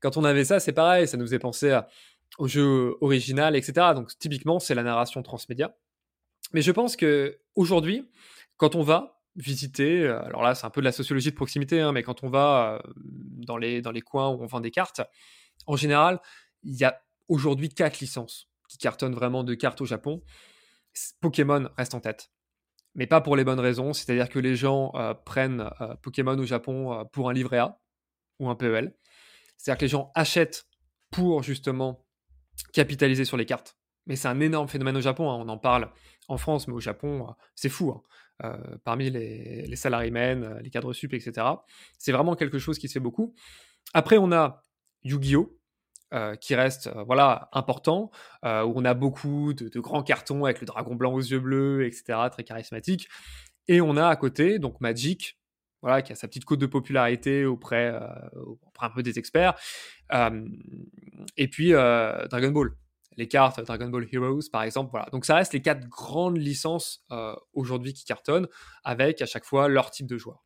quand 0.00 0.18
on 0.18 0.24
avait 0.24 0.44
ça, 0.44 0.60
c'est 0.60 0.72
pareil, 0.72 1.08
ça 1.08 1.16
nous 1.16 1.24
faisait 1.24 1.38
penser 1.38 1.78
au 2.36 2.48
jeu 2.48 2.96
original, 3.00 3.56
etc. 3.56 3.94
Donc, 3.94 4.10
typiquement, 4.18 4.58
c'est 4.58 4.74
la 4.74 4.82
narration 4.82 5.22
transmédia. 5.22 5.74
Mais 6.52 6.62
je 6.62 6.72
pense 6.72 6.96
que 6.96 7.38
aujourd'hui, 7.54 8.10
quand 8.56 8.74
on 8.74 8.82
va 8.82 9.20
visiter, 9.36 10.02
euh, 10.02 10.20
alors 10.24 10.42
là 10.42 10.54
c'est 10.54 10.66
un 10.66 10.70
peu 10.70 10.80
de 10.80 10.84
la 10.86 10.92
sociologie 10.92 11.30
de 11.30 11.36
proximité, 11.36 11.80
hein, 11.80 11.92
mais 11.92 12.02
quand 12.02 12.24
on 12.24 12.28
va 12.28 12.80
euh, 12.86 12.92
dans, 12.96 13.56
les, 13.56 13.82
dans 13.82 13.92
les 13.92 14.00
coins 14.00 14.28
où 14.30 14.42
on 14.42 14.46
vend 14.46 14.60
des 14.60 14.70
cartes, 14.70 15.00
en 15.66 15.76
général, 15.76 16.20
il 16.62 16.74
y 16.76 16.84
a 16.84 17.00
aujourd'hui 17.28 17.68
quatre 17.68 18.00
licences 18.00 18.48
qui 18.68 18.78
cartonnent 18.78 19.14
vraiment 19.14 19.44
de 19.44 19.54
cartes 19.54 19.80
au 19.80 19.86
Japon. 19.86 20.22
Pokémon 21.20 21.68
reste 21.76 21.94
en 21.94 22.00
tête. 22.00 22.30
mais 22.94 23.06
pas 23.06 23.20
pour 23.20 23.36
les 23.36 23.44
bonnes 23.44 23.60
raisons. 23.60 23.92
C'est-à-dire 23.92 24.28
que 24.28 24.38
les 24.38 24.56
gens 24.56 24.90
euh, 24.94 25.14
prennent 25.14 25.70
Pokémon 26.02 26.36
au 26.38 26.44
Japon 26.44 27.06
pour 27.12 27.30
un 27.30 27.32
livret 27.32 27.58
A 27.58 27.80
ou 28.40 28.48
un 28.48 28.56
PEL. 28.56 28.94
C'est-à-dire 29.56 29.78
que 29.78 29.84
les 29.84 29.88
gens 29.88 30.10
achètent 30.14 30.66
pour 31.10 31.42
justement 31.42 32.04
capitaliser 32.72 33.24
sur 33.24 33.36
les 33.36 33.46
cartes. 33.46 33.76
Mais 34.06 34.16
c'est 34.16 34.28
un 34.28 34.40
énorme 34.40 34.68
phénomène 34.68 34.96
au 34.96 35.00
Japon. 35.00 35.30
hein. 35.30 35.36
On 35.44 35.48
en 35.48 35.58
parle 35.58 35.90
en 36.28 36.36
France, 36.36 36.68
mais 36.68 36.74
au 36.74 36.80
Japon, 36.80 37.26
euh, 37.28 37.32
c'est 37.54 37.68
fou. 37.68 37.90
hein. 37.90 38.02
Euh, 38.44 38.56
parmi 38.84 39.10
les, 39.10 39.66
les 39.66 39.76
salarymen, 39.76 40.44
euh, 40.44 40.60
les 40.60 40.70
cadres 40.70 40.92
sup, 40.92 41.12
etc. 41.12 41.44
C'est 41.98 42.12
vraiment 42.12 42.36
quelque 42.36 42.60
chose 42.60 42.78
qui 42.78 42.86
se 42.86 42.92
fait 42.92 43.00
beaucoup. 43.00 43.34
Après, 43.94 44.16
on 44.18 44.30
a 44.30 44.62
Yu-Gi-Oh! 45.02 45.54
qui 46.40 46.54
reste 46.54 46.88
voilà 47.04 47.50
important, 47.52 48.10
où 48.42 48.72
on 48.74 48.84
a 48.86 48.94
beaucoup 48.94 49.52
de, 49.52 49.78
grands 49.78 50.02
cartons 50.02 50.46
avec 50.46 50.60
le 50.60 50.66
dragon 50.66 50.94
blanc 50.94 51.12
aux 51.12 51.20
yeux 51.20 51.38
bleus, 51.38 51.84
etc., 51.84 52.18
très 52.32 52.44
charismatique. 52.44 53.10
Et 53.66 53.82
on 53.82 53.94
a 53.98 54.08
à 54.08 54.16
côté 54.16 54.58
donc 54.58 54.80
Magic, 54.80 55.38
voilà, 55.82 56.00
qui 56.00 56.12
a 56.12 56.14
sa 56.14 56.26
petite 56.26 56.46
cote 56.46 56.60
de 56.60 56.64
popularité 56.64 57.44
auprès, 57.44 57.92
auprès 58.36 58.86
un 58.86 58.90
peu 58.90 59.02
des 59.02 59.18
experts. 59.18 59.52
Et 61.36 61.48
puis 61.48 61.72
Dragon 61.72 62.52
Ball, 62.52 62.70
les 63.18 63.28
cartes 63.28 63.60
Dragon 63.60 63.88
Ball 63.88 64.06
Heroes 64.10 64.48
par 64.50 64.62
exemple. 64.62 64.90
Voilà. 64.92 65.08
Donc 65.12 65.26
ça 65.26 65.34
reste 65.34 65.52
les 65.52 65.60
quatre 65.60 65.86
grandes 65.88 66.38
licences 66.38 67.04
euh, 67.10 67.34
aujourd'hui 67.52 67.92
qui 67.92 68.04
cartonnent, 68.04 68.48
avec 68.84 69.20
à 69.20 69.26
chaque 69.26 69.44
fois 69.44 69.68
leur 69.68 69.90
type 69.90 70.06
de 70.06 70.16
joueur. 70.16 70.42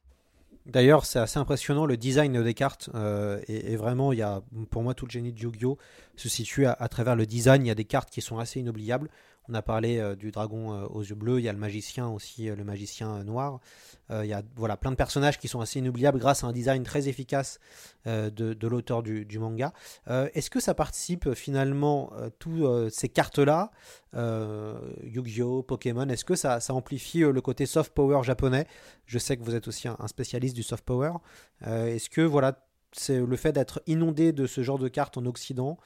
D'ailleurs, 0.64 1.04
c'est 1.04 1.18
assez 1.18 1.38
impressionnant 1.38 1.86
le 1.86 1.96
design 1.96 2.42
des 2.42 2.54
cartes. 2.54 2.88
euh, 2.94 3.40
et, 3.48 3.72
et 3.72 3.76
vraiment, 3.76 4.12
il 4.12 4.20
y 4.20 4.22
a, 4.22 4.42
pour 4.70 4.82
moi, 4.82 4.94
tout 4.94 5.06
le 5.06 5.10
génie 5.10 5.32
de 5.32 5.40
Yu-Gi-Oh! 5.40 5.76
se 6.16 6.28
situe 6.28 6.66
à 6.66 6.88
travers 6.88 7.16
le 7.16 7.26
design. 7.26 7.64
Il 7.64 7.68
y 7.68 7.72
a 7.72 7.74
des 7.74 7.84
cartes 7.84 8.10
qui 8.10 8.20
sont 8.20 8.38
assez 8.38 8.60
inoubliables. 8.60 9.10
On 9.48 9.54
a 9.54 9.62
parlé 9.62 9.98
euh, 9.98 10.14
du 10.14 10.30
dragon 10.30 10.72
euh, 10.72 10.86
aux 10.86 11.02
yeux 11.02 11.14
bleus. 11.14 11.40
Il 11.40 11.44
y 11.44 11.48
a 11.48 11.52
le 11.52 11.58
magicien 11.58 12.08
aussi, 12.08 12.48
euh, 12.48 12.54
le 12.54 12.64
magicien 12.64 13.24
noir. 13.24 13.60
Il 14.10 14.26
y 14.26 14.34
a 14.34 14.42
voilà, 14.56 14.76
plein 14.76 14.90
de 14.90 14.96
personnages 14.96 15.38
qui 15.38 15.48
sont 15.48 15.62
assez 15.62 15.78
inoubliables 15.78 16.18
grâce 16.18 16.44
à 16.44 16.46
un 16.46 16.52
design 16.52 16.82
très 16.82 17.08
efficace 17.08 17.60
de, 18.04 18.66
l'auteur 18.66 19.02
du, 19.02 19.38
manga. 19.38 19.72
Est-ce 20.06 20.50
que 20.50 20.60
ça 20.60 20.74
participe 20.74 21.32
finalement, 21.32 22.12
euh, 22.46 22.90
ces 22.90 23.08
cartes-là, 23.08 23.70
Yu-Gi-Oh! 24.12 25.62
Pokémon, 25.62 26.06
est-ce 26.10 26.26
que 26.26 26.34
ça, 26.34 26.58
amplifie 26.68 27.20
le 27.20 27.40
côté 27.40 27.64
soft 27.64 27.94
power 27.94 28.22
japonais? 28.22 28.66
Je 29.06 29.18
sais 29.18 29.38
que 29.38 29.42
vous 29.42 29.54
êtes 29.54 29.66
aussi 29.66 29.88
un, 29.88 30.08
spécialiste 30.08 30.56
du 30.56 30.62
soft 30.62 30.84
power. 30.84 31.12
Est-ce 31.64 32.10
que 32.10 32.20
voilà, 32.20 32.66
c'est 32.92 33.18
le 33.18 33.36
fait 33.36 33.52
d'être 33.52 33.82
inondé 33.86 34.32
de 34.32 34.46
ce 34.46 34.62
genre 34.62 34.78
de 34.78 34.88
cartes 34.88 35.16
en 35.16 35.24
Occident, 35.24 35.78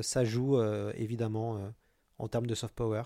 ça 0.00 0.24
joue 0.24 0.58
évidemment 0.94 1.60
en 2.20 2.28
termes 2.28 2.46
de 2.46 2.54
soft 2.54 2.74
power 2.74 3.02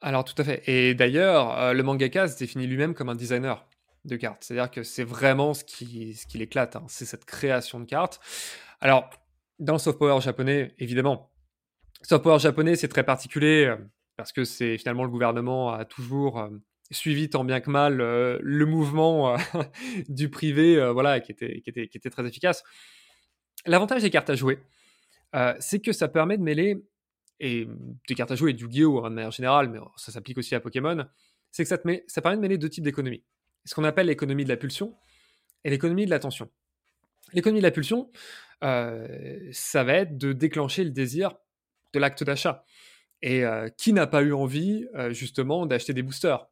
Alors 0.00 0.24
tout 0.24 0.34
à 0.38 0.44
fait. 0.44 0.62
Et 0.68 0.94
d'ailleurs, 0.94 1.58
euh, 1.58 1.72
le 1.72 1.82
mangaka 1.82 2.28
se 2.28 2.38
définit 2.38 2.66
lui-même 2.66 2.94
comme 2.94 3.08
un 3.08 3.14
designer 3.14 3.66
de 4.04 4.16
cartes. 4.16 4.44
C'est-à-dire 4.44 4.70
que 4.70 4.82
c'est 4.82 5.04
vraiment 5.04 5.54
ce 5.54 5.64
qui, 5.64 6.14
ce 6.14 6.26
qui 6.26 6.38
l'éclate, 6.38 6.76
hein. 6.76 6.84
c'est 6.88 7.04
cette 7.04 7.24
création 7.24 7.80
de 7.80 7.84
cartes. 7.84 8.20
Alors, 8.80 9.10
dans 9.58 9.74
le 9.74 9.78
soft 9.78 9.98
power 9.98 10.20
japonais, 10.20 10.74
évidemment, 10.78 11.32
soft 12.02 12.22
power 12.22 12.38
japonais, 12.38 12.76
c'est 12.76 12.88
très 12.88 13.04
particulier 13.04 13.66
euh, 13.66 13.76
parce 14.16 14.32
que 14.32 14.44
c'est 14.44 14.78
finalement 14.78 15.04
le 15.04 15.10
gouvernement 15.10 15.72
a 15.72 15.84
toujours 15.84 16.38
euh, 16.38 16.48
suivi 16.90 17.28
tant 17.28 17.44
bien 17.44 17.60
que 17.60 17.70
mal 17.70 17.96
le 17.96 18.66
mouvement 18.66 19.36
du 20.08 20.30
privé, 20.30 20.90
voilà, 20.92 21.20
qui 21.20 21.32
était, 21.32 21.60
qui, 21.60 21.70
était, 21.70 21.86
qui 21.86 21.98
était 21.98 22.10
très 22.10 22.26
efficace. 22.26 22.64
L'avantage 23.66 24.02
des 24.02 24.10
cartes 24.10 24.30
à 24.30 24.34
jouer, 24.34 24.58
c'est 25.60 25.80
que 25.80 25.92
ça 25.92 26.08
permet 26.08 26.38
de 26.38 26.42
mêler 26.42 26.82
et 27.40 27.68
des 28.08 28.14
cartes 28.14 28.30
à 28.30 28.34
jouer 28.34 28.50
et 28.50 28.54
du 28.54 28.64
Yu-Gi-Oh! 28.64 29.04
hein, 29.04 29.10
de 29.10 29.14
manière 29.14 29.30
générale, 29.30 29.68
mais 29.68 29.78
ça 29.96 30.12
s'applique 30.12 30.38
aussi 30.38 30.54
à 30.54 30.60
Pokémon, 30.60 31.06
c'est 31.50 31.62
que 31.62 31.68
ça, 31.68 31.78
te 31.78 31.86
met, 31.86 32.04
ça 32.06 32.20
permet 32.20 32.36
de 32.36 32.42
mêler 32.42 32.58
deux 32.58 32.68
types 32.68 32.84
d'économies. 32.84 33.24
Ce 33.64 33.74
qu'on 33.74 33.84
appelle 33.84 34.06
l'économie 34.06 34.44
de 34.44 34.48
la 34.48 34.56
pulsion 34.56 34.96
et 35.64 35.70
l'économie 35.70 36.06
de 36.06 36.10
l'attention. 36.10 36.50
L'économie 37.32 37.60
de 37.60 37.66
la 37.66 37.70
pulsion, 37.70 38.10
euh, 38.64 39.48
ça 39.52 39.84
va 39.84 39.94
être 39.94 40.16
de 40.16 40.32
déclencher 40.32 40.84
le 40.84 40.90
désir 40.90 41.34
de 41.92 41.98
l'acte 41.98 42.24
d'achat. 42.24 42.64
Et 43.20 43.44
euh, 43.44 43.68
qui 43.68 43.92
n'a 43.92 44.06
pas 44.06 44.22
eu 44.22 44.32
envie, 44.32 44.86
euh, 44.94 45.12
justement, 45.12 45.66
d'acheter 45.66 45.92
des 45.92 46.02
boosters 46.02 46.48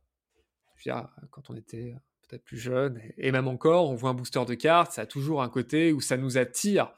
Je 0.76 0.90
veux 0.90 0.96
dire, 0.96 1.08
quand 1.30 1.48
on 1.50 1.56
était 1.56 1.94
peut-être 2.28 2.44
plus 2.44 2.58
jeune, 2.58 3.00
et 3.16 3.30
même 3.30 3.46
encore, 3.46 3.88
on 3.90 3.94
voit 3.94 4.10
un 4.10 4.14
booster 4.14 4.44
de 4.44 4.54
cartes, 4.54 4.92
ça 4.92 5.02
a 5.02 5.06
toujours 5.06 5.42
un 5.42 5.48
côté 5.48 5.92
où 5.92 6.00
ça 6.00 6.16
nous 6.16 6.38
attire 6.38 6.92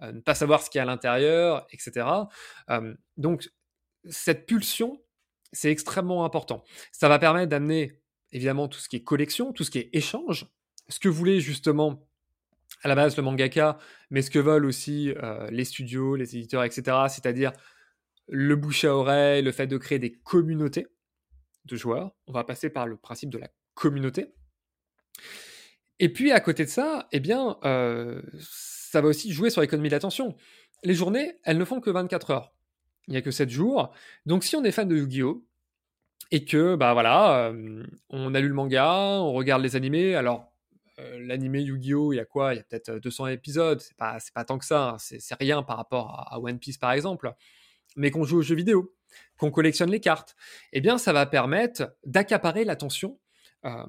ne 0.00 0.20
pas 0.20 0.34
savoir 0.34 0.62
ce 0.62 0.70
qu'il 0.70 0.78
y 0.78 0.80
a 0.80 0.82
à 0.82 0.86
l'intérieur, 0.86 1.66
etc. 1.70 2.06
Euh, 2.70 2.94
donc, 3.16 3.50
cette 4.08 4.46
pulsion, 4.46 5.02
c'est 5.52 5.70
extrêmement 5.70 6.24
important. 6.24 6.64
Ça 6.92 7.08
va 7.08 7.18
permettre 7.18 7.48
d'amener, 7.48 8.00
évidemment, 8.32 8.68
tout 8.68 8.78
ce 8.78 8.88
qui 8.88 8.96
est 8.96 9.04
collection, 9.04 9.52
tout 9.52 9.64
ce 9.64 9.70
qui 9.70 9.78
est 9.78 9.90
échange, 9.92 10.46
ce 10.88 10.98
que 10.98 11.08
voulait 11.08 11.40
justement 11.40 12.06
à 12.82 12.88
la 12.88 12.94
base 12.94 13.16
le 13.16 13.22
mangaka, 13.22 13.78
mais 14.10 14.22
ce 14.22 14.30
que 14.30 14.38
veulent 14.38 14.64
aussi 14.64 15.12
euh, 15.22 15.48
les 15.50 15.64
studios, 15.64 16.16
les 16.16 16.36
éditeurs, 16.36 16.64
etc. 16.64 16.82
C'est-à-dire 17.08 17.52
le 18.28 18.56
bouche 18.56 18.84
à 18.84 18.94
oreille, 18.94 19.42
le 19.42 19.52
fait 19.52 19.66
de 19.66 19.76
créer 19.76 19.98
des 19.98 20.12
communautés 20.12 20.86
de 21.66 21.76
joueurs. 21.76 22.12
On 22.26 22.32
va 22.32 22.44
passer 22.44 22.70
par 22.70 22.86
le 22.86 22.96
principe 22.96 23.30
de 23.30 23.38
la 23.38 23.50
communauté. 23.74 24.32
Et 25.98 26.08
puis 26.10 26.32
à 26.32 26.40
côté 26.40 26.64
de 26.64 26.70
ça, 26.70 27.08
eh 27.12 27.20
bien, 27.20 27.58
euh, 27.64 28.22
ça 28.90 29.00
va 29.00 29.08
aussi 29.08 29.32
jouer 29.32 29.50
sur 29.50 29.60
l'économie 29.60 29.88
de 29.88 29.94
l'attention. 29.94 30.36
Les 30.82 30.94
journées, 30.94 31.36
elles 31.44 31.58
ne 31.58 31.64
font 31.64 31.80
que 31.80 31.90
24 31.90 32.30
heures. 32.30 32.52
Il 33.06 33.12
n'y 33.12 33.16
a 33.16 33.22
que 33.22 33.30
7 33.30 33.48
jours. 33.48 33.92
Donc 34.26 34.42
si 34.42 34.56
on 34.56 34.64
est 34.64 34.72
fan 34.72 34.88
de 34.88 34.96
Yu-Gi-Oh! 34.96 35.46
et 36.32 36.44
que, 36.44 36.74
bah 36.74 36.92
voilà, 36.92 37.50
euh, 37.50 37.84
on 38.08 38.34
a 38.34 38.40
lu 38.40 38.48
le 38.48 38.54
manga, 38.54 39.20
on 39.20 39.32
regarde 39.32 39.62
les 39.62 39.74
animés, 39.76 40.14
alors 40.14 40.52
euh, 40.98 41.18
l'animé 41.20 41.60
Yu-Gi-Oh! 41.62 42.12
il 42.12 42.16
y 42.16 42.20
a 42.20 42.24
quoi? 42.24 42.52
Il 42.54 42.56
y 42.56 42.60
a 42.60 42.64
peut-être 42.64 42.98
200 42.98 43.28
épisodes, 43.28 43.80
c'est 43.80 43.96
pas, 43.96 44.18
pas 44.34 44.44
tant 44.44 44.58
que 44.58 44.64
ça, 44.64 44.90
hein. 44.90 44.96
c'est, 44.98 45.20
rien 45.34 45.62
par 45.62 45.76
rapport 45.76 46.26
à, 46.28 46.40
One 46.40 46.58
Piece 46.58 46.78
par 46.78 46.90
exemple, 46.90 47.32
mais 47.96 48.10
qu'on 48.10 48.24
joue 48.24 48.38
aux 48.38 48.42
jeux 48.42 48.56
vidéo, 48.56 48.92
qu'on 49.38 49.52
collectionne 49.52 49.90
les 49.90 50.00
cartes, 50.00 50.34
eh 50.72 50.80
bien 50.80 50.98
ça 50.98 51.12
va 51.12 51.26
permettre 51.26 51.94
d'accaparer 52.04 52.64
l'attention 52.64 53.20
euh, 53.64 53.86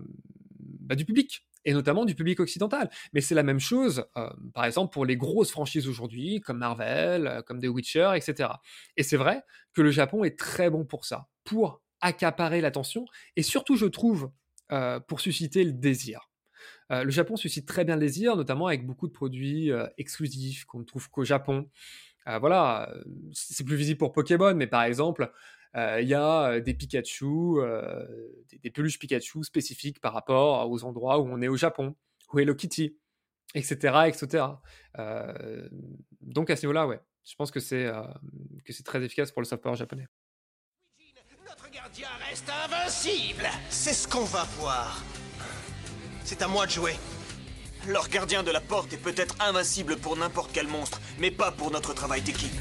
bah, 0.60 0.96
du 0.96 1.06
public 1.06 1.44
et 1.66 1.74
notamment 1.74 2.06
du 2.06 2.16
public 2.16 2.40
occidental. 2.40 2.90
Mais 3.14 3.22
c'est 3.22 3.36
la 3.36 3.44
même 3.44 3.60
chose, 3.60 4.06
euh, 4.18 4.30
par 4.54 4.66
exemple, 4.66 4.94
pour 4.94 5.06
les 5.06 5.18
grosses 5.18 5.52
franchises 5.52 5.88
aujourd'hui, 5.88 6.40
comme 6.42 6.58
Marvel, 6.58 7.28
euh, 7.28 7.42
comme 7.42 7.60
The 7.60 7.68
Witcher, 7.68 8.12
etc. 8.16 8.50
Et 8.98 9.04
c'est 9.04 9.18
vrai 9.18 9.44
que 9.74 9.82
le 9.82 9.92
Japon 9.92 10.24
est 10.24 10.38
très 10.38 10.70
bon 10.70 10.86
pour 10.86 11.06
ça, 11.06 11.28
pour 11.44 11.82
accaparer 12.02 12.62
l'attention, 12.62 13.06
et 13.36 13.44
surtout, 13.44 13.76
je 13.76 13.86
trouve, 13.86 14.32
euh, 14.72 15.00
pour 15.00 15.20
susciter 15.20 15.64
le 15.64 15.74
désir. 15.74 16.28
Le 16.90 17.10
Japon 17.10 17.38
suscite 17.38 17.66
très 17.66 17.86
bien 17.86 17.96
le 17.96 18.02
désir, 18.02 18.36
notamment 18.36 18.68
avec 18.68 18.86
beaucoup 18.86 19.08
de 19.08 19.14
produits 19.14 19.72
exclusifs 19.98 20.66
qu'on 20.66 20.80
ne 20.80 20.84
trouve 20.84 21.10
qu'au 21.10 21.24
Japon. 21.24 21.70
Voilà, 22.26 22.94
c'est 23.32 23.64
plus 23.64 23.78
visible 23.78 23.98
pour 23.98 24.12
Pokémon, 24.12 24.54
mais 24.56 24.68
par 24.68 24.84
exemple, 24.84 25.32
il 25.76 26.08
y 26.08 26.14
a 26.14 26.52
euh, 26.52 26.60
des 26.60 26.74
Pikachu, 26.74 27.26
euh, 27.60 28.06
des, 28.50 28.58
des 28.58 28.72
peluches 28.72 29.00
Pikachu 29.00 29.44
spécifiques 29.44 30.02
par 30.02 30.14
rapport 30.14 30.70
aux 30.70 30.84
endroits 30.84 31.20
où 31.20 31.28
on 31.30 31.42
est 31.42 31.48
au 31.48 31.58
Japon, 31.58 31.96
ou 32.34 32.40
Hello 32.40 32.56
Kitty, 32.56 32.98
etc., 33.56 34.04
etc. 34.08 34.46
Euh, 35.00 35.68
donc 36.22 36.50
à 36.50 36.56
ce 36.56 36.64
niveau-là, 36.64 36.88
ouais, 36.88 37.00
je 37.24 37.36
pense 37.36 37.52
que 37.52 37.60
c'est 37.60 37.86
euh, 37.86 38.04
que 38.66 38.74
c'est 38.74 38.84
très 38.84 39.02
efficace 39.04 39.32
pour 39.32 39.42
le 39.42 39.48
soft 39.48 39.62
power 39.62 39.76
japonais. 39.76 40.08
Notre 41.48 41.70
gardien 41.70 42.08
reste 42.30 42.50
invincible 42.50 43.50
C'est 43.70 43.94
ce 43.94 44.08
qu'on 44.08 44.24
va 44.24 44.44
voir. 44.58 45.04
C'est 46.24 46.42
à 46.42 46.48
moi 46.48 46.66
de 46.66 46.72
jouer. 46.72 46.94
Leur 47.88 48.08
gardien 48.10 48.44
de 48.44 48.52
la 48.52 48.62
porte 48.62 48.94
est 48.94 49.02
peut-être 49.02 49.36
invincible 49.42 49.98
pour 49.98 50.16
n'importe 50.16 50.52
quel 50.54 50.68
monstre, 50.68 51.02
mais 51.20 51.32
pas 51.32 51.52
pour 51.52 51.72
notre 51.72 51.94
travail 51.94 52.22
d'équipe. 52.22 52.54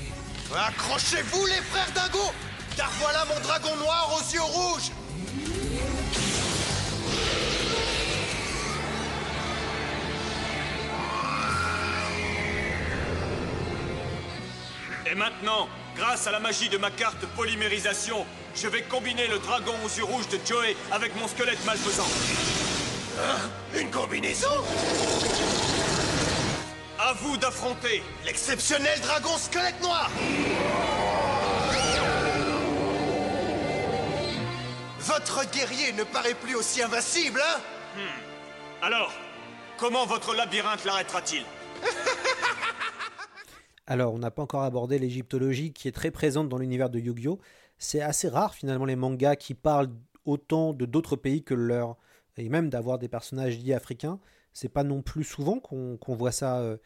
Accrochez-vous 0.52 1.46
les 1.46 1.52
frères 1.52 1.92
Dingo 1.94 2.32
Car 2.80 2.90
voilà 2.98 3.26
mon 3.26 3.38
dragon 3.40 3.76
noir 3.76 4.08
aux 4.16 4.32
yeux 4.32 4.40
rouges. 4.40 4.90
Et 15.04 15.14
maintenant, 15.14 15.68
grâce 15.94 16.26
à 16.26 16.30
la 16.30 16.40
magie 16.40 16.70
de 16.70 16.78
ma 16.78 16.90
carte 16.90 17.26
polymérisation, 17.36 18.24
je 18.54 18.66
vais 18.66 18.80
combiner 18.84 19.26
le 19.26 19.38
dragon 19.40 19.74
aux 19.84 19.98
yeux 19.98 20.04
rouges 20.04 20.28
de 20.28 20.38
Joey 20.42 20.74
avec 20.90 21.14
mon 21.20 21.28
squelette 21.28 21.62
malfaisant. 21.66 22.08
Hein? 23.18 23.50
Une 23.78 23.90
combinaison? 23.90 24.64
À 26.98 27.12
vous 27.12 27.36
d'affronter 27.36 28.02
L'exceptionnel 28.24 28.98
dragon 29.00 29.36
squelette 29.36 29.82
noir 29.82 30.10
Votre 35.12 35.50
guerrier 35.50 35.92
ne 35.98 36.04
paraît 36.04 36.34
plus 36.34 36.54
aussi 36.54 36.80
invincible, 36.80 37.40
hein 37.42 37.60
Alors, 38.80 39.12
comment 39.76 40.06
votre 40.06 40.36
labyrinthe 40.36 40.84
l'arrêtera-t-il 40.84 41.42
Alors, 43.88 44.14
on 44.14 44.18
n'a 44.18 44.30
pas 44.30 44.42
encore 44.42 44.62
abordé 44.62 45.00
l'égyptologie 45.00 45.72
qui 45.72 45.88
est 45.88 45.92
très 45.92 46.12
présente 46.12 46.48
dans 46.48 46.58
l'univers 46.58 46.90
de 46.90 47.00
Yu-Gi-Oh! 47.00 47.40
C'est 47.76 48.00
assez 48.00 48.28
rare 48.28 48.54
finalement 48.54 48.84
les 48.84 48.94
mangas 48.94 49.34
qui 49.34 49.54
parlent 49.54 49.90
autant 50.26 50.72
de 50.72 50.86
d'autres 50.86 51.16
pays 51.16 51.42
que 51.42 51.54
le 51.54 51.66
leur, 51.66 51.96
et 52.36 52.48
même 52.48 52.70
d'avoir 52.70 53.00
des 53.00 53.08
personnages 53.08 53.58
dits 53.58 53.74
africains, 53.74 54.20
c'est 54.52 54.68
pas 54.68 54.84
non 54.84 55.02
plus 55.02 55.24
souvent 55.24 55.58
qu'on 55.58 56.14
voit 56.14 56.30
ça 56.30 56.60
euh, 56.60 56.76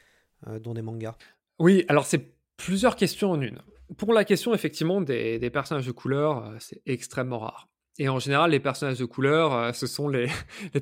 euh, 0.47 0.59
dans 0.59 0.73
des 0.73 0.83
mangas. 0.83 1.17
Oui, 1.59 1.85
alors 1.89 2.07
c'est 2.07 2.33
plusieurs 2.57 2.97
questions 2.97 3.33
en 3.33 3.41
une. 3.43 3.61
Pour 3.99 4.15
la 4.15 4.25
question 4.25 4.55
effectivement 4.55 5.03
des, 5.03 5.39
des 5.39 5.51
personnages 5.51 5.87
de 5.87 5.93
couleur, 5.93 6.47
euh, 6.47 6.57
c'est 6.59 6.81
extrêmement 6.87 7.41
rare. 7.41 7.69
Et 7.99 8.09
en 8.09 8.19
général, 8.19 8.51
les 8.51 8.61
personnages 8.61 8.99
de 8.99 9.05
couleur, 9.05 9.75
ce 9.75 9.87
sont 9.87 10.09
les, 10.09 10.29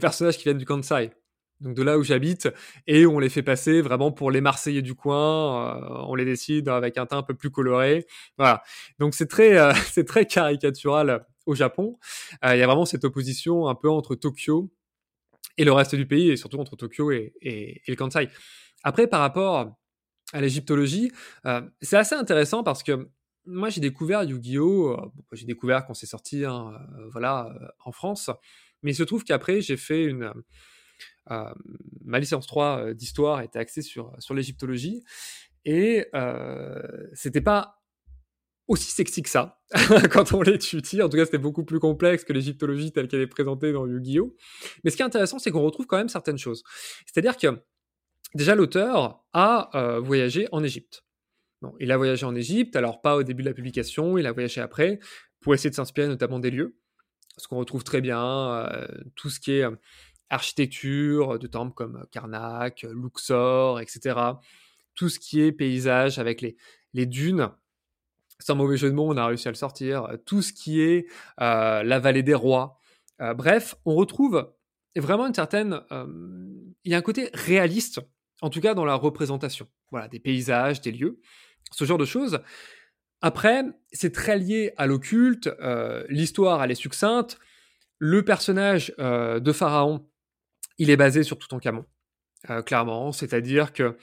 personnages 0.00 0.38
qui 0.38 0.44
viennent 0.44 0.58
du 0.58 0.66
Kansai 0.66 1.12
donc 1.62 1.74
de 1.76 1.82
là 1.82 1.96
où 1.96 2.02
j'habite, 2.02 2.48
et 2.86 3.06
on 3.06 3.18
les 3.18 3.28
fait 3.28 3.42
passer 3.42 3.80
vraiment 3.80 4.10
pour 4.10 4.30
les 4.30 4.40
Marseillais 4.40 4.82
du 4.82 4.94
coin. 4.94 5.76
Euh, 5.76 6.04
on 6.08 6.14
les 6.14 6.24
décide 6.24 6.68
avec 6.68 6.98
un 6.98 7.06
teint 7.06 7.18
un 7.18 7.22
peu 7.22 7.34
plus 7.34 7.50
coloré. 7.50 8.06
Voilà. 8.36 8.62
Donc 8.98 9.14
c'est 9.14 9.28
très, 9.28 9.56
euh, 9.56 9.72
c'est 9.92 10.04
très 10.04 10.26
caricatural 10.26 11.24
au 11.46 11.54
Japon. 11.54 11.98
Euh, 12.44 12.54
il 12.54 12.58
y 12.58 12.62
a 12.62 12.66
vraiment 12.66 12.84
cette 12.84 13.04
opposition 13.04 13.68
un 13.68 13.74
peu 13.74 13.88
entre 13.88 14.14
Tokyo 14.14 14.72
et 15.56 15.64
le 15.64 15.72
reste 15.72 15.94
du 15.94 16.06
pays, 16.06 16.30
et 16.30 16.36
surtout 16.36 16.58
entre 16.58 16.76
Tokyo 16.76 17.10
et, 17.12 17.32
et, 17.40 17.80
le 17.86 17.94
Kansai. 17.94 18.28
Après, 18.84 19.06
par 19.06 19.20
rapport 19.20 19.76
à 20.32 20.40
l'égyptologie, 20.40 21.12
c'est 21.82 21.98
assez 21.98 22.14
intéressant 22.14 22.64
parce 22.64 22.82
que 22.82 23.06
moi 23.46 23.70
j'ai 23.70 23.80
découvert 23.80 24.22
Yu-Gi-Oh! 24.22 25.12
j'ai 25.32 25.46
découvert 25.46 25.84
quand 25.86 25.94
c'est 25.94 26.06
sorti, 26.06 26.44
hein, 26.44 26.72
voilà, 27.12 27.52
en 27.84 27.92
France. 27.92 28.30
Mais 28.82 28.92
il 28.92 28.94
se 28.94 29.02
trouve 29.02 29.24
qu'après 29.24 29.60
j'ai 29.60 29.76
fait 29.76 30.04
une 30.04 30.32
euh, 31.30 31.52
ma 32.04 32.18
licence 32.18 32.46
3 32.46 32.78
euh, 32.78 32.94
d'histoire 32.94 33.42
était 33.42 33.58
axée 33.58 33.82
sur, 33.82 34.12
sur 34.18 34.34
l'égyptologie. 34.34 35.04
Et 35.64 36.06
euh, 36.14 36.82
c'était 37.14 37.40
pas 37.40 37.78
aussi 38.66 38.90
sexy 38.90 39.22
que 39.22 39.28
ça 39.28 39.60
quand 40.10 40.32
on 40.32 40.42
l'étudie. 40.42 41.02
En 41.02 41.08
tout 41.08 41.16
cas, 41.16 41.24
c'était 41.24 41.38
beaucoup 41.38 41.64
plus 41.64 41.78
complexe 41.78 42.24
que 42.24 42.32
l'égyptologie 42.32 42.92
telle 42.92 43.08
qu'elle 43.08 43.20
est 43.20 43.26
présentée 43.26 43.72
dans 43.72 43.86
Yu-Gi-Oh! 43.86 44.34
Mais 44.82 44.90
ce 44.90 44.96
qui 44.96 45.02
est 45.02 45.06
intéressant, 45.06 45.38
c'est 45.38 45.50
qu'on 45.50 45.62
retrouve 45.62 45.86
quand 45.86 45.98
même 45.98 46.08
certaines 46.08 46.38
choses. 46.38 46.62
C'est-à-dire 47.06 47.36
que 47.36 47.62
déjà 48.34 48.54
l'auteur 48.54 49.24
a 49.32 49.98
voyagé 50.00 50.48
en 50.52 50.64
Égypte. 50.64 51.04
Il 51.80 51.92
a 51.92 51.96
voyagé 51.96 52.26
en 52.26 52.34
Égypte, 52.34 52.76
alors 52.76 53.00
pas 53.00 53.16
au 53.16 53.22
début 53.22 53.42
de 53.42 53.48
la 53.48 53.54
publication, 53.54 54.18
il 54.18 54.26
a 54.26 54.32
voyagé 54.32 54.60
après, 54.60 54.98
pour 55.40 55.54
essayer 55.54 55.70
de 55.70 55.74
s'inspirer 55.74 56.08
notamment 56.08 56.38
des 56.38 56.50
lieux. 56.50 56.76
Ce 57.38 57.48
qu'on 57.48 57.56
retrouve 57.56 57.82
très 57.82 58.00
bien, 58.00 58.70
tout 59.14 59.30
ce 59.30 59.40
qui 59.40 59.52
est 59.52 59.64
architecture 60.28 61.38
de 61.38 61.46
temples 61.46 61.74
comme 61.74 62.06
Karnak, 62.10 62.86
Luxor, 62.90 63.80
etc. 63.80 64.18
Tout 64.94 65.08
ce 65.08 65.18
qui 65.18 65.40
est 65.40 65.52
paysage 65.52 66.18
avec 66.18 66.42
les, 66.42 66.56
les 66.92 67.06
dunes, 67.06 67.50
sans 68.42 68.56
mauvais 68.56 68.76
jeu 68.76 68.90
de 68.90 68.94
mots, 68.94 69.08
on 69.08 69.16
a 69.16 69.26
réussi 69.26 69.48
à 69.48 69.50
le 69.50 69.56
sortir. 69.56 70.08
Tout 70.26 70.42
ce 70.42 70.52
qui 70.52 70.80
est 70.80 71.06
euh, 71.40 71.82
la 71.82 71.98
vallée 71.98 72.22
des 72.22 72.34
rois. 72.34 72.78
Euh, 73.20 73.34
bref, 73.34 73.76
on 73.84 73.94
retrouve 73.94 74.52
vraiment 74.96 75.26
une 75.26 75.34
certaine. 75.34 75.80
Euh, 75.92 76.06
il 76.84 76.92
y 76.92 76.94
a 76.94 76.98
un 76.98 77.02
côté 77.02 77.30
réaliste, 77.34 78.00
en 78.40 78.50
tout 78.50 78.60
cas 78.60 78.74
dans 78.74 78.84
la 78.84 78.94
représentation. 78.94 79.68
Voilà, 79.90 80.08
des 80.08 80.18
paysages, 80.18 80.80
des 80.80 80.92
lieux, 80.92 81.20
ce 81.72 81.84
genre 81.84 81.98
de 81.98 82.04
choses. 82.04 82.40
Après, 83.20 83.64
c'est 83.92 84.12
très 84.12 84.38
lié 84.38 84.72
à 84.76 84.86
l'occulte. 84.86 85.50
L'histoire, 86.08 86.62
elle 86.62 86.70
est 86.70 86.76
succincte. 86.76 87.38
Le 87.98 88.24
personnage 88.24 88.92
de 88.98 89.52
Pharaon, 89.52 90.04
il 90.78 90.90
est 90.90 90.96
basé 90.96 91.22
sur 91.22 91.38
Toutankhamon, 91.38 91.84
euh, 92.50 92.62
clairement. 92.62 93.12
C'est-à-dire 93.12 93.72
que 93.72 93.96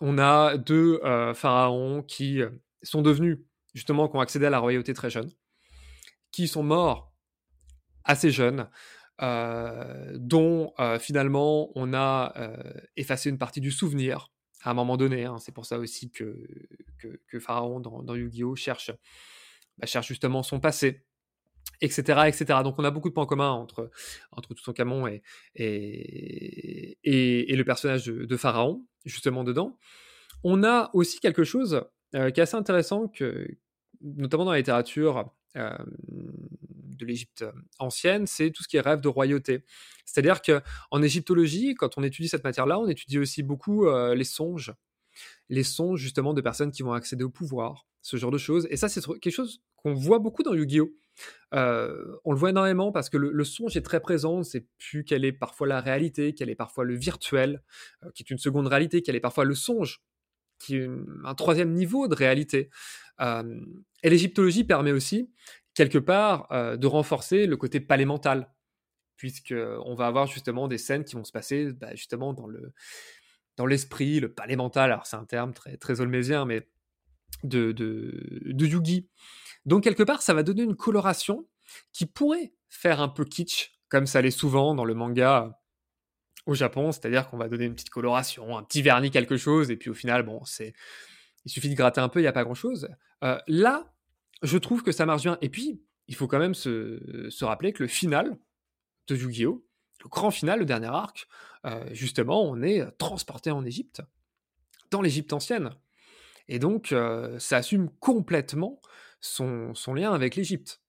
on 0.00 0.18
a 0.18 0.56
deux 0.58 1.00
euh, 1.04 1.34
pharaons 1.34 2.02
qui 2.02 2.42
euh, 2.42 2.50
sont 2.82 3.02
devenus, 3.02 3.38
justement, 3.74 4.08
qui 4.08 4.16
ont 4.16 4.20
accédé 4.20 4.46
à 4.46 4.50
la 4.50 4.58
royauté 4.58 4.92
très 4.94 5.10
jeunes, 5.10 5.30
qui 6.30 6.46
sont 6.46 6.62
morts 6.62 7.14
assez 8.04 8.30
jeunes, 8.30 8.68
dont 9.20 10.72
finalement 10.98 11.70
on 11.74 11.92
a 11.92 12.32
effacé 12.96 13.28
une 13.28 13.36
partie 13.36 13.60
du 13.60 13.70
souvenir 13.70 14.30
à 14.62 14.70
un 14.70 14.74
moment 14.74 14.96
donné. 14.96 15.24
Hein. 15.24 15.38
C'est 15.38 15.52
pour 15.52 15.66
ça 15.66 15.78
aussi 15.78 16.10
que, 16.10 16.36
que, 16.98 17.38
Pharaon 17.38 17.80
dans, 17.80 18.14
Yu-Gi-Oh! 18.14 18.56
Cherche, 18.56 18.90
bah, 19.78 19.86
cherche 19.86 20.08
justement 20.08 20.42
son 20.42 20.60
passé 20.60 21.04
etc., 21.80 22.20
etc. 22.26 22.60
Donc 22.64 22.76
on 22.78 22.84
a 22.84 22.90
beaucoup 22.90 23.08
de 23.08 23.14
points 23.14 23.26
communs 23.26 23.50
entre, 23.50 23.90
entre 24.32 24.54
Toutankhamon 24.54 25.06
et, 25.06 25.22
et, 25.54 26.98
et, 27.04 27.52
et 27.52 27.56
le 27.56 27.64
personnage 27.64 28.06
de, 28.06 28.36
Pharaon, 28.36 28.84
justement 29.04 29.44
dedans. 29.44 29.78
On 30.44 30.64
a 30.64 30.90
aussi 30.92 31.20
quelque 31.20 31.44
chose 31.44 31.84
euh, 32.14 32.30
qui 32.30 32.40
est 32.40 32.42
assez 32.42 32.56
intéressant, 32.56 33.08
que, 33.08 33.46
notamment 34.00 34.44
dans 34.44 34.52
la 34.52 34.58
littérature 34.58 35.30
euh, 35.56 35.76
de 36.98 37.06
l'Égypte 37.06 37.44
ancienne, 37.78 38.26
c'est 38.26 38.50
tout 38.50 38.62
ce 38.62 38.68
qui 38.68 38.76
est 38.76 38.80
rêve 38.80 39.00
de 39.00 39.08
royauté. 39.08 39.64
C'est-à-dire 40.04 40.40
qu'en 40.42 41.02
égyptologie, 41.02 41.74
quand 41.74 41.98
on 41.98 42.02
étudie 42.02 42.28
cette 42.28 42.44
matière-là, 42.44 42.78
on 42.78 42.88
étudie 42.88 43.18
aussi 43.18 43.42
beaucoup 43.42 43.86
euh, 43.86 44.14
les 44.14 44.24
songes, 44.24 44.72
les 45.48 45.62
songes 45.62 46.00
justement 46.00 46.34
de 46.34 46.40
personnes 46.40 46.70
qui 46.70 46.82
vont 46.82 46.92
accéder 46.92 47.24
au 47.24 47.30
pouvoir, 47.30 47.86
ce 48.02 48.16
genre 48.16 48.30
de 48.30 48.38
choses. 48.38 48.66
Et 48.70 48.76
ça, 48.76 48.88
c'est 48.88 49.02
quelque 49.20 49.30
chose 49.30 49.62
qu'on 49.76 49.94
voit 49.94 50.18
beaucoup 50.18 50.42
dans 50.42 50.54
Yu-Gi-Oh! 50.54 50.90
on 51.52 52.32
le 52.32 52.38
voit 52.38 52.50
énormément 52.50 52.92
parce 52.92 53.10
que 53.10 53.16
le, 53.16 53.44
songe 53.44 53.76
est 53.76 53.82
très 53.82 54.00
présent, 54.00 54.44
c'est 54.44 54.66
plus 54.78 55.04
quelle 55.04 55.24
est 55.24 55.32
parfois 55.32 55.66
la 55.66 55.80
réalité, 55.80 56.32
quelle 56.32 56.48
est 56.48 56.54
parfois 56.54 56.84
le 56.84 56.94
virtuel, 56.94 57.62
qui 58.14 58.22
est 58.22 58.30
une 58.30 58.38
seconde 58.38 58.68
réalité, 58.68 59.02
quelle 59.02 59.16
est 59.16 59.20
parfois 59.20 59.44
le 59.44 59.56
songe, 59.56 60.00
qui 60.58 60.76
est 60.76 60.88
un 61.24 61.34
troisième 61.34 61.72
niveau 61.72 62.08
de 62.08 62.14
réalité. 62.14 62.70
et 63.20 64.10
l'égyptologie 64.10 64.64
permet 64.64 64.92
aussi, 64.92 65.30
quelque 65.78 65.98
part, 65.98 66.48
de 66.50 66.86
renforcer 66.88 67.46
le 67.46 67.56
côté 67.56 67.78
palémental, 67.78 68.52
puisqu'on 69.16 69.94
va 69.94 70.08
avoir 70.08 70.26
justement 70.26 70.66
des 70.66 70.76
scènes 70.76 71.04
qui 71.04 71.14
vont 71.14 71.22
se 71.22 71.30
passer 71.30 71.72
bah, 71.72 71.94
justement 71.94 72.34
dans 72.34 72.48
le 72.48 72.72
dans 73.56 73.66
l'esprit, 73.66 74.18
le 74.18 74.32
palémental, 74.32 74.90
alors 74.90 75.06
c'est 75.06 75.16
un 75.16 75.24
terme 75.24 75.52
très, 75.52 75.76
très 75.76 76.00
olmésien, 76.00 76.44
mais 76.44 76.68
de, 77.44 77.70
de, 77.72 78.12
de 78.44 78.66
Yugi. 78.66 79.08
Donc 79.66 79.84
quelque 79.84 80.02
part, 80.02 80.22
ça 80.22 80.34
va 80.34 80.42
donner 80.42 80.62
une 80.62 80.76
coloration 80.76 81.48
qui 81.92 82.06
pourrait 82.06 82.52
faire 82.68 83.00
un 83.00 83.08
peu 83.08 83.24
kitsch, 83.24 83.78
comme 83.88 84.06
ça 84.06 84.20
l'est 84.20 84.30
souvent 84.30 84.74
dans 84.74 84.84
le 84.84 84.94
manga 84.94 85.60
au 86.46 86.54
Japon, 86.54 86.90
c'est-à-dire 86.90 87.28
qu'on 87.28 87.36
va 87.36 87.48
donner 87.48 87.66
une 87.66 87.74
petite 87.74 87.90
coloration, 87.90 88.56
un 88.56 88.64
petit 88.64 88.82
vernis, 88.82 89.10
quelque 89.10 89.36
chose, 89.36 89.70
et 89.70 89.76
puis 89.76 89.90
au 89.90 89.94
final, 89.94 90.24
bon, 90.24 90.44
c'est, 90.44 90.72
il 91.44 91.50
suffit 91.50 91.68
de 91.68 91.74
gratter 91.74 92.00
un 92.00 92.08
peu, 92.08 92.18
il 92.20 92.22
n'y 92.22 92.28
a 92.28 92.32
pas 92.32 92.44
grand-chose. 92.44 92.88
Euh, 93.22 93.38
là, 93.46 93.92
je 94.42 94.58
trouve 94.58 94.82
que 94.82 94.92
ça 94.92 95.06
marche 95.06 95.22
bien. 95.22 95.38
Et 95.40 95.48
puis, 95.48 95.82
il 96.06 96.14
faut 96.14 96.26
quand 96.26 96.38
même 96.38 96.54
se, 96.54 97.28
se 97.30 97.44
rappeler 97.44 97.72
que 97.72 97.82
le 97.82 97.88
final 97.88 98.38
de 99.08 99.16
Yu-Gi-Oh, 99.16 99.64
le 100.02 100.08
grand 100.08 100.30
final, 100.30 100.60
le 100.60 100.64
dernier 100.64 100.86
arc, 100.86 101.26
euh, 101.64 101.84
justement, 101.92 102.42
on 102.42 102.62
est 102.62 102.84
transporté 102.98 103.50
en 103.50 103.64
Égypte, 103.64 104.02
dans 104.90 105.02
l'Égypte 105.02 105.32
ancienne. 105.32 105.70
Et 106.48 106.58
donc, 106.58 106.92
euh, 106.92 107.38
ça 107.38 107.56
assume 107.56 107.90
complètement 108.00 108.80
son, 109.20 109.72
lien 109.94 110.12
avec 110.12 110.36
l'Égypte. 110.36 110.80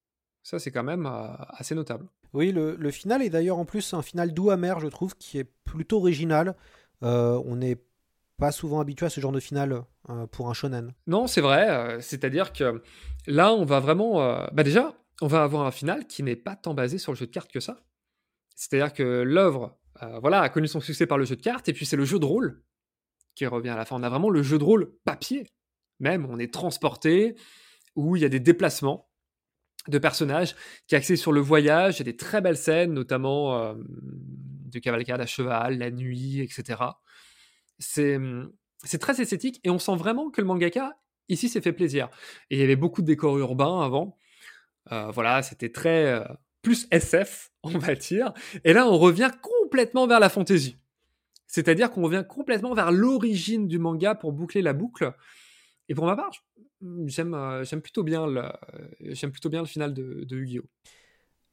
Ça, 0.43 0.59
c'est 0.59 0.71
quand 0.71 0.83
même 0.83 1.05
euh, 1.05 1.33
assez 1.49 1.75
notable. 1.75 2.07
Oui, 2.33 2.51
le, 2.51 2.91
final 2.91 3.23
est 3.23 3.29
d'ailleurs 3.29 3.57
en 3.57 3.65
plus 3.65 3.93
un 3.93 4.03
final 4.03 4.33
doux 4.33 4.51
amer, 4.51 4.79
je 4.79 4.87
trouve, 4.87 5.15
qui 5.15 5.39
est 5.39 5.51
plutôt 5.63 5.97
original. 5.97 6.55
On 7.01 7.55
n'est 7.55 7.81
pas 8.39 8.51
souvent 8.51 8.79
habitué 8.79 9.05
à 9.05 9.09
ce 9.09 9.21
genre 9.21 9.31
de 9.31 9.39
final 9.39 9.83
euh, 10.09 10.27
pour 10.27 10.49
un 10.49 10.53
shonen. 10.53 10.93
Non, 11.07 11.27
c'est 11.27 11.41
vrai. 11.41 11.97
C'est-à-dire 12.01 12.53
que 12.53 12.81
là, 13.27 13.53
on 13.53 13.65
va 13.65 13.79
vraiment. 13.79 14.47
Bah 14.51 14.63
déjà, 14.63 14.95
on 15.21 15.27
va 15.27 15.43
avoir 15.43 15.65
un 15.65 15.71
final 15.71 16.07
qui 16.07 16.23
n'est 16.23 16.35
pas 16.35 16.55
tant 16.55 16.73
basé 16.73 16.97
sur 16.97 17.11
le 17.11 17.17
jeu 17.17 17.27
de 17.27 17.31
cartes 17.31 17.51
que 17.51 17.59
ça. 17.59 17.83
C'est-à-dire 18.55 18.93
que 18.93 19.03
l'œuvre, 19.03 19.77
voilà, 20.21 20.41
a 20.41 20.49
connu 20.49 20.67
son 20.67 20.79
succès 20.79 21.05
par 21.05 21.17
le 21.17 21.25
jeu 21.25 21.35
de 21.35 21.41
cartes, 21.41 21.69
et 21.69 21.73
puis 21.73 21.85
c'est 21.85 21.97
le 21.97 22.05
jeu 22.05 22.19
de 22.19 22.25
rôle 22.25 22.63
qui 23.35 23.45
revient 23.45 23.69
à 23.69 23.77
la 23.77 23.85
fin. 23.85 23.95
On 23.95 24.03
a 24.03 24.09
vraiment 24.09 24.29
le 24.29 24.43
jeu 24.43 24.57
de 24.57 24.63
rôle 24.63 24.91
papier. 25.05 25.47
Même, 25.99 26.25
on 26.29 26.39
est 26.39 26.53
transporté, 26.53 27.35
où 27.95 28.15
il 28.15 28.21
y 28.21 28.25
a 28.25 28.29
des 28.29 28.39
déplacements 28.39 29.09
de 29.87 29.97
personnages 29.97 30.55
qui 30.87 30.95
axés 30.95 31.15
sur 31.15 31.31
le 31.31 31.41
voyage. 31.41 31.95
Il 31.95 31.99
y 31.99 32.01
a 32.01 32.11
des 32.11 32.17
très 32.17 32.41
belles 32.41 32.57
scènes, 32.57 32.93
notamment 32.93 33.57
euh, 33.57 33.73
de 33.77 34.79
cavalcade 34.79 35.21
à 35.21 35.25
cheval, 35.25 35.77
la 35.77 35.91
nuit, 35.91 36.41
etc. 36.41 36.81
C'est, 37.79 38.19
c'est 38.83 38.99
très 38.99 39.21
esthétique 39.21 39.59
et 39.63 39.69
on 39.69 39.79
sent 39.79 39.95
vraiment 39.95 40.29
que 40.29 40.41
le 40.41 40.47
mangaka, 40.47 40.97
ici, 41.29 41.49
s'est 41.49 41.61
fait 41.61 41.73
plaisir. 41.73 42.09
Et 42.49 42.57
il 42.57 42.59
y 42.59 42.63
avait 42.63 42.75
beaucoup 42.75 43.01
de 43.01 43.07
décors 43.07 43.37
urbains 43.37 43.81
avant. 43.81 44.17
Euh, 44.91 45.11
voilà, 45.11 45.41
c'était 45.43 45.71
très 45.71 46.05
euh, 46.05 46.23
plus 46.61 46.87
SF, 46.91 47.51
on 47.63 47.77
va 47.77 47.95
dire. 47.95 48.33
Et 48.63 48.73
là, 48.73 48.87
on 48.87 48.97
revient 48.97 49.31
complètement 49.41 50.07
vers 50.07 50.19
la 50.19 50.29
fantaisie. 50.29 50.77
C'est-à-dire 51.47 51.91
qu'on 51.91 52.03
revient 52.03 52.23
complètement 52.27 52.73
vers 52.73 52.91
l'origine 52.91 53.67
du 53.67 53.79
manga 53.79 54.13
pour 54.13 54.33
boucler 54.33 54.61
la 54.61 54.73
boucle. 54.73 55.13
Et 55.87 55.95
pour 55.95 56.05
ma 56.05 56.15
part, 56.15 56.31
j'aime 57.05 57.33
euh, 57.33 57.63
j'aime 57.63 57.81
plutôt 57.81 58.03
bien 58.03 58.27
le 58.27 58.43
plutôt 59.29 59.49
bien 59.49 59.61
le 59.61 59.67
final 59.67 59.93
de, 59.93 60.25
Yu-Gi-Oh. 60.29 60.65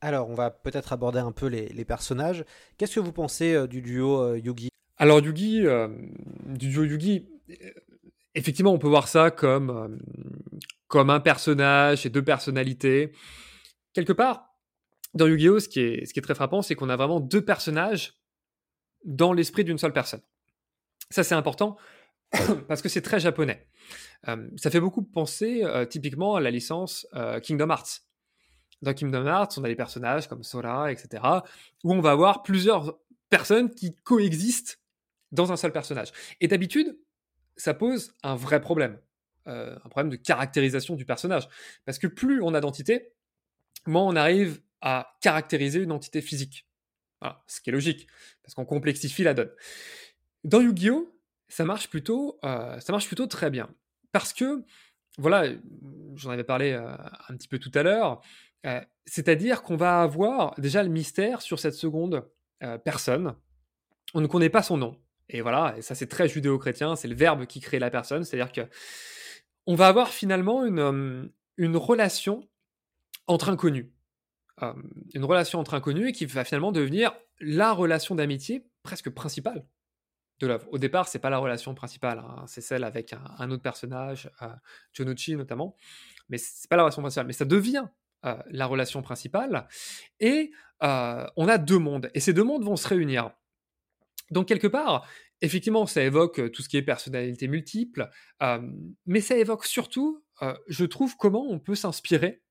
Alors, 0.03 0.29
on 0.29 0.35
va 0.35 0.51
peut-être 0.51 0.93
aborder 0.93 1.21
un 1.21 1.33
peu 1.33 1.47
les, 1.47 1.85
personnages. 1.87 2.45
Qu'est-ce 2.77 2.97
que 2.97 3.01
vous 3.01 3.13
pensez 3.13 3.67
du 3.67 3.81
duo 3.81 4.35
Yugi 4.35 4.69
Alors, 4.99 5.21
Yugi, 5.21 5.65
du 6.47 6.69
duo 6.69 6.85
Yugi, 6.85 7.29
effectivement, 8.35 8.73
on 8.73 8.79
peut 8.79 8.89
voir 8.89 9.09
ça 9.09 9.31
comme, 9.31 9.99
comme 10.89 11.11
un 11.11 11.21
personnage 11.21 12.07
et 12.07 12.11
deux 12.11 12.25
personnalités. 12.25 13.13
Quelque 13.93 14.13
part, 14.13 14.57
dans 15.15 15.27
Yu-Gi-Oh, 15.27 15.61
ce 15.61 15.69
qui 15.69 15.81
est, 15.81 16.07
ce 16.07 16.13
qui 16.13 16.21
est 16.21 16.23
très 16.23 16.35
frappant, 16.35 16.63
c'est 16.63 16.75
qu'on 16.75 16.89
a 16.89 16.97
vraiment 16.97 17.21
deux 17.21 17.45
personnages 17.45 18.15
dans 19.05 19.33
l'esprit 19.33 19.65
d'une 19.65 19.79
seule 19.79 19.93
personne. 19.93 20.21
Ça, 21.11 21.25
c'est 21.25 21.35
important 21.35 21.77
parce 22.69 22.83
que 22.83 22.89
c'est 22.89 23.03
très 23.03 23.21
japonais. 23.21 23.67
Euh, 24.29 24.49
ça 24.57 24.71
fait 24.71 24.81
beaucoup 24.81 25.03
penser 25.03 25.63
euh, 25.65 25.87
typiquement 25.87 26.37
à 26.37 26.41
la 26.41 26.51
licence 26.51 27.07
euh, 27.15 27.41
Kingdom 27.41 27.71
Hearts. 27.71 28.03
Dans 28.83 28.93
Kingdom 28.93 29.27
Hearts, 29.27 29.57
on 29.57 29.65
a 29.65 29.69
des 29.69 29.77
personnages 29.77 30.29
comme 30.29 30.43
Sora, 30.43 30.93
etc., 30.93 31.23
où 31.83 31.95
on 31.95 32.01
va 32.01 32.11
avoir 32.11 32.43
plusieurs 32.43 32.99
personnes 33.31 33.71
qui 33.71 33.95
coexistent 33.95 34.79
dans 35.33 35.53
un 35.53 35.57
seul 35.57 35.73
personnage. 35.73 36.13
Et 36.41 36.49
d'habitude, 36.49 36.99
ça 37.57 37.75
pose 37.75 38.15
un 38.23 38.37
vrai 38.37 38.61
problème, 38.61 38.99
un 39.47 39.89
problème 39.89 40.11
de 40.11 40.17
caractérisation 40.17 40.95
du 40.95 41.05
personnage. 41.05 41.49
Parce 41.85 41.99
que 41.99 42.07
plus 42.07 42.43
on 42.43 42.55
a 42.55 42.61
d'entités, 42.61 43.13
moins 43.87 44.03
on 44.03 44.17
arrive 44.17 44.61
à 44.81 45.17
caractériser 45.21 45.83
une 45.83 45.93
entité 45.93 46.21
physique. 46.21 46.67
ce 47.47 47.61
qui 47.61 47.71
est 47.71 47.73
logique, 47.73 48.07
parce 48.43 48.55
qu'on 48.55 48.65
complexifie 48.65 49.25
la 49.25 49.35
donne. 49.35 49.51
Dans 50.45 50.61
Yu-Gi-Oh, 50.61 51.13
ça 51.49 51.65
marche 51.65 51.89
plutôt, 51.89 52.39
euh, 52.45 52.79
ça 52.81 52.93
marche 52.93 53.07
plutôt 53.07 53.27
très 53.27 53.51
bien, 53.51 53.69
parce 54.13 54.33
que 54.33 54.65
voilà, 55.19 55.53
j'en 56.15 56.31
avais 56.31 56.45
parlé 56.45 56.73
euh, 56.73 56.87
un 57.29 57.37
petit 57.37 57.49
peu 57.49 57.59
tout 57.59 57.73
à 57.75 57.83
l'heure, 57.83 58.21
euh, 58.67 58.81
c'est-à-dire 59.07 59.63
qu'on 59.63 59.77
va 59.77 60.03
avoir 60.03 60.55
déjà 60.61 60.83
le 60.83 60.89
mystère 60.89 61.41
sur 61.41 61.59
cette 61.59 61.75
seconde 61.75 62.29
personne. 62.85 63.35
On 64.15 64.23
ne 64.23 64.27
connaît 64.27 64.49
pas 64.49 64.63
son 64.63 64.79
nom, 64.79 64.99
et 65.29 65.41
voilà, 65.41 65.75
et 65.77 65.83
ça 65.83 65.95
c'est 65.95 66.07
très 66.07 66.29
judéo-chrétien, 66.29 66.97
c'est 66.97 67.09
le 67.09 67.15
verbe 67.15 67.47
qui 67.47 67.61
crée 67.61 67.79
la 67.79 67.91
personne, 67.91 68.25
c'est-à-dire 68.25 68.53
que 68.53 68.63
on 69.67 69.75
va 69.75 69.89
avoir 69.89 70.11
finalement 70.11 70.65
une, 70.65 71.31
une 71.57 71.77
relation 71.77 72.49
entre 73.27 73.49
inconnus 73.49 73.87
une 75.15 75.25
relation 75.25 75.59
entre 75.59 75.75
inconnus 75.75 76.17
qui 76.17 76.27
va 76.27 76.45
finalement 76.45 76.73
devenir 76.73 77.13
la 77.41 77.73
relation 77.73 78.15
d'amitié 78.15 78.67
presque 78.83 79.11
principale 79.11 79.65
de 80.39 80.47
l'œuvre. 80.47 80.67
Au 80.71 80.79
départ, 80.79 81.09
c'est 81.09 81.19
pas 81.19 81.31
la 81.31 81.39
relation 81.39 81.75
principale, 81.75 82.19
hein, 82.19 82.45
c'est 82.47 82.61
celle 82.61 82.85
avec 82.85 83.15
un, 83.39 83.51
autre 83.51 83.63
personnage, 83.63 84.31
euh, 84.43 85.07
notamment, 85.37 85.77
mais 86.29 86.39
c'est 86.39 86.69
pas 86.69 86.77
la 86.77 86.83
relation 86.83 87.03
principale, 87.03 87.27
mais 87.27 87.33
ça 87.33 87.45
devient 87.45 87.87
euh, 88.25 88.37
la 88.51 88.67
relation 88.67 89.03
principale, 89.03 89.67
et 90.21 90.53
euh, 90.83 91.27
on 91.37 91.49
a 91.49 91.59
deux 91.59 91.79
mondes, 91.79 92.11
et 92.15 92.21
ces 92.21 92.33
deux 92.33 92.45
mondes 92.45 92.65
vont 92.65 92.77
se 92.77 92.89
réunir. 92.89 93.31
Donc 94.31 94.49
quelque 94.49 94.67
part, 94.67 95.07
effectivement, 95.41 95.87
ça 95.87 96.03
évoque 96.03 96.51
tout 96.53 96.63
ce 96.63 96.69
qui 96.69 96.77
est 96.77 96.83
personnalité 96.83 97.49
multiple, 97.49 98.11
mais 99.07 99.21
ça 99.21 99.37
évoque 99.37 99.65
surtout, 99.65 100.25
je 100.69 100.85
trouve, 100.85 101.17
comment 101.17 101.47
on 101.49 101.59
peut 101.59 101.75
s'inspirer 101.75 102.43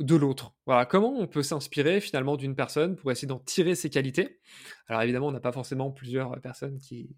de 0.00 0.16
l'autre. 0.16 0.54
Voilà, 0.66 0.86
comment 0.86 1.12
on 1.16 1.26
peut 1.26 1.42
s'inspirer 1.42 2.00
finalement 2.00 2.36
d'une 2.36 2.56
personne 2.56 2.96
pour 2.96 3.12
essayer 3.12 3.28
d'en 3.28 3.38
tirer 3.38 3.74
ses 3.74 3.90
qualités. 3.90 4.40
Alors 4.88 5.02
évidemment, 5.02 5.28
on 5.28 5.32
n'a 5.32 5.40
pas 5.40 5.52
forcément 5.52 5.90
plusieurs 5.90 6.40
personnes 6.40 6.78
qui, 6.78 7.14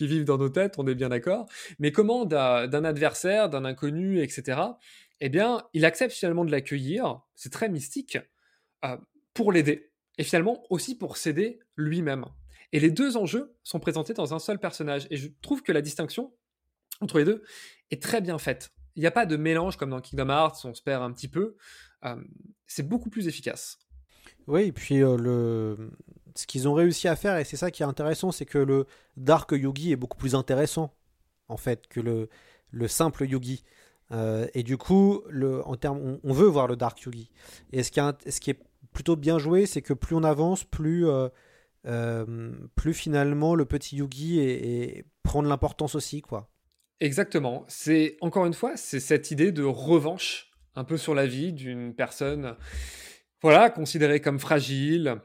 vivent 0.00 0.24
dans 0.24 0.38
nos 0.38 0.48
têtes, 0.48 0.74
on 0.78 0.86
est 0.86 0.94
bien 0.94 1.08
d'accord, 1.08 1.46
mais 1.78 1.90
comment 1.90 2.24
d'un 2.24 2.84
adversaire, 2.84 3.48
d'un 3.48 3.64
inconnu, 3.64 4.20
etc., 4.22 4.60
eh 5.20 5.28
bien, 5.28 5.64
il 5.72 5.84
accepte 5.84 6.12
finalement 6.12 6.44
de 6.44 6.52
l'accueillir, 6.52 7.20
c'est 7.34 7.52
très 7.52 7.68
mystique, 7.68 8.18
euh, 8.84 8.96
pour 9.34 9.50
l'aider, 9.50 9.90
et 10.16 10.22
finalement 10.22 10.62
aussi 10.70 10.96
pour 10.96 11.16
s'aider 11.16 11.58
lui-même. 11.74 12.26
Et 12.72 12.80
les 12.80 12.90
deux 12.90 13.16
enjeux 13.16 13.54
sont 13.62 13.80
présentés 13.80 14.14
dans 14.14 14.34
un 14.34 14.38
seul 14.38 14.58
personnage, 14.58 15.06
et 15.10 15.16
je 15.16 15.28
trouve 15.42 15.62
que 15.62 15.72
la 15.72 15.82
distinction 15.82 16.32
entre 17.00 17.18
les 17.18 17.24
deux 17.24 17.42
est 17.90 18.02
très 18.02 18.20
bien 18.20 18.38
faite. 18.38 18.70
Il 18.96 19.00
n'y 19.00 19.06
a 19.06 19.12
pas 19.12 19.26
de 19.26 19.36
mélange 19.36 19.76
comme 19.76 19.90
dans 19.90 20.00
Kingdom 20.00 20.28
Hearts, 20.28 20.64
on 20.64 20.74
se 20.74 20.82
perd 20.82 21.02
un 21.02 21.12
petit 21.12 21.28
peu 21.28 21.56
c'est 22.66 22.86
beaucoup 22.86 23.10
plus 23.10 23.28
efficace. 23.28 23.78
Oui, 24.46 24.64
et 24.64 24.72
puis 24.72 24.98
le... 24.98 25.90
ce 26.34 26.46
qu'ils 26.46 26.68
ont 26.68 26.74
réussi 26.74 27.08
à 27.08 27.16
faire, 27.16 27.36
et 27.38 27.44
c'est 27.44 27.56
ça 27.56 27.70
qui 27.70 27.82
est 27.82 27.86
intéressant, 27.86 28.32
c'est 28.32 28.46
que 28.46 28.58
le 28.58 28.86
Dark 29.16 29.50
Yugi 29.52 29.92
est 29.92 29.96
beaucoup 29.96 30.18
plus 30.18 30.34
intéressant, 30.34 30.94
en 31.48 31.56
fait, 31.56 31.86
que 31.88 32.00
le, 32.00 32.28
le 32.70 32.88
simple 32.88 33.24
Yugi. 33.24 33.64
et 34.12 34.62
du 34.62 34.76
coup, 34.76 35.22
le, 35.28 35.66
en 35.66 35.76
on, 36.22 36.32
veut 36.32 36.46
voir 36.46 36.66
le 36.66 36.76
Dark 36.76 37.00
Yugi. 37.02 37.30
Et 37.72 37.82
ce 37.82 37.90
qui, 37.90 38.00
est, 38.00 38.30
ce 38.30 38.40
qui 38.40 38.50
est 38.50 38.60
plutôt 38.92 39.16
bien 39.16 39.38
joué, 39.38 39.66
c'est 39.66 39.82
que 39.82 39.92
plus 39.92 40.14
on 40.14 40.24
avance, 40.24 40.64
plus, 40.64 41.06
plus 42.74 42.94
finalement 42.94 43.54
le 43.54 43.64
petit 43.64 43.96
Yugi 43.96 44.40
est, 44.40 45.04
prend 45.22 45.42
de 45.42 45.48
l'importance 45.48 45.94
aussi. 45.94 46.22
quoi. 46.22 46.50
Exactement. 47.00 47.64
C'est 47.68 48.16
encore 48.20 48.46
une 48.46 48.54
fois, 48.54 48.76
c'est 48.76 49.00
cette 49.00 49.30
idée 49.30 49.52
de 49.52 49.62
revanche 49.62 50.50
un 50.74 50.84
peu 50.84 50.96
sur 50.96 51.14
la 51.14 51.26
vie 51.26 51.52
d'une 51.52 51.94
personne, 51.94 52.56
voilà, 53.42 53.70
considérée 53.70 54.20
comme 54.20 54.38
fragile, 54.38 55.16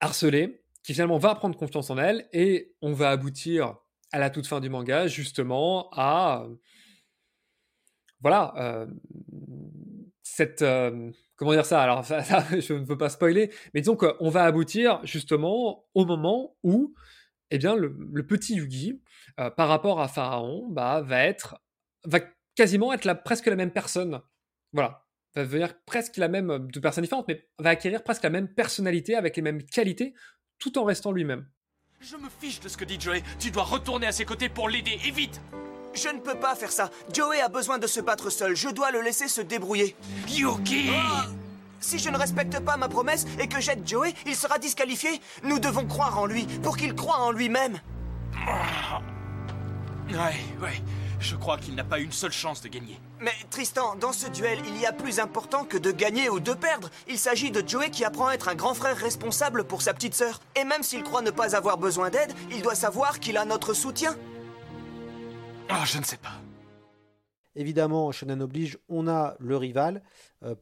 harcelée, 0.00 0.62
qui 0.82 0.92
finalement 0.92 1.18
va 1.18 1.34
prendre 1.34 1.56
confiance 1.56 1.90
en 1.90 1.98
elle 1.98 2.28
et 2.32 2.74
on 2.82 2.92
va 2.92 3.10
aboutir 3.10 3.76
à 4.12 4.18
la 4.18 4.30
toute 4.30 4.46
fin 4.46 4.60
du 4.60 4.70
manga 4.70 5.06
justement 5.06 5.90
à 5.92 6.46
voilà 8.20 8.54
euh, 8.56 8.86
cette 10.22 10.62
euh, 10.62 11.10
comment 11.38 11.52
dire 11.52 11.64
ça? 11.64 11.80
Alors 11.80 12.02
je 12.50 12.74
ne 12.74 12.84
veux 12.84 12.98
pas 12.98 13.08
spoiler 13.08 13.50
mais 13.72 13.80
disons 13.80 13.96
qu'on 13.96 14.28
va 14.28 14.44
aboutir 14.44 15.00
justement 15.04 15.86
au 15.94 16.04
moment 16.04 16.54
où 16.62 16.94
eh 17.50 17.56
bien 17.56 17.74
le, 17.74 18.26
petit 18.26 18.56
Yugi 18.56 19.00
euh, 19.40 19.48
par 19.48 19.68
rapport 19.68 20.00
à 20.02 20.08
Pharaon 20.08 20.68
bah, 20.68 21.00
va 21.00 21.24
être 21.24 21.56
va 22.04 22.20
quasiment 22.58 22.92
être 22.92 23.04
la, 23.04 23.14
presque 23.14 23.46
la 23.46 23.54
même 23.54 23.70
personne. 23.70 24.20
Voilà, 24.72 25.06
va 25.34 25.44
devenir 25.44 25.80
presque 25.84 26.16
la 26.16 26.26
même, 26.28 26.50
euh, 26.50 26.58
de 26.58 26.80
personnes 26.80 27.04
différentes, 27.04 27.28
mais 27.28 27.48
va 27.58 27.70
acquérir 27.70 28.02
presque 28.02 28.24
la 28.24 28.30
même 28.30 28.52
personnalité 28.52 29.14
avec 29.14 29.36
les 29.36 29.42
mêmes 29.42 29.62
qualités, 29.62 30.14
tout 30.58 30.76
en 30.76 30.84
restant 30.84 31.12
lui-même. 31.12 31.46
Je 32.00 32.16
me 32.16 32.28
fiche 32.28 32.60
de 32.60 32.68
ce 32.68 32.76
que 32.76 32.84
dit 32.84 33.00
Joey. 33.00 33.22
Tu 33.38 33.50
dois 33.50 33.62
retourner 33.62 34.08
à 34.08 34.12
ses 34.12 34.24
côtés 34.24 34.48
pour 34.48 34.68
l'aider, 34.68 34.98
et 35.06 35.10
vite 35.12 35.40
Je 36.00 36.08
ne 36.10 36.20
peux 36.20 36.36
pas 36.36 36.54
faire 36.54 36.70
ça. 36.70 36.90
Joey 37.12 37.40
a 37.40 37.48
besoin 37.48 37.78
de 37.78 37.88
se 37.88 37.98
battre 38.00 38.30
seul. 38.30 38.54
Je 38.54 38.68
dois 38.68 38.92
le 38.92 39.00
laisser 39.00 39.26
se 39.26 39.40
débrouiller. 39.40 39.96
Yuki 40.28 40.90
Si 41.80 41.98
je 41.98 42.08
ne 42.08 42.16
respecte 42.16 42.60
pas 42.60 42.76
ma 42.76 42.88
promesse 42.88 43.26
et 43.40 43.48
que 43.48 43.60
j'aide 43.60 43.86
Joey, 43.86 44.14
il 44.24 44.36
sera 44.36 44.58
disqualifié. 44.58 45.20
Nous 45.42 45.58
devons 45.58 45.86
croire 45.86 46.20
en 46.20 46.26
lui, 46.26 46.44
pour 46.62 46.76
qu'il 46.76 46.94
croie 46.94 47.18
en 47.18 47.32
lui-même. 47.32 47.80
Ouais, 50.08 50.36
ouais. 50.62 50.82
Je 51.18 51.34
crois 51.34 51.58
qu'il 51.58 51.74
n'a 51.74 51.82
pas 51.82 51.98
une 51.98 52.12
seule 52.12 52.30
chance 52.30 52.62
de 52.62 52.68
gagner. 52.68 53.00
Mais 53.18 53.34
Tristan, 53.50 53.96
dans 53.96 54.12
ce 54.12 54.28
duel, 54.28 54.60
il 54.68 54.80
y 54.80 54.86
a 54.86 54.92
plus 54.92 55.18
important 55.18 55.64
que 55.64 55.76
de 55.76 55.90
gagner 55.90 56.30
ou 56.30 56.38
de 56.38 56.52
perdre. 56.52 56.90
Il 57.08 57.18
s'agit 57.18 57.50
de 57.50 57.68
Joey 57.68 57.90
qui 57.90 58.04
apprend 58.04 58.28
à 58.28 58.34
être 58.34 58.48
un 58.48 58.54
grand 58.54 58.74
frère 58.74 58.96
responsable 58.96 59.64
pour 59.64 59.82
sa 59.82 59.94
petite 59.94 60.14
sœur. 60.14 60.40
Et 60.54 60.62
même 60.62 60.84
s'il 60.84 61.02
croit 61.02 61.22
ne 61.22 61.32
pas 61.32 61.56
avoir 61.56 61.76
besoin 61.76 62.10
d'aide, 62.10 62.32
il 62.52 62.62
doit 62.62 62.76
savoir 62.76 63.18
qu'il 63.18 63.36
a 63.36 63.44
notre 63.44 63.74
soutien. 63.74 64.14
Ah, 65.68 65.84
je 65.86 65.98
ne 65.98 66.04
sais 66.04 66.16
pas. 66.16 66.40
Évidemment, 67.54 68.12
Shonen 68.12 68.40
oblige, 68.40 68.78
on 68.88 69.08
a 69.08 69.36
le 69.40 69.56
rival. 69.56 70.02
Euh, 70.44 70.54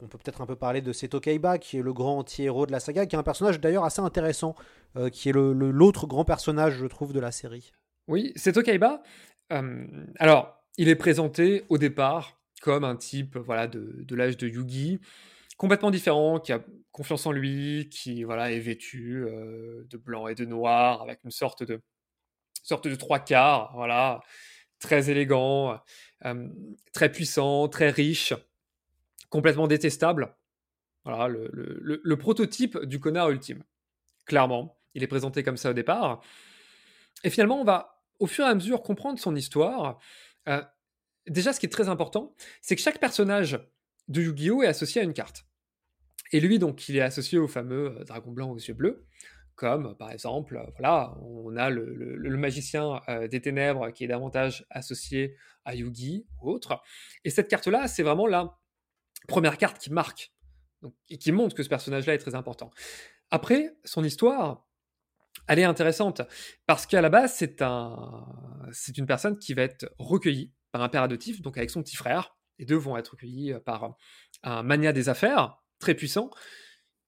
on 0.00 0.06
peut 0.06 0.18
peut-être 0.18 0.40
un 0.40 0.46
peu 0.46 0.56
parler 0.56 0.80
de 0.82 0.92
Seto 0.92 1.20
Kaiba, 1.20 1.58
qui 1.58 1.78
est 1.78 1.82
le 1.82 1.92
grand 1.92 2.18
anti-héros 2.18 2.66
de 2.66 2.72
la 2.72 2.80
saga, 2.80 3.06
qui 3.06 3.16
est 3.16 3.18
un 3.18 3.24
personnage 3.24 3.60
d'ailleurs 3.60 3.84
assez 3.84 4.00
intéressant, 4.00 4.54
euh, 4.96 5.10
qui 5.10 5.28
est 5.28 5.32
l'autre 5.32 6.06
grand 6.06 6.24
personnage, 6.24 6.74
je 6.74 6.86
trouve, 6.86 7.12
de 7.12 7.20
la 7.20 7.32
série. 7.32 7.72
Oui, 8.06 8.32
Seto 8.36 8.62
Kaiba, 8.62 9.02
alors, 10.18 10.64
il 10.78 10.88
est 10.88 10.96
présenté 10.96 11.64
au 11.68 11.78
départ 11.78 12.40
comme 12.62 12.82
un 12.82 12.96
type 12.96 13.36
voilà, 13.36 13.66
de, 13.66 14.14
l'âge 14.14 14.36
de 14.36 14.48
Yugi, 14.48 15.00
complètement 15.56 15.90
différent, 15.90 16.40
qui 16.40 16.52
a 16.52 16.60
confiance 16.92 17.26
en 17.26 17.32
lui, 17.32 17.88
qui 17.90 18.24
voilà, 18.24 18.52
est 18.52 18.58
vêtu 18.58 19.26
de 19.28 19.96
blanc 19.96 20.28
et 20.28 20.34
de 20.34 20.44
noir, 20.44 21.02
avec 21.02 21.20
une 21.24 21.30
sorte 21.30 21.62
de, 21.62 21.80
sorte 22.64 22.88
de 22.88 22.94
trois 22.96 23.18
quarts, 23.18 23.72
voilà, 23.74 24.20
très 24.84 25.10
élégant, 25.10 25.80
très 26.92 27.10
puissant, 27.10 27.68
très 27.68 27.90
riche, 27.90 28.32
complètement 29.30 29.66
détestable. 29.66 30.36
Voilà, 31.04 31.28
le, 31.28 31.50
le, 32.02 32.16
prototype 32.16 32.78
du 32.84 33.00
connard 33.00 33.30
ultime. 33.30 33.62
Clairement, 34.24 34.78
il 34.94 35.02
est 35.02 35.06
présenté 35.06 35.42
comme 35.42 35.56
ça 35.56 35.70
au 35.70 35.74
départ. 35.74 36.22
Et 37.24 37.30
finalement, 37.30 37.60
on 37.60 37.64
va 37.64 37.94
au 38.20 38.26
fur 38.26 38.44
et 38.44 38.48
à 38.48 38.54
mesure 38.54 38.82
comprendre 38.82 39.18
son 39.18 39.34
histoire, 39.34 39.98
euh, 40.48 40.62
déjà 41.26 41.52
ce 41.52 41.60
qui 41.60 41.66
est 41.66 41.70
très 41.70 41.88
important, 41.88 42.34
c'est 42.62 42.76
que 42.76 42.82
chaque 42.82 43.00
personnage 43.00 43.60
de 44.08 44.22
Yu-Gi-Oh 44.22 44.62
est 44.62 44.66
associé 44.66 45.00
à 45.00 45.04
une 45.04 45.14
carte. 45.14 45.46
Et 46.32 46.40
lui, 46.40 46.58
donc, 46.58 46.88
il 46.88 46.96
est 46.96 47.02
associé 47.02 47.38
au 47.38 47.48
fameux 47.48 47.96
euh, 47.98 48.04
dragon 48.04 48.30
blanc 48.30 48.50
aux 48.50 48.58
yeux 48.58 48.74
bleus, 48.74 49.06
comme 49.54 49.96
par 49.96 50.10
exemple, 50.10 50.56
euh, 50.56 50.70
voilà, 50.76 51.14
on 51.20 51.56
a 51.56 51.70
le, 51.70 52.36
magicien 52.36 53.00
des 53.30 53.40
ténèbres 53.40 53.90
qui 53.90 54.04
est 54.04 54.08
davantage 54.08 54.66
associé 54.70 55.36
à 55.64 55.74
Yugi 55.74 56.26
ou 56.40 56.50
autre. 56.50 56.82
Et 57.24 57.30
cette 57.30 57.48
carte-là, 57.48 57.88
c'est 57.88 58.02
vraiment 58.02 58.26
la 58.26 58.58
première 59.28 59.56
carte 59.56 59.78
qui 59.78 59.90
marque 59.90 60.32
et 61.08 61.18
qui 61.18 61.32
montre 61.32 61.54
que 61.54 61.62
ce 61.62 61.68
personnage-là 61.68 62.14
est 62.14 62.18
très 62.18 62.34
important. 62.34 62.70
Après, 63.30 63.76
son 63.84 64.04
histoire, 64.04 64.66
elle 65.48 65.58
est 65.58 65.64
intéressante 65.64 66.22
parce 66.66 66.86
qu'à 66.86 67.00
la 67.00 67.08
base, 67.08 67.34
c'est 67.34 67.62
un, 67.62 68.26
c'est 68.72 68.98
une 68.98 69.06
personne 69.06 69.38
qui 69.38 69.54
va 69.54 69.62
être 69.62 69.92
recueillie 69.98 70.52
par 70.72 70.82
un 70.82 70.88
père 70.88 71.02
adoptif, 71.02 71.42
donc 71.42 71.56
avec 71.56 71.70
son 71.70 71.82
petit 71.82 71.96
frère. 71.96 72.36
Les 72.58 72.64
deux 72.64 72.76
vont 72.76 72.96
être 72.96 73.08
recueillis 73.12 73.52
euh, 73.52 73.60
par 73.60 73.96
un 74.42 74.62
mania 74.62 74.92
des 74.92 75.08
affaires 75.08 75.62
très 75.78 75.94
puissant 75.94 76.30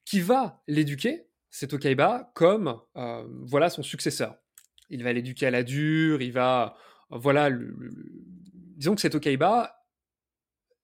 qui 0.04 0.20
va 0.20 0.62
l'éduquer, 0.66 1.28
Seto 1.56 1.78
Kaiba, 1.78 2.30
comme 2.34 2.78
euh, 2.96 3.26
voilà 3.46 3.70
son 3.70 3.82
successeur. 3.82 4.36
Il 4.90 5.02
va 5.02 5.14
l'éduquer 5.14 5.46
à 5.46 5.50
la 5.50 5.62
dure, 5.62 6.20
il 6.20 6.30
va 6.30 6.76
voilà, 7.08 7.48
disons 8.76 8.94
que 8.94 9.00
Seto 9.00 9.18
Kaiba 9.18 9.74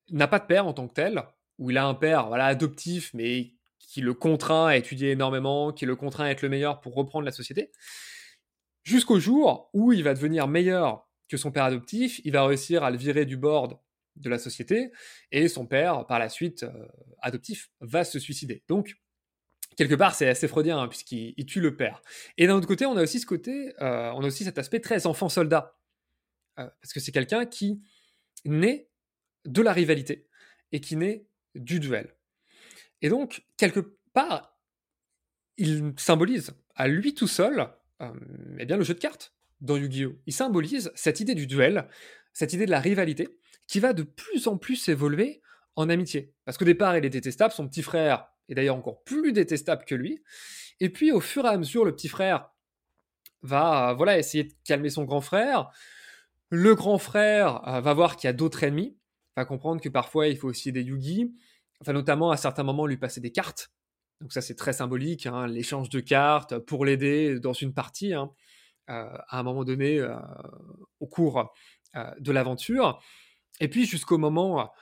n'a 0.09 0.29
pas 0.29 0.39
de 0.39 0.47
père 0.47 0.67
en 0.67 0.73
tant 0.73 0.89
que 0.89 0.95
tel, 0.95 1.25
ou 1.59 1.71
il 1.71 1.77
a 1.77 1.85
un 1.85 1.93
père 1.93 2.29
voilà 2.29 2.47
adoptif, 2.47 3.13
mais 3.13 3.53
qui 3.79 4.01
le 4.01 4.15
contraint 4.15 4.69
à 4.69 4.77
étudier 4.79 5.11
énormément, 5.11 5.73
qui 5.75 5.85
le 5.85 5.95
contraint 5.95 6.25
à 6.25 6.31
être 6.31 6.41
le 6.41 6.49
meilleur 6.49 6.81
pour 6.81 6.95
reprendre 6.95 7.27
la 7.27 7.33
société, 7.33 7.71
jusqu'au 8.83 9.21
jour 9.21 9.69
où 9.75 9.93
il 9.93 10.03
va 10.03 10.15
devenir 10.15 10.49
meilleur 10.49 11.07
que 11.29 11.37
son 11.37 11.53
père 11.53 11.65
adoptif, 11.65 12.23
il 12.25 12.33
va 12.33 12.47
réussir 12.47 12.83
à 12.83 12.91
le 12.91 12.97
virer 12.97 13.27
du 13.27 13.37
board 13.37 13.79
de 14.17 14.31
la 14.31 14.39
société, 14.39 14.91
et 15.33 15.49
son 15.49 15.67
père, 15.67 16.07
par 16.07 16.19
la 16.19 16.31
suite, 16.31 16.63
euh, 16.63 16.89
adoptif, 17.21 17.71
va 17.81 18.05
se 18.05 18.19
suicider. 18.19 18.63
Donc, 18.69 18.97
quelque 19.77 19.95
part, 19.95 20.15
c'est 20.15 20.29
assez 20.29 20.49
freudien, 20.49 20.79
hein, 20.79 20.89
puisqu'il 20.89 21.47
tue 21.47 21.61
le 21.61 21.77
père. 21.77 22.03
Et 22.39 22.47
d'un 22.47 22.55
autre 22.55 22.69
côté, 22.69 22.87
on 22.87 22.97
a 22.97 23.03
aussi 23.03 23.21
ce 23.21 23.27
côté, 23.27 23.73
euh, 23.81 24.11
on 24.15 24.23
a 24.23 24.27
aussi 24.27 24.45
cet 24.45 24.59
aspect 24.59 24.81
très 24.81 25.07
enfant-soldat. 25.07 25.77
Euh, 26.59 26.69
parce 26.81 26.93
que 26.93 27.01
c'est 27.01 27.13
quelqu'un 27.13 27.47
qui 27.47 27.83
naît 28.45 28.89
de 29.45 29.63
la 29.63 29.73
rivalité 29.73 30.29
et 30.73 30.81
qui 30.81 30.97
naît 30.97 31.27
du 31.55 31.81
duel. 31.81 32.15
Et 33.01 33.09
donc, 33.09 33.45
quelque 33.57 33.97
part, 34.13 34.59
il 35.57 35.93
symbolise 35.97 36.53
à 36.75 36.89
lui 36.89 37.15
tout 37.15 37.27
seul 37.27 37.69
euh, 38.01 38.13
eh 38.59 38.67
bien, 38.67 38.77
le 38.77 38.85
jeu 38.85 38.95
de 38.95 38.99
cartes 38.99 39.33
dans 39.61 39.77
Yu-Gi-Oh! 39.77 40.19
Il 40.27 40.33
symbolise 40.33 40.91
cette 40.95 41.21
idée 41.21 41.35
du 41.35 41.47
duel, 41.47 41.89
cette 42.33 42.53
idée 42.53 42.67
de 42.67 42.71
la 42.71 42.81
rivalité, 42.81 43.29
qui 43.67 43.81
va 43.81 43.93
de 43.93 44.03
plus 44.03 44.49
en 44.49 44.59
plus 44.59 44.89
évoluer 44.89 45.41
en 45.77 45.89
amitié. 45.89 46.35
Parce 46.45 46.59
qu'au 46.59 46.65
départ, 46.65 46.97
il 46.97 47.05
est 47.05 47.11
détestable, 47.11 47.53
son 47.53 47.69
petit 47.69 47.83
frère 47.83 48.32
est 48.53 48.55
d'ailleurs 48.55 48.77
encore 48.77 49.03
plus 49.05 49.33
détestable 49.33 49.85
que 49.85 49.95
lui. 49.95 50.23
Et 50.81 50.91
puis, 50.91 51.13
au 51.13 51.21
fur 51.21 51.45
et 51.45 51.49
à 51.49 51.57
mesure, 51.57 51.85
le 51.85 51.95
petit 51.95 52.09
frère 52.09 52.51
va 53.43 53.93
voilà 53.95 54.19
essayer 54.19 54.45
de 54.45 54.53
calmer 54.65 54.91
son 54.91 55.05
grand 55.05 55.21
frère, 55.21 55.71
le 56.51 56.75
grand 56.75 56.99
frère 56.99 57.67
euh, 57.67 57.81
va 57.81 57.95
voir 57.95 58.17
qu'il 58.17 58.29
y 58.29 58.31
a 58.31 58.35
d'autres 58.35 58.63
ennemis, 58.63 58.97
va 59.37 59.45
comprendre 59.45 59.81
que 59.81 59.89
parfois 59.89 60.29
il 60.29 60.37
faut 60.37 60.49
aussi 60.49 60.71
des 60.71 60.83
Yugi, 60.83 61.35
enfin 61.81 61.93
notamment 61.93 62.31
à 62.31 62.37
certains 62.37 62.63
moments 62.63 62.87
lui 62.87 62.99
passer 62.99 63.21
des 63.21 63.33
cartes. 63.33 63.73
Donc 64.21 64.33
ça 64.33 64.41
c'est 64.41 64.55
très 64.55 64.73
symbolique, 64.73 65.27
hein, 65.27 65.47
l'échange 65.47 65.89
de 65.89 66.01
cartes 66.01 66.59
pour 66.59 66.85
l'aider 66.85 67.41
dans 67.41 67.55
une 67.55 67.73
partie, 67.73 68.13
hein, 68.13 68.31
euh, 68.91 69.17
à 69.29 69.39
un 69.39 69.43
moment 69.43 69.65
donné 69.65 69.99
euh, 69.99 70.15
au 71.01 71.07
cours 71.07 71.53
de 72.19 72.33
l'aventure. 72.33 73.03
Et 73.61 73.69
puis 73.69 73.85
jusqu'au 73.85 74.17
moment, 74.17 74.73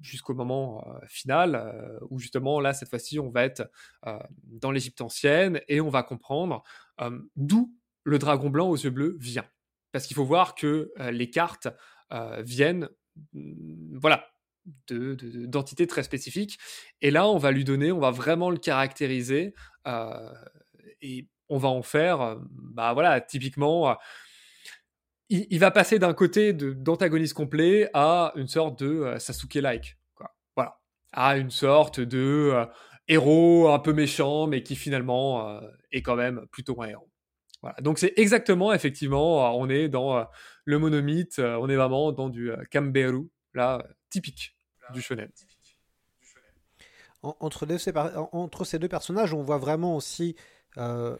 jusqu'au 0.00 0.34
moment 0.34 0.84
final, 1.06 2.00
où 2.10 2.18
justement 2.18 2.60
là 2.60 2.72
cette 2.72 2.88
fois-ci 2.88 3.18
on 3.18 3.30
va 3.30 3.44
être 3.44 3.70
dans 4.44 4.70
l'Égypte 4.70 5.00
ancienne 5.00 5.60
et 5.68 5.80
on 5.80 5.88
va 5.88 6.02
comprendre 6.02 6.62
d'où 7.36 7.74
le 8.04 8.18
dragon 8.18 8.50
blanc 8.50 8.68
aux 8.68 8.76
yeux 8.76 8.90
bleus 8.90 9.16
vient 9.20 9.46
parce 9.92 10.06
qu'il 10.06 10.16
faut 10.16 10.24
voir 10.24 10.54
que 10.54 10.92
les 11.10 11.30
cartes 11.30 11.68
viennent, 12.40 12.88
mmh, 13.32 13.98
voilà, 13.98 14.28
d'entités 14.88 15.86
très 15.86 16.02
spécifiques. 16.02 16.58
Et 17.00 17.10
là, 17.10 17.26
on 17.28 17.38
va 17.38 17.50
lui 17.50 17.64
donner, 17.64 17.92
on 17.92 18.00
va 18.00 18.10
vraiment 18.10 18.50
le 18.50 18.58
caractériser 18.58 19.54
et 21.00 21.28
on 21.48 21.58
va 21.58 21.68
en 21.68 21.82
faire, 21.82 22.38
bah 22.50 22.92
voilà, 22.94 23.20
typiquement, 23.20 23.96
il, 25.50 25.58
va 25.58 25.70
passer 25.70 25.98
d'un 25.98 26.14
côté 26.14 26.52
d'antagoniste 26.52 27.34
complet 27.34 27.90
à 27.94 28.32
une 28.36 28.48
sorte 28.48 28.82
de 28.82 29.14
Sasuke-like, 29.18 29.96
Voilà, 30.56 30.78
à 31.12 31.36
une 31.36 31.50
sorte 31.50 32.00
de 32.00 32.66
héros 33.08 33.68
un 33.70 33.78
peu 33.78 33.92
méchant, 33.92 34.46
mais 34.46 34.62
qui 34.62 34.76
finalement 34.76 35.60
est 35.90 36.02
quand 36.02 36.16
même 36.16 36.46
plutôt 36.50 36.80
un 36.82 36.88
héros. 36.88 37.12
Donc 37.80 37.98
c'est 37.98 38.12
exactement, 38.16 38.72
effectivement, 38.72 39.46
euh, 39.46 39.50
on 39.56 39.68
est 39.68 39.88
dans 39.88 40.16
euh, 40.16 40.24
le 40.64 40.78
monomythe, 40.78 41.38
euh, 41.38 41.56
on 41.60 41.68
est 41.68 41.76
vraiment 41.76 42.12
dans 42.12 42.28
du 42.28 42.50
Kamberu, 42.70 43.28
là, 43.54 43.86
typique 44.10 44.56
du 44.92 45.00
shonen. 45.00 45.30
entre, 47.22 48.64
ces 48.64 48.78
deux 48.78 48.88
personnages, 48.88 49.32
on 49.32 49.42
voit 49.42 49.58
vraiment 49.58 49.96
aussi, 49.96 50.34
on, 50.76 51.16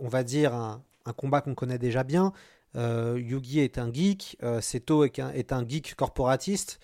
va, 0.00 0.22
dire, 0.22 0.54
un, 0.54 0.84
combat 1.16 1.40
qu'on 1.40 1.54
connaît 1.54 1.78
déjà 1.78 2.04
bien. 2.04 2.32
Yugi 2.74 3.60
est 3.60 3.78
un 3.78 3.92
geek, 3.92 4.38
Seto 4.60 5.04
est 5.04 5.18
un, 5.18 5.30
est 5.30 5.52
un 5.52 5.66
geek 5.66 5.94
corporatiste 5.94 6.80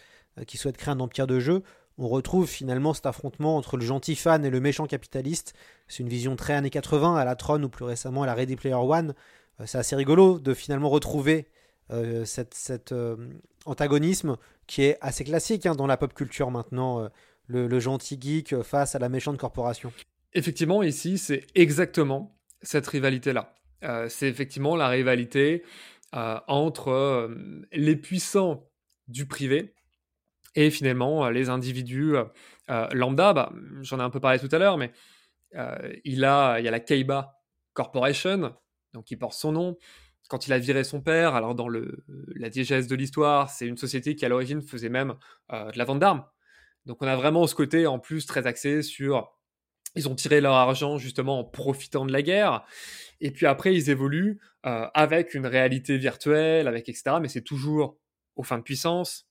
qui 0.46 0.56
souhaite 0.56 0.76
créer 0.76 0.94
un 0.94 1.00
empire 1.00 1.26
de 1.26 1.40
jeu 1.40 1.62
on 2.00 2.08
retrouve 2.08 2.48
finalement 2.48 2.94
cet 2.94 3.04
affrontement 3.04 3.58
entre 3.58 3.76
le 3.76 3.84
gentil 3.84 4.16
fan 4.16 4.44
et 4.44 4.50
le 4.50 4.58
méchant 4.58 4.86
capitaliste. 4.86 5.54
C'est 5.86 6.02
une 6.02 6.08
vision 6.08 6.34
très 6.34 6.54
années 6.54 6.70
80 6.70 7.14
à 7.14 7.24
la 7.26 7.36
Tron 7.36 7.62
ou 7.62 7.68
plus 7.68 7.84
récemment 7.84 8.22
à 8.22 8.26
la 8.26 8.34
Ready 8.34 8.56
Player 8.56 8.74
One. 8.74 9.14
Euh, 9.60 9.64
c'est 9.66 9.76
assez 9.76 9.94
rigolo 9.94 10.40
de 10.40 10.54
finalement 10.54 10.88
retrouver 10.88 11.46
euh, 11.90 12.24
cet 12.24 12.92
euh, 12.92 13.16
antagonisme 13.66 14.38
qui 14.66 14.82
est 14.82 14.96
assez 15.02 15.24
classique 15.24 15.66
hein, 15.66 15.74
dans 15.74 15.86
la 15.86 15.98
pop 15.98 16.14
culture 16.14 16.50
maintenant, 16.50 17.08
le, 17.48 17.80
gentil 17.80 18.16
geek 18.18 18.62
face 18.62 18.94
à 18.94 18.98
la 18.98 19.10
méchante 19.10 19.36
corporation. 19.36 19.92
Effectivement, 20.32 20.82
ici, 20.82 21.18
c'est 21.18 21.44
exactement 21.54 22.34
cette 22.62 22.86
rivalité-là. 22.86 23.52
C'est 24.08 24.28
effectivement 24.28 24.76
la 24.76 24.88
rivalité 24.88 25.64
entre 26.12 27.30
les 27.72 27.96
puissants 27.96 28.68
du 29.08 29.26
privé 29.26 29.74
et 30.54 30.70
finalement, 30.70 31.26
euh, 31.26 31.30
les 31.30 31.48
individus 31.48 32.16
euh, 32.16 32.24
euh, 32.70 32.88
lambda, 32.92 33.32
bah, 33.32 33.52
j'en 33.82 33.98
ai 33.98 34.02
un 34.02 34.10
peu 34.10 34.20
parlé 34.20 34.38
tout 34.38 34.48
à 34.52 34.58
l'heure, 34.58 34.78
mais 34.78 34.92
il, 36.04 36.24
a, 36.24 36.60
il 36.60 36.64
y 36.64 36.68
a 36.68 36.70
la 36.70 36.78
Keiba 36.78 37.40
Corporation, 37.72 38.54
donc 38.94 39.04
qui 39.06 39.16
porte 39.16 39.34
son 39.34 39.50
nom. 39.50 39.76
Quand 40.28 40.46
il 40.46 40.52
a 40.52 40.58
viré 40.60 40.84
son 40.84 41.00
père, 41.00 41.34
alors 41.34 41.56
dans 41.56 41.68
la 41.68 42.48
diégèse 42.50 42.86
de 42.86 42.94
l'histoire, 42.94 43.50
c'est 43.50 43.66
une 43.66 43.76
société 43.76 44.14
qui 44.14 44.24
à 44.24 44.28
l'origine 44.28 44.62
faisait 44.62 44.88
même 44.88 45.16
de 45.50 45.76
la 45.76 45.84
vente 45.84 45.98
d'armes. 45.98 46.24
Donc 46.86 47.02
on 47.02 47.08
a 47.08 47.16
vraiment 47.16 47.48
ce 47.48 47.56
côté 47.56 47.88
en 47.88 47.98
plus 47.98 48.26
très 48.26 48.46
axé 48.46 48.82
sur 48.82 49.32
ils 49.96 50.08
ont 50.08 50.14
tiré 50.14 50.40
leur 50.40 50.54
argent 50.54 50.98
justement 50.98 51.40
en 51.40 51.44
profitant 51.44 52.06
de 52.06 52.12
la 52.12 52.22
guerre. 52.22 52.64
Et 53.20 53.30
puis 53.30 53.46
après, 53.46 53.74
ils 53.74 53.90
évoluent 53.90 54.40
avec 54.62 55.34
une 55.34 55.46
réalité 55.46 55.98
virtuelle, 55.98 56.68
avec 56.68 56.88
etc. 56.88 57.16
Mais 57.20 57.28
c'est 57.28 57.42
toujours 57.42 57.98
aux 58.36 58.42
fins 58.42 58.58
de 58.58 58.62
puissance, 58.62 59.26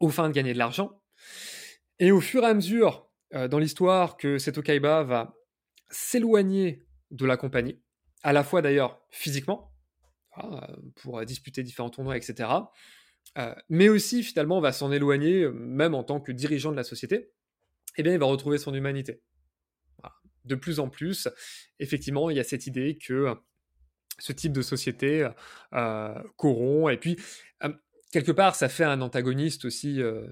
aux 0.00 0.10
fins 0.10 0.28
de 0.28 0.34
gagner 0.34 0.52
de 0.52 0.58
l'argent. 0.58 1.00
Et 1.98 2.10
au 2.10 2.20
fur 2.20 2.42
et 2.42 2.46
à 2.46 2.54
mesure 2.54 3.08
euh, 3.34 3.48
dans 3.48 3.58
l'histoire 3.58 4.16
que 4.16 4.38
Seto 4.38 4.62
Kaiba 4.62 5.04
va 5.04 5.34
s'éloigner 5.90 6.86
de 7.10 7.26
la 7.26 7.36
compagnie, 7.36 7.80
à 8.22 8.32
la 8.32 8.44
fois 8.44 8.62
d'ailleurs 8.62 9.00
physiquement, 9.10 9.72
pour 10.96 11.22
disputer 11.26 11.62
différents 11.62 11.90
tournois, 11.90 12.16
etc., 12.16 12.48
euh, 13.38 13.54
mais 13.68 13.88
aussi 13.88 14.22
finalement 14.22 14.60
va 14.60 14.72
s'en 14.72 14.90
éloigner, 14.90 15.48
même 15.50 15.94
en 15.94 16.04
tant 16.04 16.20
que 16.20 16.32
dirigeant 16.32 16.70
de 16.70 16.76
la 16.76 16.84
société, 16.84 17.30
eh 17.96 18.02
bien 18.02 18.12
il 18.12 18.18
va 18.18 18.26
retrouver 18.26 18.58
son 18.58 18.74
humanité. 18.74 19.22
De 20.44 20.54
plus 20.54 20.80
en 20.80 20.88
plus, 20.88 21.28
effectivement, 21.78 22.30
il 22.30 22.36
y 22.36 22.40
a 22.40 22.44
cette 22.44 22.66
idée 22.66 22.98
que 22.98 23.34
ce 24.18 24.32
type 24.32 24.52
de 24.52 24.62
société 24.62 25.28
euh, 25.72 26.22
corrompt, 26.36 26.92
et 26.92 26.96
puis 26.96 27.16
quelque 28.12 28.30
part, 28.30 28.54
ça 28.54 28.68
fait 28.68 28.84
un 28.84 29.00
antagoniste 29.00 29.64
aussi, 29.64 30.00
euh, 30.00 30.28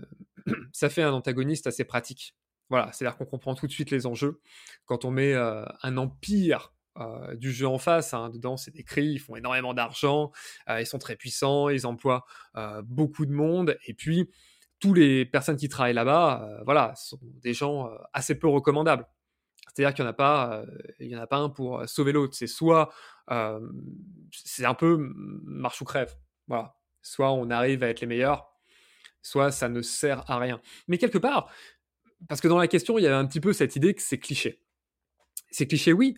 ça 0.73 0.89
fait 0.89 1.03
un 1.03 1.13
antagoniste 1.13 1.67
assez 1.67 1.85
pratique. 1.85 2.37
Voilà, 2.69 2.93
c'est-à-dire 2.93 3.17
qu'on 3.17 3.27
comprend 3.27 3.57
tout 3.57 3.67
de 3.67 3.73
suite 3.73 3.91
les 3.91 4.07
enjeux. 4.07 4.41
Quand 4.85 5.05
on 5.05 5.11
met 5.11 5.33
euh, 5.33 5.65
un 5.83 5.97
empire 5.97 6.73
euh, 6.99 7.35
du 7.35 7.51
jeu 7.51 7.67
en 7.67 7.79
face, 7.79 8.15
hein, 8.15 8.31
dedans 8.31 8.57
c'est 8.57 8.71
décrit, 8.71 9.07
ils 9.07 9.19
font 9.19 9.35
énormément 9.35 9.75
d'argent, 9.75 10.31
ils 10.69 10.87
sont 10.87 10.99
très 10.99 11.17
puissants, 11.17 11.69
ils 11.69 11.87
emploient 11.87 12.25
beaucoup 12.85 13.27
de 13.27 13.33
monde, 13.33 13.77
et 13.87 13.95
puis 13.95 14.31
tous 14.79 14.95
les 14.95 15.25
personnes 15.25 15.57
qui 15.57 15.69
travaillent 15.69 15.95
là-bas, 15.95 16.63
voilà, 16.65 16.95
sont 16.97 17.19
des 17.23 17.55
gens 17.55 17.91
assez 18.13 18.35
peu 18.35 18.49
recommandables. 18.49 19.07
C'est-à-dire 19.75 19.95
qu'il 19.95 20.05
n'y 20.05 20.09
en 20.09 20.11
a 20.11 20.15
pas, 20.15 20.65
y 20.99 21.17
en 21.17 21.21
a 21.21 21.27
pas 21.27 21.39
un 21.39 21.49
pour 21.49 21.89
sauver 21.89 22.13
l'autre. 22.13 22.35
C'est 22.35 22.47
soit, 22.47 22.93
c'est 24.33 24.65
un 24.65 24.75
peu 24.75 24.97
marche 25.45 25.81
ou 25.81 25.85
crève. 25.85 26.15
Voilà. 26.49 26.75
Soit 27.03 27.33
on 27.33 27.51
arrive 27.51 27.83
à 27.83 27.89
être 27.89 28.01
les 28.01 28.07
meilleurs, 28.07 28.51
soit 29.23 29.51
ça 29.51 29.69
ne 29.69 29.83
sert 29.83 30.29
à 30.31 30.39
rien. 30.39 30.61
Mais 30.89 30.99
quelque 30.99 31.19
part, 31.19 31.51
parce 32.29 32.41
que 32.41 32.49
dans 32.49 32.59
la 32.59 32.69
question, 32.69 32.99
il 32.99 33.03
y 33.03 33.07
avait 33.07 33.17
un 33.17 33.27
petit 33.27 33.41
peu 33.41 33.53
cette 33.53 33.77
idée 33.77 33.95
que 33.95 34.03
c'est 34.03 34.19
cliché. 34.19 34.61
C'est 35.51 35.67
cliché, 35.67 35.93
oui, 35.93 36.17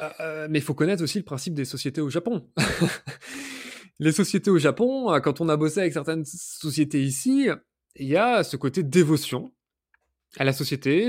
euh, 0.00 0.46
mais 0.50 0.58
il 0.58 0.62
faut 0.62 0.74
connaître 0.74 1.02
aussi 1.02 1.18
le 1.18 1.24
principe 1.24 1.54
des 1.54 1.64
sociétés 1.64 2.00
au 2.00 2.08
Japon. 2.08 2.48
les 3.98 4.12
sociétés 4.12 4.50
au 4.50 4.58
Japon, 4.58 5.12
euh, 5.12 5.20
quand 5.20 5.40
on 5.40 5.48
a 5.48 5.56
bossé 5.56 5.80
avec 5.80 5.92
certaines 5.92 6.24
sociétés 6.24 7.02
ici, 7.02 7.48
il 7.96 8.06
y 8.06 8.16
a 8.16 8.42
ce 8.44 8.56
côté 8.56 8.82
dévotion 8.82 9.52
à 10.38 10.44
la 10.44 10.52
société, 10.52 11.08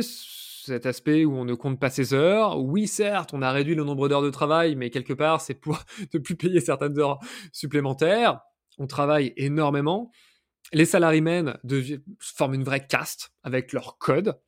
cet 0.65 0.85
aspect 0.85 1.25
où 1.25 1.35
on 1.35 1.45
ne 1.45 1.53
compte 1.53 1.79
pas 1.79 1.89
ses 1.89 2.13
heures. 2.13 2.59
Oui, 2.59 2.87
certes, 2.87 3.33
on 3.33 3.41
a 3.41 3.51
réduit 3.51 3.75
le 3.75 3.83
nombre 3.83 4.07
d'heures 4.07 4.21
de 4.21 4.29
travail, 4.29 4.75
mais 4.75 4.89
quelque 4.89 5.13
part, 5.13 5.41
c'est 5.41 5.55
pour 5.55 5.79
ne 6.13 6.19
plus 6.19 6.35
payer 6.35 6.59
certaines 6.59 6.97
heures 6.99 7.19
supplémentaires 7.51 8.41
on 8.81 8.87
travaille 8.87 9.33
énormément. 9.37 10.11
Les 10.73 10.85
salarymen 10.85 11.57
forment 12.19 12.55
une 12.55 12.63
vraie 12.63 12.85
caste 12.85 13.31
avec 13.43 13.73
leur 13.73 13.97
code. 13.97 14.39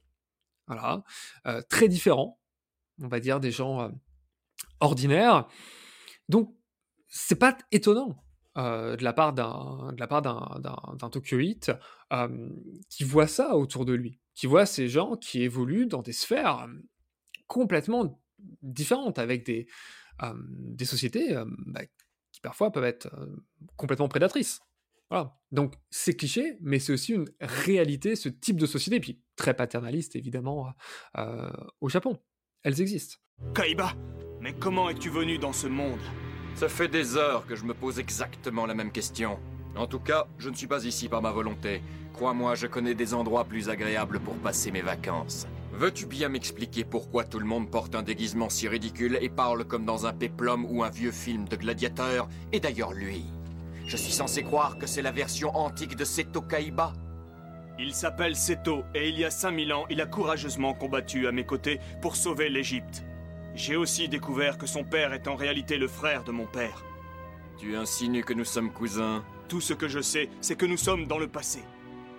voilà, 0.68 1.04
très 1.70 1.88
différents, 1.88 2.40
on 3.02 3.08
va 3.08 3.20
dire 3.20 3.40
des 3.40 3.52
gens 3.52 3.92
ordinaires. 4.80 5.48
Donc, 6.30 6.56
c'est 7.08 7.36
pas 7.36 7.58
étonnant 7.72 8.16
de 8.56 9.04
la 9.04 9.14
part 9.14 9.34
d'un 9.34 9.92
de 9.94 10.00
la 10.00 10.08
part 10.08 10.22
d'un 10.22 11.10
Tokyoite 11.10 11.72
qui 12.90 13.04
voit 13.04 13.28
ça 13.28 13.56
autour 13.56 13.86
de 13.86 13.94
lui, 13.94 14.20
qui 14.36 14.48
voit 14.48 14.66
ces 14.66 14.88
gens 14.88 15.16
qui 15.16 15.44
évoluent 15.44 15.88
dans 15.88 16.02
des 16.02 16.14
sphères 16.14 16.68
complètement 17.48 18.22
différentes 18.62 19.20
avec 19.20 19.46
des 19.46 19.68
des 20.34 20.86
sociétés 20.86 21.36
bah, 21.66 21.82
qui 22.32 22.40
parfois 22.42 22.72
peuvent 22.72 22.84
être 22.84 23.10
complètement 23.76 24.08
prédatrices. 24.08 24.62
Voilà. 25.10 25.38
Donc 25.52 25.76
c'est 25.90 26.16
cliché, 26.16 26.58
mais 26.62 26.80
c'est 26.80 26.94
aussi 26.94 27.14
une 27.14 27.26
réalité, 27.40 28.16
ce 28.16 28.30
type 28.30 28.58
de 28.58 28.66
société, 28.66 29.00
puis 29.00 29.22
très 29.36 29.54
paternaliste 29.54 30.16
évidemment 30.16 30.74
au 31.82 31.90
Japon. 31.90 32.20
Elles 32.64 32.82
existent. 32.82 33.18
Kaiba, 33.54 33.94
mais 34.40 34.54
comment 34.54 34.90
es-tu 34.90 35.10
venu 35.10 35.38
dans 35.38 35.54
ce 35.54 35.68
monde? 35.68 36.00
Ça 36.56 36.70
fait 36.70 36.88
des 36.88 37.18
heures 37.18 37.46
que 37.48 37.56
je 37.56 37.66
me 37.66 37.74
pose 37.74 38.00
exactement 38.00 38.66
la 38.66 38.76
même 38.76 38.92
question. 38.92 39.40
En 39.76 39.88
tout 39.88 40.00
cas, 40.00 40.28
je 40.38 40.50
ne 40.50 40.56
suis 40.56 40.68
pas 40.68 40.86
ici 40.86 41.10
par 41.10 41.22
ma 41.22 41.32
volonté. 41.32 41.82
Crois-moi, 42.14 42.56
je 42.56 42.68
connais 42.68 42.94
des 42.94 43.14
endroits 43.14 43.46
plus 43.46 43.70
agréables 43.70 44.20
pour 44.20 44.36
passer 44.36 44.72
mes 44.72 44.82
vacances. 44.82 45.48
Veux-tu 45.72 46.06
bien 46.06 46.30
m'expliquer 46.30 46.84
pourquoi 46.84 47.24
tout 47.24 47.40
le 47.40 47.46
monde 47.46 47.72
porte 47.72 47.96
un 47.96 48.04
déguisement 48.04 48.50
si 48.50 48.68
ridicule 48.68 49.18
et 49.20 49.30
parle 49.30 49.66
comme 49.66 49.86
dans 49.86 50.06
un 50.06 50.14
péplum 50.14 50.66
ou 50.70 50.84
un 50.84 50.92
vieux 50.92 51.12
film 51.12 51.48
de 51.48 51.56
gladiateur? 51.56 52.30
Et 52.52 52.60
d'ailleurs 52.60 52.94
lui, 52.94 53.26
je 53.88 53.98
suis 53.98 54.12
censé 54.12 54.44
croire 54.44 54.78
que 54.78 54.86
c'est 54.86 55.02
la 55.02 55.12
version 55.12 55.56
antique 55.58 55.96
de 55.96 56.06
Seto 56.06 56.42
Kaiba 56.42 56.94
Il 57.80 57.96
s'appelle 57.96 58.36
Seto 58.36 58.84
et 58.94 59.10
il 59.10 59.18
y 59.18 59.26
a 59.26 59.32
5000 59.32 59.74
ans, 59.74 59.86
il 59.90 60.00
a 60.00 60.06
courageusement 60.06 60.76
combattu 60.76 61.26
à 61.26 61.32
mes 61.32 61.46
côtés 61.46 61.80
pour 62.04 62.16
sauver 62.16 62.50
l'Égypte. 62.50 63.04
J'ai 63.56 63.76
aussi 63.76 64.08
découvert 64.08 64.60
que 64.60 64.68
son 64.68 64.84
père 64.84 65.14
est 65.14 65.28
en 65.28 65.36
réalité 65.36 65.78
le 65.78 65.88
frère 65.88 66.24
de 66.24 66.32
mon 66.32 66.46
père. 66.46 66.86
Tu 67.58 67.76
insinues 67.76 68.24
que 68.24 68.34
nous 68.34 68.46
sommes 68.46 68.72
cousins 68.72 69.24
Tout 69.54 69.62
ce 69.62 69.76
que 69.76 69.88
je 69.88 70.00
sais, 70.00 70.30
c'est 70.42 70.56
que 70.56 70.66
nous 70.66 70.78
sommes 70.78 71.06
dans 71.06 71.20
le 71.20 71.28
passé. 71.28 71.60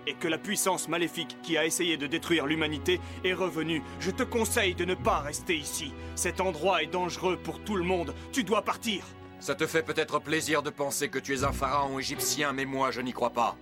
Et 0.07 0.13
que 0.13 0.29
la 0.29 0.37
puissance 0.37 0.87
maléfique 0.87 1.35
qui 1.43 1.57
a 1.57 1.65
essayé 1.65 1.97
de 1.97 2.07
détruire 2.07 2.45
l'humanité 2.45 3.01
est 3.25 3.33
revenue. 3.33 3.83
Je 3.99 4.09
te 4.09 4.23
conseille 4.23 4.73
de 4.73 4.85
ne 4.85 4.95
pas 4.95 5.19
rester 5.19 5.53
ici. 5.53 5.91
Cet 6.15 6.39
endroit 6.39 6.81
est 6.81 6.87
dangereux 6.87 7.35
pour 7.35 7.59
tout 7.59 7.75
le 7.75 7.83
monde. 7.83 8.15
Tu 8.31 8.45
dois 8.45 8.61
partir. 8.61 9.03
Ça 9.41 9.53
te 9.53 9.67
fait 9.67 9.83
peut-être 9.83 10.19
plaisir 10.19 10.63
de 10.63 10.69
penser 10.69 11.09
que 11.09 11.19
tu 11.19 11.35
es 11.35 11.43
un 11.43 11.51
pharaon 11.51 11.99
égyptien, 11.99 12.53
mais 12.53 12.63
moi 12.63 12.91
je 12.91 13.01
n'y 13.01 13.11
crois 13.11 13.31
pas. 13.31 13.57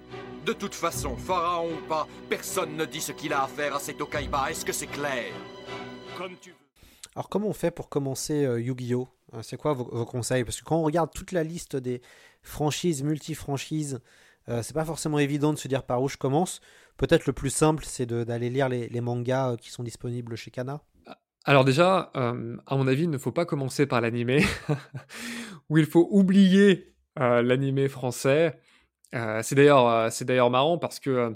De 0.46 0.54
toute 0.54 0.76
façon, 0.76 1.18
pharaon 1.18 1.72
ou 1.74 1.88
pas, 1.88 2.08
personne 2.30 2.76
ne 2.76 2.86
dit 2.86 3.02
ce 3.02 3.12
qu'il 3.12 3.34
a 3.34 3.42
à 3.42 3.48
faire 3.48 3.76
à 3.76 3.80
cet 3.80 4.02
Okaiba. 4.02 4.52
Est-ce 4.52 4.66
que 4.66 4.72
c'est 4.72 4.86
clair? 4.86 5.34
Comme 6.16 6.36
tu 6.40 6.52
veux. 6.52 6.56
Alors 7.16 7.28
comment 7.28 7.48
on 7.48 7.54
fait 7.54 7.72
pour 7.72 7.90
commencer 7.90 8.46
euh, 8.46 8.62
Yu-Gi-Oh? 8.62 9.08
Euh, 9.34 9.42
C'est 9.42 9.58
quoi 9.58 9.74
vos, 9.74 10.06
conseils? 10.06 10.44
Parce 10.44 10.60
que 10.60 10.66
quand 10.66 10.78
on 10.78 10.84
regarde 10.84 11.10
toute 11.12 11.32
la 11.32 11.44
liste 11.44 11.76
des 11.76 12.02
franchises, 12.44 13.04
multi-franchises, 13.04 14.00
euh, 14.50 14.62
c'est 14.62 14.74
pas 14.74 14.86
forcément 14.86 15.20
évident 15.20 15.54
de 15.54 15.58
se 15.58 15.68
dire 15.68 15.84
par 15.84 16.02
où 16.02 16.10
je 16.10 16.18
commence. 16.18 16.62
Peut-être 16.98 17.26
le 17.26 17.34
plus 17.34 17.50
simple, 17.50 17.84
c'est 17.86 18.06
d'aller 18.06 18.50
lire 18.50 18.70
les, 18.70 19.02
mangas 19.02 19.58
qui 19.58 19.72
sont 19.72 19.84
disponibles 19.84 20.36
chez 20.36 20.52
Kana. 20.52 20.82
Alors 21.46 21.66
déjà, 21.66 22.12
à 22.14 22.34
mon 22.78 22.88
avis, 22.88 23.04
il 23.04 23.10
ne 23.10 23.18
faut 23.18 23.32
pas 23.32 23.46
commencer 23.46 23.88
par 23.88 24.00
l'animé, 24.00 24.46
où 25.70 25.78
il 25.78 25.88
faut 25.88 26.08
oublier 26.12 26.94
l'animé 27.18 27.90
français. 27.90 28.60
c'est 29.12 29.56
d'ailleurs, 29.56 30.12
c'est 30.12 30.30
marrant 30.30 30.78
parce 30.78 31.00
que 31.00 31.34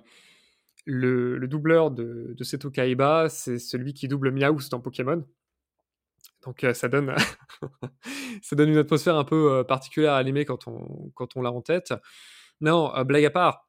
le, 0.85 1.47
doubleur 1.47 1.91
de, 1.91 2.33
de 2.37 2.43
Seto 2.43 2.71
c'est 3.29 3.59
celui 3.59 3.93
qui 3.93 4.07
double 4.07 4.31
Meowth 4.31 4.69
dans 4.69 4.79
Pokémon. 4.79 5.25
Donc 6.43 6.65
ça 6.73 6.87
donne 6.87 7.15
ça 8.41 8.55
donne 8.55 8.69
une 8.69 8.77
atmosphère 8.77 9.15
un 9.15 9.23
peu 9.23 9.63
particulière 9.67 10.13
à 10.13 10.17
l'animé 10.17 10.45
quand 10.45 10.67
on 10.67 11.11
quand 11.15 11.35
on 11.35 11.41
l'a 11.41 11.51
en 11.51 11.61
tête. 11.61 11.93
Non, 12.61 12.91
blague 13.03 13.25
à 13.25 13.29
part. 13.29 13.63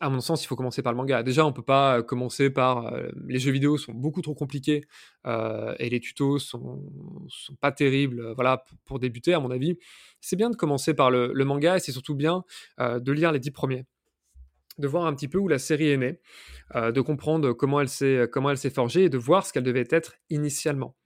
À 0.00 0.10
mon 0.10 0.20
sens, 0.20 0.42
il 0.42 0.48
faut 0.48 0.56
commencer 0.56 0.82
par 0.82 0.92
le 0.92 0.96
manga. 0.96 1.22
Déjà, 1.22 1.46
on 1.46 1.52
peut 1.52 1.62
pas 1.62 2.02
commencer 2.02 2.50
par 2.50 2.92
les 3.26 3.38
jeux 3.38 3.52
vidéo 3.52 3.78
sont 3.78 3.92
beaucoup 3.92 4.22
trop 4.22 4.34
compliqués 4.34 4.84
et 5.26 5.88
les 5.90 6.00
tutos 6.00 6.38
sont 6.40 6.82
sont 7.28 7.54
pas 7.56 7.72
terribles. 7.72 8.32
voilà, 8.34 8.64
pour, 8.84 8.98
débuter, 8.98 9.34
à 9.34 9.40
mon 9.40 9.50
avis, 9.50 9.78
c'est 10.20 10.36
bien 10.36 10.50
de 10.50 10.56
commencer 10.56 10.94
par 10.94 11.10
le, 11.10 11.32
manga 11.44 11.76
et 11.76 11.80
c'est 11.80 11.92
surtout 11.92 12.16
bien 12.16 12.44
de 12.78 13.12
lire 13.12 13.32
les 13.32 13.40
dix 13.40 13.52
premiers 13.52 13.86
de 14.78 14.88
voir 14.88 15.06
un 15.06 15.14
petit 15.14 15.28
peu 15.28 15.38
où 15.38 15.48
la 15.48 15.58
série 15.58 15.90
est 15.90 15.96
née, 15.96 16.20
de 16.74 17.00
comprendre 17.00 17.52
comment 17.52 17.80
elle 17.80 17.88
s'est 17.88 18.70
forgée 18.70 19.04
et 19.04 19.08
de 19.08 19.18
voir 19.18 19.46
ce 19.46 19.52
qu'elle 19.52 19.62
devait 19.62 19.86
être 19.90 20.14
initialement. 20.30 20.96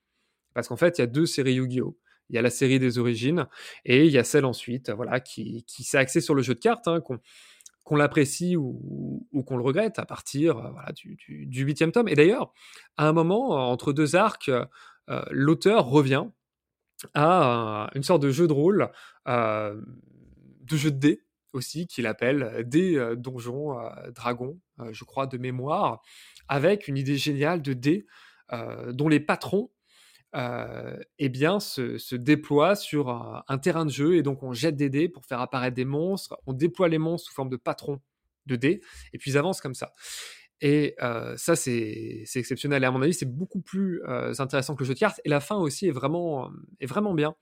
Parce 0.59 0.67
qu'en 0.67 0.77
fait, 0.77 0.99
il 0.99 1.03
y 1.03 1.05
a 1.05 1.07
deux 1.07 1.25
séries 1.25 1.55
Yu-Gi-Oh! 1.55 1.97
Il 2.31 2.35
y 2.35 2.39
a 2.39 2.43
la 2.43 2.51
série 2.51 2.81
des 2.81 2.99
origines 2.99 3.47
et 3.85 4.07
il 4.07 4.11
y 4.11 4.19
a 4.19 4.25
celle 4.25 4.45
ensuite, 4.45 4.91
voilà, 4.91 5.21
qui, 5.21 5.63
qui 5.69 5.85
s'est 5.85 5.99
axée 5.99 6.21
sur 6.21 6.35
le 6.35 6.43
jeu 6.43 6.57
de 6.57 6.59
cartes, 6.59 6.89
hein, 6.89 7.01
qu'on 7.01 7.95
l'apprécie 7.95 8.57
ou, 8.57 9.25
qu'on 9.47 9.57
le 9.57 9.63
regrette 9.63 10.01
à 10.01 10.05
partir 10.05 10.59
euh, 10.59 10.93
du 11.29 11.63
huitième 11.63 11.93
tome. 11.93 12.09
Et 12.09 12.17
d'ailleurs, 12.17 12.53
à 12.97 13.07
un 13.07 13.13
moment, 13.13 13.51
entre 13.71 13.93
deux 13.93 14.17
arcs, 14.17 14.49
euh, 14.49 15.23
l'auteur 15.31 15.87
revient 15.87 16.27
à 17.15 17.89
une 17.95 18.03
sorte 18.03 18.23
de 18.23 18.33
jeu 18.33 18.49
de 18.49 18.53
rôle, 18.53 18.91
euh, 19.29 19.81
de 20.63 20.77
jeu 20.77 20.91
de 20.91 20.99
dés 20.99 21.23
aussi, 21.53 21.87
qu'il 21.87 22.09
appelle 22.09 22.65
des 22.67 23.15
donjons 23.17 23.79
dragons, 24.13 24.59
je 24.91 25.05
crois, 25.05 25.29
de 25.29 25.39
mémoire, 25.39 26.03
avec 26.49 26.89
une 26.89 26.97
idée 26.97 27.17
géniale 27.17 27.63
de 27.63 27.75
dés 27.75 28.07
dont 28.89 29.09
les 29.09 29.21
patrons 29.21 29.71
euh, 29.71 29.78
eh 30.35 31.29
bien, 31.29 31.61
se, 31.61 32.15
déploie 32.15 32.77
sur 32.77 33.09
un, 33.11 33.59
terrain 33.59 33.85
de 33.85 33.91
jeu 33.91 34.17
et 34.17 34.23
donc 34.23 34.43
on 34.43 34.53
jette 34.53 34.77
des 34.77 34.91
dés 34.91 35.09
pour 35.09 35.25
faire 35.27 35.41
apparaître 35.41 35.75
des 35.75 35.85
monstres. 35.85 36.37
On 36.47 36.53
déploie 36.53 36.89
les 36.89 36.99
monstres 36.99 37.29
sous 37.29 37.35
forme 37.35 37.51
de 37.51 37.57
patrons 37.57 38.01
de 38.47 38.57
dés 38.57 38.81
et 39.13 39.19
puis 39.19 39.33
ils 39.33 39.39
avancent 39.39 39.61
comme 39.61 39.75
ça. 39.75 39.93
Et 40.61 40.97
euh, 41.03 41.37
ça, 41.37 41.55
c'est 41.55 42.25
exceptionnel. 42.35 42.83
Et 42.83 42.87
à 42.87 42.91
mon 42.91 43.03
avis, 43.03 43.15
c'est 43.15 43.33
beaucoup 43.33 43.61
plus 43.61 44.03
euh, 44.09 44.33
intéressant 44.39 44.75
que 44.75 44.83
le 44.83 44.89
jeu 44.89 44.95
de 44.95 44.99
cartes. 44.99 45.21
Et 45.25 45.29
la 45.29 45.41
fin 45.41 45.57
aussi 45.57 45.87
est 45.87 45.93
vraiment, 45.93 46.51
est 46.81 46.87
vraiment 46.87 47.15
bien. 47.15 47.37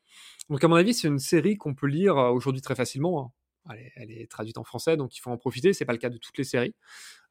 Donc, 0.50 0.62
à 0.62 0.68
mon 0.68 0.76
avis, 0.76 0.92
c'est 0.92 1.08
une 1.08 1.18
série 1.18 1.56
qu'on 1.56 1.74
peut 1.74 1.86
lire 1.86 2.16
aujourd'hui 2.16 2.60
très 2.60 2.74
facilement. 2.74 3.34
Elle 3.70 4.10
est, 4.10 4.30
traduite 4.30 4.58
en 4.58 4.64
français, 4.64 4.96
donc 4.96 5.16
il 5.16 5.20
faut 5.20 5.30
en 5.30 5.36
profiter. 5.36 5.72
C'est 5.72 5.84
pas 5.84 5.92
le 5.92 5.98
cas 5.98 6.10
de 6.10 6.18
toutes 6.18 6.38
les 6.38 6.44
séries. 6.44 6.74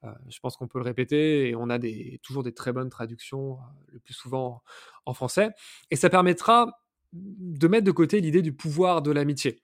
Euh, 0.04 0.10
je 0.28 0.38
pense 0.40 0.56
qu'on 0.56 0.68
peut 0.68 0.78
le 0.78 0.84
répéter 0.84 1.48
et 1.48 1.56
on 1.56 1.70
a 1.70 1.78
toujours 2.22 2.42
des 2.42 2.52
très 2.52 2.72
bonnes 2.72 2.90
traductions, 2.90 3.54
euh, 3.54 3.92
le 3.92 3.98
plus 4.00 4.14
souvent 4.14 4.62
en 5.04 5.14
français. 5.14 5.50
Et 5.90 5.96
ça 5.96 6.10
permettra 6.10 6.80
de 7.12 7.68
mettre 7.68 7.84
de 7.84 7.92
côté 7.92 8.20
l'idée 8.20 8.42
du 8.42 8.52
pouvoir 8.52 9.02
de 9.02 9.10
l'amitié. 9.10 9.62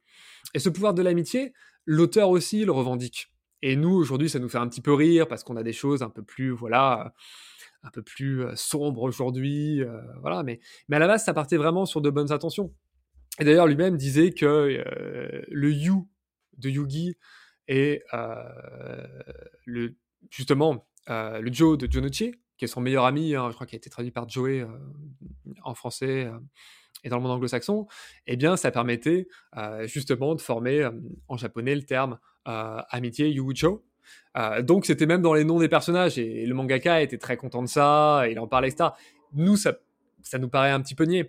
Et 0.54 0.58
ce 0.58 0.68
pouvoir 0.68 0.94
de 0.94 1.02
l'amitié, 1.02 1.52
l'auteur 1.84 2.30
aussi 2.30 2.64
le 2.64 2.72
revendique. 2.72 3.30
Et 3.62 3.76
nous, 3.76 3.94
aujourd'hui, 3.94 4.28
ça 4.28 4.38
nous 4.38 4.48
fait 4.48 4.58
un 4.58 4.68
petit 4.68 4.80
peu 4.80 4.92
rire 4.92 5.28
parce 5.28 5.44
qu'on 5.44 5.56
a 5.56 5.62
des 5.62 5.72
choses 5.72 6.02
un 6.02 6.10
peu 6.10 6.22
plus, 6.22 6.50
voilà, 6.50 7.14
un 7.82 7.90
peu 7.90 8.02
plus 8.02 8.44
euh, 8.44 8.56
sombres 8.56 9.02
aujourd'hui, 9.02 9.82
voilà. 10.20 10.42
Mais 10.42 10.60
à 10.90 10.98
la 10.98 11.06
base, 11.06 11.24
ça 11.24 11.34
partait 11.34 11.58
vraiment 11.58 11.84
sur 11.86 12.00
de 12.00 12.10
bonnes 12.10 12.32
intentions. 12.32 12.74
Et 13.38 13.44
d'ailleurs, 13.44 13.66
lui-même 13.66 13.96
disait 13.96 14.32
que 14.32 14.82
le 15.48 15.72
You 15.72 16.06
de 16.58 16.70
Yugi 16.70 17.16
et 17.68 18.02
euh, 18.14 19.06
le, 19.64 19.94
justement 20.30 20.86
euh, 21.10 21.40
le 21.40 21.52
Joe 21.52 21.78
de 21.78 21.90
Jonuchi, 21.90 22.34
qui 22.56 22.64
est 22.64 22.68
son 22.68 22.80
meilleur 22.80 23.04
ami, 23.04 23.34
hein, 23.34 23.48
je 23.50 23.54
crois 23.54 23.66
qu'il 23.66 23.76
a 23.76 23.78
été 23.78 23.90
traduit 23.90 24.10
par 24.10 24.28
Joey 24.28 24.60
euh, 24.60 24.66
en 25.62 25.74
français 25.74 26.30
et 27.04 27.08
dans 27.08 27.16
le 27.16 27.22
monde 27.22 27.32
anglo-saxon, 27.32 27.86
eh 28.26 28.36
bien, 28.36 28.56
ça 28.56 28.70
permettait 28.70 29.26
justement 29.86 30.36
de 30.36 30.40
former 30.40 30.88
en 31.26 31.36
japonais 31.36 31.74
le 31.74 31.82
terme 31.82 32.20
amitié 32.44 33.28
Yujo. 33.28 33.84
donc, 34.60 34.86
c'était 34.86 35.06
même 35.06 35.20
dans 35.20 35.34
les 35.34 35.42
noms 35.42 35.58
des 35.58 35.68
personnages 35.68 36.16
et 36.20 36.46
le 36.46 36.54
mangaka 36.54 37.02
était 37.02 37.18
très 37.18 37.36
content 37.36 37.60
de 37.60 37.66
ça, 37.66 38.24
il 38.30 38.38
en 38.38 38.46
parlait, 38.46 38.68
etc. 38.68 38.90
Nous, 39.32 39.56
ça, 39.56 39.74
ça 40.22 40.38
nous 40.38 40.48
paraît 40.48 40.70
un 40.70 40.80
petit 40.80 40.94
peu 40.94 41.04
niais. 41.04 41.28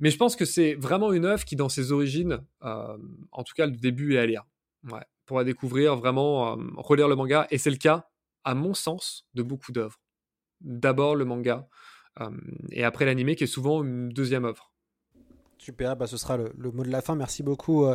Mais 0.00 0.10
je 0.10 0.16
pense 0.16 0.36
que 0.36 0.44
c'est 0.44 0.74
vraiment 0.74 1.12
une 1.12 1.24
œuvre 1.24 1.44
qui, 1.44 1.56
dans 1.56 1.68
ses 1.68 1.92
origines, 1.92 2.40
euh, 2.64 2.96
en 3.32 3.44
tout 3.44 3.54
cas 3.54 3.66
le 3.66 3.72
début 3.72 4.14
est 4.14 4.18
à 4.18 4.26
lire. 4.26 4.44
Ouais, 4.90 5.04
pour 5.24 5.38
la 5.38 5.44
découvrir, 5.44 5.96
vraiment 5.96 6.52
euh, 6.52 6.62
relire 6.76 7.08
le 7.08 7.16
manga. 7.16 7.46
Et 7.50 7.58
c'est 7.58 7.70
le 7.70 7.76
cas, 7.76 8.08
à 8.44 8.54
mon 8.54 8.74
sens, 8.74 9.26
de 9.34 9.42
beaucoup 9.42 9.72
d'œuvres. 9.72 10.00
D'abord 10.60 11.14
le 11.14 11.24
manga, 11.24 11.68
euh, 12.20 12.30
et 12.70 12.84
après 12.84 13.04
l'anime, 13.04 13.34
qui 13.34 13.44
est 13.44 13.48
souvent 13.48 13.82
une 13.82 14.08
deuxième 14.08 14.44
œuvre. 14.44 14.72
Super, 15.58 15.96
bah 15.96 16.06
ce 16.06 16.16
sera 16.16 16.36
le, 16.36 16.52
mot 16.72 16.82
de 16.82 16.90
la 16.90 17.00
fin. 17.00 17.14
Merci 17.14 17.42
beaucoup 17.42 17.86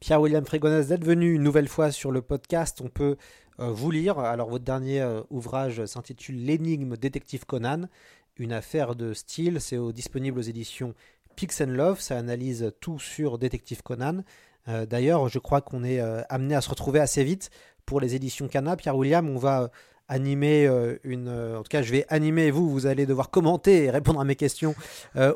Pierre-William 0.00 0.46
Frégonès 0.46 0.86
d'être 0.88 1.04
venu 1.04 1.34
une 1.34 1.42
nouvelle 1.42 1.68
fois 1.68 1.90
sur 1.90 2.10
le 2.10 2.22
podcast. 2.22 2.80
On 2.82 2.88
peut 2.88 3.16
vous 3.58 3.90
lire. 3.90 4.18
Alors 4.18 4.48
votre 4.48 4.64
dernier 4.64 5.06
ouvrage 5.28 5.84
s'intitule 5.84 6.42
L'énigme 6.42 6.96
détective 6.96 7.44
Conan, 7.44 7.88
une 8.36 8.54
affaire 8.54 8.94
de 8.94 9.12
style. 9.12 9.60
C'est 9.60 9.78
disponible 9.92 10.38
aux 10.38 10.42
éditions 10.42 10.94
Pix 11.34 11.60
and 11.60 11.70
Love, 11.70 12.00
ça 12.00 12.18
analyse 12.18 12.72
tout 12.80 12.98
sur 12.98 13.38
Détective 13.38 13.82
Conan. 13.82 14.22
Euh, 14.68 14.86
d'ailleurs, 14.86 15.28
je 15.28 15.38
crois 15.38 15.60
qu'on 15.60 15.84
est 15.84 16.00
euh, 16.00 16.22
amené 16.28 16.54
à 16.54 16.60
se 16.60 16.70
retrouver 16.70 17.00
assez 17.00 17.24
vite 17.24 17.50
pour 17.86 18.00
les 18.00 18.14
éditions 18.14 18.48
Cana. 18.48 18.76
Pierre 18.76 18.96
William, 18.96 19.28
on 19.28 19.38
va 19.38 19.62
euh, 19.62 19.68
animer 20.08 20.68
une. 21.04 21.30
en 21.30 21.62
tout 21.62 21.70
cas, 21.70 21.80
je 21.80 21.90
vais 21.90 22.04
animer 22.08 22.50
vous. 22.50 22.68
Vous 22.68 22.86
allez 22.86 23.06
devoir 23.06 23.30
commenter 23.30 23.84
et 23.84 23.90
répondre 23.90 24.20
à 24.20 24.24
mes 24.24 24.36
questions 24.36 24.74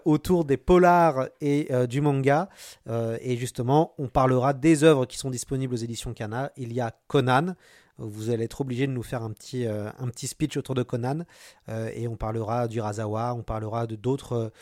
autour 0.04 0.44
des 0.44 0.58
polars 0.58 1.28
et 1.40 1.70
du 1.88 2.02
manga. 2.02 2.50
Et 3.22 3.38
justement, 3.38 3.94
on 3.96 4.08
parlera 4.08 4.52
des 4.52 4.84
œuvres 4.84 5.06
qui 5.06 5.16
sont 5.16 5.30
disponibles 5.30 5.72
aux 5.72 5.78
éditions 5.78 6.12
Kana. 6.12 6.52
Il 6.58 6.74
y 6.74 6.80
a 6.82 6.92
Conan. 7.06 7.54
Vous 7.96 8.28
allez 8.28 8.44
être 8.44 8.60
obligé 8.60 8.86
de 8.86 8.92
nous 8.92 9.04
faire 9.04 9.22
un 9.22 9.30
petit, 9.30 9.66
un 9.66 10.08
petit 10.08 10.26
speech 10.26 10.58
autour 10.58 10.74
de 10.74 10.82
Conan. 10.82 11.20
Et 11.94 12.06
on 12.06 12.16
parlera 12.16 12.68
du 12.68 12.78
Razawa, 12.78 13.32
on 13.34 13.42
parlera 13.42 13.86
de 13.86 13.96
d'autres 13.96 14.52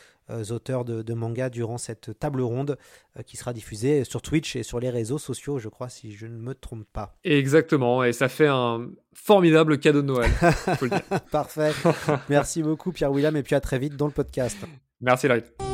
auteurs 0.51 0.85
de, 0.85 1.03
de 1.03 1.15
manga 1.15 1.51
durant 1.51 1.79
cette 1.79 2.19
table 2.19 2.41
ronde 2.41 2.77
euh, 3.19 3.23
qui 3.23 3.37
sera 3.37 3.53
diffusée 3.53 4.05
sur 4.05 4.23
Twitch 4.23 4.57
et 4.57 4.63
sur 4.63 4.81
les 4.81 4.91
réseaux 4.91 5.19
sociaux, 5.19 5.59
je 5.59 5.69
crois, 5.69 5.89
si 5.89 6.13
je 6.13 6.27
ne 6.27 6.37
me 6.37 6.55
trompe 6.55 6.87
pas. 6.93 7.17
Exactement, 7.25 8.05
et 8.05 8.13
ça 8.13 8.29
fait 8.29 8.49
un 8.49 8.89
formidable 9.15 9.79
cadeau 9.79 10.03
de 10.03 10.07
Noël. 10.07 10.31
faut 10.79 10.87
le 10.87 10.91
dire. 10.91 11.03
Parfait. 11.31 11.73
Merci 12.29 12.63
beaucoup, 12.63 12.93
Pierre-William, 12.93 13.37
et 13.37 13.43
puis 13.43 13.55
à 13.55 13.61
très 13.61 13.79
vite 13.79 13.97
dans 13.97 14.07
le 14.07 14.13
podcast. 14.13 14.59
Merci, 15.01 15.29
Light. 15.29 15.74